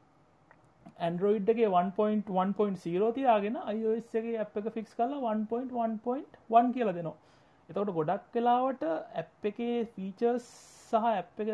ඇන්ඩරෝයිඩ්ගේ 0.99 1.69
1.1.0 1.75 3.13
තියාගෙන 3.15 3.57
අයෝගේ 3.65 4.35
ඇ් 4.35 4.47
එක 4.61 4.73
ෆික්ස් 4.75 4.95
කලා 4.95 5.21
1.1.1 5.31 6.73
කියල 6.75 6.93
දෙනවා 6.93 7.17
එතකොට 7.69 7.95
ගොඩක් 7.95 8.23
කලාවට 8.33 8.83
ඇප් 8.91 9.45
එකේ 9.45 9.85
ෆීචර්ස් 9.95 10.80
සහ 10.91 11.07
ඇප් 11.11 11.41
එක 11.45 11.51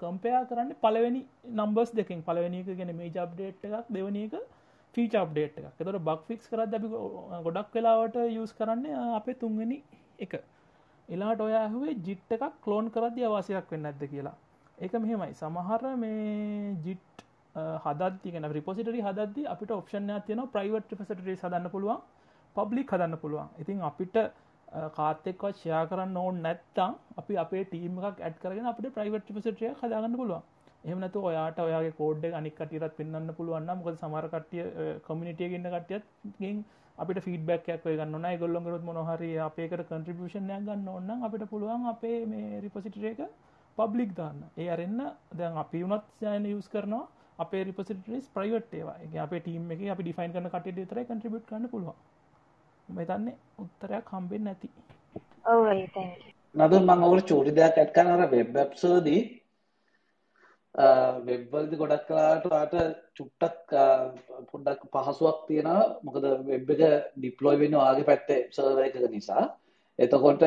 කම්පයා 0.00 0.42
කරන්න 0.48 0.74
පලවෙනි 0.82 1.22
නම්බස් 1.52 1.90
දෙකින්. 1.92 2.22
පලවෙනි 2.22 2.60
එක 2.64 2.76
ගෙන 2.80 2.96
මේ 2.96 3.10
ජබ්ඩේට් 3.10 3.64
එකක් 3.68 3.88
දෙවනි 3.90 4.24
එක 4.28 4.34
ෆීච 4.94 5.14
අප්ඩේට් 5.16 5.58
එක 5.58 5.80
එතොට 5.80 6.00
බක් 6.08 6.20
ෆික්ස් 6.28 6.48
කරත් 6.48 6.72
දැි 6.72 7.42
ගොඩක් 7.46 7.76
වෙලාවට 7.76 8.16
යස් 8.22 8.52
කරන්න 8.52 8.86
අපේ 9.18 9.38
තුන්ගනි 9.42 9.78
එක. 10.18 10.34
එලාට 11.08 11.40
ඔයාහුවේ 11.40 11.94
ජිට් 12.06 12.34
එකක් 12.36 12.44
කලෝන් 12.64 12.90
කරද 12.90 13.16
අවාසයක් 13.22 13.70
වෙන්න 13.72 13.86
ඇද 13.86 14.02
කියලා. 14.12 14.36
ඒක 14.78 14.92
මෙහෙමයි. 14.94 15.32
සමහර 15.34 15.82
මේ 15.96 16.76
ජිට් 16.86 17.24
හදත්තිගෙන 17.84 18.48
රිපොසිටරි 18.50 19.00
හදදදි 19.00 19.42
අපිට 19.46 19.70
ඔප්ෂන්ය 19.70 20.20
තියෙන 20.26 20.42
ප්‍රයිවට් 20.54 20.94
ිපසටරේ 20.94 21.36
සදන්න 21.36 21.70
පුළුවන් 21.74 22.00
පබ්ලික් 22.56 22.94
හදන්න 22.94 23.18
පුළුවන්. 23.18 23.48
ඉතින් 23.58 23.80
අපිට 23.82 24.16
කාතෙක්වත් 24.72 25.56
ෂයා 25.56 25.84
කරන්න 25.86 26.16
ඕන් 26.16 26.42
නැත්තම් 26.42 26.92
අපි 27.18 27.38
අපේ 27.44 27.64
ටීම 27.64 27.98
එකක් 28.00 28.20
ඇඩ් 28.20 28.36
කරගෙන 28.42 28.68
අපිට 28.70 28.94
ප්‍රයිවට් 28.94 29.32
ිපසටරය 29.32 29.72
හදාගන්න 29.80 30.16
පුළුවන්. 30.16 30.42
එහමනතු 30.84 31.24
ඔයාට 31.30 31.58
ඔයාගේ 31.60 31.96
කෝඩ් 31.98 32.24
අනික් 32.34 32.54
කටියරත් 32.58 32.94
පෙන්න්න 32.96 33.34
පුළුවන්න 33.36 33.72
මොකද 33.72 33.98
සමරකටිය 34.00 34.64
කමිනිටිය 35.06 35.50
ගන්න 35.52 35.74
කටියත්ගෙන් 35.74 36.64
අපිට 36.98 37.20
ෆීඩබැක් 37.26 37.68
ගන්න 37.84 38.28
ගොල්ලොගරත් 38.40 38.84
මොනහරි 38.88 39.30
අපේකට 39.46 39.84
කන්ට්‍රිබියෂන්ය 39.90 40.58
ගන්න 40.60 40.88
ඔන්න 40.90 41.26
අපිට 41.28 41.44
පුළුවන් 41.52 41.86
අපේ 41.92 42.18
මේ 42.26 42.60
රිපසිටරේක 42.64 43.20
පබ්ලික් 43.78 44.16
දාන්න. 44.16 44.40
ඒ 44.56 44.68
අරන්න 44.70 44.98
දැන් 45.38 45.60
අපි 45.64 45.84
වුණත් 45.84 46.26
යන 46.32 46.48
යස් 46.50 46.68
කරනවා. 46.68 47.04
අපේ 47.38 47.62
රිපසිටස් 47.64 48.26
ප්‍රයිවට් 48.34 48.74
ඒවා. 48.74 48.96
අපේ 49.26 49.40
ටීම 49.40 49.70
එක 49.70 49.86
අපි 49.94 50.02
ඩිෆයින් 50.02 50.34
කරන 50.34 50.50
කට 50.50 50.88
තර 50.90 51.04
කන්ට්‍රිබියට් 51.04 51.48
කරන්න 51.48 51.70
පුළුවන්. 51.70 51.96
මෙතන්නේ 52.92 53.36
උත්තරයක් 53.58 54.08
හම්බෙන් 54.08 54.44
නැති. 54.44 54.68
නද 56.54 56.72
මං 56.80 57.04
ඔවුට 57.04 57.28
චෝටි 57.28 57.52
දෙයක් 57.52 57.78
ඇත්කනර 57.78 58.26
වෙබ්බ්සෝදී 58.32 59.22
වෙබ්වල්දි 60.74 61.76
ගොඩක් 61.76 62.04
කලාට 62.06 62.44
වාට 62.46 62.74
චුට්ටක් 63.14 63.74
පොඩ්ඩක් 64.50 64.84
පහසුවක් 64.90 65.40
තියෙන 65.46 65.68
මොකද 66.02 66.28
වෙබ් 66.44 66.70
එක 66.70 66.82
ඩිප්ලොයි 67.16 67.58
වෙන්න 67.58 67.76
ආගේ 67.78 68.04
පැත්තේ 68.04 68.46
සර්ව 68.50 68.78
එකක 68.80 69.10
නිසා. 69.10 69.44
එතකොට 69.98 70.44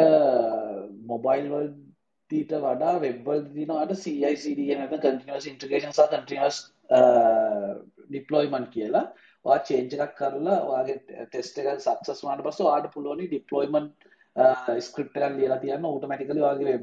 මොබයිල් 1.05 1.45
වල්දීට 1.49 2.55
වඩා 2.59 2.95
වෙබ්වල් 2.99 3.43
දිනවාට 3.51 3.93
CICD 3.95 4.61
නැත 4.71 4.97
කටිනස් 4.97 5.45
ඉන්ට්‍රගේෂන් 5.45 5.93
සහ 5.93 6.09
කටිනස් 6.11 6.57
ඩිප්ලොයිමන් 8.09 8.67
කියලා 8.69 9.05
වා 9.45 9.59
චේන්ජ 9.67 9.95
එකක් 9.97 10.17
කරලා 10.19 10.59
වාගේ 10.65 10.97
ටෙස්ට 11.25 11.61
එක 11.61 11.71
සක්සස් 11.79 12.25
වාට 12.25 12.45
පස 12.45 12.61
ආට 12.65 12.91
පුලෝනි 12.93 13.27
ඩිප්ලොයිමන් 13.27 13.91
ස්ක්‍රප්ට 14.81 15.21
ලියලා 15.33 15.59
තියන්න 15.59 15.85
ඕටමටිකල 15.85 16.41
වගේ 16.45 16.79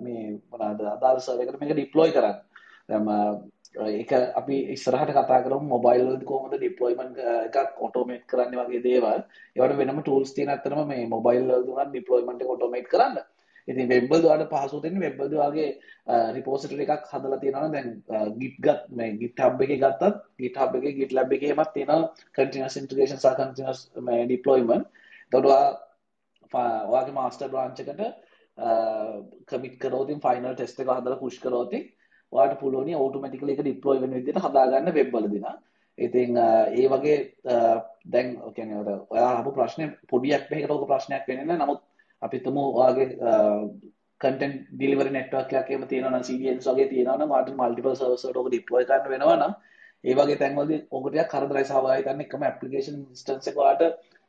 මේ 0.00 0.22
මොනාද 0.50 0.86
අදාල් 0.90 1.20
සර්වකට 1.20 1.60
මේක 1.60 1.74
ඩිප්ලොයි 1.74 2.16
කරන්න 2.16 3.42
ඒක 3.74 4.12
අපි 4.32 4.56
ඉස්සරහට 4.70 5.10
කතා 5.10 5.42
කරමු 5.42 5.66
මොබයිල් 5.66 6.06
වලදී 6.06 6.26
කොහොමද 6.26 6.54
ඩිප්ලොයිමන්ට් 6.54 7.18
එකක් 7.18 7.80
ඔටෝමේට් 7.80 8.26
කරන්න 8.26 8.54
වගේ 8.60 8.82
දේවල්. 8.82 9.22
ඒවට 9.56 9.78
වෙනම 9.78 10.00
ටූල්ස් 10.00 10.34
තියෙන 10.34 10.50
අතරම 10.50 10.86
මේ 10.86 11.06
මොබයිල් 11.08 11.42
වලදී 11.44 11.74
උනත් 11.74 11.90
ඩිප්ලොයිමන්ට් 11.90 12.42
එක 12.42 12.52
ඔටෝමේට් 12.54 12.88
කරන්න. 12.88 13.18
ඉතින් 13.68 13.88
වෙබ් 13.88 14.10
වල 14.10 14.26
ඔයාලට 14.28 14.52
පහසු 14.52 14.80
දෙන්නේ 14.82 15.04
වෙබ් 15.04 15.20
වල 15.20 15.36
වගේ 15.42 15.68
රිපෝසිටරි 16.36 16.86
එකක් 16.86 17.06
හදලා 17.12 17.40
තියෙනවා 17.42 17.70
දැන් 17.74 17.88
git 18.40 18.56
ගත් 18.66 18.82
මේ 18.98 19.16
github 19.22 19.64
එකේ 19.66 19.80
ගත්තත් 19.84 20.20
github 20.42 20.76
එකේ 20.80 20.94
gitlab 21.00 21.32
එකේ 21.36 21.54
එමත් 21.54 21.72
තියෙනවා 21.76 22.12
continuous 22.38 22.76
integration 22.82 23.18
සහ 23.18 23.36
continuous 23.40 23.80
මේ 24.08 24.28
deployment. 24.34 24.86
එතකොට 25.26 25.80
ඔයාගේ 26.90 27.18
master 27.20 27.48
branch 27.48 27.80
එකට 27.80 28.02
කමිට් 29.50 29.78
කරෝතින් 29.78 30.20
ෆයිනල් 30.26 30.54
ටෙස්ට් 30.54 30.80
එක 30.80 30.90
හදලා 30.90 31.20
පුෂ් 31.22 31.38
කරෝතින් 31.40 31.86
ඔයාට 32.32 32.60
පුළුවන් 32.60 32.94
ඕටෝමැටිකලි 32.96 33.54
ඒක 33.54 33.64
ඩිප්ලොයි 33.64 34.02
වෙන 34.02 34.18
විදිහට 34.18 34.44
හදාගන්න 34.44 34.92
වෙබ් 34.98 35.10
වල 35.14 35.30
දිනා. 35.30 35.56
ඉතින් 35.98 36.36
ඒ 36.36 36.86
වගේ 36.92 37.18
දැන් 38.12 38.28
කියන්නේ 38.54 38.78
අර 38.82 38.88
ඔයා 39.10 39.32
අහපු 39.32 39.56
ප්‍රශ්නේ 39.58 39.90
පොඩි 40.10 40.34
ඇප් 40.34 40.52
එකකට 40.52 40.76
ඔක 40.76 40.88
ප්‍රශ්නයක් 40.92 41.28
වෙන්නේ 41.28 41.46
නැහැ. 41.46 41.64
නමුත් 41.64 41.82
අපි 42.24 42.38
තුමු 42.40 42.62
ඔයාගේ 42.72 43.08
කන්ටෙන්ට් 44.20 44.56
ඩිලිවරි 44.72 45.10
නෙට්වර්ක් 45.10 45.52
එකක් 45.52 45.70
එහෙම 45.70 45.84
තියෙනවා 45.88 46.12
නම් 46.12 46.26
CDNs 46.28 46.66
වගේ 46.68 46.88
තියෙනවා 46.88 47.18
නම් 47.18 47.34
ඔයාට 47.34 47.54
මල්ටිපල් 47.54 47.94
සර්වර්ස් 47.94 48.26
වලට 48.26 48.42
ඔක 48.42 48.50
ඩිප්ලොයි 48.50 48.88
කරන්න 48.88 49.12
වෙනවා 49.12 49.36
නම් 49.38 49.54
ඒ 50.04 50.14
වගේ 50.14 50.40
තැන්වලදී 50.40 50.80
ඔක 50.90 51.06
ටිකක් 51.06 51.30
කරදරයි 51.32 51.68
සහභාගී 51.68 52.04
ගන්න 52.06 52.24
එකම 52.24 52.44
ඇප්ලිකේෂන් 52.48 52.98
ඉන්ස්ටන්ස් 52.98 53.50
එක 53.50 53.60
ඔයාට 53.62 53.82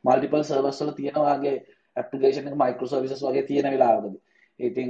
මල්ටිපල් 0.03 0.45
සර්වර්ස් 0.49 0.79
වල 0.81 0.93
තියෙනවා 0.99 1.25
ඔයාගේ 1.25 1.57
ඇප්ලිකේෂන් 1.95 2.49
එක 2.51 2.57
මයික්‍රෝ 2.61 2.89
සර්විසස් 2.91 3.23
වගේ 3.23 3.45
තියෙන 3.49 3.69
වෙලාවකදී. 3.73 4.15
ඉතින් 4.59 4.89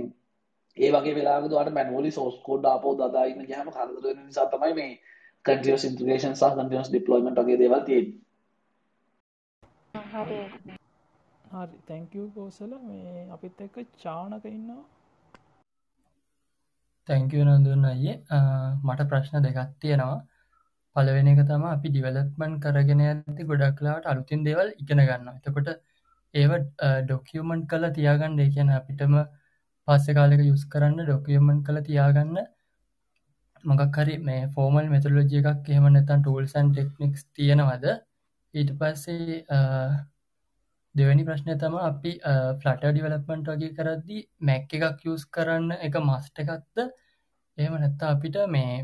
ඒ 0.77 0.91
වගේ 0.91 1.15
වෙලාවකදී 1.17 1.57
ඔයාලට 1.57 1.77
මැනුවලි 1.77 2.11
සෝස් 2.11 2.39
කෝඩ් 2.47 2.65
ආපහු 2.65 2.95
දදා 3.01 3.25
ඉන්න 3.31 3.45
ගියාම 3.49 3.73
කරදර 3.75 4.01
වෙන 4.05 4.23
නිසා 4.23 4.47
තමයි 4.53 4.73
මේ 4.79 4.91
කන්ටිනියස් 5.45 5.85
ඉන්ටිග්‍රේෂන් 5.89 6.35
සහ 6.35 6.55
කන්ටිනියස් 6.55 6.89
ඩිප්ලොයිමන්ට් 6.89 7.43
වගේ 7.43 7.61
දේවල් 7.61 7.85
තියෙන්නේ. 7.89 8.19
හරි. 10.15 10.81
හරි 11.55 11.77
තැංක් 11.87 12.15
යූ 12.15 12.27
කෝසල 12.31 12.71
මේ 12.81 13.25
අපිත් 13.31 13.61
එක්ක 13.61 13.75
චානක 13.97 14.45
ඉන්නවා. 14.49 14.83
තැංක් 17.07 17.35
යූ 17.35 17.45
නඳුන් 17.47 17.85
අයියේ 17.85 18.15
මට 18.83 19.07
ප්‍රශ්න 19.11 19.45
දෙකක් 19.45 19.59
තියෙනවා. 19.81 20.19
පළවෙනි 20.95 21.31
එක 21.33 21.41
තමයි 21.45 21.69
අපි 21.69 21.89
ඩිවෙලොප්මන්ට් 21.89 22.61
කරගෙන 22.65 23.03
යද්දි 23.05 23.47
ගොඩක් 23.49 23.79
වෙලාවට 23.79 24.09
අලුතින් 24.11 24.43
දේවල් 24.47 24.69
ඉගෙන 24.75 25.01
ගන්නවා. 25.01 25.35
එතකොට 25.39 25.69
ඒව 26.33 26.51
ඩොකියුමන්ට් 27.03 27.69
කරලා 27.71 27.95
තියාගන්න 27.97 28.39
ඒ 28.39 28.49
කියන්නේ 28.49 28.79
අපිටම 28.79 29.15
පස්සෙ 29.87 30.17
කාලෙක 30.17 30.43
යුස් 30.43 30.63
කරන්න 30.73 30.99
ඩොකියමන්් 31.01 31.61
කළ 31.65 31.79
තියාගන්න 31.83 32.41
මොකක් 33.63 33.97
හරි 33.97 34.17
මේ 34.25 34.41
ෆෝමල් 34.55 34.89
මෙතුරලෝජිය 34.89 35.41
එකක් 35.43 35.71
එහෙම 35.71 35.87
නැතන් 35.91 36.21
ටූල්සන් 36.21 36.73
ටෙක්නික්ස් 36.73 37.23
තියෙනවද 37.33 37.87
ඊට 38.53 38.75
පස්සේ 38.79 39.39
දෙවැනි 40.95 41.23
ප්‍රශ්නය 41.27 41.53
තම 41.61 41.73
අපි 41.85 42.11
ෆලට 42.61 42.83
ඩිවලප්මන්ට් 42.85 43.49
වගේ 43.53 43.71
කරද්දි 43.77 44.19
මැක් 44.49 44.75
එකක් 44.77 45.01
යස් 45.13 45.25
කරන්න 45.37 45.71
එක 45.87 45.97
මස්ට 46.01 46.43
එකක්ද? 46.43 46.85
එහෙම 47.57 47.75
නැත්තා 47.81 48.11
අපිට 48.15 48.37
මේ 48.55 48.77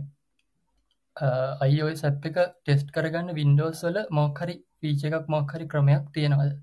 අයිෝ 1.66 1.94
සැප් 2.02 2.28
එක 2.32 2.42
ටෙස්ට් 2.42 2.92
කරගන්න 2.98 3.38
වින්ඩෝස් 3.40 3.86
වල 3.88 4.02
මොක්හරි 4.20 4.58
පීච 4.80 5.08
එකක් 5.10 5.32
මොක්හරි 5.36 5.70
ක්‍රමයක් 5.74 6.12
තියෙනවද? 6.14 6.54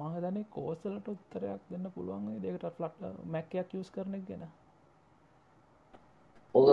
මහදනේ 0.00 0.44
කෝසලට 0.50 1.08
උත්තරයක් 1.08 1.62
දෙන්න 1.70 1.90
පුළුවන් 1.94 2.38
දෙකට 2.42 2.66
ෆලට් 2.76 3.26
මැක්කයක් 3.34 3.74
යස් 3.80 3.90
කරන 3.90 4.22
ගැන. 4.28 4.46
ඕක 6.54 6.68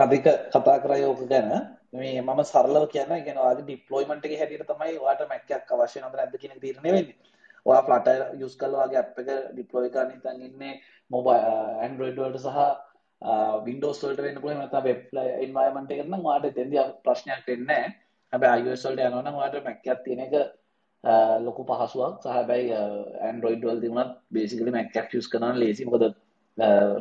රදික 0.00 0.26
කතා 0.52 0.78
කරය 0.84 1.02
ඕක 1.04 1.26
ගැන 1.32 1.75
මේ 1.96 2.20
මම 2.20 2.40
සරලව 2.44 2.84
කියන්න 2.88 3.14
ගෙන 3.26 3.38
වාගේ 3.38 3.64
ඩිප්ලොයිමන්ට් 3.64 4.26
එක 4.26 4.34
හැටියට 4.40 4.70
තමයි 4.70 4.98
ඔයාලට 4.98 5.30
මැක්කයක් 5.32 5.72
අවශ්‍ය 5.74 6.00
නැද්ද 6.00 6.16
නැද්ද 6.16 6.36
කියන 6.42 6.60
තීරණය 6.60 6.90
වෙන්නේ. 6.90 7.16
ඔයා 7.66 7.84
ෆ්ලටර් 7.86 8.20
යූස් 8.40 8.56
කරලා 8.56 8.86
වගේ 8.86 9.00
ඇප් 9.00 9.20
එක 9.22 9.30
ඩිප්ලොයි 9.52 9.92
කරන්න 9.94 10.16
ඉතින් 10.16 10.44
ඉන්නේ 10.48 10.74
මොබයිල් 11.10 11.46
Android 11.86 12.18
වලට 12.18 12.42
සහ 12.42 12.58
Windows 13.66 14.02
වලට 14.02 14.26
වෙන්න 14.26 14.42
පුළුවන් 14.42 14.62
නැත්නම් 14.62 14.84
වෙබ් 14.84 15.00
එන්වයරන්මන්ට් 15.40 15.92
එකකට 15.92 16.10
නම් 16.10 16.28
ඔයාලට 16.28 16.52
එතෙන්දී 16.52 16.86
ප්‍රශ්නයක් 17.04 17.48
වෙන්නේ 17.48 17.66
නැහැ. 17.72 17.96
හැබැයි 18.32 18.66
iOS 18.66 18.86
වලට 18.86 19.08
යනවා 19.08 19.24
නම් 19.24 19.40
ඔයාලට 19.40 19.68
මැක්කයක් 19.68 20.00
තියෙන 20.04 20.24
එක 20.26 20.34
ලොකු 21.40 21.64
පහසුවක් 21.64 22.22
සහ 22.22 22.30
හැබැයි 22.30 22.72
ඇන්ඩරෝයිඩ් 23.22 23.66
වලදී 23.66 23.90
වුණත් 23.90 24.16
බේසිකලි 24.30 24.74
Mac 24.76 24.96
එකක් 24.96 25.14
යූස් 25.14 25.28
කරන්න 25.28 25.60
ලේසි 25.62 25.86
මොකද 25.88 26.08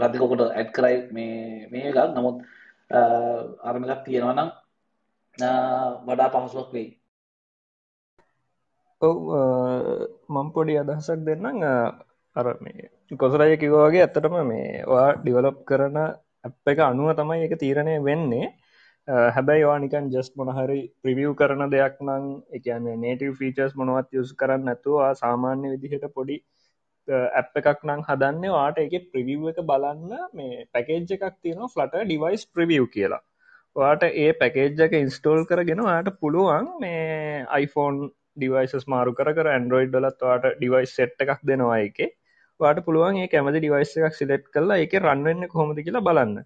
රදිකොකට 0.01 0.45
ඇඩ් 0.45 0.69
කරයි 0.75 0.97
මේ 1.11 1.67
මේ 1.71 1.89
එකක් 1.91 2.13
නමුත් 2.13 2.37
අරම 3.63 3.83
එකක් 3.85 4.05
තියෙනවා 4.05 4.35
නම් 4.35 4.51
වඩා 5.37 6.29
පහසුවක් 6.35 6.69
වෙයි. 6.71 6.89
ඔව් 9.01 9.15
මම 10.29 10.47
පොඩි 10.51 10.77
අදහසක් 10.77 11.19
දෙන්නම්. 11.21 11.63
අර 12.35 12.45
මේ 12.59 12.89
කොසරය 13.13 13.57
කිව්වාගේ 13.57 14.03
ඇත්තටම 14.03 14.35
මේ 14.43 14.83
වා 14.85 15.07
ඩිවලොප් 15.15 15.57
කරන 15.65 15.97
ඇප් 15.97 16.55
එක 16.65 16.79
අනුව 16.81 17.09
තමයි 17.13 17.45
එක 17.45 17.59
තීරණය 17.59 17.95
වෙන්නේ. 18.03 18.47
හැබැයි 19.27 19.63
වානිකන් 19.63 20.09
ජස් 20.09 20.29
මොනහරි 20.35 20.79
ප්‍රිවියව් 21.01 21.31
කරන 21.35 21.63
දෙයක් 21.69 21.95
නම් 22.01 22.25
එකන 22.51 22.85
නේටව 23.01 23.33
ෆීචර්ස් 23.39 23.73
මොනවත් 23.75 24.09
යුස් 24.11 24.33
කරන්න 24.33 24.65
නැතුවා 24.65 25.11
සාමාන්‍ය 25.15 25.67
විදිහට 25.73 26.07
පොඩි 26.13 26.37
ඇප් 27.07 27.59
එකක් 27.61 27.83
නම් 27.83 28.01
හදන්න 28.01 28.45
වාට 28.49 28.77
එක 28.77 28.95
ප්‍රිවිව් 29.11 29.47
එක 29.51 29.59
බලන්න 29.63 30.11
මේ 30.33 30.65
පැකේජ් 30.73 31.15
එකක් 31.17 31.35
තියෙන 31.41 31.63
ෆලට 31.67 32.03
ඩිවයිස් 32.03 32.45
ප්‍රිවියව් 32.47 32.85
කියලා. 32.89 33.23
වාට 33.75 34.03
ඒ 34.07 34.27
පැකේජ් 34.41 34.83
එක 34.85 34.93
ඉන්ස්ටෝල් 34.97 35.41
කරගෙන 35.47 35.81
වාට 35.87 36.09
පුළුවන් 36.21 36.67
මේ 36.81 37.45
iPhone 37.63 37.97
ඩිවයිසස් 38.37 38.85
මාරු 38.93 39.11
කර 39.17 39.31
ඇන්ඩරෝයිඩ් 39.33 39.91
ඩලත් 39.93 40.27
වාට 40.27 40.45
ඩිවයිස් 40.59 40.93
සෙට් 40.99 41.23
එකක් 41.25 41.41
දෙනවා 41.49 41.79
එක 41.87 41.97
වාට 42.59 42.79
පුළුවන් 42.85 43.17
ඒ 43.21 43.31
කැමති 43.33 43.59
ඩිවයිස් 43.59 43.95
එකක් 43.99 44.15
සිලෙක්ට් 44.19 44.51
කරලා 44.53 44.77
ඒක 44.83 44.93
රන්වෙන්න 45.01 45.47
කොහොමද 45.53 45.81
කියලා 45.87 46.05
බලන්න. 46.07 46.37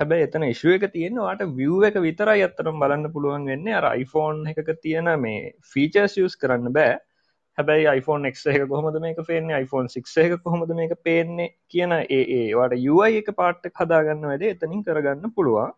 හැබැයි 0.00 0.26
එතන 0.28 0.46
ඉශුව 0.46 0.76
එක 0.76 0.86
තියෙන 0.94 1.18
වාට 1.24 1.42
විව් 1.58 1.84
එක 1.88 1.98
විතරයි 2.04 2.44
අත්තරම් 2.46 2.80
බලන්න 2.82 3.12
පුළුවන් 3.16 3.44
වෙන්නේ. 3.50 3.74
අර 3.80 3.86
iPhone 4.02 4.48
එකක 4.52 4.70
තියෙන 4.84 5.10
මේ 5.24 5.52
ෆීචර්ස් 5.72 6.16
යස් 6.24 6.36
කරන්න 6.44 6.72
බෑ. 6.76 6.94
හැබැයි 7.58 7.90
iPhone 7.98 8.30
X 8.30 8.46
එක 8.46 8.64
කොහොමද 8.72 8.96
මේක 9.04 9.20
පේන්නේ? 9.28 9.60
iPhone 9.66 9.92
6 9.96 10.16
එක 10.24 10.38
කොහොමද 10.46 10.72
මේක 10.80 10.96
පේන්නේ? 11.02 11.52
කියන 11.68 11.92
ඒ 11.98 12.22
ඒවාට 12.38 12.78
UI 12.92 13.20
එක 13.20 13.30
පාට්ට 13.42 13.68
හදාගන්න 13.82 14.26
වැඩේ 14.30 14.54
එතනින් 14.56 14.86
කරගන්න 14.88 15.36
පුළුවන්. 15.36 15.76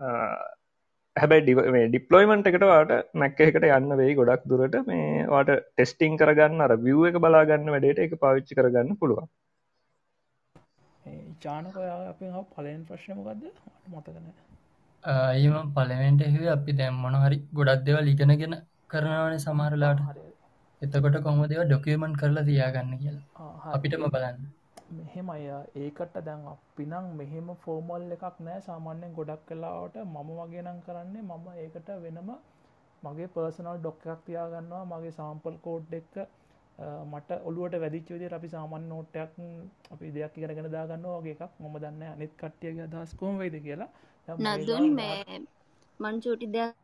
හැබැයි 0.00 1.88
ඩිප්ලොයිමන්ට 1.90 2.48
එකට 2.50 2.64
වාට 2.70 2.92
මැක්ක 3.22 3.40
එකට 3.46 3.66
යන්න 3.70 3.98
වෙයි 4.00 4.18
ගොඩක් 4.20 4.44
දුරට. 4.52 4.76
මේ 4.90 5.26
වාට 5.32 5.50
ටෙස්ටිං 5.56 6.18
කරගන්න 6.20 6.64
අර 6.66 6.74
විව් 6.86 7.00
එක 7.10 7.20
බලාගන්න 7.24 7.72
වැඩට 7.74 8.04
එක 8.06 8.18
පාවිච්චි 8.24 8.58
කරගන්න 8.58 8.98
පුළුවන්. 9.02 9.28
චානක 11.44 11.76
අපි 12.12 12.26
පලෙන් 12.54 12.80
ප්‍රශ්නමකක්ද 12.88 13.42
මතකන 13.92 14.26
ඒම 15.04 15.68
පලවෙන්ට 15.76 16.22
එහ 16.26 16.36
අපි 16.56 16.72
දැම් 16.80 16.96
මොන 17.04 17.16
හරි 17.24 17.38
ගොඩක් 17.58 17.84
දෙවල් 17.86 18.12
ඉගෙනගෙන 18.12 18.54
කරනවාන 18.92 19.44
සමහරලාට 19.46 20.00
එතකොට 20.82 21.16
කොමදව 21.26 21.62
ඩොකියමන්් 21.64 22.18
කරලා 22.20 22.46
තියාගන්න 22.48 22.92
කියලා. 23.02 23.24
අපිටම 23.74 24.04
බලන්න 24.14 24.38
මෙහෙම 24.96 25.30
අය 25.30 25.44
ඒකට 25.76 26.14
දැන් 26.26 26.46
අපිනං 26.52 26.94
මෙහෙම 27.20 27.48
ෆෝමල් 27.64 28.04
එකක් 28.16 28.36
නෑ. 28.46 28.60
සාමාන්‍යයෙන් 28.68 29.12
ගොඩක් 29.18 29.42
කලාවට 29.48 29.96
මම 30.04 30.30
වගේ 30.38 30.62
නම් 30.62 30.80
කරන්නේ 30.86 31.22
මම 31.22 31.46
ඒකට 31.64 31.88
වෙනම 32.04 32.30
මගේ 33.02 33.28
පර්සනල් 33.34 33.78
ඩොක් 33.78 34.06
එකක් 34.06 34.24
තියාගන්නවා. 34.26 34.84
මගේ 34.92 35.12
සාම්පල් 35.20 35.56
කෝඩ් 35.66 35.92
එක්ක 36.00 36.14
මට 37.12 37.30
ඔලුවට 37.48 37.80
වැදිච්ච 37.82 38.08
විදිහට 38.14 38.38
අපි 38.38 38.48
සාමාන්‍ය 38.56 38.86
නෝට්ටයක් 38.88 39.30
අපි 39.94 40.12
දෙයක් 40.16 40.34
ඉගෙනගෙන 40.38 40.70
දාගන්නවා 40.76 41.20
වගේ 41.20 41.36
එකක්. 41.36 41.52
මම 41.60 41.76
දන්නේ 41.84 42.10
අනිත් 42.14 42.32
කට්ටියගේ 42.40 42.84
අදහස් 42.88 43.14
කොහොම 43.20 43.38
වෙයිද 43.38 43.56
කියලා. 43.66 43.90
නදුන් 44.58 44.84
මේ 44.94 45.40
මං 46.00 46.20
චූටි 46.24 46.46
දෙයක් 46.56 46.74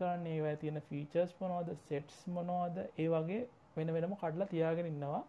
කරන්න 0.00 0.26
ඒවා 0.28 0.56
තියෙන 0.62 0.80
ෆීචර්ස් 0.88 1.32
මොනවද 1.40 1.70
සෙට්ස් 1.88 2.18
මොනවද 2.36 2.78
ඒ 2.98 3.08
වගේ 3.14 3.42
වෙන 3.76 3.92
වෙනම 3.96 4.16
කඩලා 4.22 4.50
තියාගෙන 4.54 4.90
ඉන්නවා. 4.92 5.22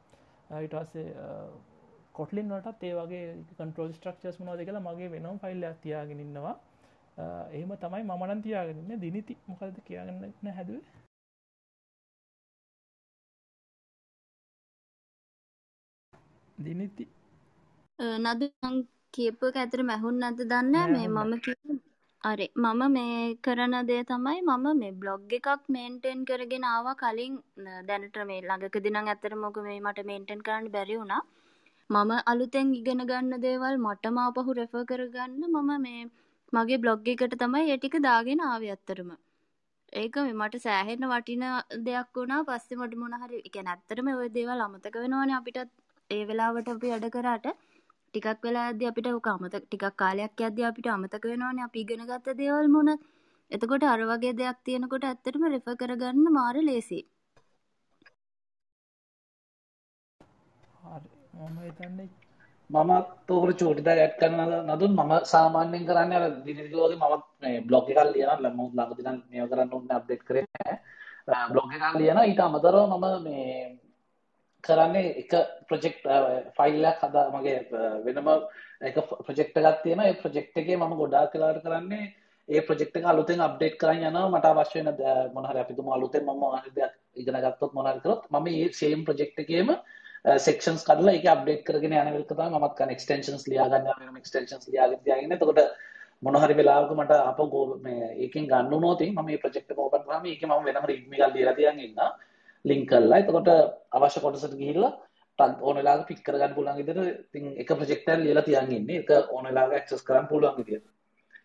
ඊටස්සේ 0.60 1.06
කොටලින් 2.14 2.50
වලටත් 2.54 2.84
ඒ 2.84 2.96
වගේ 2.98 3.26
කන්ට්‍රෝල් 3.60 3.94
ස්ට්‍රක්චර්ස් 3.98 4.40
මොනවද 4.42 4.66
කියලා 4.68 4.88
මගේ 4.88 5.12
වෙනම 5.14 5.40
ෆයිල් 5.44 5.64
එකක් 5.70 5.82
තියාගෙන 5.86 6.24
ඉන්නවා. 6.26 6.56
එහෙම 7.52 7.72
තමයි 7.84 8.04
මම 8.04 8.26
නම් 8.28 8.42
තියාගෙන 8.48 8.82
ඉන්නේ. 8.82 9.02
දිනිති 9.06 9.38
මොකද්ද 9.48 9.78
කියන්න 9.88 10.54
හැදුවේ? 10.58 10.84
දිනිති. 16.66 17.06
නද 18.20 18.42
කියපුක 19.14 19.56
ඇතර 19.58 19.82
මැහුන් 19.84 20.20
නැත 20.20 20.40
දන්න 20.52 20.92
මේ 20.94 21.08
මම 21.10 21.32
කිය 21.44 21.58
අරෙ 22.24 22.46
මම 22.56 22.82
මේ 22.96 23.36
කරන 23.46 23.76
දේ 23.90 24.02
තමයි 24.10 24.42
මම 24.44 24.66
මේ 24.82 24.92
බ්ලොග් 25.02 25.32
එකක් 25.38 25.48
මේන්ටෙන් 25.76 26.20
කරගෙන 26.30 26.66
ආවා 26.72 26.94
කලින් 27.00 27.38
දැනට 27.88 28.18
මේ 28.30 28.42
ළඟකදී 28.42 28.92
නම් 28.92 29.08
ඇත්තට 29.14 29.36
මොක 29.44 29.58
මේ 29.68 29.80
මට 29.80 30.06
මේන්ටෙන් 30.10 30.44
කරන්න 30.48 30.68
බැරි 30.76 30.98
වුණා. 31.00 31.22
මම 31.90 32.12
අලුතෙන් 32.32 32.70
ඉගෙන 32.80 33.02
ගන්න 33.12 33.44
දේවල් 33.46 33.76
මටම 33.80 34.20
ආපහු 34.26 34.56
රෙෆර් 34.60 34.84
කරගන්න 34.92 35.42
මම 35.50 35.72
මේ 35.86 36.04
මගේ 36.54 36.82
බ්ලොග් 36.84 37.10
එකට 37.14 37.36
තමයි 37.44 37.64
ඒ 37.68 37.80
ටික 37.80 37.98
දාගෙන 38.08 38.46
ආවේ 38.50 38.72
ඇත්තටම. 38.76 39.12
ඒක 39.94 40.16
මේ 40.20 40.40
මට 40.40 40.64
සෑහෙන 40.68 41.10
වටින 41.14 41.46
දෙයක් 41.88 42.14
වුණා. 42.16 42.42
පස්සේ 42.50 42.82
මට 42.82 43.02
මොන 43.04 43.18
හරි 43.24 43.40
ඒ 43.40 43.54
කියන්නේ 43.56 43.76
ඇත්තටම 43.76 44.14
ওই 44.14 44.30
දේවල් 44.38 44.66
අමතක 44.68 45.02
වෙනවනේ 45.04 45.40
අපිටත් 45.42 45.74
ඒ 46.10 46.24
වෙලාවට 46.30 46.74
අපි 46.76 46.94
වැඩ 46.94 47.12
කරාට 47.18 47.52
ටිකක් 48.14 48.44
වෙලා 48.44 48.68
යද්දි 48.72 48.90
අපිට 48.90 49.08
ඕක 49.10 49.28
අමතක 49.30 49.64
ටිකක් 49.64 49.86
කාලයක් 49.98 50.44
යද්දි 50.44 50.64
අපිට 50.66 50.88
අමතක 50.90 51.24
වෙනවනේ 51.26 51.66
අපි 51.66 51.80
ඉගෙන 51.82 52.08
ගත්ත 52.08 52.38
දේවල් 52.38 52.68
මොනද 52.70 52.92
එතකොට 53.52 53.84
අර 53.86 54.02
වගේ 54.08 54.34
දෙයක් 54.36 54.58
තියෙනකොට 54.64 55.06
ඇත්තටම 55.06 55.48
රෙෆර් 55.50 55.78
කරගන්න 55.80 56.34
මාර 56.34 56.56
ලේසියි 56.64 57.04
මම 61.36 61.58
හිතන්නේ 61.62 62.10
මමත් 62.70 63.30
ඕකට 63.30 63.60
චූටි 63.60 63.84
දෙයක් 63.84 64.00
ඇඩ් 64.00 64.16
කරන්න 64.20 64.52
නදුන් 64.70 64.94
මම 64.96 65.12
සාමාන්‍යයෙන් 65.26 65.86
කරන්නේ 65.86 66.18
අර 66.20 66.26
දිනදිග 66.40 66.68
වගේ 66.74 66.98
මමත් 66.98 67.24
මේ 67.42 67.62
බ්ලොග් 67.64 67.86
එකක් 67.86 68.02
ලියනවා. 68.08 68.38
ළඟ 68.40 68.70
ළඟදී 68.70 69.06
නම් 69.06 69.18
මේව 69.30 69.48
කරන්න 69.52 69.74
ඕනේ 69.74 69.98
අප්ඩේට් 69.98 70.24
කරේ 70.24 70.46
නැහැ. 70.48 70.76
බ්ලොග් 71.50 71.70
එකක් 71.70 71.96
ලියනවා. 71.96 72.26
ඊට 72.26 72.42
අමතරව 72.42 72.78
මම 72.88 73.06
මේ 73.26 73.48
කරන්නේ 74.64 75.14
එක 75.22 75.34
ප්‍රජෙක්් 75.70 75.98
ෆයිල්ලක් 76.58 77.04
හදා 77.04 77.28
මගේ 77.36 77.60
වෙනම 78.06 78.30
එක 78.82 78.98
ප්‍රජෙක්්ට 79.28 79.56
ගත් 79.58 79.78
තියෙන 79.84 80.02
ඒ 80.02 80.18
ප්‍රජෙක්් 80.24 80.52
එකේ 80.56 80.78
මම 80.78 80.98
ගොඩා 81.02 81.30
කලාට 81.34 81.64
කරන්නේ 81.66 82.12
ඒ 82.50 82.62
ප්‍රජෙක්් 82.68 82.96
එක 82.96 83.06
අලුතෙන් 83.06 83.46
අප්ඩේට් 83.48 83.80
කරන්න 83.82 84.08
යනවා. 84.10 84.30
මට 84.30 84.46
අවශ්‍ය 84.52 84.80
වෙන 84.80 85.34
මොනහරි 85.36 85.60
අපි 85.64 85.74
තුමා 85.76 85.96
අලුතෙන් 85.98 86.24
මම 86.24 86.40
මොනහරි 86.44 86.72
දෙයක් 86.78 86.94
ඉගෙන 87.16 87.42
ගත්තොත් 87.46 87.74
මොනහරි 87.74 88.00
කරොත් 88.06 88.24
මම 88.30 88.44
මේ 88.46 88.70
සේම් 88.80 89.06
ප්‍රජෙක්ට් 89.08 89.44
එකේම 89.44 89.70
සෙක්ෂන්ස් 90.46 90.84
කඩලා 90.88 91.14
ඒක 91.14 91.28
අප්ඩේට් 91.36 91.64
කරගෙන 91.68 91.96
යන 92.00 92.12
වෙලක 92.16 92.34
තමයි 92.34 92.50
මමත් 92.52 92.76
කරන 92.80 92.92
එක්ස්ටෙන්ෂන්ස් 92.96 93.48
ලියා 93.52 93.70
ගන්න 93.70 94.02
වෙනම 94.02 94.20
එක්ස්ටෙන්ෂන්ස් 94.22 94.68
ලියාගෙන 94.72 95.02
තියාගෙන. 95.06 95.32
එතකොට 95.32 95.62
මොන 96.24 96.36
හරි 96.42 96.56
වෙලාවක 96.60 96.92
මට 96.96 97.22
අප 97.30 97.40
ගෝ 97.54 97.64
මේ 97.86 98.10
ඒකෙන් 98.24 98.46
ගන්න 98.52 98.76
උනොත් 98.80 99.02
මම 99.06 99.24
මේ 99.26 99.42
ප්‍රොජෙක්ට් 99.44 99.72
එක 99.74 99.80
ඕපන් 99.80 100.04
කරාම 100.06 100.26
ඒකේ 100.26 100.50
මම 100.50 100.68
වෙනම 100.68 100.86
රීඩ්මි 100.92 101.18
එකක් 101.20 101.34
ලියලා 101.36 101.58
තියන් 101.60 101.80
ඉන්නවා. 101.88 102.12
ලින්ක් 102.66 102.86
කරලා. 102.90 103.20
එතකොට 103.22 103.50
අවශ්‍ය 103.92 104.20
කොටසට 104.20 104.56
ගිහිල්ලා 104.62 104.94
ටක් 105.40 105.60
ඕන 105.62 105.78
වෙලාවක 105.80 106.08
පික් 106.08 106.22
කරගන්න 106.26 106.56
පුළුවන් 106.56 106.80
විදිහට 106.80 107.02
ඉතින් 107.28 107.46
එක 107.58 107.70
ප්‍රොජෙක්ට් 107.72 108.08
එකක් 108.08 108.24
ලියලා 108.24 108.48
තියන් 108.48 108.72
ඉන්නේ. 108.72 108.98
ඒක 108.98 109.10
ඕන 109.30 109.46
වෙලාවක 109.50 109.74
ඇක්සස් 109.74 110.08
කරන්න 110.08 110.28
පුළුවන් 110.28 110.58
විදිහට. 110.60 110.86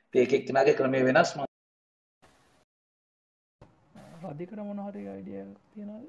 ඉතින් 0.06 0.20
ඒක 0.22 0.32
එක්කෙනාගේ 0.32 0.78
ක්‍රමය 0.78 1.00
වෙනස් 1.04 1.30
මම 1.36 1.44
අධිකර 4.26 4.58
මොන 4.60 4.80
හරි 4.84 5.02
අයිඩියා 5.08 5.46
තියනවද? 5.72 6.06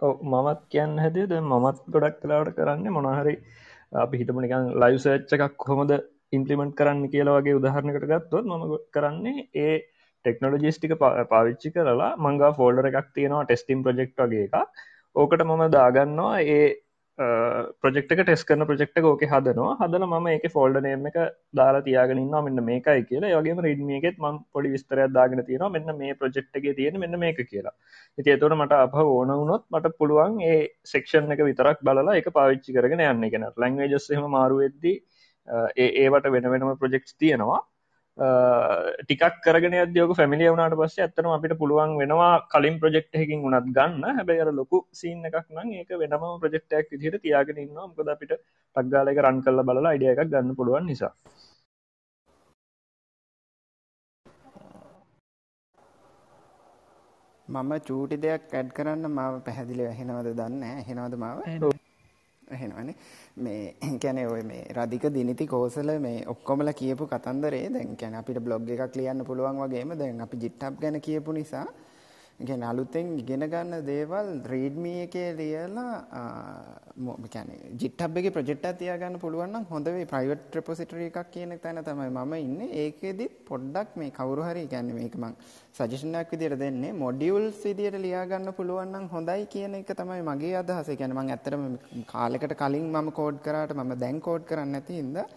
ඔව් 0.00 0.14
මමත් 0.24 0.60
කියන්න 0.68 0.98
හැදේ 0.98 1.26
ද 1.26 1.40
මමත් 1.42 1.78
ගොඩක් 1.88 2.16
කලාවට 2.20 2.56
කරන්න 2.56 2.86
මොනහරි 2.90 3.34
අපි 3.94 4.20
හිතම 4.20 4.40
නිකන් 4.40 4.70
ලයිව් 4.82 4.98
සර්ච් 4.98 5.34
එකක් 5.36 5.56
කොහොමද 5.56 5.92
ඉම්පලිමෙන්ට් 6.32 6.76
කරන්න 6.78 7.10
කියලා 7.12 7.36
වගේ 7.38 7.58
උදාහරණකට 7.58 8.08
ගත්තොත් 8.10 8.44
මම 8.46 8.64
කරන්නේ 8.90 9.46
ඒ 9.64 9.74
ටෙක්නොලජිස්ටික 10.24 10.96
පාවිච්චි 11.32 11.74
කරලා 11.76 12.10
මංගා 12.26 12.52
ෆෝල්ඩර 12.58 12.90
එකක් 12.90 13.12
තියෙනවා 13.18 13.44
ටෙස්ටිම් 13.44 13.84
ප්‍රජෙක්් 13.86 14.16
වගේ 14.22 14.48
එක 14.48 14.56
ඕකට 15.16 15.44
මම 15.44 15.64
දාගන්නවා 15.70 16.34
ඒ 16.54 16.64
ප්‍රෙක්ක 17.18 18.20
ටෙස් 18.20 18.42
කරන 18.44 18.66
ප්‍රෙක්ට 18.66 18.98
ෝක 19.00 19.20
හදනවා. 19.22 19.76
හදල 19.80 20.04
ම 20.04 20.26
එක 20.28 20.46
ෆෝල්ඩනම 20.50 21.06
එක 21.06 21.18
දාලා 21.54 21.82
තියාගෙනන්න 21.82 22.44
මෙන්න 22.46 22.64
මේකයි 22.64 23.04
කියලා. 23.06 23.30
යගේම 23.38 23.62
රිඩ්මියගෙත් 23.62 24.18
ම 24.18 24.38
පොඩි 24.52 24.72
විස්තරයක් 24.74 25.12
දාගෙන 25.12 25.44
තියෙන 25.46 25.72
මෙන්න 25.72 25.96
මේ 25.96 26.14
ප්‍රජෙක්්ගේ 26.14 26.74
තියෙන 26.74 26.98
මෙන්න 26.98 27.18
මේක 27.18 27.36
කියලා. 27.36 27.72
ඉති 28.18 28.30
එතුට 28.30 28.56
මට 28.58 28.72
අප 28.72 28.94
ඕන 28.96 29.30
වුනොත් 29.30 29.64
මට 29.70 29.94
පුළුවන් 29.98 30.40
ඒ 30.42 30.68
සෙක්ෂන් 30.84 31.30
එක 31.30 31.44
විතරක් 31.48 31.78
බලලා 31.82 32.16
එක 32.16 32.32
පාවිච්චි 32.32 32.74
කරගෙන 32.74 33.00
යන්න. 33.00 33.30
කෙන 33.30 33.46
ලංවේජස්සම 33.56 34.26
මාරුවෙද්දි 34.28 34.94
ඒ 35.76 35.88
ඒවට 36.02 36.30
වෙන 36.34 36.50
වෙනම 36.50 36.76
ප්‍රජෙක්ස් 36.78 37.14
තියෙනවා. 37.14 37.60
ටිකක් 38.18 39.36
කරගෙන 39.44 39.74
අදයෝක 39.82 40.12
පැමිලි 40.18 40.50
වුණට 40.50 40.76
පස්ස 40.80 40.98
ඇත්තන 41.04 41.28
අපිට 41.36 41.54
පුළුවන් 41.62 41.96
වෙනවා 42.00 42.34
කලින් 42.52 42.76
ප්‍රජෙක්් 42.82 43.08
එකින් 43.22 43.46
උනත් 43.48 43.70
ගන්න. 43.76 44.04
හැබැයි 44.18 44.44
අර 44.44 44.50
ලොකු 44.60 44.78
සීන් 45.00 45.24
එකක් 45.28 45.48
නම් 45.54 45.72
ඒක 45.78 45.90
වෙනම 46.02 46.26
ප්‍රජෙක්්ටක් 46.42 46.92
විදිහට 46.92 47.22
තියාගෙන 47.24 47.62
ඉන්න 47.64 47.74
මොකද 47.80 48.12
අපිට 48.14 48.34
පක්ගාලක 48.76 49.18
රන් 49.24 49.42
කල්ල 49.46 49.66
බලලා 49.68 49.92
අයිඩිය 49.94 50.12
එකක් 50.12 50.30
ගන්න 50.32 50.56
පුළුවන් 50.60 50.86
නිසා. 50.90 51.12
මම 57.48 57.72
චූටි 57.88 58.16
දෙයක් 58.24 58.54
ඇඩ් 58.58 58.70
කරන්න 58.76 59.10
මාව 59.18 59.34
පැහැදිලි 59.46 59.90
හෙනවද 59.98 60.30
දන්න 60.38 60.62
හෙනවද 60.88 61.14
මාව 61.24 61.42
එහෙනවනේ 62.54 62.96
මේ 63.38 63.74
කැනෙ 64.02 64.26
ඔය 64.26 64.42
මේ 64.42 64.62
රදික 64.72 65.06
දිනිති 65.10 65.46
කෝසල 65.46 65.90
මේ 66.00 66.18
ඔක්කොමල 66.26 66.72
කියපු 66.72 67.06
කතන්දරේ 67.06 67.64
දැන් 67.70 67.96
කැන 67.96 68.14
අපිට 68.14 68.40
බ්ලොග් 68.40 68.70
එකක් 68.70 68.96
ලියන්න 68.96 69.24
පුළුවන් 69.24 69.60
වගේම 69.62 69.96
දැන් 69.96 70.20
අපි 70.20 70.36
ජිට්ටප් 70.38 70.80
ගැන 70.80 71.00
කියපු 71.00 71.32
නිසා 71.32 71.66
ගැන 72.40 72.62
අලුතෙන් 72.62 73.10
ඉගෙන 73.18 73.44
ගන්න 73.46 73.84
දේවල් 73.86 74.28
රීඩ්මී 74.52 75.02
එකේ 75.02 75.28
ලියලා 75.36 75.92
කියන්නේ 77.26 77.70
ජිට්හබ් 77.80 78.18
එකේ 78.20 78.32
ප්‍රොජෙක්ට් 78.36 78.66
එකක් 78.66 78.78
තියාගන්න 78.80 79.18
පුළුවන් 79.20 79.52
නම් 79.52 79.66
හොඳ 79.70 79.86
වෙයි 79.88 80.08
ප්‍රයිවට් 80.12 80.56
රෙපොසිටරි 80.58 81.06
එකක් 81.10 81.30
කියන 81.30 81.54
තැන 81.58 81.78
තමයි 81.80 82.10
මම 82.10 82.34
ඉන්නේ 82.38 82.70
ඒකෙදි 82.82 83.28
පොඩ්ඩක් 83.50 83.94
මේ 83.96 84.10
කවුරු 84.10 84.42
හරි 84.42 84.66
කියන්නේ 84.66 84.98
මේක 84.98 85.14
මං 85.16 85.36
සජෙෂන් 85.72 86.14
එකක් 86.14 86.34
විදියට 86.34 86.58
දෙන්නේ 86.58 86.92
මොඩියුල්ස් 86.94 87.62
විදියට 87.64 87.98
ලියා 87.98 88.26
ගන්න 88.26 88.56
පුළුවන් 88.58 88.92
නම් 88.92 89.06
හොඳයි 89.08 89.46
කියන 89.46 89.74
එක 89.74 89.94
තමයි 89.94 90.22
මගේ 90.22 90.54
අදහස. 90.56 90.88
ඒ 90.88 90.96
කියන්නේ 90.96 91.20
මං 91.20 91.30
ඇත්තටම 91.30 91.64
කාලයකට 92.06 92.56
කලින් 92.62 92.88
මම 92.92 93.10
කෝඩ් 93.12 93.38
කරාට 93.46 93.74
මම 93.74 93.94
දැන් 93.96 94.20
කෝඩ් 94.20 94.42
කරන්නේ 94.50 94.72
නැති 94.74 95.00
හින්දා 95.00 95.28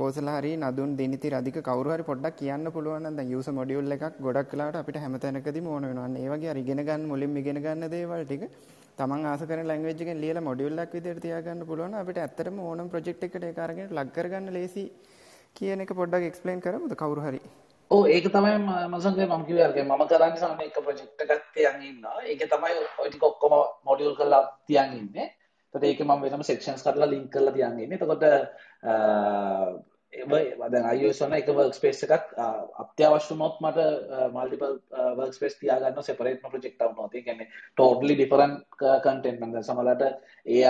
කෝසල 0.00 0.28
හරි 0.32 0.50
නදුන් 0.56 0.90
දිනිති 0.98 1.28
රදික 1.34 1.58
කවුරු 1.68 1.90
හරි 1.94 2.04
පොඩ්ඩක් 2.08 2.36
කියන්න 2.40 2.72
පුළුවන් 2.74 3.04
නම් 3.04 3.16
දැන් 3.18 3.30
යූසර් 3.34 3.54
මොඩියුල් 3.58 3.94
එකක් 3.96 4.18
ගොඩක් 4.26 4.52
වෙලාවට 4.52 4.80
අපිට 4.80 4.98
හැමතැනකදීම 5.04 5.66
ඕන 5.66 5.86
වෙනවා. 5.90 6.08
ඒ 6.16 6.28
වගේ 6.32 6.50
අර 6.52 6.58
ඉගෙන 6.64 6.82
ගන්න 6.88 7.06
මුලින්ම 7.12 7.38
ඉගෙන 7.42 7.60
ගන්න 7.64 7.92
දේවල් 7.94 8.24
ටික 8.24 8.44
තමන් 8.98 9.26
ආස 9.30 9.42
කරන 9.48 9.66
ලැන්ග්වේජ් 9.70 10.02
එකෙන් 10.04 10.20
ලියලා 10.24 10.44
මොඩියුල් 10.48 10.82
එකක් 10.84 10.94
විදිහට 10.96 11.22
තියාගන්න 11.24 11.64
පුළුවන් 11.66 11.96
අපිට 12.00 12.20
ඇත්තටම 12.24 12.58
ඕනම 12.66 12.90
ප්‍රොජෙක්ට් 12.92 13.24
එකකට 13.26 13.48
ඒක 13.48 13.58
අරගෙන 13.64 13.90
ප්ලග් 13.92 14.08
කරගන්න 14.16 14.52
ලේසි 14.56 14.84
කියන 15.56 15.84
එක 15.84 15.92
පොඩ්ඩක් 16.00 16.28
එක්ස්ප්ලেইন 16.28 16.60
කරමුද 16.60 16.94
කවුරු 16.94 17.26
හරි? 17.26 17.40
ඔව් 17.90 18.06
ඒක 18.08 18.26
තමයි 18.28 18.54
මසංගේ 18.86 19.26
මම 19.26 19.44
කිව්වේ 19.48 19.66
අර 19.66 19.74
මම 19.80 20.04
කරන්නේ 20.04 20.40
සමහර 20.40 20.64
එක 20.64 20.80
ප්‍රොජෙක්ට් 20.86 21.26
එකක් 21.26 21.44
තියන් 21.54 21.82
ඉන්නවා. 21.82 22.16
ඒක 22.24 22.46
තමයි 22.46 22.74
ඔය 23.02 23.08
ටික 23.08 23.28
ඔක්කොම 23.30 23.54
මොඩියුල් 23.84 24.16
කරලා 24.16 24.42
තියන් 24.66 24.96
ඉන්නේ. 24.98 25.28
එතකොට 25.74 25.84
ඒකේ 25.84 26.04
මම 26.04 26.22
වෙනම 26.24 26.42
සෙක්ෂන්ස් 26.44 26.82
කරලා 26.84 27.08
ලින්ක් 27.08 27.30
කරලා 27.30 27.52
තියන් 27.52 27.78
ඉන්නේ. 27.78 27.98
එතකොට 27.98 28.24
දැන් 30.12 30.86
iOS 31.00 31.20
වල 31.22 31.36
එක 31.38 31.50
workspace 31.58 32.06
එකක් 32.06 32.32
අත්‍යවශ්‍ය 32.82 33.34
වුණොත් 33.34 33.60
මට 33.64 33.88
multiple 34.32 34.72
workspace 35.20 35.58
තියාගන්න 35.60 36.06
separate 36.06 36.40
project 36.44 36.80
එකක් 36.80 36.96
වුණොත් 36.96 37.14
ඒ 37.14 37.22
කියන්නේ 37.26 37.50
totally 37.76 38.16
different 38.16 38.64
content 39.04 39.40
මම 39.40 39.52
දැන් 39.52 39.68
සමහරවිට 39.68 40.18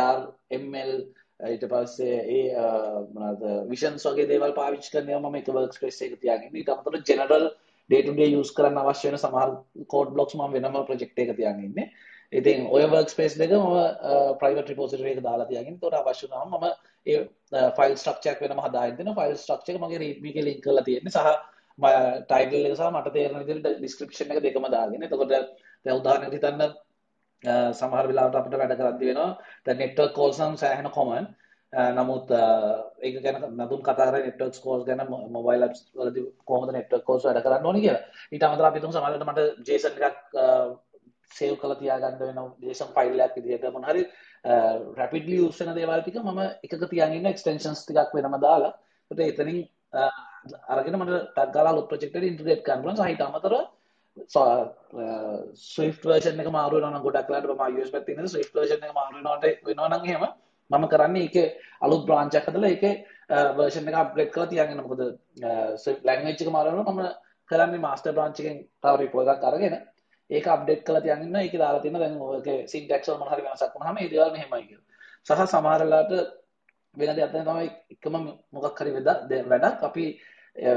AR 0.03 0.19
ML 0.59 0.93
ඊට 1.47 1.65
පස්සේ 1.71 2.19
ඒ 2.37 2.43
මොනවාද 3.15 3.71
visions 3.71 4.07
වගේ 4.07 4.27
දේවල් 4.27 4.53
පාවිච්චි 4.59 4.93
කරනවා 4.93 5.23
මම 5.23 5.41
එක 5.41 5.55
workspace 5.59 6.05
එක 6.07 6.21
තියාගෙන 6.21 6.55
ඊට 6.55 6.75
අමතරව 6.75 7.05
general 7.05 7.51
day 7.91 8.03
to 8.03 8.13
day 8.13 8.29
use 8.35 8.53
කරන්න 8.53 8.83
අවශ්‍ය 8.83 9.09
වෙන 9.09 9.19
සමහර 9.19 9.51
code 9.95 10.15
blocks 10.15 10.35
මම 10.35 10.55
වෙනම 10.57 10.79
project 10.91 11.19
එක 11.19 11.37
තියාගෙන 11.37 11.65
ඉන්නේ. 11.65 11.89
ඉතින් 12.33 12.67
ඔය 12.69 12.85
workspace 12.95 13.39
දෙක 13.39 13.55
මම 13.55 14.37
private 14.41 14.69
repository 14.73 15.15
එක 15.15 15.23
දාලා 15.23 15.49
තියාගෙන 15.51 15.77
ඒකට 15.77 15.99
අවශ්‍ය 16.01 16.27
වුණාම 16.27 16.51
මම 16.55 16.67
ඒ 17.09 17.21
ෆයිල් 17.79 17.95
ස්ට්‍රක්චර් 18.03 18.33
එක 18.33 18.43
වෙනම 18.45 18.65
හදාගෙන 18.67 18.99
දෙනවා. 18.99 19.17
ෆයිල් 19.21 19.39
ස්ට්‍රක්චර් 19.45 19.75
එක 19.75 19.81
මගේ 19.85 20.03
readme 20.05 20.29
එකේ 20.33 20.47
link 20.49 20.61
කරලා 20.67 20.85
තියෙන්නේ. 20.89 21.15
සහ 21.17 21.21
ටයිටල් 22.29 22.69
එක 22.69 22.77
සහ 22.79 22.93
මට 22.95 23.15
තේරෙන 23.17 23.41
විදිහට 23.43 23.83
description 23.87 24.37
එක 24.37 24.45
දෙකම 24.47 24.69
දාගෙන. 24.77 25.05
එතකොට 25.09 25.33
දැන් 25.33 25.99
උදාහරණයක් 26.01 26.35
හිතන්න 26.37 26.63
සමහර 27.81 28.07
වෙලාවට 28.11 28.41
අපිට 28.41 28.59
වැඩ 28.63 28.79
කරද්දි 28.81 29.11
වෙනවා. 29.11 29.31
දැන් 29.67 29.79
network 29.83 30.13
calls 30.19 30.41
නම් 30.41 30.57
සෑහෙන 30.63 30.91
common. 30.99 31.29
නමුත් 31.99 32.31
ඒක 33.07 33.17
ගැන 33.25 33.43
නතුන් 33.61 33.81
කතා 33.87 34.07
කරන්නේ 34.09 34.27
network 34.29 34.61
calls 34.67 34.85
ගැන 34.89 35.03
mobile 35.37 35.65
apps 35.67 35.81
වලදී 36.01 36.27
කොහොමද 36.51 36.73
network 36.79 37.05
calls 37.09 37.25
වැඩ 37.29 37.43
කරන්න 37.47 37.69
ඕනේ 37.71 37.85
කියලා. 37.87 38.05
ඊට 38.33 38.47
අමතරව 38.47 38.69
අපි 38.71 38.81
තුමු 38.85 38.95
සමහරවිට 38.97 39.27
මට 39.31 39.41
JSON 39.69 39.95
එකක් 40.09 40.19
සේව් 41.39 41.55
කරලා 41.61 41.81
තියාගන්න 41.83 42.19
වෙන 42.21 42.39
JSON 42.65 42.91
ෆයිල් 42.97 43.21
එකක් 43.27 43.37
විදිහට 43.39 43.73
මොන 43.77 43.89
හරි 43.91 44.03
රැපිඩ්ලි 44.99 45.41
යූස් 45.41 45.59
වෙන 45.61 45.75
දේවල් 45.77 46.03
ටික 46.03 46.21
මම 46.23 46.41
එකක 46.65 46.85
තියන් 46.93 47.17
ඉන්න 47.19 47.31
එක්ස්ටෙන්ෂන්ස් 47.33 47.85
ටිකක් 47.85 48.15
වෙනම 48.17 48.39
දාලා. 48.41 48.73
ඒකට 49.11 49.41
එතනින් 49.41 49.59
අරගෙන 50.69 50.99
මට 50.99 51.19
ටග් 51.35 51.53
ගාලා 51.57 51.73
අලුත් 51.75 51.89
ප්‍රොජෙක්ට් 51.91 52.17
එකට 52.17 52.29
ඉන්ටිග්‍රේට් 52.31 52.65
කරන්න 52.67 52.83
පුළුවන්. 52.83 53.01
සහිත 53.03 53.21
අමතරව 53.21 53.57
ස්විෆ්ට් 55.65 56.05
වර්ෂන් 56.05 56.43
එක 56.43 56.51
මාරු 56.51 56.77
වෙනවා 56.77 56.93
නම් 56.93 57.05
ගොඩක් 57.07 57.29
වෙලාවට 57.31 57.55
මම 57.57 57.79
iOS 57.79 57.93
පැත්තේ 57.95 58.15
ඉන්නේ. 58.15 58.33
ස්විෆ්ට් 58.35 58.57
වර්ෂන් 58.57 58.89
එක 58.89 58.95
මාරු 58.95 59.17
වෙනවට 59.19 59.67
වෙනවා 59.69 59.89
නම් 59.91 60.05
එහෙම 60.07 60.25
මම 60.71 60.89
කරන්නේ 60.89 61.23
ඒකේ 61.27 61.47
අලුත් 61.81 62.03
බ්‍රාන්ච් 62.07 62.35
එකක් 62.35 62.51
හදලා 62.51 62.73
ඒකේ 62.73 62.95
වර්ෂන් 63.57 63.89
එක 63.91 64.01
අප්ග්‍රේඩ් 64.03 64.35
කරලා 64.35 64.51
තියාගෙන 64.53 64.83
මොකද 64.83 65.05
ස්විෆ්ට් 65.85 66.05
ලැන්ග්වේජ් 66.05 66.43
එක 66.43 66.55
මාරු 66.57 66.73
වෙනවා 66.73 66.95
මම 66.95 67.05
කරන්නේ 67.51 67.85
මාස්ටර් 67.87 68.17
බ්‍රාන්ච් 68.17 68.41
එකෙන් 68.41 68.59
තව 68.83 68.95
රිපෝ 69.03 69.29
එකක් 69.35 69.49
අරගෙන 69.51 69.79
ඒක 70.31 70.47
අප්ඩේට් 70.47 70.83
කරලා 70.83 71.03
තියන් 71.03 71.23
ඉන්නවා. 71.23 71.43
ඒකේ 71.43 71.63
දාලා 71.63 71.83
තියෙන 71.83 71.95
දැන් 71.97 72.17
ඔයගේ 72.23 72.59
සින්ටැක්ස් 72.67 73.09
වල 73.09 73.21
මොන 73.21 73.33
හරි 73.33 73.45
වෙනසක් 73.45 73.75
වුණාම 73.75 73.99
ඒ 73.99 74.11
දේවල් 74.11 74.33
මෙහෙමයි 74.33 74.67
කියලා. 74.67 74.87
සහ 75.27 75.47
සමහර 75.47 75.81
වෙලාවට 75.83 76.13
වෙන 76.97 77.17
දෙයක් 77.17 77.33
තමයි 77.33 77.71
එකම 77.93 78.15
මොකක් 78.53 78.81
හරි 78.81 78.93
වැඩක් 78.97 79.83
අපි 79.83 80.07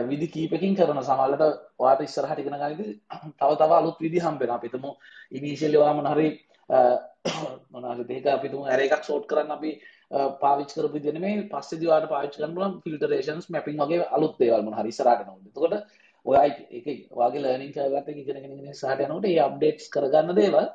විදි 0.07 0.27
කීපකින් 0.27 0.75
කරන 0.75 1.01
සමහරවිට 1.01 1.43
ඔයාට 1.79 2.01
ඉස්සරහට 2.01 2.39
ඉගෙන 2.39 2.55
ගන්නදී 2.55 2.91
තව 3.39 3.51
තව 3.55 3.71
අලුත් 3.73 3.97
විදි 3.99 4.19
හම්බ 4.19 4.41
වෙනවා 4.41 4.57
අපි 4.57 4.69
හිතමු 4.69 4.91
ඉනිෂියලි 5.31 5.77
ඔයා 5.77 5.93
මොන 5.93 6.11
හරි 6.13 6.27
මොන 7.73 7.89
හරි 7.91 8.05
දෙයක 8.05 8.27
අපි 8.27 8.49
තුමු 8.49 8.67
ඇරේ 8.67 8.89
එකක් 8.89 9.03
සෝට් 9.03 9.25
කරන්න 9.25 9.55
අපි 9.57 9.71
පාවිච්චි 10.39 10.75
කරපු 10.75 10.93
විදිහ 10.93 11.13
නෙමෙයි. 11.13 11.47
පස්සේදී 11.49 11.91
ඔයාට 11.91 12.11
පාවිච්චි 12.13 12.37
කරන්න 12.37 12.55
පුළුවන් 12.55 12.77
ෆිල්ටරේෂන්ස් 12.83 13.49
මැපින් 13.49 13.81
වගේ 13.83 14.07
අලුත් 14.11 14.37
දේවල් 14.39 14.63
මොන 14.63 14.77
හරි 14.79 14.93
ඉස්සරහට 14.93 15.23
එනවා 15.23 15.37
එතකොට 15.43 15.75
ඔයා 16.25 16.45
ඒක 16.77 16.87
ඔයාගේ 17.15 17.43
ලර්නින් 17.43 17.73
කර්ව් 17.75 17.95
එකත් 17.99 18.11
එක්ක 18.11 18.21
ඉගෙන 18.23 18.41
ගෙන 18.43 18.71
ඉස්සරහට 18.73 19.03
යනකොට 19.05 19.27
ඒ 19.29 19.41
අප්ඩේට්ස් 19.47 19.91
කරගන්න 19.95 20.37
දේවල් 20.39 20.67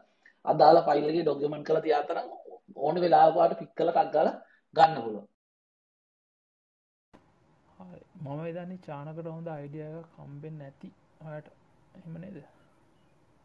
අදාළ 0.44 0.78
ෆයිල් 0.88 1.08
එකේ 1.10 1.24
ඩොකියුමන්ට් 1.24 1.66
කරලා 1.68 1.86
තියාතනම් 1.86 2.28
ඕන 2.76 3.00
වෙලාවක 3.04 3.38
ඔයාට 3.38 3.58
පික් 3.60 3.72
කරලා 3.78 3.94
ටක් 3.96 4.14
ගාලා 4.16 4.36
ගන්න 4.76 5.02
පුළුවන්. 5.04 5.26
මම 8.24 8.44
එදන්නේ 8.50 8.84
චානකට 8.86 9.26
හොඳ 9.28 9.48
අයිඩිය 9.54 9.88
කම්බෙන් 10.12 10.54
නැති 10.60 10.88
හයට 11.24 11.48
එහෙම 11.96 12.14
නේද? 12.22 12.38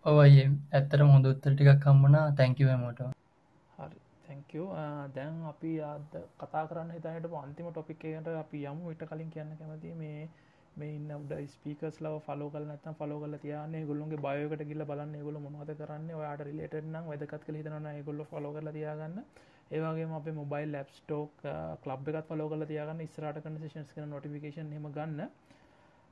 ඔවයි 0.06 0.46
ඇත්තට 0.76 1.02
හොඳ 1.14 1.26
උත්තර 1.32 1.52
ටිකක් 1.54 1.82
කම්මනා 1.86 2.26
තැංකිවමට 2.38 3.02
හරි. 3.78 3.98
තැංකෝ 4.26 4.68
දැන් 5.16 5.36
අපි 5.52 5.72
අද 5.90 6.14
කතා 6.42 6.64
කරන්න 6.70 6.94
හිතනට 6.96 7.36
අන්තිම 7.44 7.68
ටොපික්කට 7.72 8.32
අපි 8.36 8.64
යමු. 8.72 8.84
විට 8.90 9.04
කලින් 9.12 9.34
කියන්න 9.36 9.58
කැමති 9.60 9.94
මේ 10.02 10.30
මේ 10.76 10.92
ඉන්න 10.92 11.12
උඩ 11.14 11.32
ස්පීකස් 11.50 11.98
ලව 12.00 12.20
ෆලෝ 12.22 12.50
කල 12.50 12.66
නත්තම් 12.68 12.96
ෆලෝ 12.96 13.20
කල 13.20 13.36
තියන්නේ 13.38 13.86
ගොල්ලුන්ගේ 13.86 14.20
බයකට 14.20 14.64
ගිල්ල 14.68 14.84
බලන්න 14.86 15.16
ගොල 15.22 15.40
මොනවද 15.40 15.72
කරන්න 15.78 16.10
ඔයාට 16.14 16.44
රිලේට 16.44 16.76
නම් 16.84 17.08
වැදකත් 17.08 17.46
කළ 17.46 17.58
හිතන 17.58 17.90
ගොල්ල 18.06 18.22
ෆලෝ 18.26 18.54
කල 18.54 18.72
තියාගන්න. 18.72 19.18
ඒවගේ 19.72 20.08
අප 20.14 20.28
මොබයිල් 20.34 20.72
ලැප් 20.72 20.90
ටෝක් 20.94 21.46
ලබ් 21.88 22.08
එකත් 22.12 22.28
ෆලෝ 22.30 22.50
කල 22.50 22.66
තියාගන්න 22.66 23.08
ස්රට 23.08 23.44
කනසේෂන්ස් 23.46 23.94
කන 23.94 24.10
නොටිෆිකේෂන් 24.10 24.72
හෙම 24.72 24.88
ගන්න. 24.92 25.30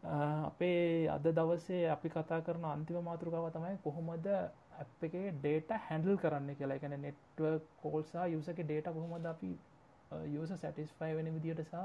Uh, 0.02 0.46
අපේ 0.46 1.10
අද 1.10 1.26
දවසේ 1.30 1.90
අපි 1.90 2.10
කතා 2.10 2.40
කරන 2.42 2.66
අන්තිම 2.66 3.00
මාතෘකාව 3.04 3.48
තමයි 3.52 3.76
කොහොමද 3.84 4.28
ඇප් 4.28 5.04
එකේ 5.04 5.34
ඩේට 5.34 5.72
හැන්ඩල් 5.88 6.16
කරන්න 6.18 6.56
කියලා. 6.56 6.78
එකන 6.78 6.96
නෙට්ව 7.00 7.60
කෝල්සා 7.82 8.28
යුසක 8.28 8.60
ඩේට 8.60 8.88
කොහොමද 8.90 9.26
අපි 9.28 9.52
uh, 10.12 10.24
යස 10.36 10.52
සැටිස්ෆයි 10.56 11.12
වෙන 11.18 11.34
විදියට 11.36 11.64
සහ 11.66 11.76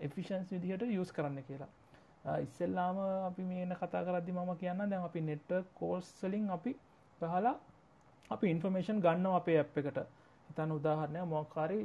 එෆිෂන්ස් 0.00 0.52
විදිහට 0.52 0.82
යස් 0.82 1.12
කරන්න 1.12 1.42
කියලා. 1.42 1.70
ඉස්සෙල්ලාම 2.38 2.98
අපි 3.22 3.42
මේන 3.44 3.74
කතා 3.74 4.04
කරදදි 4.04 4.32
මම 4.32 4.52
කියන්න 4.56 4.84
දැන් 4.84 5.02
අපි 5.02 5.20
නෙට්ව 5.22 5.64
කෝල්ස්ලින් 5.74 6.50
අපි 6.50 6.72
පහලා 7.20 7.54
අපි 8.30 8.50
ඉන්ෆර්මේෂන් 8.50 9.00
ගන්න 9.00 9.26
අපේ 9.32 9.58
ඇප් 9.58 9.78
එකට. 9.78 9.98
හිතන් 10.48 10.72
උදාහරණය 10.72 11.24
මොකාරි 11.26 11.80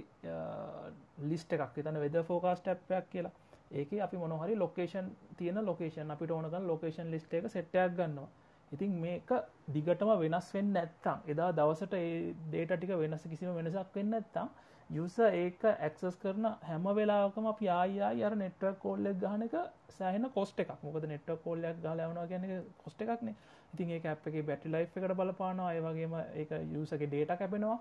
ලිස්ට 1.23 1.53
එකක්. 1.53 1.73
තන 1.77 1.99
වෙද 1.99 2.17
ෆෝකාස්ට 2.23 2.67
ඇප්යක් 2.67 3.09
කියලා. 3.09 3.33
ඒක 3.71 3.91
අපි 3.99 4.17
මොනහරි 4.17 4.55
ලොකේෂන් 4.55 5.07
තියෙන 5.37 5.65
ලොකේෂන් 5.65 6.11
අපිට 6.11 6.31
ඕනකන් 6.31 6.67
ලොකේෂන් 6.67 7.11
ලිස්ට 7.11 7.33
එක 7.33 7.49
සෙට්ටයක් 7.49 7.95
ගන්නවා. 7.97 8.29
ඉතින් 8.71 8.91
මේක 8.97 9.31
දිගටම 9.69 10.11
වෙනස් 10.17 10.47
වෙන්න 10.53 10.75
ඇත්තම් 10.75 11.17
එදා 11.27 11.49
දවසට 11.51 11.93
ඒ 11.95 12.33
ඩේට 12.43 12.71
ටික 12.73 12.93
වෙනස 12.97 13.25
කිසිම 13.25 13.55
වෙනසක් 13.55 13.95
වෙන්න 13.95 14.13
ඇත්තම් 14.13 14.47
යුස 14.93 15.15
ඒක 15.19 15.63
ඇක්සස් 15.67 16.17
කරන 16.17 16.45
හැම 16.63 16.85
වෙලාකම 16.91 17.47
අපි 17.47 17.69
ආයා 17.71 18.11
අර 18.23 18.35
නෙට්වක් 18.35 18.77
කෝල්ලෙක් 18.79 19.17
ගහන 19.19 19.43
එක 19.43 19.55
සෑහන 19.91 20.29
කොස්ට 20.31 20.59
එකක්. 20.59 20.71
මොකද 20.83 21.07
නෙට්ව 21.07 21.37
කෝල්ලයක් 21.43 21.77
ගලවනවා 21.79 22.27
ගැන 22.27 22.45
කොස්ට 22.77 23.01
එකක්නේ 23.03 23.35
ඉතින් 23.73 23.89
ඒ 23.91 24.01
අප 24.07 24.27
එක 24.27 24.35
බැටි 24.43 24.69
ලයි් 24.69 24.83
එකට 24.83 25.15
බලපානවා. 25.15 25.73
ඒවගේම 25.73 26.13
ඒක 26.35 26.51
යුසගේ 26.69 27.07
ඩේට 27.07 27.33
කැපෙනවා. 27.35 27.79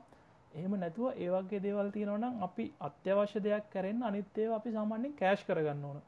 එහෙම 0.53 0.73
නැතුව 0.77 1.13
ඒවගේ 1.17 1.61
දේවල් 1.61 1.91
තියෙනවනම් 1.91 2.43
අපි 2.43 2.65
අත්‍යවශ්‍ය 2.81 3.41
දෙයක් 3.41 3.69
කරෙන් 3.71 4.03
අනිත්තේ 4.03 4.49
අපි 4.51 4.73
සාමාන්‍යෙන් 4.73 5.15
කෑශ් 5.15 5.45
කරගන්න 5.47 5.85
ඕන. 5.85 6.01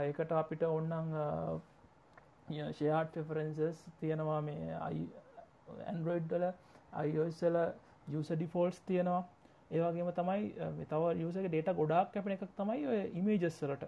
ඒකට 0.00 0.32
අපිට 0.34 0.62
ඔන්නං 0.64 1.14
ෂයාට් 2.72 3.14
ෆෙෆරන්සස් 3.14 3.84
තියෙනවා. 4.00 4.40
මේ 4.42 4.74
අයි 4.80 5.04
ඇන්ඩරෝයිඩ්ඩල 5.82 6.44
අයිෝස්සල 6.94 7.56
යුස 8.08 8.28
ඩිෆෝල්ස් 8.30 8.80
තියෙනවා. 8.82 9.22
ඒවගේම 9.70 10.10
තමයි 10.12 10.86
තව 10.86 11.12
යුසක 11.18 11.46
ඩේට 11.46 11.76
ගොඩක් 11.76 12.12
කැපෙන 12.12 12.36
එකක් 12.36 12.56
තමයි 12.56 12.86
ඔය 12.86 13.00
ඉමේජස්සලට 13.14 13.84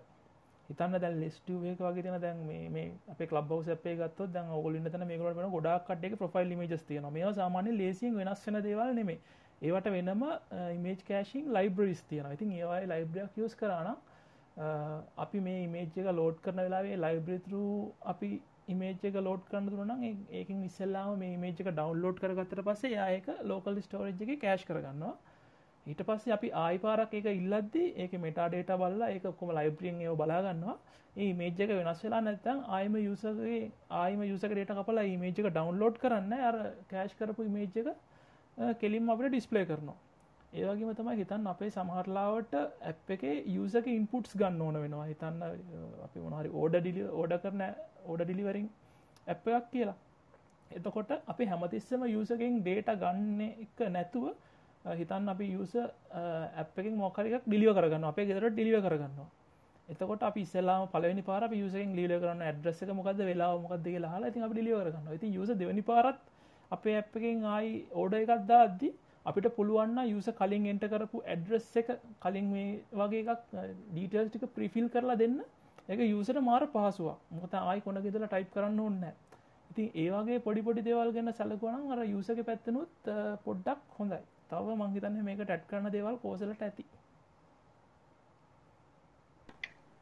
හිතන්න 0.69 0.97
දැන් 0.97 1.19
ලිස්ටුවේක 1.21 1.81
වගේ 1.81 2.03
තියෙන 2.03 2.21
දැන් 2.21 2.39
මේ 2.73 2.87
අපේ 3.09 3.27
ක්ලබ් 3.27 3.51
හවුස් 3.51 3.69
අපේ 3.71 3.97
ගත්තොත් 3.97 4.33
දැන් 4.33 4.49
ඔයගොල්ලෝ 4.51 4.81
ඉන්න 4.81 4.91
තැන 4.91 5.07
මේගොල්ලෝ 5.07 5.37
වෙන 5.37 5.53
ගොඩාක් 5.53 5.85
කට්ටියගේ 5.85 6.19
ප්‍රොෆයිල් 6.19 6.51
ඉමේජස් 6.53 6.83
තියෙනවා. 6.83 7.11
මේවා 7.11 7.35
සාමාන්‍යයෙන් 7.35 7.79
ලේසියෙන් 7.79 8.17
වෙනස් 8.17 8.47
වෙන 8.47 8.63
දේවල් 8.63 8.95
නෙමෙයි. 8.95 9.21
ඒවට 9.63 9.87
වෙනම 9.91 10.25
ඉමේජ් 10.71 10.99
කෑශිං 11.05 11.53
ලයිබ්‍රරිස් 11.53 12.03
තියෙන 12.05 12.33
ඉතින් 12.33 12.51
ඒවයි 12.53 12.89
ලයිබ්‍රියක් 12.89 13.39
යස් 13.41 13.55
කරනම් 13.55 13.97
අපි 15.19 15.41
මේ 15.41 15.63
ඉමේජ් 15.63 15.89
එක 15.95 16.11
ලෝඩ් 16.13 16.43
කරන 16.43 16.59
වෙලාවේ 16.59 16.99
ලයිබ්‍රතරු 16.99 17.63
අපි 18.07 18.33
ඉමේජ් 18.69 18.99
එක 19.05 19.17
ලෝඩ් 19.21 19.47
කරන්න 19.49 19.69
දුරනම් 19.69 20.05
ඒකින් 20.33 20.65
ඉස්සල්ලාම 20.65 21.15
මේ 21.19 21.39
මේජ් 21.39 21.55
එක 21.57 21.71
ඩවන්ලෝඩ් 21.71 22.21
කරගත්තට 22.21 22.65
පස්සේ 22.65 22.93
යායක 22.93 23.33
ලෝකල් 23.45 23.81
ස්ටෝරජ් 23.81 24.23
එක 24.27 24.41
කෑශ් 24.41 24.67
කරගන්නවා. 24.67 25.15
ඊට 25.87 26.01
පස්සේ 26.03 26.33
අපි 26.33 26.49
ආයි 26.57 26.79
පාරක් 26.79 27.13
එක 27.15 27.27
ඉල්ලද්දි 27.33 27.83
ඒක 27.97 28.15
මෙටා 28.19 28.47
ඩේට 28.49 28.73
බල්ලා 28.77 29.11
ඒක 29.11 29.27
කොම 29.35 29.51
ලයිබ්‍රියෙන් 29.51 30.01
ඒව 30.01 30.17
බලාගන්නවා. 30.17 30.77
ඒ 31.17 31.33
මේජ් 31.35 31.61
එක 31.61 31.71
වෙනස් 31.73 32.01
වෙලා 32.05 32.23
නැත්තම් 32.23 32.59
ආයම 32.71 32.97
යුසගේ 32.99 33.61
ආයම 33.97 34.25
යුසක 34.25 34.49
ඩේට 34.49 34.73
කපලා 34.73 35.07
මේජ් 35.17 35.33
එක 35.35 35.47
ඩවන්ලෝඩ් 35.49 36.01
කරන්න 36.03 36.33
අර 36.43 36.57
කෑශ් 36.91 37.15
කරපු 37.15 37.47
මේජ් 37.51 37.79
එක 37.83 37.89
කෙලින් 38.77 39.09
අපට 39.09 39.29
ඩිස්පලේ 39.29 39.65
කරනවා. 39.67 39.99
ඒවගේම 40.55 40.91
තමයි 40.95 41.15
හිතන්න 41.17 41.47
අපේ 41.47 41.71
සමහරලාවට 41.71 42.57
ඇප් 42.57 43.11
එක 43.11 43.23
යුසක 43.51 43.87
ඉන්පුට්ස් 43.89 44.35
ගන්න 44.35 44.61
ඕන 44.61 44.77
වෙනවා. 44.77 45.07
හිතන්න 45.07 45.43
අපි 46.05 46.19
මොනහරි 46.21 46.51
ඕඩ 46.55 46.77
ඩිලි 46.77 47.07
ඕඩ 47.13 47.37
කරන 47.39 47.63
ඕඩ 48.07 48.25
ඩිලිවරින් 48.25 48.69
ඇප් 49.27 49.49
එකක් 49.51 49.71
කියලා. 49.73 49.97
එතකොට 50.71 51.11
අපි 51.27 51.45
හැමතිස්සම 51.47 52.05
යුසකින් 52.09 52.61
ඩේට 52.61 52.93
ගන්න 52.97 53.41
එක 53.47 53.87
නැතුව 53.91 54.29
හිතන්න 54.93 55.29
අපි 55.29 55.47
යුස 55.49 55.75
ඇපකින් 56.55 56.95
මොකරක් 56.97 57.43
ඩිලිව 57.45 57.75
කරගන්න 57.75 58.05
අපේ 58.05 58.27
ගෙදර 58.27 58.51
ඩිලිව 58.51 58.79
කරගන්නවා. 58.81 59.29
එතකොට 59.89 60.23
අපි 60.23 60.41
ඉස්සලාම 60.41 60.87
පලනි 60.89 61.23
පාර 61.23 61.43
යුසෙන් 61.55 61.95
ලිය 61.95 62.09
කරන්න 62.09 62.43
ඇඩ්‍රෙස 62.43 62.81
මොකද 62.93 63.19
වෙලා 63.21 63.51
මොකක්ද 63.59 63.85
කියලා 63.85 64.13
හලා 64.13 64.31
ති 64.31 64.41
අපි 64.41 64.55
ඩිලිව 64.55 64.79
කරන්න 64.81 65.19
ති 65.19 65.27
යුස 65.29 65.51
දෙවනි 65.55 65.83
පාරත් 65.83 66.23
අපේ 66.71 66.97
ඇප්පකින් 66.97 67.45
ආයි 67.47 67.73
ඕඩ 67.95 68.15
එකක්දා 68.15 68.63
අද්දී 68.63 68.93
අපිට 69.27 69.47
පුළුවන්න 69.51 69.99
යුස 70.07 70.29
කලින් 70.35 70.67
එන්ට 70.67 70.87
කරපු 70.87 71.23
ඇඩ්‍රස් 71.25 71.69
එක 71.77 71.89
කලින් 72.21 72.49
මේ 72.49 72.81
වගේ 72.93 73.23
එකක් 73.25 73.45
ඩීටල්ස් 73.91 74.31
ටික 74.31 74.47
ප්‍රිෆිල් 74.55 74.89
කරලා 74.89 75.17
දෙන්න. 75.17 75.39
එක 75.89 76.01
යුසට 76.07 76.39
මාර 76.43 76.63
පහසුවක්. 76.69 77.19
මොකත 77.33 77.55
ආයි 77.57 77.81
කොන 77.81 77.99
ගෙදල 77.99 78.27
ටයිප් 78.27 78.51
කරන්න 78.53 78.81
ඕන්න 78.81 79.05
ඉතින් 79.71 79.91
ඒවාගේ 79.97 80.39
පොඩි 80.41 80.63
පොඩි 80.63 80.83
දේවල් 80.83 81.13
ගැන්න 81.13 81.33
සැලකොනම් 81.33 81.93
අර 81.93 82.01
යුසක 82.07 82.41
පැත්තනුත් 82.45 83.13
පොඩ්ඩක් 83.45 83.81
හොඳයි. 83.99 84.21
තව 84.51 84.77
මංහිතන්න 84.77 85.25
මේක 85.25 85.41
ටැට් 85.41 85.67
කරන 85.67 85.91
දේවල් 85.91 86.19
කෝසලට 86.19 86.63
ඇති. 86.63 86.85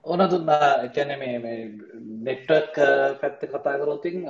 ඕන 0.04 0.22
දුන්නා 0.26 0.70
එකැන 0.82 1.12
මේ 1.18 1.54
නෙට්වක් 2.22 2.76
පැත්ත 3.20 3.46
කතා 3.46 3.78
කරොතින් 3.78 4.26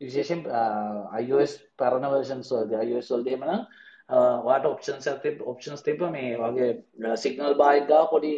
විශේෂෙන් 0.00 0.42
iOS 1.20 1.52
පරණ 1.76 2.10
වර්ෂන්ස් 2.10 2.52
වලදී 2.52 2.82
iOS 2.86 3.12
වලදී 3.12 3.34
එමනම් 3.34 3.66
වාට 4.44 4.66
ඔප්ෂන්ස් 4.66 5.10
තිබ 5.22 5.42
ඔප්ෂන්ස් 5.44 5.82
තිබ 5.82 6.00
මේ 6.10 6.32
වගේ 6.38 7.16
සිගනල් 7.18 7.54
බායික් 7.56 7.86
ගා 7.88 8.06
පොඩි 8.06 8.32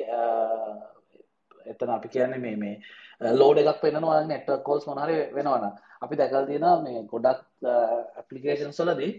එතන 1.67 1.91
අපි 1.91 2.09
කියන්නේ 2.09 2.41
මේ 2.41 2.57
මේ 2.57 3.33
ලෝඩ 3.33 3.63
එකක් 3.63 3.81
පෙන්නවා 3.81 4.21
නෙට්වර්ක් 4.27 4.65
කෝල්ස් 4.65 4.87
මොනහරි 4.87 5.19
වෙනවන 5.33 5.69
අපි 6.01 6.17
දැකලා 6.17 6.47
තියෙනවා 6.47 6.77
මේ 6.83 7.05
ගොඩක් 7.07 7.69
ඇප්ලිකේෂන්ස් 7.69 8.83
වලදී 8.83 9.13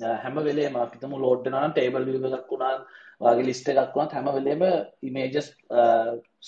හැම 0.00 0.38
වෙලේම 0.48 0.76
අපිටම 0.76 1.16
ලෝඩ් 1.24 1.44
වෙනවා 1.46 1.66
නම් 1.68 1.74
ටේබල් 1.74 2.08
විව් 2.08 2.28
එකක් 2.28 2.52
වුණා 2.52 2.74
වගේ 3.20 3.46
ලිස්ට් 3.48 3.68
එකක් 3.72 3.96
වුණත් 3.96 4.14
හැම 4.16 4.28
වෙලේම 4.34 4.62
ඉමේජස් 5.02 5.48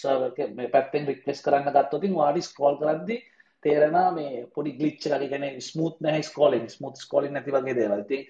සර්වර් 0.00 0.30
එක 0.30 0.54
මේ 0.58 0.72
පැත්තෙන් 0.74 1.08
රික්වෙස්ට් 1.10 1.44
කරන්න 1.46 1.74
ගත්තොත් 1.76 2.08
වාඩි 2.14 2.46
ස්ක්‍රෝල් 2.48 2.78
කරද්දී 2.82 3.20
තේරෙනවා 3.64 4.10
මේ 4.12 4.46
පොඩි 4.54 4.76
ග්ලිච්ච 4.78 5.08
එකක් 5.08 5.28
කියන්නේ 5.32 5.60
ස්මූත් 5.60 6.00
නැහැ 6.00 6.22
ස්ක්‍රෝලින් 6.22 6.68
ස්මූත් 6.68 6.96
ස්ක්‍රෝලින් 6.96 7.32
නැති 7.32 7.54
වගේ 7.56 7.78
දේවල්. 7.80 8.04
ඉතින් 8.04 8.26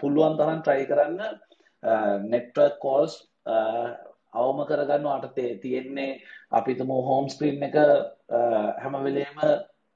පුළුවන් 0.00 0.38
තරම් 0.38 0.62
try 0.62 0.80
කරන්න 0.86 1.20
network 2.32 2.78
calls 2.82 3.20
අවම 4.32 4.64
කරගන්න 4.66 5.06
අට 5.08 5.34
තියෙන්නේ 5.62 6.20
අපි 6.52 6.74
තුමු 6.74 7.02
හෝම් 7.02 7.28
ස්ක්‍රීන් 7.28 7.62
එක 7.62 7.76
හැම 8.82 8.98
වෙලේම 9.04 9.38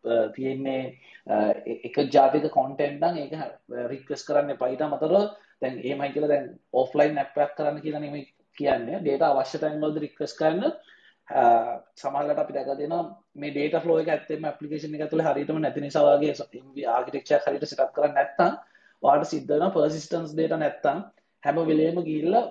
Uh, 0.05 0.29
තියෙන්නේ 0.37 0.81
uh, 1.27 1.53
e- 1.65 1.81
එක 1.89 1.97
ජාතික 2.13 2.51
කොන්ටෙන්ට් 2.53 3.01
නම් 3.01 3.17
ඒක 3.23 3.33
uh, 3.37 3.87
රික්වෙස්ට් 3.93 4.27
කරන්න 4.29 4.55
එපා. 4.55 4.69
ඊට 4.69 4.83
අමතරව 4.85 5.15
දැන් 5.63 5.79
එහෙමයි 5.81 6.13
කියලා 6.15 6.33
දැන් 6.33 6.51
ඔෆ්ලයින් 6.83 7.21
ඇප් 7.23 7.39
එකක් 7.45 7.55
කරන්න 7.59 7.81
කියලා 7.85 8.03
නෙමෙයි 8.03 8.27
කියන්නේ. 8.59 9.01
data 9.07 9.31
අවශ්‍ය 9.33 9.63
තැන් 9.63 9.81
වලදී 9.81 10.05
රික්වෙස්ට් 10.05 10.39
කරන්න 10.41 10.77
සමහරකට 11.97 12.39
අපි 12.39 12.53
දැකලා 12.53 12.77
තියෙනවා 12.77 13.05
මේ 13.35 13.55
data 13.55 13.81
flow 13.81 13.97
එක 14.01 14.09
ඇත්තෙම 14.09 14.45
application 14.45 14.95
එක 14.95 15.05
ඇතුලේ 15.07 15.27
හරියටම 15.27 15.61
නැති 15.61 15.81
නිසා 15.81 16.05
වගේ 16.07 16.87
ආර්කිටෙක්චර් 16.95 17.41
හරියට 17.47 17.69
setup 17.71 17.95
කරන්නේ 17.97 18.17
නැත්නම් 18.19 18.53
ඔයාලට 19.03 19.33
සිද්ධ 19.33 19.49
වෙනවා 19.49 19.73
persistence 19.73 20.37
data 20.37 20.59
නැත්නම් 20.59 21.01
හැම 21.43 21.57
වෙලේම 21.71 22.05
ගිහිල්ලා 22.09 22.45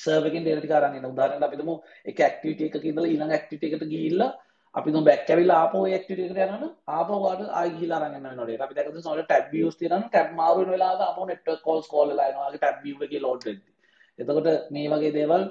server 0.00 0.28
එකෙන් 0.30 0.44
data 0.44 0.60
ටික 0.60 0.76
අරන් 0.78 0.98
එන 0.98 1.08
උදාහරණයක් 1.12 1.46
අපි 1.48 1.60
තුමු 1.62 1.74
එක 2.04 2.20
activity 2.30 2.68
එකක 2.68 2.84
ඉඳලා 2.84 3.08
ඊළඟ 3.08 3.36
activity 3.38 3.72
එකට 3.72 3.92
ගිහිල්ලා 3.94 4.30
අපි 4.74 4.88
තුමු 4.94 5.04
back 5.08 5.30
ඇවිල්ලා 5.32 5.58
ආපහු 5.64 5.82
ඒ 5.88 5.94
activity 5.98 6.24
එකට 6.26 6.40
යනවනම් 6.46 6.72
ආපහු 6.98 7.18
ඔයාලට 7.18 7.54
ආයි 7.58 7.74
ගිහිල්ලා 7.76 8.00
අරන් 8.00 8.16
එන්න 8.18 8.26
වෙනවා 8.28 8.48
data 8.50 8.64
අපි 8.66 8.76
දැකලා 8.78 8.94
තියෙනවා 8.96 9.14
ඔයාලට 9.14 9.32
tab 9.34 9.46
views 9.54 9.78
තියෙනවා 9.80 10.00
නම් 10.00 10.10
tab 10.16 10.28
මාරු 10.40 10.58
වෙන 10.62 10.72
වෙලාවක 10.74 11.06
ආපහු 11.08 11.30
network 11.32 11.62
calls 11.66 11.88
call 11.94 12.12
වෙලා 12.12 12.28
එනවා 12.32 12.50
වගේ 12.50 12.64
tab 12.66 12.76
view 12.84 13.06
එකේ 13.08 13.22
load 13.26 13.48
වෙද්දී 13.48 13.72
එතකොට 14.18 14.48
මේ 14.76 14.86
වගේ 14.94 15.14
දේවල් 15.18 15.42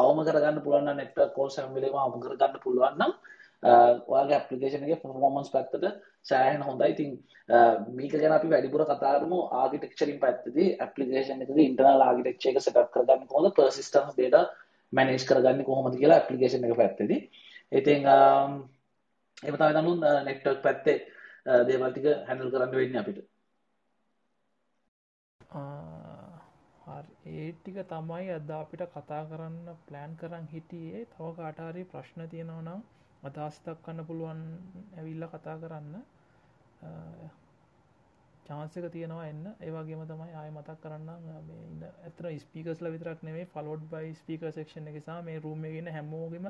අවම 0.00 0.18
කරගන්න 0.28 0.60
පුළුවන් 0.66 0.86
නම් 0.88 1.00
network 1.02 1.32
calls 1.38 1.56
හැම 1.60 1.72
වෙලේම 1.78 2.02
අවම 2.04 2.20
කරගන්න 2.26 2.62
පුළුවන් 2.66 3.00
නම් 3.00 3.12
ඔයාගේ 3.62 4.36
ඇප්ලිකේෂන් 4.38 4.84
එකේ 4.86 5.00
performance 5.04 5.50
පැත්තට 5.54 5.86
සෑහෙන 6.30 6.62
හොඳයි. 6.62 6.88
ඉතින් 6.94 7.10
මේක 7.98 8.12
ගැන 8.12 8.34
අපි 8.38 8.50
වැඩිපුර 8.52 8.84
කතා 8.84 9.14
කරමු 9.16 9.38
ආකිටෙක්චරින් 9.62 10.18
පැත්තදී 10.24 10.68
ඇප්ලිකේෂන් 10.84 11.42
එකේ 11.44 11.66
ඉන්ටර්නල් 11.70 12.06
ආකිටෙක්චර් 12.08 12.50
එක 12.50 12.60
සෙටප් 12.66 12.90
කරගන්න 12.94 13.26
කොහොමද 13.32 13.54
persistence 13.58 14.14
data 14.20 14.40
manage 14.92 15.26
කරගන්නේ 15.30 15.68
කොහොමද 15.70 15.98
කියලා 16.00 16.18
ඇප්ලිකේෂන් 16.20 16.68
එක 16.68 16.76
පැත්තේදී. 16.82 17.20
ඉතින් 17.72 18.06
එහෙම 18.06 19.54
තමයි 19.54 19.72
නමුත් 19.74 20.04
network 20.24 20.60
පැත්තේ 20.62 20.98
දේවල් 21.64 21.90
ටික 21.90 22.06
හැන්ඩල් 22.26 22.50
කරන්න 22.50 22.72
වෙන්නේ 22.72 23.00
අපිට. 23.00 23.18
ඒ 27.26 27.48
ටික 27.54 27.78
තමයි 27.84 28.28
අද 28.32 28.50
අපිට 28.52 28.82
කතා 28.90 29.22
කරන්න 29.26 29.78
ප්ලෑන් 29.86 30.12
කරන්න 30.16 30.46
හිටියේ. 30.48 31.06
තව 31.06 31.32
කාටාරි 31.36 31.82
ප්‍රශ්න 31.86 32.28
තියෙනවනම් 32.28 32.80
අදහස්තක් 33.22 33.82
කන්න 33.82 34.06
පුළුවන් 34.06 34.40
ඇවිල්ල 34.94 35.26
කතා 35.28 35.56
කරන්න. 35.58 35.94
චාන්සක 38.46 38.88
තියෙනවා 38.90 39.26
එන්න. 39.26 39.44
ඒවාගේම 39.60 40.02
තමයි 40.06 40.32
ආය 40.34 40.50
මතක් 40.50 40.78
කරන්න 40.82 41.08
ඉන්න 41.60 41.84
ඇතර 41.84 42.30
ස්පිකස්ල 42.40 42.90
විතරක් 42.94 43.22
නෙවේ 43.22 43.46
ෆලෝඩ් 43.48 43.86
බයි 43.90 44.14
ස්පික 44.14 44.48
සක්ෂණ 44.48 44.90
එකසා 44.92 45.20
මේ 45.22 45.38
රූමගෙන 45.40 45.90
හැමෝගම 45.90 46.46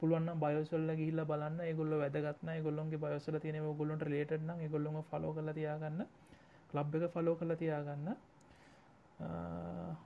පුළුවන් 0.00 0.28
බයසල්ල 0.36 0.90
ගිල්ල 0.96 1.20
බලන්න. 1.24 1.60
ගොල්ල 1.76 1.92
වැදගත්න 1.96 2.50
ගොල්ලොන්ගේ 2.60 2.98
බයසල 2.98 3.38
තියෙන 3.38 3.62
ගොල්ලොන්ට 3.74 4.04
ලේටන 4.06 4.50
ගොල්ලොම 4.68 4.96
ෆලෝ 5.04 5.32
කල 5.32 5.52
තියාගන්න. 5.52 6.02
ලබ් 6.72 6.94
එක 6.96 7.12
ෆලෝ 7.12 7.36
කල 7.36 7.54
තියාගන්න. 7.56 8.08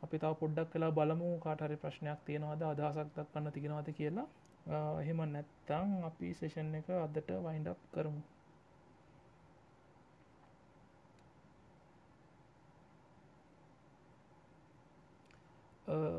අපි 0.05 0.17
තාව 0.19 0.35
පොඩ්ඩක් 0.37 0.71
කලා 0.73 0.93
බලමු 0.93 1.29
කාටරි 1.41 1.77
ප්‍රශ්නයක් 1.79 2.21
තියෙනවාද 2.27 2.63
අදහසක් 2.65 3.09
දක්වන්න 3.17 3.53
තිගෙනවාද 3.53 3.89
කියලා. 3.93 4.29
එහෙම 5.01 5.21
නැත්තං 5.29 5.91
අපි 6.05 6.35
සේෂන් 6.35 6.75
එක 6.75 6.89
අදට 6.97 7.29
වයින්ඩක් 7.41 7.81
කරමු. 7.93 8.23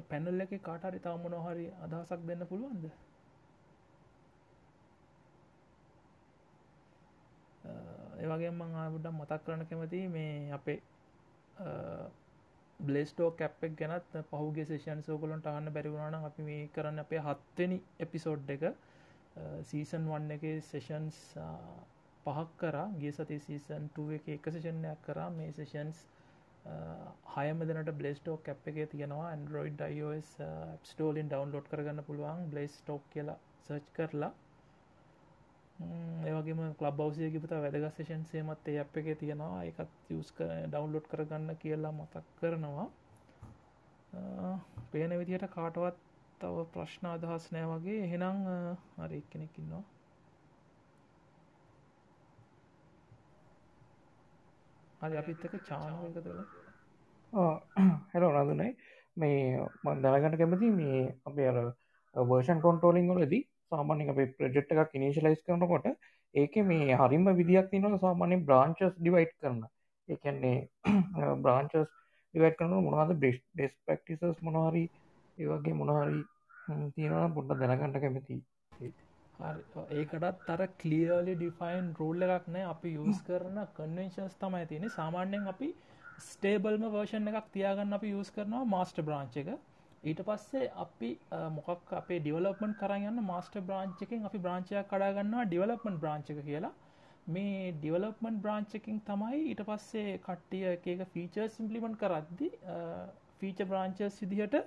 පැනල් 0.10 0.42
එක 0.42 0.54
කාටරි 0.62 1.00
තාම 1.00 1.20
මොනොහරි 1.22 1.68
අදහසක් 1.84 2.22
දෙන්න 2.24 2.46
පුළුවන්ද? 2.46 2.86
ඒවගේ 8.18 8.52
මං 8.52 8.78
ආබුඩම් 8.78 9.18
මතක් 9.18 9.42
කරන 9.46 9.66
කැමති 9.66 10.02
මේ 10.10 10.52
අපේ 10.52 10.80
බ්ලේස්ටෝ 12.80 13.30
කැප්ෙක් 13.34 13.76
ගැනත් 13.78 14.16
පහුගේ 14.30 14.66
සේෂන් 14.66 15.02
සෝකලොන්ට 15.02 15.48
අහන්න 15.48 15.72
බැරිවුණන 15.72 16.18
අපි 16.22 16.44
මේ 16.44 16.68
කරන්න 16.70 17.00
අපේ 17.00 17.22
හත්වනි 17.22 17.78
එපිසෝඩ් 18.00 18.50
එක. 18.50 18.66
සීසන් 19.64 20.10
වන්න 20.10 20.32
එක 20.32 20.44
සේෂන්ස් 20.64 21.22
පහක් 22.26 22.50
කර. 22.58 22.78
ගේ 23.00 23.12
සති 23.12 23.40
සීසන් 23.40 23.90
එක 24.14 24.28
එක 24.30 24.52
සේෂණයක් 24.52 25.02
කරා. 25.04 25.30
මේ 25.32 25.52
සේෂන්ස් 25.52 26.04
හයම 27.36 27.60
දෙනට 27.64 27.92
බ්ලේස්ටෝ 27.94 28.38
කැප් 28.40 28.68
එක 28.68 28.82
තියෙනවා. 28.92 29.30
ඇන්ඩරෝයිඩ් 29.30 29.86
iOS 29.90 30.32
ස්ටෝලින් 30.86 31.30
ඩවන්ලෝඩ් 31.30 31.72
කරගන්න 31.72 32.04
පුළුවන්. 32.04 32.50
බ්ලේස් 32.50 32.82
ටෝක් 32.82 33.08
කියලා 33.12 33.40
සර්ච් 33.62 33.94
කරලා 33.94 34.34
ඒවගේම 35.80 36.62
ලබ් 36.66 36.94
බවසයගිපත 36.98 37.56
වැදගස්සේෂන් 37.56 38.24
සේමත් 38.26 38.68
ඒ 38.68 38.78
අප 38.80 38.98
එක 38.98 39.10
තියෙනවා. 39.20 39.64
එකත් 39.64 40.12
යස් 40.12 40.32
ඩවන්ලෝඩ් 40.38 41.10
කරගන්න 41.12 41.58
කියලා 41.58 41.94
මතක් 41.94 42.24
කරනවා. 42.40 42.88
පේන 44.92 45.18
විදිහට 45.20 45.50
කාටවත් 45.52 46.00
තව 46.40 46.70
ප්‍රශ්න 46.74 47.06
අදහස් 47.08 47.52
නෑ 47.52 47.68
වගේ. 47.74 48.00
එහෙනම් 48.06 48.48
හරි 49.00 49.22
කෙනෙකින්නවා 49.30 49.84
හරි 55.02 55.18
අපිත් 55.18 55.46
එක 55.46 55.56
චානක 55.64 56.18
තුළ 56.18 56.42
හැලෝ 58.14 58.32
නදුනයි 58.34 58.72
මේ 59.18 59.40
මන් 59.84 60.02
දැනගට 60.02 60.38
කැමති 60.38 60.70
මේ 60.72 61.02
අපේ 61.26 61.48
අර 61.48 61.60
වර්ෂන් 62.16 62.60
කොන්ටෝලිං 62.60 63.12
වලදී 63.12 63.44
සාමාන්‍ය 63.72 64.08
අපේ 64.08 64.28
ප්‍රජෙට් 64.34 64.74
එකක් 64.76 64.96
ඉනිශලයිස් 64.96 65.42
කරනකොට 65.44 65.88
ඒක 66.36 66.56
මේ 66.64 67.00
හරිම 67.02 67.26
විදික් 67.34 67.72
තිනව 67.72 67.98
සාමාන්‍ය 68.00 68.38
බ්‍රාංචස් 68.44 68.94
ඩිවයිට් 68.94 69.36
කරන. 69.38 69.62
එකන්නේ 70.10 70.58
බ්‍රාංචස් 71.40 71.76
ඩිවයිට් 72.30 72.58
කරන 72.60 72.76
මොනවාද 72.80 73.16
බෙස් 73.20 73.38
බෙස් 73.54 73.74
පක්ටිසස් 73.86 74.42
මොනහරි 74.42 74.86
ඒවගේ 75.38 75.76
මොනහරි 75.76 76.22
තියෙනවා 76.94 77.34
පොඩ්ඩ 77.34 77.60
දැනගන්නට 77.62 78.00
කැමති 78.00 78.38
ඒකටත් 79.94 80.44
තර 80.44 80.62
කලියලි 80.80 81.34
ඩිෆයින් 81.36 81.88
රෝල්ල 82.00 82.26
එකක් 82.28 82.48
නෑ. 82.48 82.66
අපි 82.66 82.92
යස් 83.04 83.22
කරන 83.24 83.58
කන්වෙන්ශන්ස් 83.76 84.36
තමයි 84.42 84.66
තියෙන 84.66 84.90
සාමාන්‍යයෙන් 84.92 85.48
අපි 85.48 85.70
ස්ටේබල්ම 86.26 86.86
වර්ෂන් 86.88 87.32
එකක් 87.32 87.50
තියාගන්න 87.52 87.98
අපි 87.98 88.14
යස් 88.16 88.32
කරනවා 88.32 88.66
මාස්ට 88.68 89.02
බ්‍රාංච් 89.02 89.36
එක. 89.38 89.50
ඊට 90.06 90.22
පස්සේ 90.28 90.66
අපි 90.84 91.10
මොකක් 91.56 91.94
අපේ 92.00 92.20
ඩිවලපමන් 92.22 92.74
කරගන්න 92.82 93.20
මාස්ට 93.30 93.56
බ්‍රාංචකින් 93.70 94.26
අපි 94.30 94.42
බ්‍රාංචයක් 94.46 94.90
කඩාගන්නවා 94.92 95.46
ඩිවලපමන් 95.46 96.00
බ්‍රාංචක 96.04 96.42
කියලා. 96.48 96.74
මේ 97.28 97.72
ඩිවලපමන් 97.74 98.36
බ්‍රාංචකින් 98.42 98.98
තමයි 99.08 99.38
ඊට 99.44 99.62
පස්සේ 99.70 100.18
කට්ටිය 100.26 100.66
එක 100.74 101.06
ෆීචර් 101.14 101.48
සිම්පලිමන්් 101.56 101.96
කරද්දි 102.02 102.50
ෆීච 103.40 103.64
බ්‍රාංචස් 103.72 104.20
විදිහට 104.24 104.58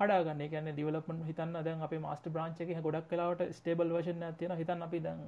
කඩාගන්න 0.00 0.42
ගැන 0.52 0.68
ඩිවලපන් 0.70 1.22
හිතන්න 1.28 1.56
දැන් 1.60 1.86
අප 1.86 1.94
මස්ට 1.98 2.32
බ්‍රාංචක 2.34 2.74
ගොඩක් 2.86 3.08
කලාවට 3.10 3.46
ස්ටේබල් 3.58 3.96
වශන 3.96 4.26
තියෙන 4.38 4.58
හිතන්න 4.60 4.86
අපි 4.88 5.00
දැන් 5.06 5.22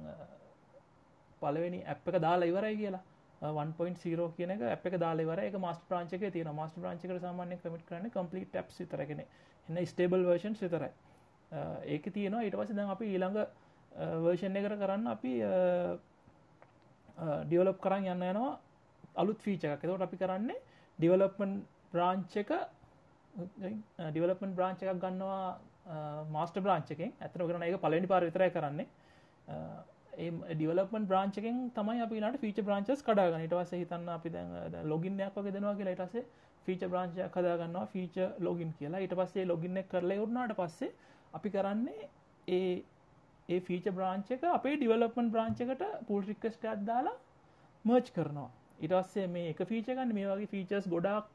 පලවෙනි 1.41 1.81
ඇප් 1.85 2.07
එක 2.09 2.21
දාලා 2.21 2.51
ඉවරයි 2.51 2.77
කියලා. 2.77 3.03
1.0 3.41 4.31
කියන 4.37 4.51
එක 4.51 4.61
අප 4.67 4.85
දාල 4.99 5.21
වර 5.23 5.39
එක 5.45 5.55
මස්ට 5.55 5.87
ප්‍රාංචක 5.89 6.23
තියන 6.33 6.49
මස්ට 6.51 6.81
ප්‍රාංචක 6.83 7.21
සාමාන්‍ය 7.25 7.57
කමිට 7.63 7.85
කරන 7.87 8.09
කම්පලිට 8.11 8.51
ටප් 8.51 8.71
සිතරගෙන 8.77 9.21
එන්න 9.23 9.85
ස්ටේබල් 9.85 10.25
වර්ෂන් 10.27 10.55
සිතරයි 10.55 10.91
ඒක 11.95 12.05
තියෙනවා. 12.13 12.43
ඊට 12.43 12.57
පස 12.59 12.73
දැන් 12.75 12.89
අපි 12.95 13.05
ඊළඟ 13.13 13.37
වර්ෂන් 14.25 14.59
එකට 14.59 14.75
කරන්න 14.81 15.07
අපි 15.15 15.33
ඩියවලප් 17.47 17.79
කරන්න 17.85 18.11
යන්න 18.13 18.27
යනවා 18.31 18.59
අලුත් 19.15 19.39
ෆීච 19.45 19.63
එකක්. 19.63 19.83
එතවට 19.83 20.07
අපි 20.07 20.17
කරන්නේ 20.17 20.59
ඩිවලප්මන් 20.99 21.53
බ්‍රාංචක 21.93 22.51
ඩිවලපන් 24.11 24.55
බ්‍රාංච 24.57 24.83
එකක් 24.83 24.99
ගන්නවා 25.05 26.25
මාස්ට 26.35 26.59
බ්‍රාංචකෙන් 26.59 27.15
ඇතන 27.21 27.47
කරන 27.47 27.63
එක 27.69 27.79
පලනි 27.85 28.11
පාර 28.11 28.27
විතරය 28.27 28.49
කරන්නේ. 28.51 28.87
ඒ 29.47 29.98
ඩිවලපන් 30.19 31.07
බ්‍රාංචකෙන් 31.07 31.57
තමයි 31.75 32.01
අපිට 32.05 32.39
ෆීච 32.41 32.61
බ්‍රාංචස් 32.61 33.03
කඩාගන්න. 33.03 33.43
ඉට 33.47 33.53
වස 33.53 33.73
හිතන්න 33.73 34.09
අපි 34.09 34.29
දැ 34.29 34.83
ලොගින්නයක් 34.85 35.35
වගේ 35.37 35.53
දෙනවා 35.55 35.75
කියලා 35.75 35.95
ඉටසේ 35.97 36.23
ෆීච 36.67 36.85
බ්‍රාංචය 36.85 37.27
කදාගන්නවා 37.35 37.85
ෆීච 37.93 38.15
ලොගින් 38.39 38.71
කියලා. 38.79 38.99
ඉට 38.99 39.15
පස්සේ 39.15 39.45
ලොගින්න 39.45 39.83
කරලා 39.91 40.21
උරනාට 40.23 40.55
පස්සේ 40.57 40.91
අපි 41.33 41.49
කරන්නේ 41.49 42.09
ඒ 42.47 42.75
ඒ 43.49 43.59
ෆීච 43.61 43.85
බ්‍රාංචක 43.91 44.45
අපේ 44.51 44.75
ඩිවලපන් 44.75 45.31
බ්‍රාංචකට 45.35 45.83
පුල් 46.07 46.21
රික්කස්ට 46.23 46.65
අත්දාලා 46.67 47.17
මර්ච් 47.85 48.11
කරනවා. 48.17 48.49
ඉටස්සේ 48.79 49.27
මේ 49.27 49.51
එක 49.51 49.61
ෆීචකන්න 49.71 50.15
මේ 50.17 50.27
වගේ 50.31 50.51
ෆීචස් 50.55 50.89
ගොඩක් 50.95 51.31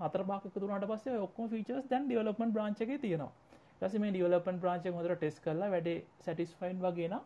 හතර 0.00 0.22
බාක 0.24 0.44
තුරට 0.52 0.86
පස්සේ 0.92 1.16
ඔක්කොම 1.18 1.48
ෆීචර්ස් 1.48 1.88
දැන් 1.90 2.04
ඩියවලපමන් 2.06 2.52
බ්‍රාංච 2.52 2.80
එක 2.80 2.92
තියෙනවා. 3.00 3.32
ඊට 3.80 3.98
මේ 4.02 4.12
ඩියවලපමන් 4.12 4.60
බ්‍රාංච 4.60 4.86
එක 4.86 4.94
හොඳට 4.94 5.16
ටෙස්ට් 5.16 5.42
කරලා 5.44 5.72
වැඩේ 5.74 5.98
සැටිස්ෆයින් 6.26 6.84
වගේ 6.84 7.08
නම් 7.08 7.24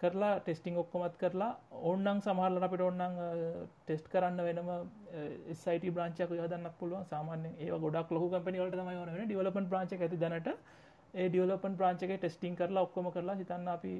කරලා 0.00 0.32
ටෙස්ටිං 0.40 0.76
ඔක්කොමත් 0.76 1.16
කරලා 1.18 1.50
ඕන්නම් 1.82 2.20
සමහරලට 2.20 2.66
අපිට 2.66 2.82
ඕන්නම් 2.82 3.16
ටෙස්ට් 3.82 4.10
කරන්න 4.12 4.40
වෙනම 4.40 4.70
සයිට 5.56 5.86
බ්‍රාංචක 5.90 6.20
යදන්න 6.24 6.68
පුළුවන්. 6.78 7.06
සාමාන්‍ය 7.06 7.54
ඒ 7.58 7.70
ගොඩක් 7.78 8.12
ලොකු 8.12 8.28
කම්පනි 8.30 8.60
වලට 8.60 8.76
තමයි 8.76 8.96
ඕන 8.96 9.08
වෙන්නේ. 9.08 9.26
ඩිවලොප්මන්ට් 9.26 9.70
බ්‍රාන්ච් 9.70 9.96
එක 9.96 10.04
ඇති 10.06 10.20
දැනට 10.20 10.52
ඒ 11.14 11.28
ඩිවලොප්මන්ට් 11.28 11.78
බ්‍රාන්ච් 11.78 12.02
එකේ 12.02 12.18
ටෙස්ටිං 12.18 12.56
කරලා 12.56 12.86
ඔක්කොම 12.88 13.10
කරලා 13.10 13.36
හිතන්න 13.36 13.68
අපි 13.68 13.94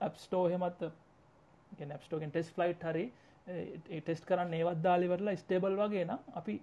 ඇප් 0.00 0.16
ස්ටෝර් 0.18 0.50
එහෙමත් 0.50 0.84
කියන්නේ 1.72 1.96
ඇප් 1.96 2.04
ස්ටෝර් 2.04 2.20
එකෙන් 2.20 2.34
ටෙස්ට් 2.34 2.54
ෆ්ලයිට් 2.56 2.84
හරි 2.84 3.06
ටෙස්ට 3.46 4.26
කරන්න 4.26 4.54
ඒවත් 4.54 4.82
දාලිවරලා 4.84 5.36
ස්ටේබල් 5.36 5.78
වගේ 5.78 6.04
නම් 6.04 6.38
අපි 6.40 6.58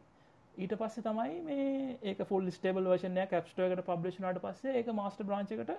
ඊට 0.58 0.76
පස්සේ 0.76 1.04
තමයි 1.04 1.40
මේ 1.44 1.98
ඒක 2.04 2.22
ෆුල් 2.28 2.52
ස්ටේබල් 2.52 2.88
වර්ෂනය 2.88 3.26
කැප්ස්ටෝකට 3.28 3.86
පබ්ලිෂ්නට 3.88 4.42
පස්සේ 4.44 4.78
ඒක 4.80 4.94
මාස්ට 4.94 5.24
බ්‍රාංචකට 5.24 5.74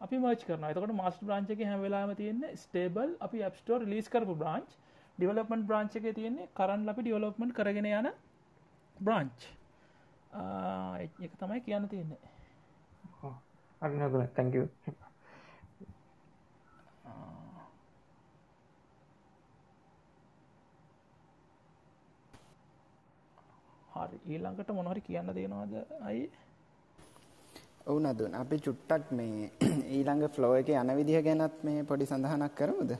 අපි 0.00 0.16
මච් 0.18 0.40
කරන 0.46 0.64
තකට 0.68 0.94
මස්ට 0.94 1.22
බ්‍රාංචක 1.22 1.62
හැවෙලාම 1.64 2.10
තියෙන්නේ 2.16 2.56
ස්ටේබල් 2.56 3.10
අපි 3.20 3.42
ඇප්ස්ටෝර් 3.42 3.80
ලිස් 3.92 4.08
කරපු 4.08 4.34
බ්‍රාංච් 4.36 4.76
ඩිවලපමට 5.18 5.66
බ්‍රාංචක 5.66 6.08
තියෙන්නේ 6.18 6.48
කරන්න 6.54 6.88
අපි 6.88 7.02
ඩිවලොප්මට 7.02 7.56
කරගෙන 7.58 7.88
යන 7.90 8.10
බ්‍රාංච් 8.96 9.48
එක 11.20 11.32
තමයි 11.40 11.60
කියන්න 11.62 11.88
තියෙන්නේ. 11.88 12.20
අරනගල 13.82 14.22
තැංකූ 14.36 14.66
හරි. 23.96 24.18
ඊළඟට 24.26 24.70
මොනහරි 24.72 25.00
කියන්න 25.02 25.32
දෙනවාද 25.34 25.72
අයි 26.02 26.22
ඔවු 27.86 27.98
නදුන් 28.02 28.32
අපි 28.34 28.56
චුට්ටක් 28.58 29.10
මේ 29.12 29.50
ඊළඟ 29.96 30.22
ෆ්ලෝ 30.28 30.54
එක 30.54 30.68
යන 30.70 30.90
විදිහ 30.98 31.20
ගැනත් 31.22 31.58
මේ 31.64 31.84
පොඩි 31.84 32.06
සඳහනක් 32.06 32.54
කරමුද 32.58 32.92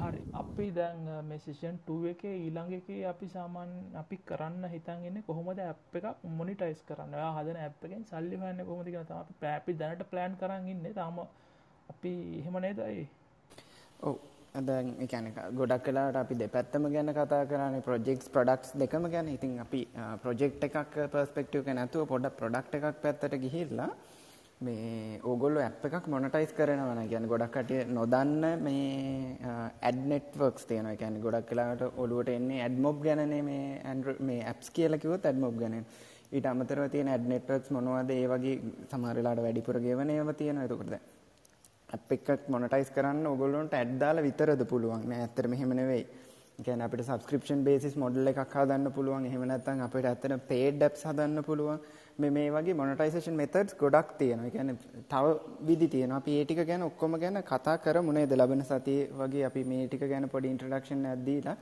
හරි. 0.00 0.20
අපි 0.32 0.66
දැන් 0.70 1.06
මෙසිෂන් 1.28 1.76
2 1.86 2.10
එක 2.12 2.22
ඊළඟ 2.26 2.72
එක 2.78 2.88
අපි 3.12 3.26
සාමාන් 3.28 3.70
අපි 3.94 4.16
කරන්න 4.28 4.64
හිතන්ගන්න 4.74 5.22
කොහොමද 5.28 5.60
ඇප් 5.60 5.94
එකක් 5.94 6.26
මොනිටයිස් 6.32 6.82
කරන්න? 6.88 7.14
හදන 7.36 7.58
ඇප් 7.58 7.86
එකෙන් 7.86 8.04
සල්ලි 8.04 8.36
හන්න 8.36 8.66
කොමති 8.66 8.92
තම 8.92 9.14
අපි 9.16 9.38
පැපි 9.40 9.78
දැනට 9.80 10.04
ප්ලෑන් 10.10 10.36
කරන්න 10.36 10.68
ඉන්න. 10.68 10.92
තාම 10.94 11.22
අපි 11.88 12.12
එහෙම 12.40 12.60
නේදයි 12.60 13.06
ඔවු 14.02 14.18
දැන් 14.54 14.94
එකන 14.98 15.26
ගොඩක් 15.54 15.84
කලාට 15.84 16.16
අපි 16.16 16.34
දෙපැත්තම 16.34 16.86
ගැන 16.92 17.12
කතා 17.14 17.46
කරන්නේ 17.46 17.82
ප්‍රොජෙක්ස් 17.82 18.28
ප්‍රඩක්ස් 18.28 18.72
දෙකම 18.74 19.04
ගැන. 19.08 19.28
ඉතින් 19.28 19.58
අපි 19.60 19.86
ප්‍රොජෙක්් 20.22 20.58
එකක් 20.60 20.96
පර්ස්පෙක්ටව 21.12 21.68
නැතුව 21.72 22.08
පොඩ 22.08 22.26
ප්‍රොඩක්් 22.38 22.74
එකක් 22.74 22.98
පැත්තට 23.02 23.36
ගිහිල්ලා 23.44 23.90
මේ 24.60 25.20
ඕගොල්ලො 25.22 25.60
ඇප් 25.60 25.84
එකක් 25.84 26.08
මොනටයිස් 26.08 26.52
කරනවන 26.52 27.02
ගැන 27.08 27.28
ගොඩක්කටිය 27.28 27.84
නොදන්න 27.88 28.44
මේ 28.60 29.38
ඇඩ්නෙට්වර්ක්ස් 29.82 30.66
තියෙන 30.66 30.90
ගැන 30.96 31.20
ගොඩක් 31.20 31.46
කලාට 31.46 31.86
ඔලුවට 31.96 32.34
එන්නේ 32.34 32.62
ඇඩ්මොබ් 32.66 32.98
ගැනේ 33.06 33.42
මේ 33.42 33.80
ඇන්ඩ 33.84 34.20
මේ 34.20 34.42
ඇප්ස් 34.44 34.70
කියලකිවත් 34.70 35.30
ඇඩ්මොබ් 35.30 35.56
ගැන 35.62 35.78
ඊට 36.32 36.46
අමතරව 36.46 36.90
තියෙන 36.90 37.08
ඇඩ්නෙට්වර්ක්ස් 37.08 37.70
මොනවද? 37.70 38.10
ඒ 38.10 38.26
වගේ 38.26 38.58
සමහරලාට 38.90 39.46
වැඩිපුර 39.46 39.80
ගෙවනයව 39.80 40.34
තියෙන 40.34 40.62
එතකොටද 40.66 41.19
ඇප් 41.94 42.12
එකක් 42.14 42.48
මොනටයිස් 42.54 42.90
කරන්න 42.96 43.24
ඔයගොල්ලන්ට 43.30 43.72
ඇඩ් 43.76 43.94
දාලා 44.02 44.26
විතරද 44.26 44.60
පුළුවන් 44.72 45.06
නෑ 45.10 45.22
ඇත්තටම 45.24 45.54
එහෙම 45.56 45.72
නෙවෙයි. 45.78 46.04
ඒ 46.58 46.62
කියන්නේ 46.66 46.86
අපිට 46.86 47.02
සබ්ස්ක්‍රිප්ෂන් 47.06 47.64
බේසිස් 47.68 47.96
මොඩල් 48.02 48.30
එකක් 48.32 48.54
හදන්න 48.58 48.92
පුළුවන්. 48.96 49.26
එහෙම 49.30 49.42
නැත්නම් 49.50 49.82
අපිට 49.86 50.06
ඇත්තටම 50.10 50.44
පේඩ් 50.50 50.84
ඇප්ස් 50.86 51.02
හදන්න 51.08 51.46
පුළුවන්. 51.48 51.80
මේ 52.18 52.30
මේ 52.30 52.48
වගේ 52.56 52.76
මොනටයිසේෂන් 52.80 53.36
මෙතඩ්ස් 53.42 53.74
ගොඩක් 53.82 54.14
තියෙනවා. 54.20 54.46
ඒ 54.46 54.54
කියන්නේ 54.56 54.76
තව 55.12 55.34
විදි 55.68 55.88
තියෙනවා. 55.94 56.20
අපි 56.22 56.38
ඒ 56.38 56.44
ටික 56.44 56.62
ගැන 56.70 56.86
ඔක්කොම 56.90 57.18
ගැන 57.24 57.42
කතා 57.52 57.76
කරමු 57.86 58.16
නේද? 58.18 58.36
ලබන 58.38 58.62
සතියේ 58.62 59.10
වගේ 59.20 59.44
අපි 59.50 59.64
මේ 59.72 59.86
ටික 59.86 60.06
ගැන 60.12 60.28
පොඩි 60.34 60.52
ඉන්ට්‍රොඩක්ෂන් 60.54 61.06
එකක් 61.06 61.26
දීලා 61.28 61.56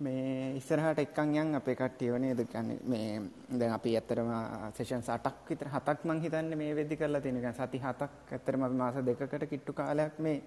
මේ 0.00 0.54
ඉස්සරහට 0.58 1.00
එක්කන් 1.02 1.34
යන් 1.40 1.54
අපේ 1.58 1.74
කට්ටියව 1.74 2.18
නේද 2.24 2.40
කියන්නේ 2.52 2.78
මේ 2.92 3.20
දැන් 3.60 3.72
අපි 3.78 3.94
ඇත්තටම 3.98 4.30
සෙෂන්ස් 4.76 5.08
8ක් 5.14 5.48
විතර 5.48 5.70
7ක් 5.74 5.98
මං 6.04 6.20
හිතන්නේ 6.24 6.60
මේ 6.60 6.76
වෙද්දි 6.78 6.96
කරලා 6.96 7.20
තියෙන. 7.20 7.42
يعني 7.42 7.56
සති 7.56 7.78
7ක් 7.78 8.10
ඇත්තටම 8.32 8.62
අපි 8.68 8.76
මාස 8.82 9.00
දෙකකට 9.08 9.48
කිට්ටු 9.50 9.72
කාලයක් 9.80 10.20
මේ 10.26 10.42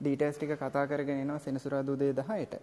ඩීටේල්ස් 0.00 0.36
ටික 0.36 0.58
කතා 0.58 0.86
කරගෙන 0.90 1.22
එනවා 1.22 1.38
සෙනසුරාදා 1.38 1.94
උදේ 1.94 2.12
10ට. 2.12 2.60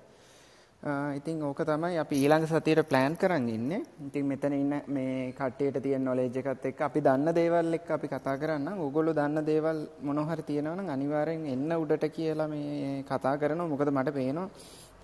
ඉතින් 1.18 1.41
ඕක 1.48 1.64
තමයි 1.64 1.95
අපි 2.03 2.15
ඊළඟ 2.24 2.45
සතියට 2.45 2.84
ප්ලෑන් 2.90 3.15
කරන් 3.15 3.48
ඉන්නේ. 3.56 3.82
ඉතින් 4.07 4.26
මෙතන 4.28 4.53
ඉන්න 4.53 4.74
මේ 4.88 5.32
කට්ටියට 5.32 5.82
තියෙන 5.82 6.03
නොලෙජ් 6.03 6.28
එකත් 6.28 6.65
එක්ක 6.70 6.82
අපි 6.90 6.99
දන්න 7.07 7.36
දේවල් 7.40 7.74
එක්ක 7.80 7.91
අපි 7.98 8.07
කතා 8.14 8.38
කරන්නම්. 8.41 8.84
ඕගොල්ලෝ 8.84 9.15
දන්න 9.15 9.45
දේවල් 9.52 9.80
මොනවා 10.02 10.36
හරි 10.36 10.44
තියෙනවා 10.49 10.76
නම් 10.76 10.90
අනිවාර්යෙන් 10.95 11.45
එන්න 11.53 11.72
උඩට 11.80 12.06
කියලා 12.18 12.52
මේ 12.53 13.03
කතා 13.10 13.38
කරනවා. 13.38 13.72
මොකද 13.74 13.91
මට 13.95 14.14
පේනවා 14.20 14.49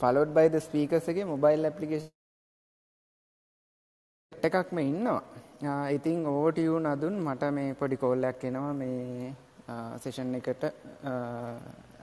followed 0.02 0.30
by 0.38 0.46
the 0.54 0.60
speakers 0.66 1.08
එකේ 1.12 1.24
mobile 1.32 1.64
application 1.70 2.10
එකක්ම 4.32 4.78
ඉන්නවා. 4.90 5.20
ඉතින් 5.96 6.26
over 6.26 6.52
to 6.52 6.62
you 6.68 6.76
නදුන් 6.86 7.14
මට 7.26 7.52
මේ 7.58 7.66
පොඩි 7.80 7.96
call 8.04 8.30
එකක් 8.30 8.44
එනවා 8.50 8.72
මේ 8.82 9.34
session 10.04 10.34
එකට 10.40 10.64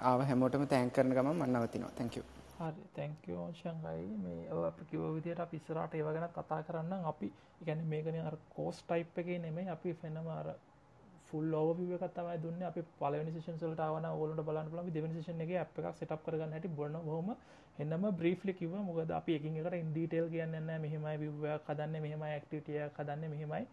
ආව 0.09 0.19
හැමෝටම 0.29 0.63
thank 0.73 0.93
කරන 0.95 1.11
ගමන් 1.17 1.35
මම 1.35 1.57
නවතිනවා. 1.57 1.91
thank 1.99 2.15
you. 2.17 2.23
හරි 2.59 2.83
තැංක 2.97 3.23
ෝෂන්ගයි 3.43 4.01
මේ 4.25 4.41
අප 4.71 4.79
කිව 4.89 5.01
විදියට 5.15 5.39
අපි 5.45 5.55
ඉස්සරට 5.61 5.93
ඒව 5.99 6.09
ගැන 6.15 6.27
කතා 6.35 6.59
කරන්න 6.67 7.07
අපි 7.11 7.29
ඉගැන 7.61 7.79
මේකන 7.93 8.19
අර 8.29 8.35
කෝස් 8.55 8.83
ටයිප් 8.83 9.17
එකේ 9.21 9.39
නෙමේ 9.45 9.69
අපි 9.75 9.93
ෆෙනමාර 10.01 10.47
ෆුල් 11.29 11.53
ෝවිව 11.61 11.91
කතමයි 12.03 12.37
දුන්න 12.43 12.61
අපි 12.69 12.81
පල 12.99 13.15
නිසිෂන්සලට 13.27 13.81
වන 13.95 14.07
ඔලට 14.11 14.41
බලන්න 14.47 14.69
ල 14.77 14.91
දෙවනිසිෂන් 14.97 15.41
එක 15.45 15.51
අප 15.63 15.79
එකක් 15.79 15.97
සටප් 15.97 16.21
කරගන්න 16.25 16.55
හැට 16.55 16.69
බොන්න 16.79 16.95
හොම 17.09 17.29
එන්නම 17.77 18.03
බ්‍රීෆ්ලි 18.13 18.53
කිව්වා. 18.53 18.81
මොකද 18.81 19.11
අපි 19.11 19.35
එකින් 19.35 19.57
එකට 19.57 19.73
ඉන් 19.73 19.91
ඩීටේල් 19.91 20.27
කියන්නේ 20.29 20.61
නැහැ. 20.61 20.79
මෙහෙමයි 20.79 21.17
view 21.21 21.45
එකක් 21.47 21.69
හදන්නේ 21.69 22.01
මෙහෙමයි 22.01 22.31
ඇක්ටිවිටි 22.31 22.77
එකක් 22.79 22.99
හදන්නේ 22.99 23.29
මෙහෙමයි. 23.29 23.63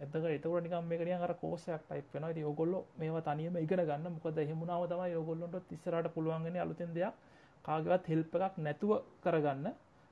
එතකොට 0.00 0.30
එතකොට 0.30 0.62
නිකන් 0.62 0.84
මේක 0.84 1.02
නිකන් 1.02 1.22
අර 1.22 1.34
කෝස් 1.34 1.68
එකක් 1.68 1.84
ටයිප් 1.84 2.14
වෙනවා. 2.14 2.30
ඉතින් 2.30 2.44
ඕගොල්ලෝ 2.44 2.82
මේවා 2.98 3.22
තනියම 3.22 3.56
ඉගෙන 3.56 3.82
ගන්න. 3.82 4.12
මොකද 4.16 4.38
එහෙම 4.38 4.60
වුණාම 4.60 4.86
තමයි 4.86 5.14
ඕගොල්ලන්ට 5.14 5.72
ඉස්සරහට 5.72 6.14
පුළුවන් 6.14 6.44
වෙන්නේ 6.44 6.62
අලුතෙන් 6.62 6.94
දෙයක් 6.94 7.14
කාගේවත් 7.64 8.08
හෙල්ප් 8.08 8.34
එකක් 8.38 8.54
නැතුව 8.58 8.92
කරගන්න. 9.22 9.66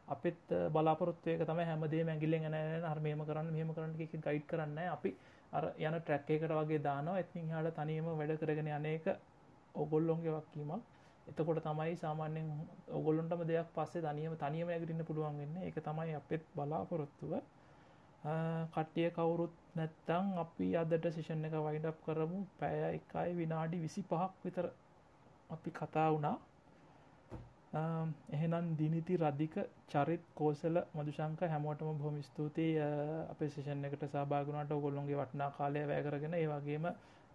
අපිත් 0.09 0.43
බලාපොරොත්තු 0.73 1.31
එක 1.31 1.47
තමයි 1.47 1.64
හැමදේම 1.70 2.09
ඇඟිල්ලෙන් 2.09 2.44
එන 2.48 2.55
එන 2.55 2.85
හර 2.85 3.01
මෙහෙම 3.01 3.23
කරන්න 3.28 3.48
මෙහෙම 3.52 3.70
කරන්න 3.74 3.97
කිය 3.97 4.20
ගයිඩ් 4.27 4.44
කරන්නේ 4.47 4.89
අපි 4.89 5.10
අර 5.52 5.64
යන 5.78 5.97
ට්‍රැක් 5.97 6.31
එකකට 6.31 6.52
වගේ 6.52 6.81
දානවා. 6.81 7.23
ඉතින් 7.23 7.48
එහාට 7.51 7.78
තනියම 7.78 8.06
වැඩ 8.12 8.36
කරගෙන 8.43 8.68
යන 8.70 8.86
එක 8.93 9.06
ඕගොල්ලොන්ගේ 9.74 10.36
වක්කීමක් 10.36 10.95
එතකොට 11.26 11.60
තමයි 11.60 11.96
සාමාන්‍යයෙන් 11.96 12.48
ඔගොල්ලොන්ටම 12.90 13.42
දෙයක් 13.44 13.68
පස්සේ 13.74 14.02
තනියම 14.02 14.34
තනියම 14.36 14.68
ඇගටින්න 14.68 15.04
පුළුවන් 15.04 15.38
වෙන්න. 15.38 15.54
එක 15.62 15.76
තමයි 15.80 16.14
අපෙත් 16.14 16.42
බලාපොරොත්තුව. 16.54 17.32
කට්ටිය 18.72 19.08
කවුරුත් 19.10 19.54
නැත්තං 19.74 20.26
අපි 20.38 20.66
අදට 20.76 21.06
සිෂන් 21.12 21.44
එක 21.44 21.56
වයිඩප් 21.60 21.98
කරමු. 22.04 22.38
පැය 22.58 22.76
එකයි 22.90 23.30
විනාඩි 23.34 23.76
විසි 23.78 24.02
පහක් 24.02 24.32
විතර 24.44 24.66
අපි 25.50 25.70
කතා 25.72 26.08
වුණා. 26.08 26.36
එහෙනම් 28.30 28.66
දිනිති 28.76 29.16
රදික 29.16 29.56
චරිත් 29.88 30.22
කෝසල 30.34 30.76
මදුශංක 30.94 31.40
හැමෝටම 31.46 31.98
බොහොම 31.98 32.22
ස්තුතියි. 32.22 32.78
අපේ 33.28 33.50
සේෂන් 33.50 33.84
එකට 33.84 34.06
සහභාගී 34.06 34.48
වුණාට 34.48 34.72
ඔයගොල්ලෝගේ 34.72 35.18
වටිනා 35.18 35.50
කාලය 35.52 35.82
වැය 35.86 36.02
කරගෙන 36.02 36.38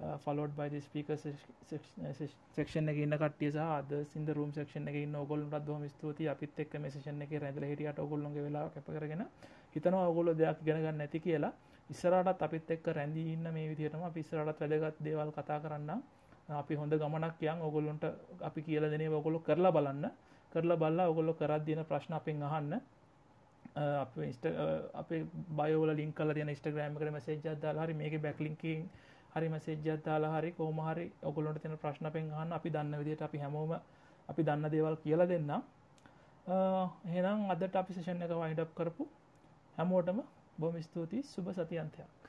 ඒ 0.02 0.08
වගේම 0.08 0.20
followed 0.20 0.52
by 0.58 0.68
the 0.70 0.82
speaker 0.82 1.14
uh, 1.14 2.28
section 2.58 2.90
එකේ 2.92 3.04
ඉන්න 3.08 3.16
කට්ටිය 3.24 3.50
සහ 3.52 3.66
others 3.80 4.16
in 4.16 4.24
the 4.26 4.34
room 4.34 4.52
section 4.54 4.88
එකේ 4.92 5.04
ඉන්න 5.08 5.16
ඔයගොල්ලන්ටත් 5.16 5.66
බොහොම 5.66 5.84
ස්තුතියි. 5.90 6.30
අපිත් 6.34 6.60
එක්ක 6.64 6.74
මේ 6.84 6.92
සෙෂන් 6.92 7.22
එකේ 7.26 7.42
රැඳිලා 7.44 7.70
හිටියට 7.72 8.00
ඔයගොල්ලෝගේ 8.04 8.46
වෙලාව 8.48 8.72
කැප 8.76 8.88
කරගෙන 8.96 9.26
හිතනවා 9.76 10.08
ඔයගොල්ලෝ 10.12 10.38
දෙයක් 10.42 10.64
ඉගෙන 10.64 10.82
ගන්න 10.86 10.98
නැති 11.02 11.20
කියලා. 11.26 11.54
ඉස්සරහටත් 11.90 12.42
අපිත් 12.48 12.72
එක්ක 12.76 12.88
රැඳී 12.98 13.28
ඉන්න 13.34 13.46
මේ 13.58 13.68
විදිහටම 13.72 14.08
අපි 14.10 14.20
ඉස්සරහටත් 14.26 14.64
වැදගත් 14.64 15.04
දේවල් 15.08 15.32
කතා 15.38 15.60
කරන්නම්. 15.66 16.02
Uh, 16.50 16.58
අපි 16.64 16.80
හොඳ 16.82 16.94
ගමනක් 17.04 17.46
යන් 17.54 17.62
ඔයගොල්ලන්ට 17.68 18.04
අපි 18.50 18.62
කියලා 18.70 18.92
දෙන 18.94 19.02
ඒවා 19.02 19.22
ඔයගොල්ලෝ 19.22 19.44
කරලා 19.50 19.76
බලන්න. 19.78 20.10
කරලා 20.52 20.82
බලලා 20.84 21.08
ඔයගොල්ලෝ 21.12 21.38
කරද්දී 21.44 21.78
එන 21.78 21.86
ප්‍රශ්න 21.86 22.18
අපෙන් 22.20 22.44
අහන්න. 22.50 22.82
අපේ 23.76 24.26
ඉන්ස්ට 24.28 24.46
අපේ 24.94 25.22
බයෝවල 25.60 25.96
ලින්ක් 25.96 26.16
කරලා 26.16 26.34
තියෙන 26.34 26.50
Instagram 26.50 26.98
එකට 26.98 27.14
මැසේජ් 27.18 27.38
එකක් 27.38 27.62
දාලා 27.62 27.86
හරි 27.86 27.94
මේකේ 28.02 28.24
බෑක්ලින්ක් 28.26 28.60
එකකින් 28.60 28.90
හරි 29.36 29.50
මැසේජ් 29.50 29.88
එකක් 29.88 30.06
දාලා 30.06 30.32
හරි 30.34 30.52
කොහොම 30.52 30.80
හරි 30.82 31.06
ඔයගොල්ලන්ට 31.24 31.62
තියෙන 31.62 31.78
ප්‍රශ්න 31.78 32.06
අපෙන් 32.06 32.32
අහන්න 32.34 32.52
අපි 32.52 32.70
දන්න 32.70 33.00
විදිහට 33.02 33.22
අපි 33.22 33.38
හැමෝම 33.38 33.72
අපි 34.30 34.42
දන්න 34.44 34.72
දේවල් 34.72 34.96
කියලා 34.98 35.28
දෙන්නම්. 35.28 35.62
එහෙනම් 37.10 37.40
අදට 37.50 37.76
අපි 37.76 37.94
සෙෂන් 37.94 38.24
එක 38.24 38.34
වයින්ඩ් 38.36 38.60
අප් 38.60 38.72
කරපු 38.76 39.04
හැමෝටම 39.78 40.20
බොහොම 40.58 40.82
ස්තුතියි. 40.82 41.24
සුබ 41.26 41.46
සතියන්තයක්. 41.52 42.21